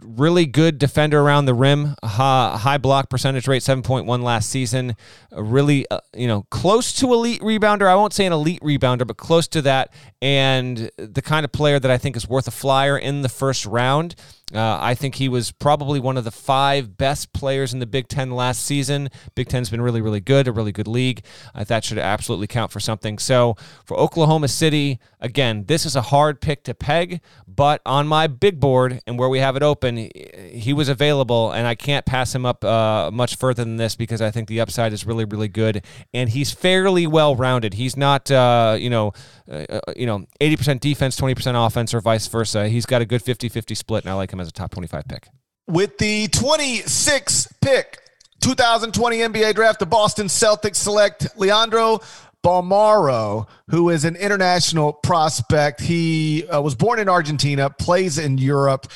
really 0.00 0.46
good 0.46 0.78
defender 0.78 1.20
around 1.20 1.46
the 1.46 1.54
rim, 1.54 1.94
high, 2.02 2.78
block 2.78 3.10
percentage 3.10 3.46
rate, 3.48 3.62
7.1 3.62 4.22
last 4.22 4.50
season. 4.50 4.96
really, 5.32 5.86
uh, 5.90 6.00
you 6.14 6.26
know, 6.26 6.46
close 6.50 6.92
to 6.94 7.12
elite 7.12 7.40
rebounder. 7.40 7.86
I 7.86 7.94
won't 7.94 8.12
say 8.12 8.26
an 8.26 8.32
elite 8.32 8.60
rebounder, 8.60 9.06
but 9.06 9.16
close 9.16 9.48
to 9.48 9.62
that. 9.62 9.92
And 10.22 10.90
the 10.96 11.22
kind 11.22 11.44
of 11.44 11.52
player 11.52 11.78
that 11.78 11.90
I 11.90 11.98
think 11.98 12.16
is 12.16 12.28
worth 12.28 12.48
a 12.48 12.52
flyer 12.52 12.96
in 12.96 13.22
the 13.22 13.28
first 13.28 13.66
round. 13.66 14.14
Uh, 14.54 14.78
I 14.80 14.94
think 14.94 15.16
he 15.16 15.28
was 15.28 15.50
probably 15.50 15.98
one 15.98 16.16
of 16.16 16.22
the 16.22 16.30
five 16.30 16.96
best 16.96 17.32
players 17.32 17.72
in 17.74 17.80
the 17.80 17.86
Big 17.86 18.06
Ten 18.06 18.30
last 18.30 18.64
season. 18.64 19.08
Big 19.34 19.48
Ten's 19.48 19.70
been 19.70 19.80
really, 19.80 20.00
really 20.00 20.20
good, 20.20 20.46
a 20.46 20.52
really 20.52 20.70
good 20.70 20.86
league. 20.86 21.24
Uh, 21.52 21.64
that 21.64 21.84
should 21.84 21.98
absolutely 21.98 22.46
count 22.46 22.70
for 22.70 22.78
something. 22.78 23.18
So 23.18 23.56
for 23.84 23.96
Oklahoma 23.96 24.46
City, 24.46 25.00
again, 25.20 25.64
this 25.66 25.84
is 25.84 25.96
a 25.96 26.02
hard 26.02 26.40
pick 26.40 26.62
to 26.62 26.74
peg, 26.74 27.20
but 27.48 27.82
on 27.84 28.06
my 28.06 28.28
big 28.28 28.60
board 28.60 29.00
and 29.04 29.18
where 29.18 29.28
we 29.28 29.40
have 29.40 29.56
it 29.56 29.64
open, 29.64 30.10
he 30.52 30.72
was 30.72 30.88
available, 30.88 31.50
and 31.50 31.66
I 31.66 31.74
can't 31.74 32.06
pass 32.06 32.32
him 32.32 32.46
up 32.46 32.64
uh, 32.64 33.10
much 33.12 33.34
further 33.34 33.64
than 33.64 33.78
this 33.78 33.96
because 33.96 34.22
I 34.22 34.30
think 34.30 34.46
the 34.46 34.60
upside 34.60 34.92
is 34.92 35.04
really, 35.04 35.24
really 35.24 35.48
good, 35.48 35.82
and 36.14 36.30
he's 36.30 36.52
fairly 36.52 37.08
well 37.08 37.34
rounded. 37.34 37.74
He's 37.74 37.96
not, 37.96 38.30
uh, 38.30 38.76
you 38.78 38.90
know, 38.90 39.12
uh, 39.50 39.80
you 39.96 40.06
know, 40.06 40.26
80% 40.40 40.78
defense, 40.78 41.18
20% 41.20 41.66
offense, 41.66 41.92
or 41.92 42.00
vice 42.00 42.28
versa. 42.28 42.68
He's 42.68 42.86
got 42.86 43.02
a 43.02 43.04
good 43.04 43.24
50-50 43.24 43.76
split, 43.76 44.04
and 44.04 44.10
I 44.12 44.14
like 44.14 44.32
him 44.32 44.35
as 44.40 44.48
a 44.48 44.52
top 44.52 44.70
25 44.72 45.06
pick. 45.08 45.28
With 45.66 45.98
the 45.98 46.28
26th 46.28 47.52
pick, 47.60 47.98
2020 48.40 49.18
NBA 49.18 49.54
draft, 49.54 49.80
the 49.80 49.86
Boston 49.86 50.26
Celtics 50.26 50.76
select 50.76 51.36
Leandro 51.36 52.00
Bolmaro, 52.44 53.48
who 53.70 53.90
is 53.90 54.04
an 54.04 54.14
international 54.14 54.92
prospect. 54.92 55.80
He 55.80 56.46
uh, 56.46 56.60
was 56.60 56.76
born 56.76 57.00
in 57.00 57.08
Argentina, 57.08 57.70
plays 57.70 58.18
in 58.18 58.38
Europe. 58.38 58.86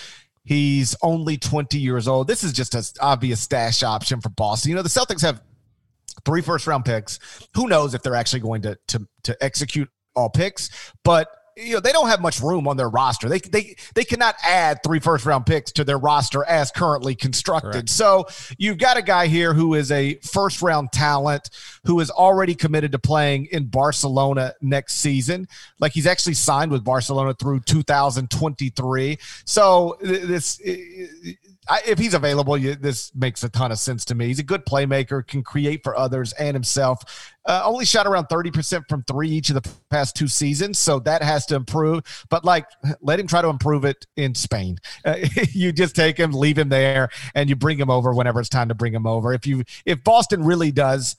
He's 0.45 0.95
only 1.03 1.37
20 1.37 1.79
years 1.79 2.07
old. 2.07 2.29
This 2.29 2.45
is 2.45 2.53
just 2.53 2.77
an 2.77 2.85
obvious 3.01 3.41
stash 3.41 3.83
option 3.83 4.21
for 4.21 4.29
Boston. 4.29 4.71
You 4.71 4.77
know, 4.77 4.83
the 4.83 4.89
Celtics 4.89 5.23
have 5.23 5.43
three 6.25 6.43
first 6.43 6.67
round 6.69 6.85
picks. 6.85 7.19
Who 7.55 7.67
knows 7.67 7.95
if 7.95 8.03
they're 8.03 8.15
actually 8.15 8.41
going 8.41 8.63
to 8.63 8.79
to 8.89 9.07
to 9.25 9.37
execute 9.43 9.89
all 10.15 10.31
picks, 10.31 10.71
but 11.03 11.29
you 11.61 11.75
know 11.75 11.81
they 11.81 11.93
don't 11.93 12.09
have 12.09 12.21
much 12.21 12.41
room 12.41 12.67
on 12.67 12.77
their 12.77 12.89
roster. 12.89 13.29
They 13.29 13.39
they 13.39 13.77
they 13.95 14.05
cannot 14.05 14.37
add 14.43 14.83
three 14.85 15.01
first 15.01 15.27
round 15.27 15.47
picks 15.47 15.73
to 15.73 15.85
their 15.85 15.99
roster 15.99 16.45
as 16.45 16.71
currently 16.71 17.15
constructed. 17.15 17.73
Correct. 17.73 17.89
So 17.91 18.27
you've 18.59 18.79
got 18.79 18.97
a 18.97 19.03
guy 19.03 19.27
here 19.27 19.55
who 19.55 19.75
is 19.75 19.91
a 19.93 20.15
first 20.17 20.63
round 20.63 20.93
talent 20.93 21.51
who 21.85 22.01
is 22.01 22.11
already 22.11 22.55
committed 22.55 22.93
to 22.93 22.99
playing 22.99 23.47
in 23.47 23.67
Barcelona 23.67 24.55
next 24.61 24.95
season. 24.95 25.49
Like 25.79 25.93
he's 25.93 26.07
actually 26.07 26.35
signed 26.35 26.71
with 26.71 26.85
Barcelona 26.85 27.35
through 27.35 27.61
2023. 27.61 29.19
So 29.45 29.99
this 30.01 30.61
I, 31.71 31.83
if 31.87 32.01
he's 32.01 32.15
available, 32.15 32.59
you, 32.59 32.75
this 32.75 33.15
makes 33.15 33.45
a 33.45 33.49
ton 33.49 33.71
of 33.71 33.79
sense 33.79 34.05
to 34.07 34.17
me. 34.17 34.27
He's 34.27 34.41
a 34.41 34.45
good 34.45 34.67
playmaker, 34.67 35.25
can 35.25 35.45
create 35.45 35.85
for 35.85 35.97
others 35.97 36.33
and 36.33 36.57
himself. 36.57 37.33
Uh, 37.47 37.63
only 37.65 37.85
shot 37.85 38.09
around 38.09 38.27
30% 38.27 38.89
from 38.89 39.05
three 39.05 39.31
each 39.31 39.51
of 39.51 39.55
the 39.55 39.71
past 39.89 40.17
two 40.17 40.27
seasons. 40.27 40.81
So 40.81 40.99
that 41.01 41.23
has 41.23 41.47
to 41.47 41.55
improve. 41.55 42.03
But 42.29 42.45
like, 42.45 42.67
let 43.01 43.21
him 43.21 43.29
try 43.29 43.41
to 43.41 43.49
improve 43.49 43.85
it 43.85 44.05
in 44.17 44.35
Spain. 44.35 44.79
Uh, 45.05 45.19
you 45.53 45.71
just 45.71 45.95
take 45.95 46.19
him, 46.19 46.33
leave 46.33 46.59
him 46.59 46.71
there, 46.71 47.09
and 47.37 47.49
you 47.49 47.55
bring 47.55 47.79
him 47.79 47.89
over 47.89 48.13
whenever 48.13 48.41
it's 48.41 48.49
time 48.49 48.69
to 48.69 48.75
bring 48.75 48.93
him 48.93 49.07
over. 49.07 49.33
If 49.33 49.47
you, 49.47 49.63
if 49.87 50.03
Boston 50.03 50.45
really 50.45 50.73
does 50.73 51.15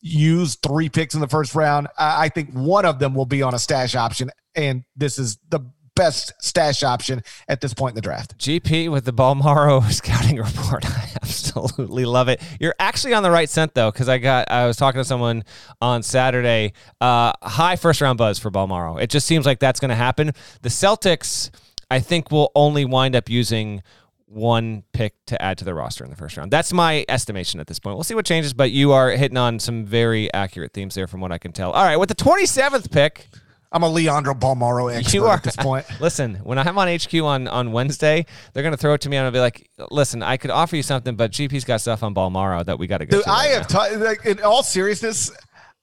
use 0.00 0.54
three 0.54 0.88
picks 0.88 1.14
in 1.14 1.20
the 1.20 1.28
first 1.28 1.56
round, 1.56 1.88
I, 1.98 2.26
I 2.26 2.28
think 2.28 2.52
one 2.52 2.84
of 2.84 3.00
them 3.00 3.12
will 3.12 3.26
be 3.26 3.42
on 3.42 3.54
a 3.54 3.58
stash 3.58 3.96
option. 3.96 4.30
And 4.54 4.84
this 4.96 5.18
is 5.18 5.38
the 5.48 5.60
best 6.00 6.32
stash 6.40 6.82
option 6.82 7.22
at 7.46 7.60
this 7.60 7.74
point 7.74 7.92
in 7.92 7.94
the 7.96 8.00
draft. 8.00 8.38
GP 8.38 8.90
with 8.90 9.04
the 9.04 9.12
Bolmaro 9.12 9.82
scouting 9.92 10.36
report. 10.36 10.86
I 10.88 11.10
absolutely 11.16 12.06
love 12.06 12.28
it. 12.28 12.40
You're 12.58 12.74
actually 12.78 13.12
on 13.12 13.22
the 13.22 13.30
right 13.30 13.50
scent 13.50 13.74
though, 13.74 13.90
because 13.92 14.08
I 14.08 14.16
got 14.16 14.50
I 14.50 14.66
was 14.66 14.78
talking 14.78 14.98
to 14.98 15.04
someone 15.04 15.44
on 15.82 16.02
Saturday. 16.02 16.72
Uh, 17.02 17.32
high 17.42 17.76
first 17.76 18.00
round 18.00 18.16
buzz 18.16 18.38
for 18.38 18.50
Bolmaro. 18.50 18.98
It 18.98 19.10
just 19.10 19.26
seems 19.26 19.44
like 19.44 19.58
that's 19.58 19.78
going 19.78 19.90
to 19.90 19.94
happen. 19.94 20.32
The 20.62 20.70
Celtics, 20.70 21.50
I 21.90 22.00
think, 22.00 22.30
will 22.30 22.50
only 22.54 22.86
wind 22.86 23.14
up 23.14 23.28
using 23.28 23.82
one 24.24 24.84
pick 24.94 25.14
to 25.26 25.42
add 25.42 25.58
to 25.58 25.66
the 25.66 25.74
roster 25.74 26.02
in 26.02 26.08
the 26.08 26.16
first 26.16 26.38
round. 26.38 26.50
That's 26.50 26.72
my 26.72 27.04
estimation 27.10 27.60
at 27.60 27.66
this 27.66 27.78
point. 27.78 27.96
We'll 27.96 28.04
see 28.04 28.14
what 28.14 28.24
changes, 28.24 28.54
but 28.54 28.70
you 28.70 28.92
are 28.92 29.10
hitting 29.10 29.36
on 29.36 29.58
some 29.58 29.84
very 29.84 30.32
accurate 30.32 30.72
themes 30.72 30.94
there 30.94 31.06
from 31.06 31.20
what 31.20 31.30
I 31.30 31.36
can 31.36 31.52
tell. 31.52 31.72
All 31.72 31.84
right, 31.84 31.96
with 31.96 32.08
the 32.08 32.14
27th 32.14 32.90
pick, 32.90 33.28
I'm 33.72 33.84
a 33.84 33.88
Leandro 33.88 34.34
Bolmaro 34.34 34.92
expert 34.92 35.14
you 35.14 35.26
are, 35.26 35.34
at 35.34 35.44
this 35.44 35.54
point. 35.54 35.86
listen, 36.00 36.36
when 36.36 36.58
I'm 36.58 36.76
on 36.76 36.88
HQ 36.88 37.14
on, 37.14 37.46
on 37.46 37.70
Wednesday, 37.70 38.26
they're 38.52 38.64
going 38.64 38.72
to 38.72 38.76
throw 38.76 38.94
it 38.94 39.00
to 39.02 39.08
me 39.08 39.16
and 39.16 39.26
I'll 39.26 39.32
be 39.32 39.38
like, 39.38 39.70
listen, 39.92 40.24
I 40.24 40.38
could 40.38 40.50
offer 40.50 40.74
you 40.74 40.82
something, 40.82 41.14
but 41.14 41.30
GP's 41.30 41.64
got 41.64 41.80
stuff 41.80 42.02
on 42.02 42.12
Bolmaro 42.12 42.64
that 42.64 42.80
we 42.80 42.88
got 42.88 42.98
to 42.98 43.06
go 43.06 43.18
Dude, 43.18 43.28
I 43.28 43.46
have, 43.48 43.68
t- 43.68 43.96
like, 43.96 44.24
in 44.24 44.40
all 44.42 44.64
seriousness, 44.64 45.30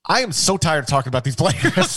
I 0.08 0.22
am 0.22 0.32
so 0.32 0.58
tired 0.58 0.80
of 0.80 0.88
talking 0.88 1.10
about 1.10 1.24
these 1.24 1.36
players. 1.36 1.56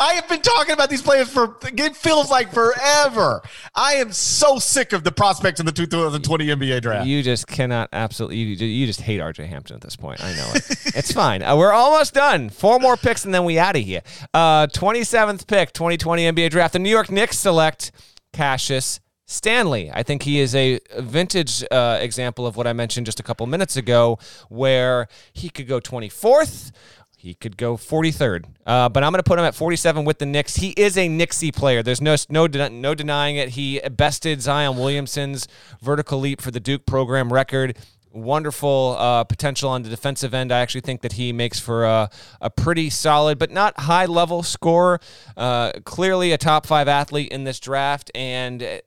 I 0.00 0.12
have 0.14 0.28
been 0.28 0.40
talking 0.40 0.72
about 0.72 0.88
these 0.88 1.02
players 1.02 1.28
for 1.28 1.56
it 1.62 1.96
feels 1.96 2.30
like 2.30 2.52
forever. 2.52 3.42
I 3.74 3.94
am 3.94 4.12
so 4.12 4.58
sick 4.58 4.92
of 4.92 5.04
the 5.04 5.12
prospects 5.12 5.60
in 5.60 5.66
the 5.66 5.72
2020 5.72 6.46
NBA 6.46 6.82
draft. 6.82 7.06
You 7.06 7.22
just 7.22 7.46
cannot 7.46 7.90
absolutely 7.92 8.38
you, 8.38 8.66
you 8.66 8.86
just 8.86 9.02
hate 9.02 9.20
RJ 9.20 9.46
Hampton 9.46 9.76
at 9.76 9.82
this 9.82 9.96
point. 9.96 10.22
I 10.24 10.32
know 10.34 10.50
it. 10.54 10.64
it's 10.96 11.12
fine. 11.12 11.42
Uh, 11.42 11.56
we're 11.56 11.72
almost 11.72 12.14
done. 12.14 12.48
Four 12.48 12.78
more 12.78 12.96
picks 12.96 13.24
and 13.24 13.34
then 13.34 13.44
we 13.44 13.58
out 13.58 13.76
of 13.76 13.82
here. 13.82 14.02
Uh, 14.32 14.66
27th 14.68 15.46
pick, 15.46 15.72
2020 15.72 16.32
NBA 16.32 16.50
draft. 16.50 16.72
The 16.72 16.78
New 16.78 16.90
York 16.90 17.10
Knicks 17.10 17.38
select 17.38 17.92
Cassius 18.32 19.00
Stanley. 19.28 19.90
I 19.92 20.02
think 20.02 20.22
he 20.22 20.40
is 20.40 20.54
a 20.54 20.80
vintage 20.98 21.62
uh, 21.70 21.98
example 22.00 22.46
of 22.46 22.56
what 22.56 22.66
I 22.66 22.72
mentioned 22.72 23.04
just 23.06 23.20
a 23.20 23.22
couple 23.22 23.46
minutes 23.46 23.76
ago, 23.76 24.18
where 24.48 25.06
he 25.34 25.50
could 25.50 25.68
go 25.68 25.80
24th. 25.80 26.72
He 27.18 27.34
could 27.34 27.56
go 27.56 27.76
43rd, 27.76 28.44
uh, 28.64 28.88
but 28.88 29.02
I'm 29.02 29.10
going 29.10 29.18
to 29.18 29.28
put 29.28 29.40
him 29.40 29.44
at 29.44 29.54
47 29.54 30.04
with 30.04 30.18
the 30.18 30.24
Knicks. 30.24 30.56
He 30.56 30.70
is 30.70 30.96
a 30.96 31.08
Knicksy 31.08 31.52
player. 31.54 31.82
There's 31.82 32.00
no 32.00 32.14
no 32.30 32.46
no 32.46 32.94
denying 32.94 33.34
it. 33.36 33.50
He 33.50 33.80
bested 33.80 34.40
Zion 34.40 34.78
Williamson's 34.78 35.48
vertical 35.82 36.20
leap 36.20 36.40
for 36.40 36.52
the 36.52 36.60
Duke 36.60 36.86
program 36.86 37.32
record 37.32 37.76
wonderful 38.12 38.96
uh, 38.98 39.24
potential 39.24 39.70
on 39.70 39.82
the 39.82 39.88
defensive 39.88 40.34
end. 40.34 40.52
I 40.52 40.60
actually 40.60 40.80
think 40.82 41.02
that 41.02 41.12
he 41.12 41.32
makes 41.32 41.60
for 41.60 41.84
a, 41.84 42.10
a 42.40 42.50
pretty 42.50 42.90
solid, 42.90 43.38
but 43.38 43.50
not 43.50 43.80
high 43.80 44.06
level 44.06 44.42
scorer. 44.42 45.00
Uh, 45.36 45.72
clearly 45.84 46.32
a 46.32 46.38
top 46.38 46.66
five 46.66 46.88
athlete 46.88 47.30
in 47.30 47.44
this 47.44 47.60
draft. 47.60 48.10
And 48.14 48.62
uh, 48.62 48.78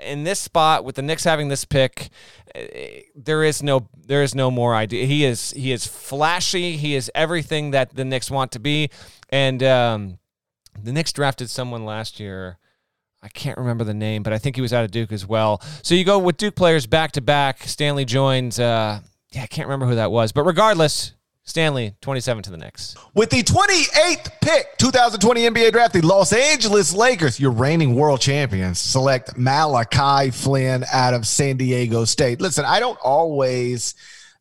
in 0.00 0.24
this 0.24 0.40
spot, 0.40 0.84
with 0.84 0.96
the 0.96 1.02
Knicks 1.02 1.24
having 1.24 1.48
this 1.48 1.64
pick, 1.64 2.10
uh, 2.54 2.60
there 3.14 3.42
is 3.42 3.62
no 3.62 3.88
there 3.96 4.22
is 4.22 4.34
no 4.34 4.50
more 4.50 4.74
idea. 4.74 5.06
He 5.06 5.24
is 5.24 5.52
he 5.52 5.72
is 5.72 5.86
flashy. 5.86 6.76
He 6.76 6.94
is 6.94 7.10
everything 7.14 7.72
that 7.72 7.94
the 7.94 8.04
Knicks 8.04 8.30
want 8.30 8.52
to 8.52 8.58
be. 8.58 8.90
And 9.30 9.62
um, 9.62 10.18
the 10.80 10.92
Knicks 10.92 11.12
drafted 11.12 11.50
someone 11.50 11.84
last 11.84 12.20
year. 12.20 12.58
I 13.22 13.28
can't 13.28 13.58
remember 13.58 13.84
the 13.84 13.94
name, 13.94 14.22
but 14.22 14.32
I 14.32 14.38
think 14.38 14.56
he 14.56 14.62
was 14.62 14.72
out 14.72 14.84
of 14.84 14.90
Duke 14.90 15.12
as 15.12 15.26
well. 15.26 15.60
So 15.82 15.94
you 15.94 16.04
go 16.04 16.18
with 16.18 16.36
Duke 16.36 16.54
players 16.54 16.86
back 16.86 17.12
to 17.12 17.20
back. 17.20 17.64
Stanley 17.64 18.04
joins. 18.04 18.60
Uh, 18.60 19.00
yeah, 19.30 19.42
I 19.42 19.46
can't 19.46 19.66
remember 19.66 19.86
who 19.86 19.96
that 19.96 20.10
was, 20.10 20.32
but 20.32 20.44
regardless, 20.44 21.14
Stanley, 21.42 21.94
27 22.02 22.42
to 22.44 22.50
the 22.50 22.58
Knicks. 22.58 22.94
With 23.14 23.30
the 23.30 23.42
28th 23.42 24.30
pick, 24.42 24.76
2020 24.78 25.42
NBA 25.42 25.72
draft, 25.72 25.94
the 25.94 26.02
Los 26.02 26.32
Angeles 26.32 26.94
Lakers, 26.94 27.40
your 27.40 27.50
reigning 27.50 27.94
world 27.94 28.20
champions, 28.20 28.78
select 28.78 29.36
Malachi 29.36 30.30
Flynn 30.30 30.84
out 30.92 31.14
of 31.14 31.26
San 31.26 31.56
Diego 31.56 32.04
State. 32.04 32.40
Listen, 32.40 32.66
I 32.66 32.80
don't 32.80 32.98
always 33.02 33.94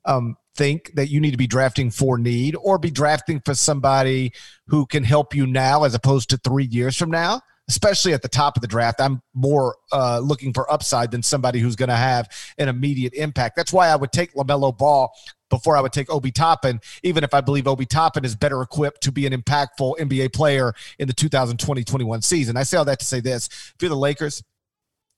um, 0.03 0.35
think 0.55 0.91
that 0.95 1.09
you 1.09 1.21
need 1.21 1.31
to 1.31 1.37
be 1.37 1.47
drafting 1.47 1.91
for 1.91 2.17
need 2.17 2.55
or 2.61 2.77
be 2.77 2.91
drafting 2.91 3.39
for 3.39 3.55
somebody 3.55 4.33
who 4.67 4.85
can 4.85 5.03
help 5.03 5.33
you 5.33 5.47
now 5.47 5.85
as 5.85 5.93
opposed 5.93 6.29
to 6.31 6.37
three 6.37 6.65
years 6.65 6.97
from 6.97 7.09
now 7.09 7.41
especially 7.69 8.13
at 8.13 8.21
the 8.21 8.29
top 8.29 8.55
of 8.55 8.61
the 8.61 8.67
draft, 8.67 9.01
I'm 9.01 9.21
more 9.33 9.75
uh, 9.91 10.19
looking 10.19 10.53
for 10.53 10.71
upside 10.71 11.11
than 11.11 11.21
somebody 11.21 11.59
who's 11.59 11.75
going 11.75 11.89
to 11.89 11.95
have 11.95 12.29
an 12.57 12.69
immediate 12.69 13.13
impact. 13.13 13.55
That's 13.55 13.73
why 13.73 13.89
I 13.89 13.95
would 13.95 14.11
take 14.11 14.33
LaMelo 14.33 14.77
Ball 14.77 15.11
before 15.49 15.77
I 15.77 15.81
would 15.81 15.93
take 15.93 16.09
Obi 16.09 16.31
Toppin, 16.31 16.79
even 17.03 17.23
if 17.23 17.33
I 17.33 17.41
believe 17.41 17.67
Obi 17.67 17.85
Toppin 17.85 18.25
is 18.25 18.35
better 18.35 18.61
equipped 18.61 19.01
to 19.03 19.11
be 19.11 19.25
an 19.25 19.33
impactful 19.33 19.97
NBA 19.97 20.33
player 20.33 20.73
in 20.99 21.07
the 21.07 21.13
2020-21 21.13 22.23
season. 22.23 22.57
I 22.57 22.63
say 22.63 22.77
all 22.77 22.85
that 22.85 22.99
to 22.99 23.05
say 23.05 23.19
this. 23.19 23.47
If 23.47 23.75
you're 23.81 23.89
the 23.89 23.95
Lakers, 23.95 24.43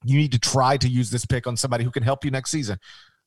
you 0.04 0.18
need 0.18 0.32
to 0.32 0.39
try 0.39 0.78
to 0.78 0.88
use 0.88 1.10
this 1.10 1.26
pick 1.26 1.45
on 1.47 1.58
somebody 1.58 1.84
who 1.84 1.91
can 1.91 2.04
help 2.04 2.24
you 2.24 2.32
next 2.32 2.52
season. 2.52 2.80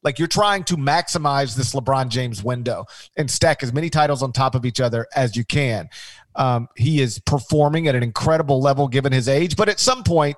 Like 0.03 0.19
you're 0.19 0.29
trying 0.29 0.65
to 0.65 0.77
maximize 0.77 1.55
this 1.57 1.75
LeBron 1.75 2.09
James 2.09 2.43
window 2.43 2.87
and 3.17 3.31
stack 3.31 3.63
as 3.63 3.73
many 3.73 3.89
titles 3.89 4.23
on 4.23 4.33
top 4.33 4.55
of 4.55 4.67
each 4.67 4.81
other 4.81 5.07
as 5.15 5.37
you 5.37 5.45
can. 5.45 5.89
Um, 6.35 6.69
he 6.77 7.01
is 7.01 7.19
performing 7.19 7.89
at 7.89 7.95
an 7.95 8.03
incredible 8.03 8.61
level 8.61 8.89
given 8.89 9.13
his 9.13 9.29
age, 9.29 9.57
but 9.57 9.69
at 9.69 9.79
some 9.79 10.03
point, 10.03 10.37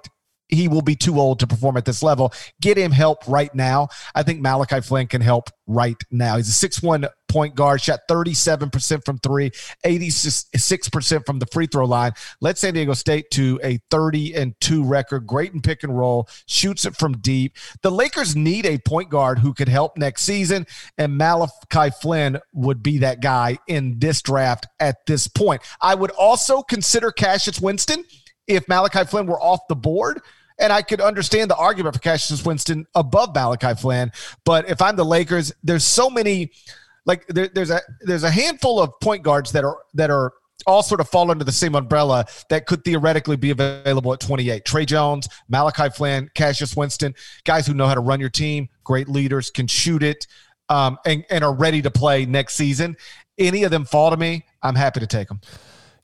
he 0.54 0.68
will 0.68 0.82
be 0.82 0.96
too 0.96 1.18
old 1.18 1.40
to 1.40 1.46
perform 1.46 1.76
at 1.76 1.84
this 1.84 2.02
level. 2.02 2.32
Get 2.60 2.76
him 2.76 2.92
help 2.92 3.26
right 3.26 3.54
now. 3.54 3.88
I 4.14 4.22
think 4.22 4.40
Malachi 4.40 4.80
Flynn 4.80 5.06
can 5.06 5.20
help 5.20 5.50
right 5.66 5.96
now. 6.10 6.36
He's 6.36 6.48
a 6.48 6.52
six-one 6.52 7.06
point 7.34 7.56
guard, 7.56 7.80
shot 7.80 8.00
37% 8.08 9.04
from 9.04 9.18
three, 9.18 9.50
86% 9.84 11.26
from 11.26 11.40
the 11.40 11.46
free 11.46 11.66
throw 11.66 11.84
line. 11.84 12.12
Led 12.40 12.56
San 12.56 12.74
Diego 12.74 12.94
State 12.94 13.30
to 13.32 13.58
a 13.64 13.80
30 13.90 14.34
and 14.34 14.54
2 14.60 14.84
record. 14.84 15.26
Great 15.26 15.52
in 15.52 15.60
pick 15.60 15.82
and 15.82 15.98
roll, 15.98 16.28
shoots 16.46 16.84
it 16.84 16.94
from 16.94 17.18
deep. 17.18 17.56
The 17.82 17.90
Lakers 17.90 18.36
need 18.36 18.66
a 18.66 18.78
point 18.78 19.10
guard 19.10 19.40
who 19.40 19.52
could 19.52 19.68
help 19.68 19.96
next 19.96 20.22
season, 20.22 20.66
and 20.96 21.18
Malachi 21.18 21.90
Flynn 22.00 22.38
would 22.52 22.82
be 22.84 22.98
that 22.98 23.20
guy 23.20 23.58
in 23.66 23.98
this 23.98 24.22
draft 24.22 24.66
at 24.78 25.04
this 25.06 25.26
point. 25.26 25.60
I 25.80 25.96
would 25.96 26.12
also 26.12 26.62
consider 26.62 27.10
Cassius 27.10 27.60
Winston 27.60 28.04
if 28.46 28.68
Malachi 28.68 29.04
Flynn 29.04 29.26
were 29.26 29.40
off 29.40 29.60
the 29.68 29.76
board. 29.76 30.20
And 30.58 30.72
I 30.72 30.82
could 30.82 31.00
understand 31.00 31.50
the 31.50 31.56
argument 31.56 31.96
for 31.96 32.00
Cassius 32.00 32.44
Winston 32.44 32.86
above 32.94 33.34
Malachi 33.34 33.74
Flynn. 33.74 34.12
But 34.44 34.68
if 34.68 34.80
I'm 34.80 34.96
the 34.96 35.04
Lakers, 35.04 35.52
there's 35.62 35.84
so 35.84 36.08
many 36.08 36.52
like 37.06 37.26
there, 37.26 37.48
there's 37.48 37.70
a 37.70 37.80
there's 38.02 38.22
a 38.22 38.30
handful 38.30 38.80
of 38.80 38.98
point 39.00 39.22
guards 39.22 39.52
that 39.52 39.64
are 39.64 39.78
that 39.94 40.10
are 40.10 40.32
all 40.66 40.82
sort 40.82 41.00
of 41.00 41.08
fall 41.08 41.30
under 41.30 41.44
the 41.44 41.52
same 41.52 41.74
umbrella 41.74 42.24
that 42.48 42.66
could 42.66 42.84
theoretically 42.84 43.36
be 43.36 43.50
available 43.50 44.12
at 44.12 44.20
28. 44.20 44.64
Tre 44.64 44.86
Jones, 44.86 45.28
Malachi 45.48 45.90
Flynn, 45.90 46.30
Cassius 46.34 46.76
Winston, 46.76 47.14
guys 47.44 47.66
who 47.66 47.74
know 47.74 47.86
how 47.86 47.94
to 47.94 48.00
run 48.00 48.20
your 48.20 48.30
team, 48.30 48.68
great 48.82 49.08
leaders, 49.08 49.50
can 49.50 49.66
shoot 49.66 50.02
it, 50.02 50.26
um, 50.68 50.98
and, 51.04 51.24
and 51.30 51.44
are 51.44 51.54
ready 51.54 51.82
to 51.82 51.90
play 51.90 52.24
next 52.24 52.54
season. 52.54 52.96
Any 53.36 53.64
of 53.64 53.70
them 53.70 53.84
fall 53.84 54.10
to 54.10 54.16
me, 54.16 54.46
I'm 54.62 54.74
happy 54.74 55.00
to 55.00 55.06
take 55.06 55.28
them. 55.28 55.40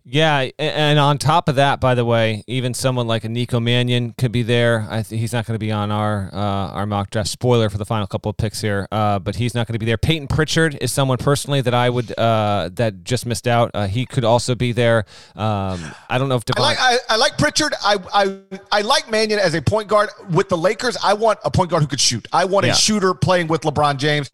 Yeah, 0.02 0.48
and 0.58 0.98
on 0.98 1.18
top 1.18 1.48
of 1.48 1.56
that, 1.56 1.78
by 1.78 1.94
the 1.94 2.06
way, 2.06 2.42
even 2.46 2.72
someone 2.72 3.06
like 3.06 3.24
a 3.24 3.28
Nico 3.28 3.60
Mannion 3.60 4.14
could 4.16 4.32
be 4.32 4.42
there. 4.42 4.86
I 4.88 5.02
th- 5.02 5.20
he's 5.20 5.34
not 5.34 5.44
going 5.44 5.54
to 5.54 5.58
be 5.58 5.70
on 5.70 5.90
our 5.90 6.30
uh, 6.32 6.72
our 6.72 6.86
mock 6.86 7.10
draft. 7.10 7.28
Spoiler 7.28 7.68
for 7.68 7.76
the 7.76 7.84
final 7.84 8.06
couple 8.06 8.30
of 8.30 8.38
picks 8.38 8.62
here, 8.62 8.88
uh, 8.90 9.18
but 9.18 9.36
he's 9.36 9.54
not 9.54 9.66
going 9.66 9.74
to 9.74 9.78
be 9.78 9.84
there. 9.84 9.98
Payton 9.98 10.28
Pritchard 10.28 10.78
is 10.80 10.90
someone 10.90 11.18
personally 11.18 11.60
that 11.60 11.74
I 11.74 11.90
would 11.90 12.18
uh, 12.18 12.70
that 12.72 13.04
just 13.04 13.26
missed 13.26 13.46
out. 13.46 13.70
Uh, 13.74 13.86
he 13.88 14.06
could 14.06 14.24
also 14.24 14.54
be 14.54 14.72
there. 14.72 15.04
Um, 15.36 15.80
I 16.08 16.16
don't 16.16 16.30
know 16.30 16.36
if 16.36 16.46
Devon- 16.46 16.62
I, 16.62 16.66
like, 16.66 16.78
I, 16.80 16.96
I 17.10 17.16
like 17.16 17.36
Pritchard. 17.36 17.74
I, 17.84 17.98
I 18.14 18.58
I 18.72 18.80
like 18.80 19.10
Mannion 19.10 19.38
as 19.38 19.54
a 19.54 19.60
point 19.60 19.88
guard 19.88 20.08
with 20.30 20.48
the 20.48 20.56
Lakers. 20.56 20.96
I 21.04 21.12
want 21.12 21.40
a 21.44 21.50
point 21.50 21.70
guard 21.70 21.82
who 21.82 21.88
could 21.88 22.00
shoot. 22.00 22.26
I 22.32 22.46
want 22.46 22.64
yeah. 22.64 22.72
a 22.72 22.74
shooter 22.74 23.12
playing 23.12 23.48
with 23.48 23.60
LeBron 23.62 23.98
James. 23.98 24.30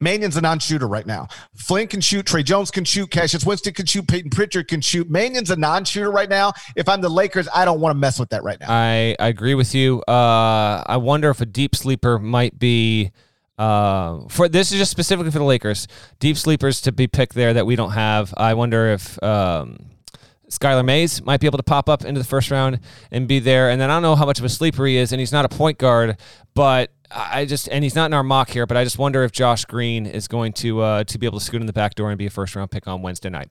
Mannion's 0.00 0.36
a 0.36 0.40
non-shooter 0.40 0.86
right 0.86 1.06
now. 1.06 1.28
Flynn 1.54 1.86
can 1.86 2.00
shoot. 2.00 2.26
Tre 2.26 2.42
Jones 2.42 2.70
can 2.70 2.84
shoot. 2.84 3.10
Cassius 3.10 3.44
Winston 3.44 3.74
can 3.74 3.86
shoot. 3.86 4.08
Payton 4.08 4.30
Pritchard 4.30 4.68
can 4.68 4.80
shoot. 4.80 5.10
Mannion's 5.10 5.50
a 5.50 5.56
non-shooter 5.56 6.10
right 6.10 6.28
now. 6.28 6.52
If 6.74 6.88
I'm 6.88 7.00
the 7.00 7.08
Lakers, 7.10 7.48
I 7.54 7.64
don't 7.64 7.80
want 7.80 7.94
to 7.94 7.98
mess 7.98 8.18
with 8.18 8.30
that 8.30 8.42
right 8.42 8.58
now. 8.58 8.66
I, 8.68 9.14
I 9.18 9.28
agree 9.28 9.54
with 9.54 9.74
you. 9.74 10.02
Uh, 10.02 10.82
I 10.86 10.96
wonder 10.96 11.28
if 11.30 11.40
a 11.40 11.46
deep 11.46 11.76
sleeper 11.76 12.18
might 12.18 12.58
be 12.58 13.12
uh, 13.60 14.26
for 14.30 14.48
this 14.48 14.72
is 14.72 14.78
just 14.78 14.90
specifically 14.90 15.30
for 15.30 15.38
the 15.38 15.44
Lakers. 15.44 15.86
Deep 16.18 16.38
sleepers 16.38 16.80
to 16.80 16.92
be 16.92 17.06
picked 17.06 17.34
there 17.34 17.52
that 17.52 17.66
we 17.66 17.76
don't 17.76 17.90
have. 17.92 18.32
I 18.38 18.54
wonder 18.54 18.88
if 18.88 19.22
um, 19.22 19.90
Skylar 20.48 20.82
Mays 20.82 21.22
might 21.22 21.40
be 21.40 21.46
able 21.46 21.58
to 21.58 21.62
pop 21.62 21.90
up 21.90 22.02
into 22.02 22.18
the 22.18 22.26
first 22.26 22.50
round 22.50 22.80
and 23.10 23.28
be 23.28 23.38
there. 23.38 23.68
And 23.68 23.78
then 23.78 23.90
I 23.90 23.96
don't 23.96 24.02
know 24.02 24.16
how 24.16 24.24
much 24.24 24.38
of 24.38 24.46
a 24.46 24.48
sleeper 24.48 24.86
he 24.86 24.96
is, 24.96 25.12
and 25.12 25.20
he's 25.20 25.30
not 25.30 25.44
a 25.44 25.48
point 25.50 25.76
guard, 25.76 26.16
but 26.54 26.90
I 27.10 27.44
just 27.44 27.68
and 27.68 27.82
he's 27.82 27.94
not 27.94 28.06
in 28.06 28.14
our 28.14 28.22
mock 28.22 28.50
here, 28.50 28.66
but 28.66 28.76
I 28.76 28.84
just 28.84 28.98
wonder 28.98 29.24
if 29.24 29.32
Josh 29.32 29.64
Green 29.64 30.06
is 30.06 30.28
going 30.28 30.52
to 30.54 30.80
uh, 30.80 31.04
to 31.04 31.18
be 31.18 31.26
able 31.26 31.38
to 31.38 31.44
scoot 31.44 31.60
in 31.60 31.66
the 31.66 31.72
back 31.72 31.94
door 31.94 32.10
and 32.10 32.18
be 32.18 32.26
a 32.26 32.30
first 32.30 32.54
round 32.54 32.70
pick 32.70 32.86
on 32.86 33.02
Wednesday 33.02 33.30
night. 33.30 33.48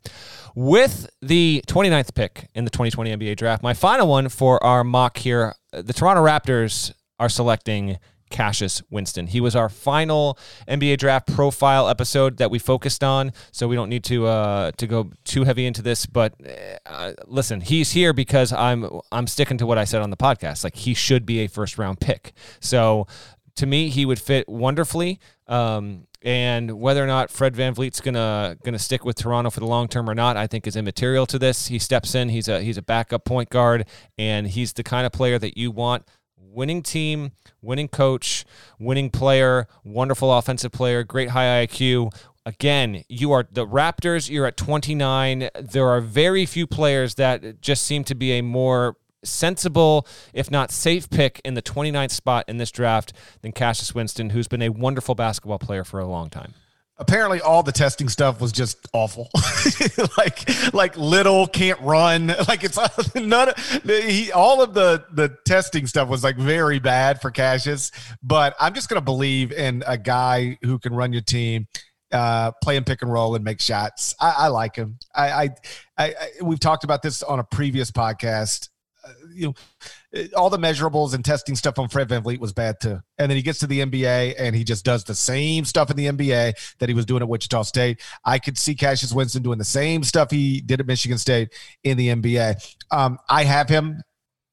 With 0.55 1.10
the 1.22 1.64
29th 1.68 2.14
pick 2.16 2.49
in 2.55 2.64
the 2.64 2.72
2020 2.72 3.16
NBA 3.18 3.36
draft, 3.38 3.62
my 3.62 3.74
final 3.74 4.07
one 4.07 4.30
for 4.30 4.64
our 4.64 4.84
mock 4.84 5.18
here, 5.18 5.55
the 5.72 5.93
Toronto 5.93 6.24
Raptors 6.24 6.93
are 7.20 7.30
selecting 7.30 7.97
Cassius 8.30 8.82
Winston. 8.89 9.28
He 9.28 9.41
was 9.41 9.55
our 9.55 9.70
final 9.70 10.38
NBA 10.68 10.97
draft 10.97 11.28
profile 11.28 11.89
episode 11.89 12.38
that 12.38 12.51
we 12.51 12.60
focused 12.60 13.03
on, 13.03 13.34
so 13.51 13.68
we 13.68 13.76
don't 13.76 13.89
need 13.89 14.03
to 14.05 14.28
uh, 14.28 14.72
to 14.78 14.88
go 14.88 15.12
too 15.24 15.43
heavy 15.43 15.66
into 15.66 15.82
this. 15.82 16.05
But 16.05 16.34
uh, 16.86 17.14
listen, 17.26 17.62
he's 17.62 17.91
here 17.91 18.14
because 18.14 18.53
I'm 18.53 18.88
I'm 19.12 19.28
sticking 19.28 19.57
to 19.57 19.66
what 19.66 19.78
I 19.78 19.84
said 19.84 20.01
on 20.01 20.10
the 20.10 20.18
podcast. 20.18 20.64
Like 20.64 20.76
he 20.76 20.93
should 20.93 21.26
be 21.26 21.39
a 21.39 21.47
first 21.47 21.78
round 21.78 21.99
pick. 21.99 22.34
So 22.60 23.07
to 23.60 23.66
me, 23.66 23.89
he 23.89 24.05
would 24.05 24.20
fit 24.20 24.47
wonderfully. 24.47 25.20
Um, 25.47 26.07
and 26.22 26.80
whether 26.80 27.03
or 27.03 27.07
not 27.07 27.30
Fred 27.30 27.53
VanVleet's 27.53 28.01
gonna 28.01 28.57
gonna 28.64 28.80
stick 28.80 29.05
with 29.05 29.18
Toronto 29.18 29.49
for 29.49 29.60
the 29.60 29.66
long 29.66 29.88
term 29.88 30.10
or 30.10 30.16
not, 30.16 30.36
I 30.36 30.47
think 30.47 30.68
is 30.68 30.76
immaterial 30.76 31.26
to 31.28 31.39
this. 31.39 31.68
He 31.68 31.80
steps 31.80 32.16
in. 32.16 32.30
He's 32.30 32.47
a 32.47 32.62
he's 32.62 32.78
a 32.78 32.82
backup 32.82 33.26
point 33.26 33.49
guard, 33.49 33.86
and 34.18 34.47
he's 34.47 34.74
the 34.74 34.84
kind 34.84 35.05
of 35.05 35.12
player 35.12 35.38
that 35.39 35.57
you 35.57 35.72
want. 35.72 36.05
Winning 36.38 36.82
team, 36.82 37.32
winning 37.62 37.88
coach, 37.88 38.43
winning 38.80 39.10
player, 39.10 39.68
wonderful 39.84 40.34
offensive 40.34 40.72
player, 40.72 41.03
great 41.03 41.30
high 41.30 41.66
IQ. 41.66 42.14
Again, 42.45 43.03
you 43.07 43.32
are 43.32 43.47
the 43.51 43.68
Raptors. 43.68 44.30
You're 44.30 44.47
at 44.47 44.57
29. 44.57 45.49
There 45.62 45.88
are 45.88 46.01
very 46.01 46.45
few 46.45 46.66
players 46.66 47.16
that 47.16 47.62
just 47.62 47.84
seem 47.84 48.03
to 48.05 48.16
be 48.16 48.32
a 48.32 48.41
more 48.41 48.95
sensible, 49.24 50.08
if 50.34 50.50
not 50.50 50.72
safe 50.72 51.10
pick 51.10 51.42
in 51.44 51.54
the 51.54 51.62
29th 51.62 52.12
spot 52.12 52.46
in 52.48 52.58
this 52.58 52.72
draft 52.72 53.14
than 53.42 53.52
Cassius 53.52 53.94
Winston, 53.94 54.32
who's 54.32 54.48
been 54.48 54.62
a 54.62 54.70
wonderful 54.70 55.16
basketball 55.16 55.60
player 55.60 55.84
for 55.84 56.00
a 56.00 56.06
long 56.06 56.30
time. 56.30 56.54
Apparently, 56.98 57.40
all 57.40 57.64
the 57.64 57.72
testing 57.72 58.10
stuff 58.10 58.42
was 58.42 58.52
just 58.52 58.78
awful. 58.92 59.30
like, 60.18 60.74
like 60.74 60.98
little 60.98 61.48
can't 61.48 61.80
run. 61.80 62.28
Like 62.48 62.64
it's 62.66 62.78
none. 63.16 63.54
He 63.86 64.32
all 64.32 64.62
of 64.62 64.74
the 64.74 65.06
the 65.14 65.38
testing 65.46 65.88
stuff 65.88 66.10
was 66.10 66.26
like 66.26 66.36
very 66.36 66.80
bad 66.80 67.22
for 67.22 67.32
Cassius. 67.32 67.92
But 68.22 68.54
I'm 68.60 68.74
just 68.74 68.90
gonna 68.90 69.00
believe 69.00 69.54
in 69.54 69.82
a 69.88 69.98
guy 69.98 70.58
who 70.62 70.78
can 70.78 70.94
run 70.94 71.14
your 71.14 71.22
team 71.22 71.68
uh, 72.12 72.52
play 72.64 72.78
and 72.78 72.86
pick 72.86 73.02
and 73.02 73.12
roll 73.12 73.36
and 73.36 73.44
make 73.44 73.62
shots. 73.62 74.16
I, 74.20 74.34
I 74.38 74.48
like 74.48 74.76
him. 74.76 74.98
I, 75.16 75.30
I, 75.30 75.50
I, 75.98 76.16
we've 76.42 76.60
talked 76.60 76.84
about 76.84 77.02
this 77.02 77.24
on 77.24 77.40
a 77.40 77.44
previous 77.44 77.92
podcast 77.92 78.70
you 79.34 79.48
know, 80.14 80.26
all 80.36 80.50
the 80.50 80.58
measurables 80.58 81.14
and 81.14 81.24
testing 81.24 81.56
stuff 81.56 81.80
on 81.80 81.90
Fred 81.90 82.10
VanVleet 82.10 82.40
was 82.40 82.54
bad 82.54 82.80
too. 82.82 83.00
And 83.18 83.30
then 83.30 83.36
he 83.36 83.42
gets 83.42 83.60
to 83.60 83.68
the 83.68 83.80
NBA 83.80 84.36
and 84.38 84.56
he 84.56 84.64
just 84.64 84.86
does 84.86 85.04
the 85.04 85.16
same 85.16 85.66
stuff 85.66 85.90
in 85.92 85.98
the 85.98 86.08
NBA 86.08 86.54
that 86.80 86.90
he 86.90 86.96
was 86.96 87.06
doing 87.06 87.22
at 87.22 87.30
Wichita 87.30 87.64
State. 87.64 88.02
I 88.26 88.40
could 88.40 88.58
see 88.58 88.76
Cassius 88.76 89.14
Winston 89.14 89.44
doing 89.44 89.58
the 89.58 89.66
same 89.66 90.04
stuff 90.04 90.32
he 90.32 90.62
did 90.62 90.80
at 90.80 90.88
Michigan 90.88 91.18
State 91.18 91.54
in 91.84 91.98
the 91.98 92.10
NBA. 92.10 92.76
Um, 92.92 93.20
I 93.30 93.44
have 93.44 93.70
him 93.70 94.02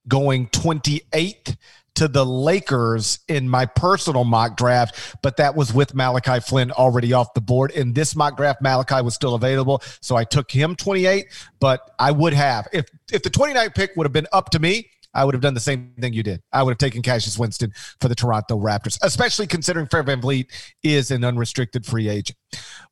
going 0.08 0.48
28th 0.48 1.56
to 1.96 2.08
the 2.08 2.24
Lakers 2.24 3.18
in 3.28 3.48
my 3.48 3.66
personal 3.66 4.24
mock 4.24 4.56
draft, 4.56 5.16
but 5.22 5.36
that 5.38 5.56
was 5.56 5.72
with 5.72 5.94
Malachi 5.94 6.40
Flynn 6.40 6.70
already 6.70 7.12
off 7.12 7.34
the 7.34 7.40
board. 7.40 7.70
In 7.72 7.92
this 7.92 8.14
mock 8.14 8.36
draft, 8.36 8.62
Malachi 8.62 9.02
was 9.02 9.14
still 9.14 9.34
available, 9.34 9.82
so 10.00 10.16
I 10.16 10.24
took 10.24 10.50
him 10.50 10.76
28. 10.76 11.26
But 11.60 11.90
I 11.98 12.12
would 12.12 12.32
have 12.32 12.68
if 12.72 12.86
if 13.12 13.22
the 13.22 13.30
29th 13.30 13.74
pick 13.74 13.96
would 13.96 14.04
have 14.04 14.12
been 14.12 14.28
up 14.32 14.50
to 14.50 14.58
me. 14.58 14.90
I 15.14 15.24
would 15.24 15.34
have 15.34 15.40
done 15.40 15.54
the 15.54 15.60
same 15.60 15.94
thing 15.98 16.12
you 16.12 16.22
did. 16.22 16.42
I 16.52 16.62
would 16.62 16.72
have 16.72 16.78
taken 16.78 17.00
Cassius 17.00 17.38
Winston 17.38 17.72
for 18.02 18.08
the 18.08 18.14
Toronto 18.14 18.58
Raptors, 18.58 18.98
especially 19.00 19.46
considering 19.46 19.86
Fred 19.86 20.04
VanVleet 20.04 20.48
is 20.82 21.10
an 21.10 21.24
unrestricted 21.24 21.86
free 21.86 22.10
agent. 22.10 22.36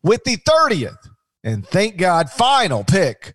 With 0.03 0.25
the 0.25 0.39
30th, 0.39 0.97
and 1.43 1.67
thank 1.67 1.99
God, 1.99 2.31
final 2.31 2.83
pick 2.83 3.35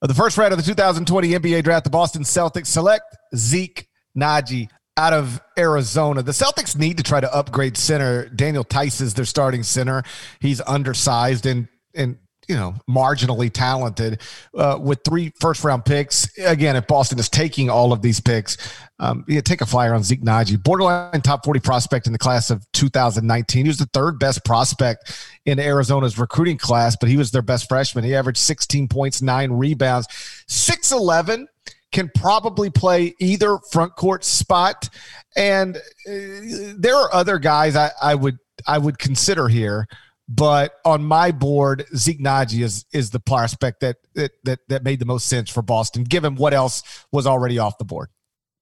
of 0.00 0.08
the 0.08 0.14
first 0.14 0.38
round 0.38 0.52
of 0.52 0.58
the 0.58 0.64
2020 0.64 1.28
NBA 1.32 1.62
draft, 1.62 1.84
the 1.84 1.90
Boston 1.90 2.22
Celtics 2.22 2.68
select 2.68 3.16
Zeke 3.34 3.86
Nnaji 4.16 4.70
out 4.96 5.12
of 5.12 5.40
Arizona. 5.58 6.22
The 6.22 6.32
Celtics 6.32 6.76
need 6.76 6.96
to 6.96 7.02
try 7.02 7.20
to 7.20 7.34
upgrade 7.34 7.76
center. 7.76 8.28
Daniel 8.28 8.64
Theis 8.64 9.00
is 9.00 9.14
their 9.14 9.24
starting 9.24 9.62
center. 9.62 10.02
He's 10.40 10.60
undersized 10.62 11.46
and 11.46 11.68
and 11.94 12.18
you 12.48 12.54
know 12.54 12.74
marginally 12.88 13.52
talented 13.52 14.22
uh, 14.56 14.78
with 14.80 15.00
three 15.04 15.32
first 15.40 15.64
round 15.64 15.84
picks. 15.84 16.28
Again, 16.38 16.76
if 16.76 16.86
Boston 16.86 17.18
is 17.18 17.28
taking 17.28 17.68
all 17.68 17.92
of 17.92 18.02
these 18.02 18.20
picks, 18.20 18.56
um, 18.98 19.24
yeah, 19.28 19.40
take 19.40 19.60
a 19.60 19.66
flyer 19.66 19.94
on 19.94 20.02
Zeke 20.02 20.22
Nnaji, 20.22 20.62
borderline 20.62 21.20
top 21.20 21.44
forty 21.44 21.60
prospect 21.60 22.06
in 22.06 22.12
the 22.12 22.18
class 22.18 22.50
of 22.50 22.64
2019. 22.72 23.64
He 23.64 23.68
was 23.68 23.78
the 23.78 23.88
third 23.92 24.18
best 24.18 24.44
prospect 24.44 25.28
in 25.44 25.58
Arizona's 25.58 26.18
recruiting 26.18 26.56
class, 26.56 26.96
but 26.98 27.08
he 27.08 27.16
was 27.16 27.30
their 27.30 27.42
best 27.42 27.68
freshman. 27.68 28.04
He 28.04 28.14
averaged 28.14 28.38
16 28.38 28.88
points, 28.88 29.20
nine 29.20 29.52
rebounds, 29.52 30.06
six 30.46 30.92
eleven 30.92 31.48
can 31.96 32.10
probably 32.14 32.68
play 32.68 33.14
either 33.18 33.58
front 33.70 33.96
court 33.96 34.22
spot. 34.22 34.90
And 35.34 35.78
uh, 35.78 35.80
there 36.76 36.94
are 36.94 37.12
other 37.12 37.38
guys 37.38 37.74
I, 37.74 37.90
I 38.00 38.14
would 38.14 38.38
I 38.66 38.76
would 38.76 38.98
consider 38.98 39.48
here, 39.48 39.86
but 40.28 40.72
on 40.84 41.02
my 41.04 41.30
board, 41.30 41.86
Zeke 41.96 42.20
Nnaji 42.20 42.62
is 42.62 42.84
is 42.92 43.10
the 43.10 43.20
prospect 43.20 43.80
that 43.80 43.96
that 44.14 44.58
that, 44.68 44.84
made 44.84 44.98
the 44.98 45.06
most 45.06 45.26
sense 45.26 45.50
for 45.50 45.62
Boston, 45.62 46.04
given 46.04 46.36
what 46.36 46.52
else 46.52 46.82
was 47.12 47.26
already 47.26 47.58
off 47.58 47.78
the 47.78 47.84
board. 47.84 48.10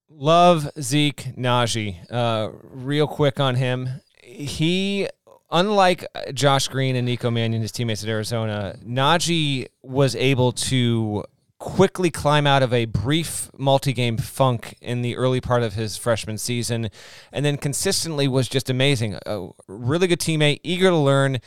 Love 0.09 0.69
Zeke 0.79 1.35
Nnaji. 1.37 2.09
Uh, 2.09 2.51
real 2.63 3.07
quick 3.07 3.41
on 3.41 3.55
him, 3.55 3.89
he 4.23 5.09
unlike 5.51 6.05
Josh 6.33 6.69
Green 6.69 6.95
and 6.95 7.05
Nico 7.05 7.29
Mannion, 7.29 7.61
his 7.61 7.73
teammates 7.73 8.01
at 8.03 8.09
Arizona, 8.09 8.77
Nnaji 8.85 9.67
was 9.81 10.15
able 10.15 10.53
to 10.53 11.25
quickly 11.59 12.11
climb 12.11 12.45
out 12.45 12.61
of 12.61 12.73
a 12.73 12.85
brief 12.85 13.49
multi-game 13.57 14.17
funk 14.17 14.77
in 14.81 15.01
the 15.01 15.15
early 15.15 15.39
part 15.39 15.63
of 15.63 15.73
his 15.73 15.95
freshman 15.97 16.37
season 16.37 16.89
and 17.31 17.45
then 17.45 17.57
consistently 17.57 18.27
was 18.27 18.47
just 18.49 18.69
amazing. 18.69 19.17
A 19.25 19.47
really 19.67 20.07
good 20.07 20.19
teammate 20.19 20.59
eager 20.63 20.89
to 20.89 20.97
learn 20.97 21.39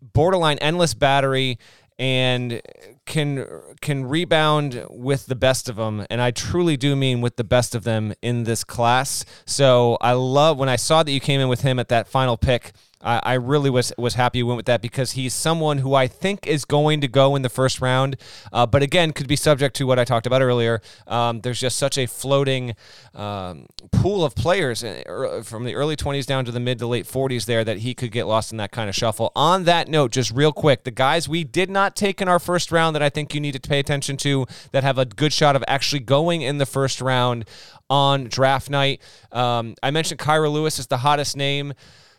borderline 0.00 0.58
endless 0.58 0.92
battery 0.92 1.58
and 1.98 2.60
can 3.06 3.46
can 3.80 4.04
rebound 4.04 4.84
with 4.90 5.26
the 5.26 5.36
best 5.36 5.68
of 5.68 5.76
them 5.76 6.04
and 6.10 6.20
I 6.20 6.32
truly 6.32 6.76
do 6.76 6.96
mean 6.96 7.20
with 7.20 7.36
the 7.36 7.44
best 7.44 7.74
of 7.74 7.84
them 7.84 8.12
in 8.20 8.44
this 8.44 8.64
class. 8.64 9.24
So 9.46 9.96
I 10.00 10.12
love 10.12 10.58
when 10.58 10.68
I 10.68 10.76
saw 10.76 11.02
that 11.02 11.12
you 11.12 11.20
came 11.20 11.40
in 11.40 11.48
with 11.48 11.60
him 11.60 11.78
at 11.78 11.88
that 11.88 12.08
final 12.08 12.36
pick 12.36 12.72
I, 13.04 13.20
I 13.22 13.34
really 13.34 13.70
was 13.70 13.92
was 13.98 14.14
happy 14.14 14.38
you 14.38 14.46
went 14.46 14.56
with 14.56 14.66
that 14.66 14.82
because 14.82 15.12
he's 15.12 15.34
someone 15.34 15.78
who 15.78 15.94
I 15.94 16.08
think 16.08 16.46
is 16.46 16.64
going 16.64 17.00
to 17.02 17.08
go 17.08 17.36
in 17.36 17.42
the 17.42 17.48
first 17.48 17.80
round, 17.80 18.16
uh, 18.52 18.66
but 18.66 18.82
again 18.82 19.12
could 19.12 19.28
be 19.28 19.36
subject 19.36 19.76
to 19.76 19.86
what 19.86 19.98
I 19.98 20.04
talked 20.04 20.26
about 20.26 20.42
earlier. 20.42 20.80
Um, 21.06 21.40
there's 21.40 21.60
just 21.60 21.78
such 21.78 21.98
a 21.98 22.06
floating 22.06 22.74
um, 23.14 23.66
pool 23.92 24.24
of 24.24 24.34
players 24.34 24.82
uh, 24.82 25.42
from 25.44 25.64
the 25.64 25.74
early 25.74 25.96
20s 25.96 26.26
down 26.26 26.44
to 26.46 26.50
the 26.50 26.60
mid 26.60 26.78
to 26.78 26.86
late 26.86 27.06
40s 27.06 27.44
there 27.44 27.62
that 27.64 27.78
he 27.78 27.94
could 27.94 28.10
get 28.10 28.26
lost 28.26 28.50
in 28.50 28.58
that 28.58 28.72
kind 28.72 28.88
of 28.88 28.94
shuffle. 28.94 29.30
On 29.36 29.64
that 29.64 29.88
note, 29.88 30.10
just 30.10 30.30
real 30.30 30.52
quick, 30.52 30.84
the 30.84 30.90
guys 30.90 31.28
we 31.28 31.44
did 31.44 31.70
not 31.70 31.94
take 31.94 32.20
in 32.22 32.28
our 32.28 32.38
first 32.38 32.72
round 32.72 32.96
that 32.96 33.02
I 33.02 33.10
think 33.10 33.34
you 33.34 33.40
need 33.40 33.52
to 33.52 33.60
pay 33.60 33.78
attention 33.78 34.16
to 34.18 34.46
that 34.72 34.82
have 34.82 34.98
a 34.98 35.04
good 35.04 35.32
shot 35.32 35.56
of 35.56 35.64
actually 35.68 36.00
going 36.00 36.42
in 36.42 36.58
the 36.58 36.66
first 36.66 37.00
round 37.00 37.44
on 37.90 38.24
draft 38.24 38.70
night. 38.70 39.02
Um, 39.30 39.74
I 39.82 39.90
mentioned 39.90 40.18
Kira 40.20 40.50
Lewis 40.50 40.78
is 40.78 40.86
the 40.86 40.98
hottest 40.98 41.36
name. 41.36 41.74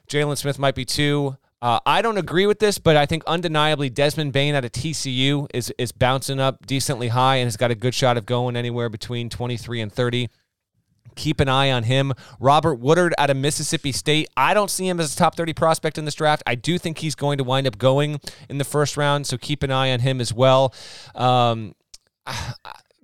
Jalen 0.08 0.38
Smith 0.38 0.60
might 0.60 0.76
be 0.76 0.86
two. 0.86 1.38
Uh, 1.62 1.80
I 1.86 2.02
don't 2.02 2.18
agree 2.18 2.46
with 2.46 2.60
this, 2.60 2.78
but 2.78 2.96
I 2.96 3.06
think 3.06 3.24
undeniably 3.26 3.90
Desmond 3.90 4.34
Bane 4.34 4.54
out 4.56 4.66
of 4.66 4.72
TCU 4.72 5.48
is 5.54 5.74
is 5.78 5.92
bouncing 5.92 6.40
up 6.40 6.66
decently 6.68 7.08
high 7.08 7.38
and 7.38 7.48
has 7.48 7.58
got 7.58 7.72
a 7.72 7.76
good 7.76 7.96
shot 7.96 8.18
of 8.18 8.26
going 8.26 8.56
anywhere 8.56 8.90
between 8.90 9.30
23 9.30 9.82
and 9.82 9.92
30. 9.92 10.30
Keep 11.16 11.40
an 11.40 11.48
eye 11.48 11.72
on 11.72 11.84
him. 11.84 12.14
Robert 12.40 12.76
Woodard 12.76 13.16
out 13.18 13.30
of 13.30 13.38
Mississippi 13.38 13.94
State. 13.94 14.28
I 14.36 14.54
don't 14.54 14.70
see 14.70 14.88
him 14.88 15.00
as 15.00 15.14
a 15.14 15.18
top 15.18 15.36
30 15.36 15.54
prospect 15.54 15.98
in 15.98 16.06
this 16.06 16.16
draft. 16.16 16.44
I 16.46 16.56
do 16.56 16.78
think 16.78 16.98
he's 16.98 17.16
going 17.16 17.38
to 17.38 17.44
wind 17.44 17.68
up 17.68 17.78
going 17.78 18.20
in 18.50 18.58
the 18.58 18.66
first 18.66 18.98
round, 18.98 19.26
so 19.26 19.38
keep 19.38 19.64
an 19.64 19.72
eye 19.72 19.92
on 19.92 20.02
him 20.02 20.20
as 20.20 20.34
well. 20.34 20.74
Um, 21.16 21.74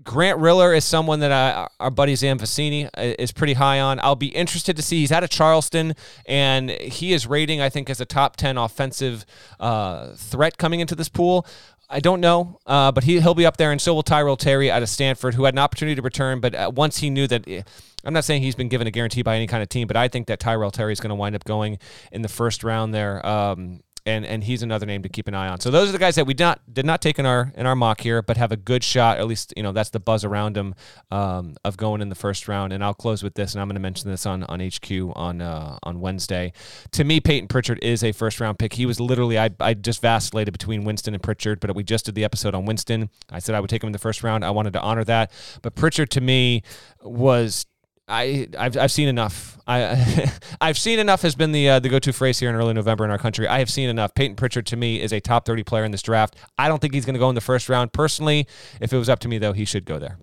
Grant 0.03 0.39
Riller 0.39 0.73
is 0.73 0.85
someone 0.85 1.19
that 1.19 1.31
I, 1.31 1.67
our 1.79 1.91
buddy 1.91 2.15
Sam 2.15 2.39
Vecenie 2.39 2.89
is 2.97 3.31
pretty 3.31 3.53
high 3.53 3.79
on. 3.79 3.99
I'll 3.99 4.15
be 4.15 4.27
interested 4.27 4.75
to 4.77 4.81
see. 4.81 4.99
He's 4.99 5.11
out 5.11 5.23
of 5.23 5.29
Charleston, 5.29 5.95
and 6.25 6.69
he 6.69 7.13
is 7.13 7.27
rating, 7.27 7.61
I 7.61 7.69
think, 7.69 7.89
as 7.89 8.01
a 8.01 8.05
top 8.05 8.35
10 8.35 8.57
offensive 8.57 9.25
uh, 9.59 10.13
threat 10.13 10.57
coming 10.57 10.79
into 10.79 10.95
this 10.95 11.09
pool. 11.09 11.45
I 11.89 11.99
don't 11.99 12.21
know, 12.21 12.59
uh, 12.65 12.91
but 12.93 13.03
he, 13.03 13.19
he'll 13.19 13.35
be 13.35 13.45
up 13.45 13.57
there, 13.57 13.71
and 13.71 13.81
so 13.81 13.93
will 13.93 14.01
Tyrell 14.01 14.37
Terry 14.37 14.71
out 14.71 14.81
of 14.81 14.89
Stanford, 14.89 15.35
who 15.35 15.43
had 15.43 15.53
an 15.53 15.59
opportunity 15.59 15.95
to 15.95 16.01
return, 16.01 16.39
but 16.39 16.55
uh, 16.55 16.71
once 16.73 16.97
he 16.97 17.09
knew 17.09 17.27
that. 17.27 17.47
Eh, 17.47 17.61
I'm 18.03 18.13
not 18.13 18.25
saying 18.25 18.41
he's 18.41 18.55
been 18.55 18.69
given 18.69 18.87
a 18.87 18.91
guarantee 18.91 19.21
by 19.21 19.35
any 19.35 19.45
kind 19.45 19.61
of 19.61 19.69
team, 19.69 19.85
but 19.85 19.95
I 19.95 20.07
think 20.07 20.25
that 20.25 20.39
Tyrell 20.39 20.71
Terry 20.71 20.91
is 20.91 20.99
going 20.99 21.09
to 21.09 21.15
wind 21.15 21.35
up 21.35 21.43
going 21.43 21.77
in 22.11 22.23
the 22.23 22.27
first 22.27 22.63
round 22.63 22.95
there. 22.95 23.23
Um, 23.23 23.81
and 24.05 24.25
and 24.25 24.43
he's 24.43 24.63
another 24.63 24.85
name 24.85 25.03
to 25.03 25.09
keep 25.09 25.27
an 25.27 25.33
eye 25.33 25.47
on. 25.47 25.59
So 25.59 25.69
those 25.69 25.89
are 25.89 25.91
the 25.91 25.99
guys 25.99 26.15
that 26.15 26.25
we 26.25 26.33
did 26.33 26.43
not 26.43 26.73
did 26.73 26.85
not 26.85 27.01
take 27.01 27.19
in 27.19 27.25
our 27.25 27.51
in 27.55 27.65
our 27.65 27.75
mock 27.75 28.01
here, 28.01 28.21
but 28.21 28.37
have 28.37 28.51
a 28.51 28.57
good 28.57 28.83
shot. 28.83 29.17
At 29.17 29.27
least 29.27 29.53
you 29.55 29.63
know 29.63 29.71
that's 29.71 29.89
the 29.89 29.99
buzz 29.99 30.25
around 30.25 30.57
him 30.57 30.75
um, 31.11 31.55
of 31.63 31.77
going 31.77 32.01
in 32.01 32.09
the 32.09 32.15
first 32.15 32.47
round. 32.47 32.73
And 32.73 32.83
I'll 32.83 32.93
close 32.93 33.23
with 33.23 33.35
this, 33.35 33.53
and 33.53 33.61
I'm 33.61 33.67
going 33.67 33.75
to 33.75 33.81
mention 33.81 34.09
this 34.09 34.25
on 34.25 34.43
on 34.43 34.59
HQ 34.59 34.91
on 35.15 35.41
uh, 35.41 35.77
on 35.83 35.99
Wednesday. 36.01 36.53
To 36.91 37.03
me, 37.03 37.19
Payton 37.19 37.47
Pritchard 37.47 37.79
is 37.83 38.03
a 38.03 38.11
first 38.11 38.39
round 38.39 38.59
pick. 38.59 38.73
He 38.73 38.85
was 38.85 38.99
literally 38.99 39.37
I 39.37 39.49
I 39.59 39.73
just 39.73 40.01
vacillated 40.01 40.51
between 40.51 40.83
Winston 40.83 41.13
and 41.13 41.21
Pritchard, 41.21 41.59
but 41.59 41.73
we 41.75 41.83
just 41.83 42.05
did 42.05 42.15
the 42.15 42.23
episode 42.23 42.55
on 42.55 42.65
Winston. 42.65 43.09
I 43.29 43.39
said 43.39 43.55
I 43.55 43.59
would 43.59 43.69
take 43.69 43.83
him 43.83 43.87
in 43.87 43.93
the 43.93 43.99
first 43.99 44.23
round. 44.23 44.43
I 44.43 44.51
wanted 44.51 44.73
to 44.73 44.81
honor 44.81 45.03
that, 45.05 45.31
but 45.61 45.75
Pritchard 45.75 46.09
to 46.11 46.21
me 46.21 46.63
was 47.03 47.65
I 48.11 48.47
I've, 48.57 48.77
I've 48.77 48.91
seen 48.91 49.07
enough. 49.07 49.57
I 49.65 50.31
I've 50.61 50.77
seen 50.77 50.99
enough 50.99 51.21
has 51.21 51.35
been 51.35 51.51
the 51.51 51.69
uh, 51.69 51.79
the 51.79 51.89
go 51.89 51.99
to 51.99 52.13
phrase 52.13 52.39
here 52.39 52.49
in 52.49 52.55
early 52.55 52.73
November 52.73 53.05
in 53.05 53.11
our 53.11 53.17
country. 53.17 53.47
I 53.47 53.59
have 53.59 53.69
seen 53.69 53.89
enough. 53.89 54.13
Payton 54.13 54.35
Pritchard 54.35 54.65
to 54.67 54.75
me 54.75 55.01
is 55.01 55.13
a 55.13 55.19
top 55.19 55.45
thirty 55.45 55.63
player 55.63 55.85
in 55.85 55.91
this 55.91 56.01
draft. 56.01 56.35
I 56.57 56.67
don't 56.67 56.79
think 56.79 56.93
he's 56.93 57.05
going 57.05 57.13
to 57.15 57.19
go 57.19 57.29
in 57.29 57.35
the 57.35 57.41
first 57.41 57.69
round. 57.69 57.93
Personally, 57.93 58.47
if 58.81 58.91
it 58.91 58.97
was 58.97 59.09
up 59.09 59.19
to 59.19 59.27
me 59.27 59.38
though, 59.38 59.53
he 59.53 59.65
should 59.65 59.85
go 59.85 59.97
there. 59.97 60.17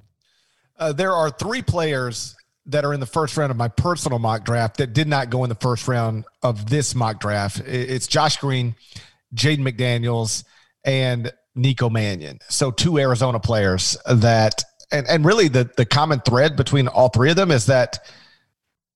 Uh, 0.78 0.92
there 0.92 1.12
are 1.12 1.30
three 1.30 1.62
players 1.62 2.36
that 2.66 2.84
are 2.84 2.92
in 2.92 3.00
the 3.00 3.06
first 3.06 3.36
round 3.36 3.50
of 3.50 3.56
my 3.56 3.68
personal 3.68 4.18
mock 4.18 4.44
draft 4.44 4.76
that 4.76 4.92
did 4.92 5.08
not 5.08 5.30
go 5.30 5.42
in 5.42 5.48
the 5.48 5.56
first 5.56 5.88
round 5.88 6.24
of 6.42 6.68
this 6.68 6.94
mock 6.94 7.18
draft. 7.18 7.60
It's 7.60 8.06
Josh 8.06 8.36
Green, 8.36 8.76
Jaden 9.34 9.60
McDaniels, 9.60 10.44
and 10.84 11.32
Nico 11.54 11.88
Mannion. 11.88 12.38
So 12.48 12.70
two 12.70 12.98
Arizona 12.98 13.40
players 13.40 13.96
that 14.06 14.62
and 14.92 15.06
and 15.08 15.24
really 15.24 15.48
the 15.48 15.70
the 15.76 15.84
common 15.84 16.20
thread 16.20 16.56
between 16.56 16.88
all 16.88 17.08
three 17.08 17.30
of 17.30 17.36
them 17.36 17.50
is 17.50 17.66
that 17.66 17.98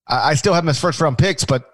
I, 0.08 0.34
still 0.34 0.52
have 0.52 0.64
them 0.64 0.68
as 0.68 0.80
first 0.80 1.00
round 1.00 1.16
picks, 1.16 1.44
but 1.44 1.70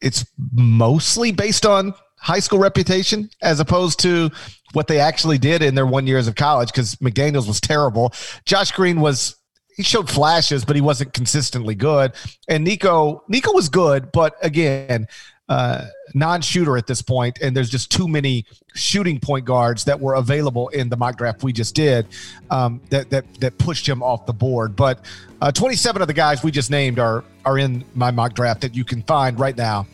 it's 0.00 0.24
mostly 0.52 1.30
based 1.30 1.66
on 1.66 1.94
high 2.16 2.40
school 2.40 2.58
reputation 2.58 3.30
as 3.42 3.60
opposed 3.60 4.00
to 4.00 4.30
what 4.72 4.86
they 4.86 4.98
actually 4.98 5.38
did 5.38 5.62
in 5.62 5.74
their 5.74 5.86
one 5.86 6.06
years 6.06 6.26
of 6.26 6.34
college 6.34 6.68
because 6.68 6.96
McDaniels 6.96 7.46
was 7.46 7.60
terrible. 7.60 8.12
Josh 8.44 8.72
Green 8.72 9.00
was 9.00 9.36
he 9.76 9.82
showed 9.82 10.10
flashes, 10.10 10.64
but 10.64 10.76
he 10.76 10.82
wasn't 10.82 11.12
consistently 11.14 11.74
good. 11.74 12.12
And 12.48 12.64
Nico 12.64 13.24
Nico 13.28 13.52
was 13.52 13.68
good, 13.68 14.10
but 14.12 14.34
again, 14.42 15.06
uh, 15.48 15.86
non-shooter 16.14 16.76
at 16.76 16.86
this 16.86 17.02
point, 17.02 17.40
and 17.40 17.56
there's 17.56 17.70
just 17.70 17.90
too 17.90 18.06
many 18.08 18.44
shooting 18.74 19.18
point 19.18 19.44
guards 19.44 19.82
that 19.84 20.00
were 20.00 20.14
available 20.14 20.68
in 20.68 20.88
the 20.88 20.96
mock 20.96 21.18
draft 21.18 21.42
we 21.42 21.52
just 21.52 21.74
did 21.74 22.06
um, 22.50 22.80
that 22.90 23.10
that 23.10 23.24
that 23.40 23.58
pushed 23.58 23.88
him 23.88 24.00
off 24.02 24.26
the 24.26 24.32
board. 24.32 24.76
But 24.76 25.04
uh, 25.40 25.50
27 25.52 26.02
of 26.02 26.08
the 26.08 26.14
guys 26.14 26.42
we 26.42 26.50
just 26.50 26.70
named 26.70 26.98
are 26.98 27.24
are 27.44 27.58
in 27.58 27.84
my 27.94 28.10
mock 28.10 28.34
draft 28.34 28.62
that 28.62 28.74
you 28.74 28.84
can 28.84 29.02
find 29.02 29.38
right 29.38 29.56
now. 29.56 29.86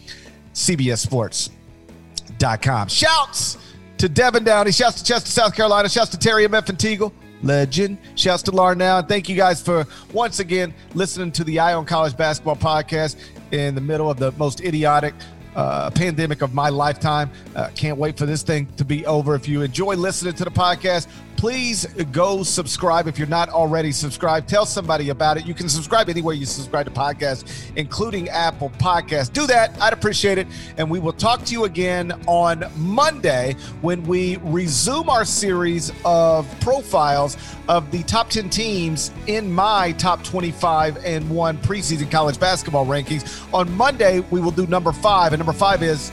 CBSSports.com. 0.55 2.89
Shouts 2.89 3.59
to 3.99 4.09
Devin 4.09 4.45
Downey. 4.45 4.73
Shouts 4.73 5.03
to 5.03 5.05
Chester, 5.05 5.31
South 5.31 5.55
Carolina. 5.55 5.87
Shouts 5.89 6.11
to 6.11 6.19
Terry 6.19 6.47
Teagle 6.47 7.13
legend. 7.43 7.99
Shouts 8.15 8.43
to 8.45 8.53
Larnell. 8.53 9.01
And 9.01 9.09
thank 9.09 9.29
you 9.29 9.37
guys 9.37 9.63
for 9.63 9.87
once 10.13 10.41
again 10.41 10.75
listening 10.95 11.33
to 11.33 11.45
the 11.45 11.59
Eye 11.59 11.75
on 11.75 11.85
College 11.85 12.17
Basketball 12.17 12.57
podcast 12.57 13.17
in 13.53 13.75
the 13.75 13.81
middle 13.81 14.11
of 14.11 14.19
the 14.19 14.33
most 14.33 14.63
idiotic 14.63 15.15
uh, 15.57 15.91
pandemic 15.91 16.43
of 16.43 16.55
my 16.55 16.69
lifetime. 16.69 17.31
Uh, 17.57 17.69
can't 17.75 17.99
wait 17.99 18.17
for 18.17 18.27
this 18.27 18.43
thing 18.43 18.69
to 18.77 18.85
be 18.85 19.05
over. 19.07 19.35
If 19.35 19.49
you 19.49 19.63
enjoy 19.63 19.97
listening 19.97 20.35
to 20.35 20.45
the 20.45 20.51
podcast, 20.51 21.09
please 21.37 21.87
go 22.13 22.43
subscribe 22.43 23.07
if 23.07 23.19
you're 23.19 23.29
not 23.29 23.49
already 23.49 23.93
subscribed. 23.93 24.49
Tell 24.49 24.67
somebody 24.67 25.11
about 25.11 25.37
it. 25.37 25.47
You 25.47 25.55
can 25.55 25.69
subscribe 25.69 26.09
anywhere 26.09 26.35
you 26.35 26.47
subscribe 26.47 26.87
to 26.87 26.93
podcasts, 26.93 27.71
including 27.77 28.29
Apple 28.29 28.71
Podcasts. 28.79 29.33
Do 29.33 29.47
that. 29.47 29.81
I'd 29.81 29.93
appreciate 29.93 30.39
it. 30.39 30.47
And 30.79 30.91
we 30.91 30.99
will 30.99 31.13
talk 31.13 31.45
to 31.45 31.53
you 31.53 31.65
again 31.65 32.13
on 32.27 32.65
Monday 32.77 33.55
when 33.83 34.03
we 34.05 34.39
resume 34.43 35.09
our 35.09 35.25
series 35.25 35.93
of 36.05 36.49
profiles 36.61 37.37
of 37.69 37.91
the 37.91 38.03
top 38.05 38.31
10 38.31 38.49
teams 38.51 39.11
in 39.27 39.51
my 39.53 39.93
top 39.93 40.23
25 40.25 40.99
and 41.05 41.29
one 41.31 41.59
preseason 41.59 42.11
college 42.11 42.41
basketball 42.41 42.87
rankings. 42.87 43.43
On 43.53 43.71
Monday, 43.77 44.21
we 44.31 44.41
will 44.41 44.51
do 44.51 44.67
number 44.67 44.93
five, 44.93 45.33
and 45.33 45.41
number 45.41 45.53
five 45.53 45.83
is 45.83 46.11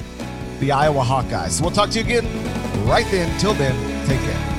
the 0.59 0.71
Iowa 0.71 1.01
Hawkeyes. 1.01 1.61
We'll 1.61 1.71
talk 1.71 1.89
to 1.91 1.99
you 1.99 2.05
again 2.05 2.25
right 2.87 3.05
then. 3.11 3.39
Till 3.39 3.53
then, 3.53 4.07
take 4.07 4.19
care. 4.19 4.52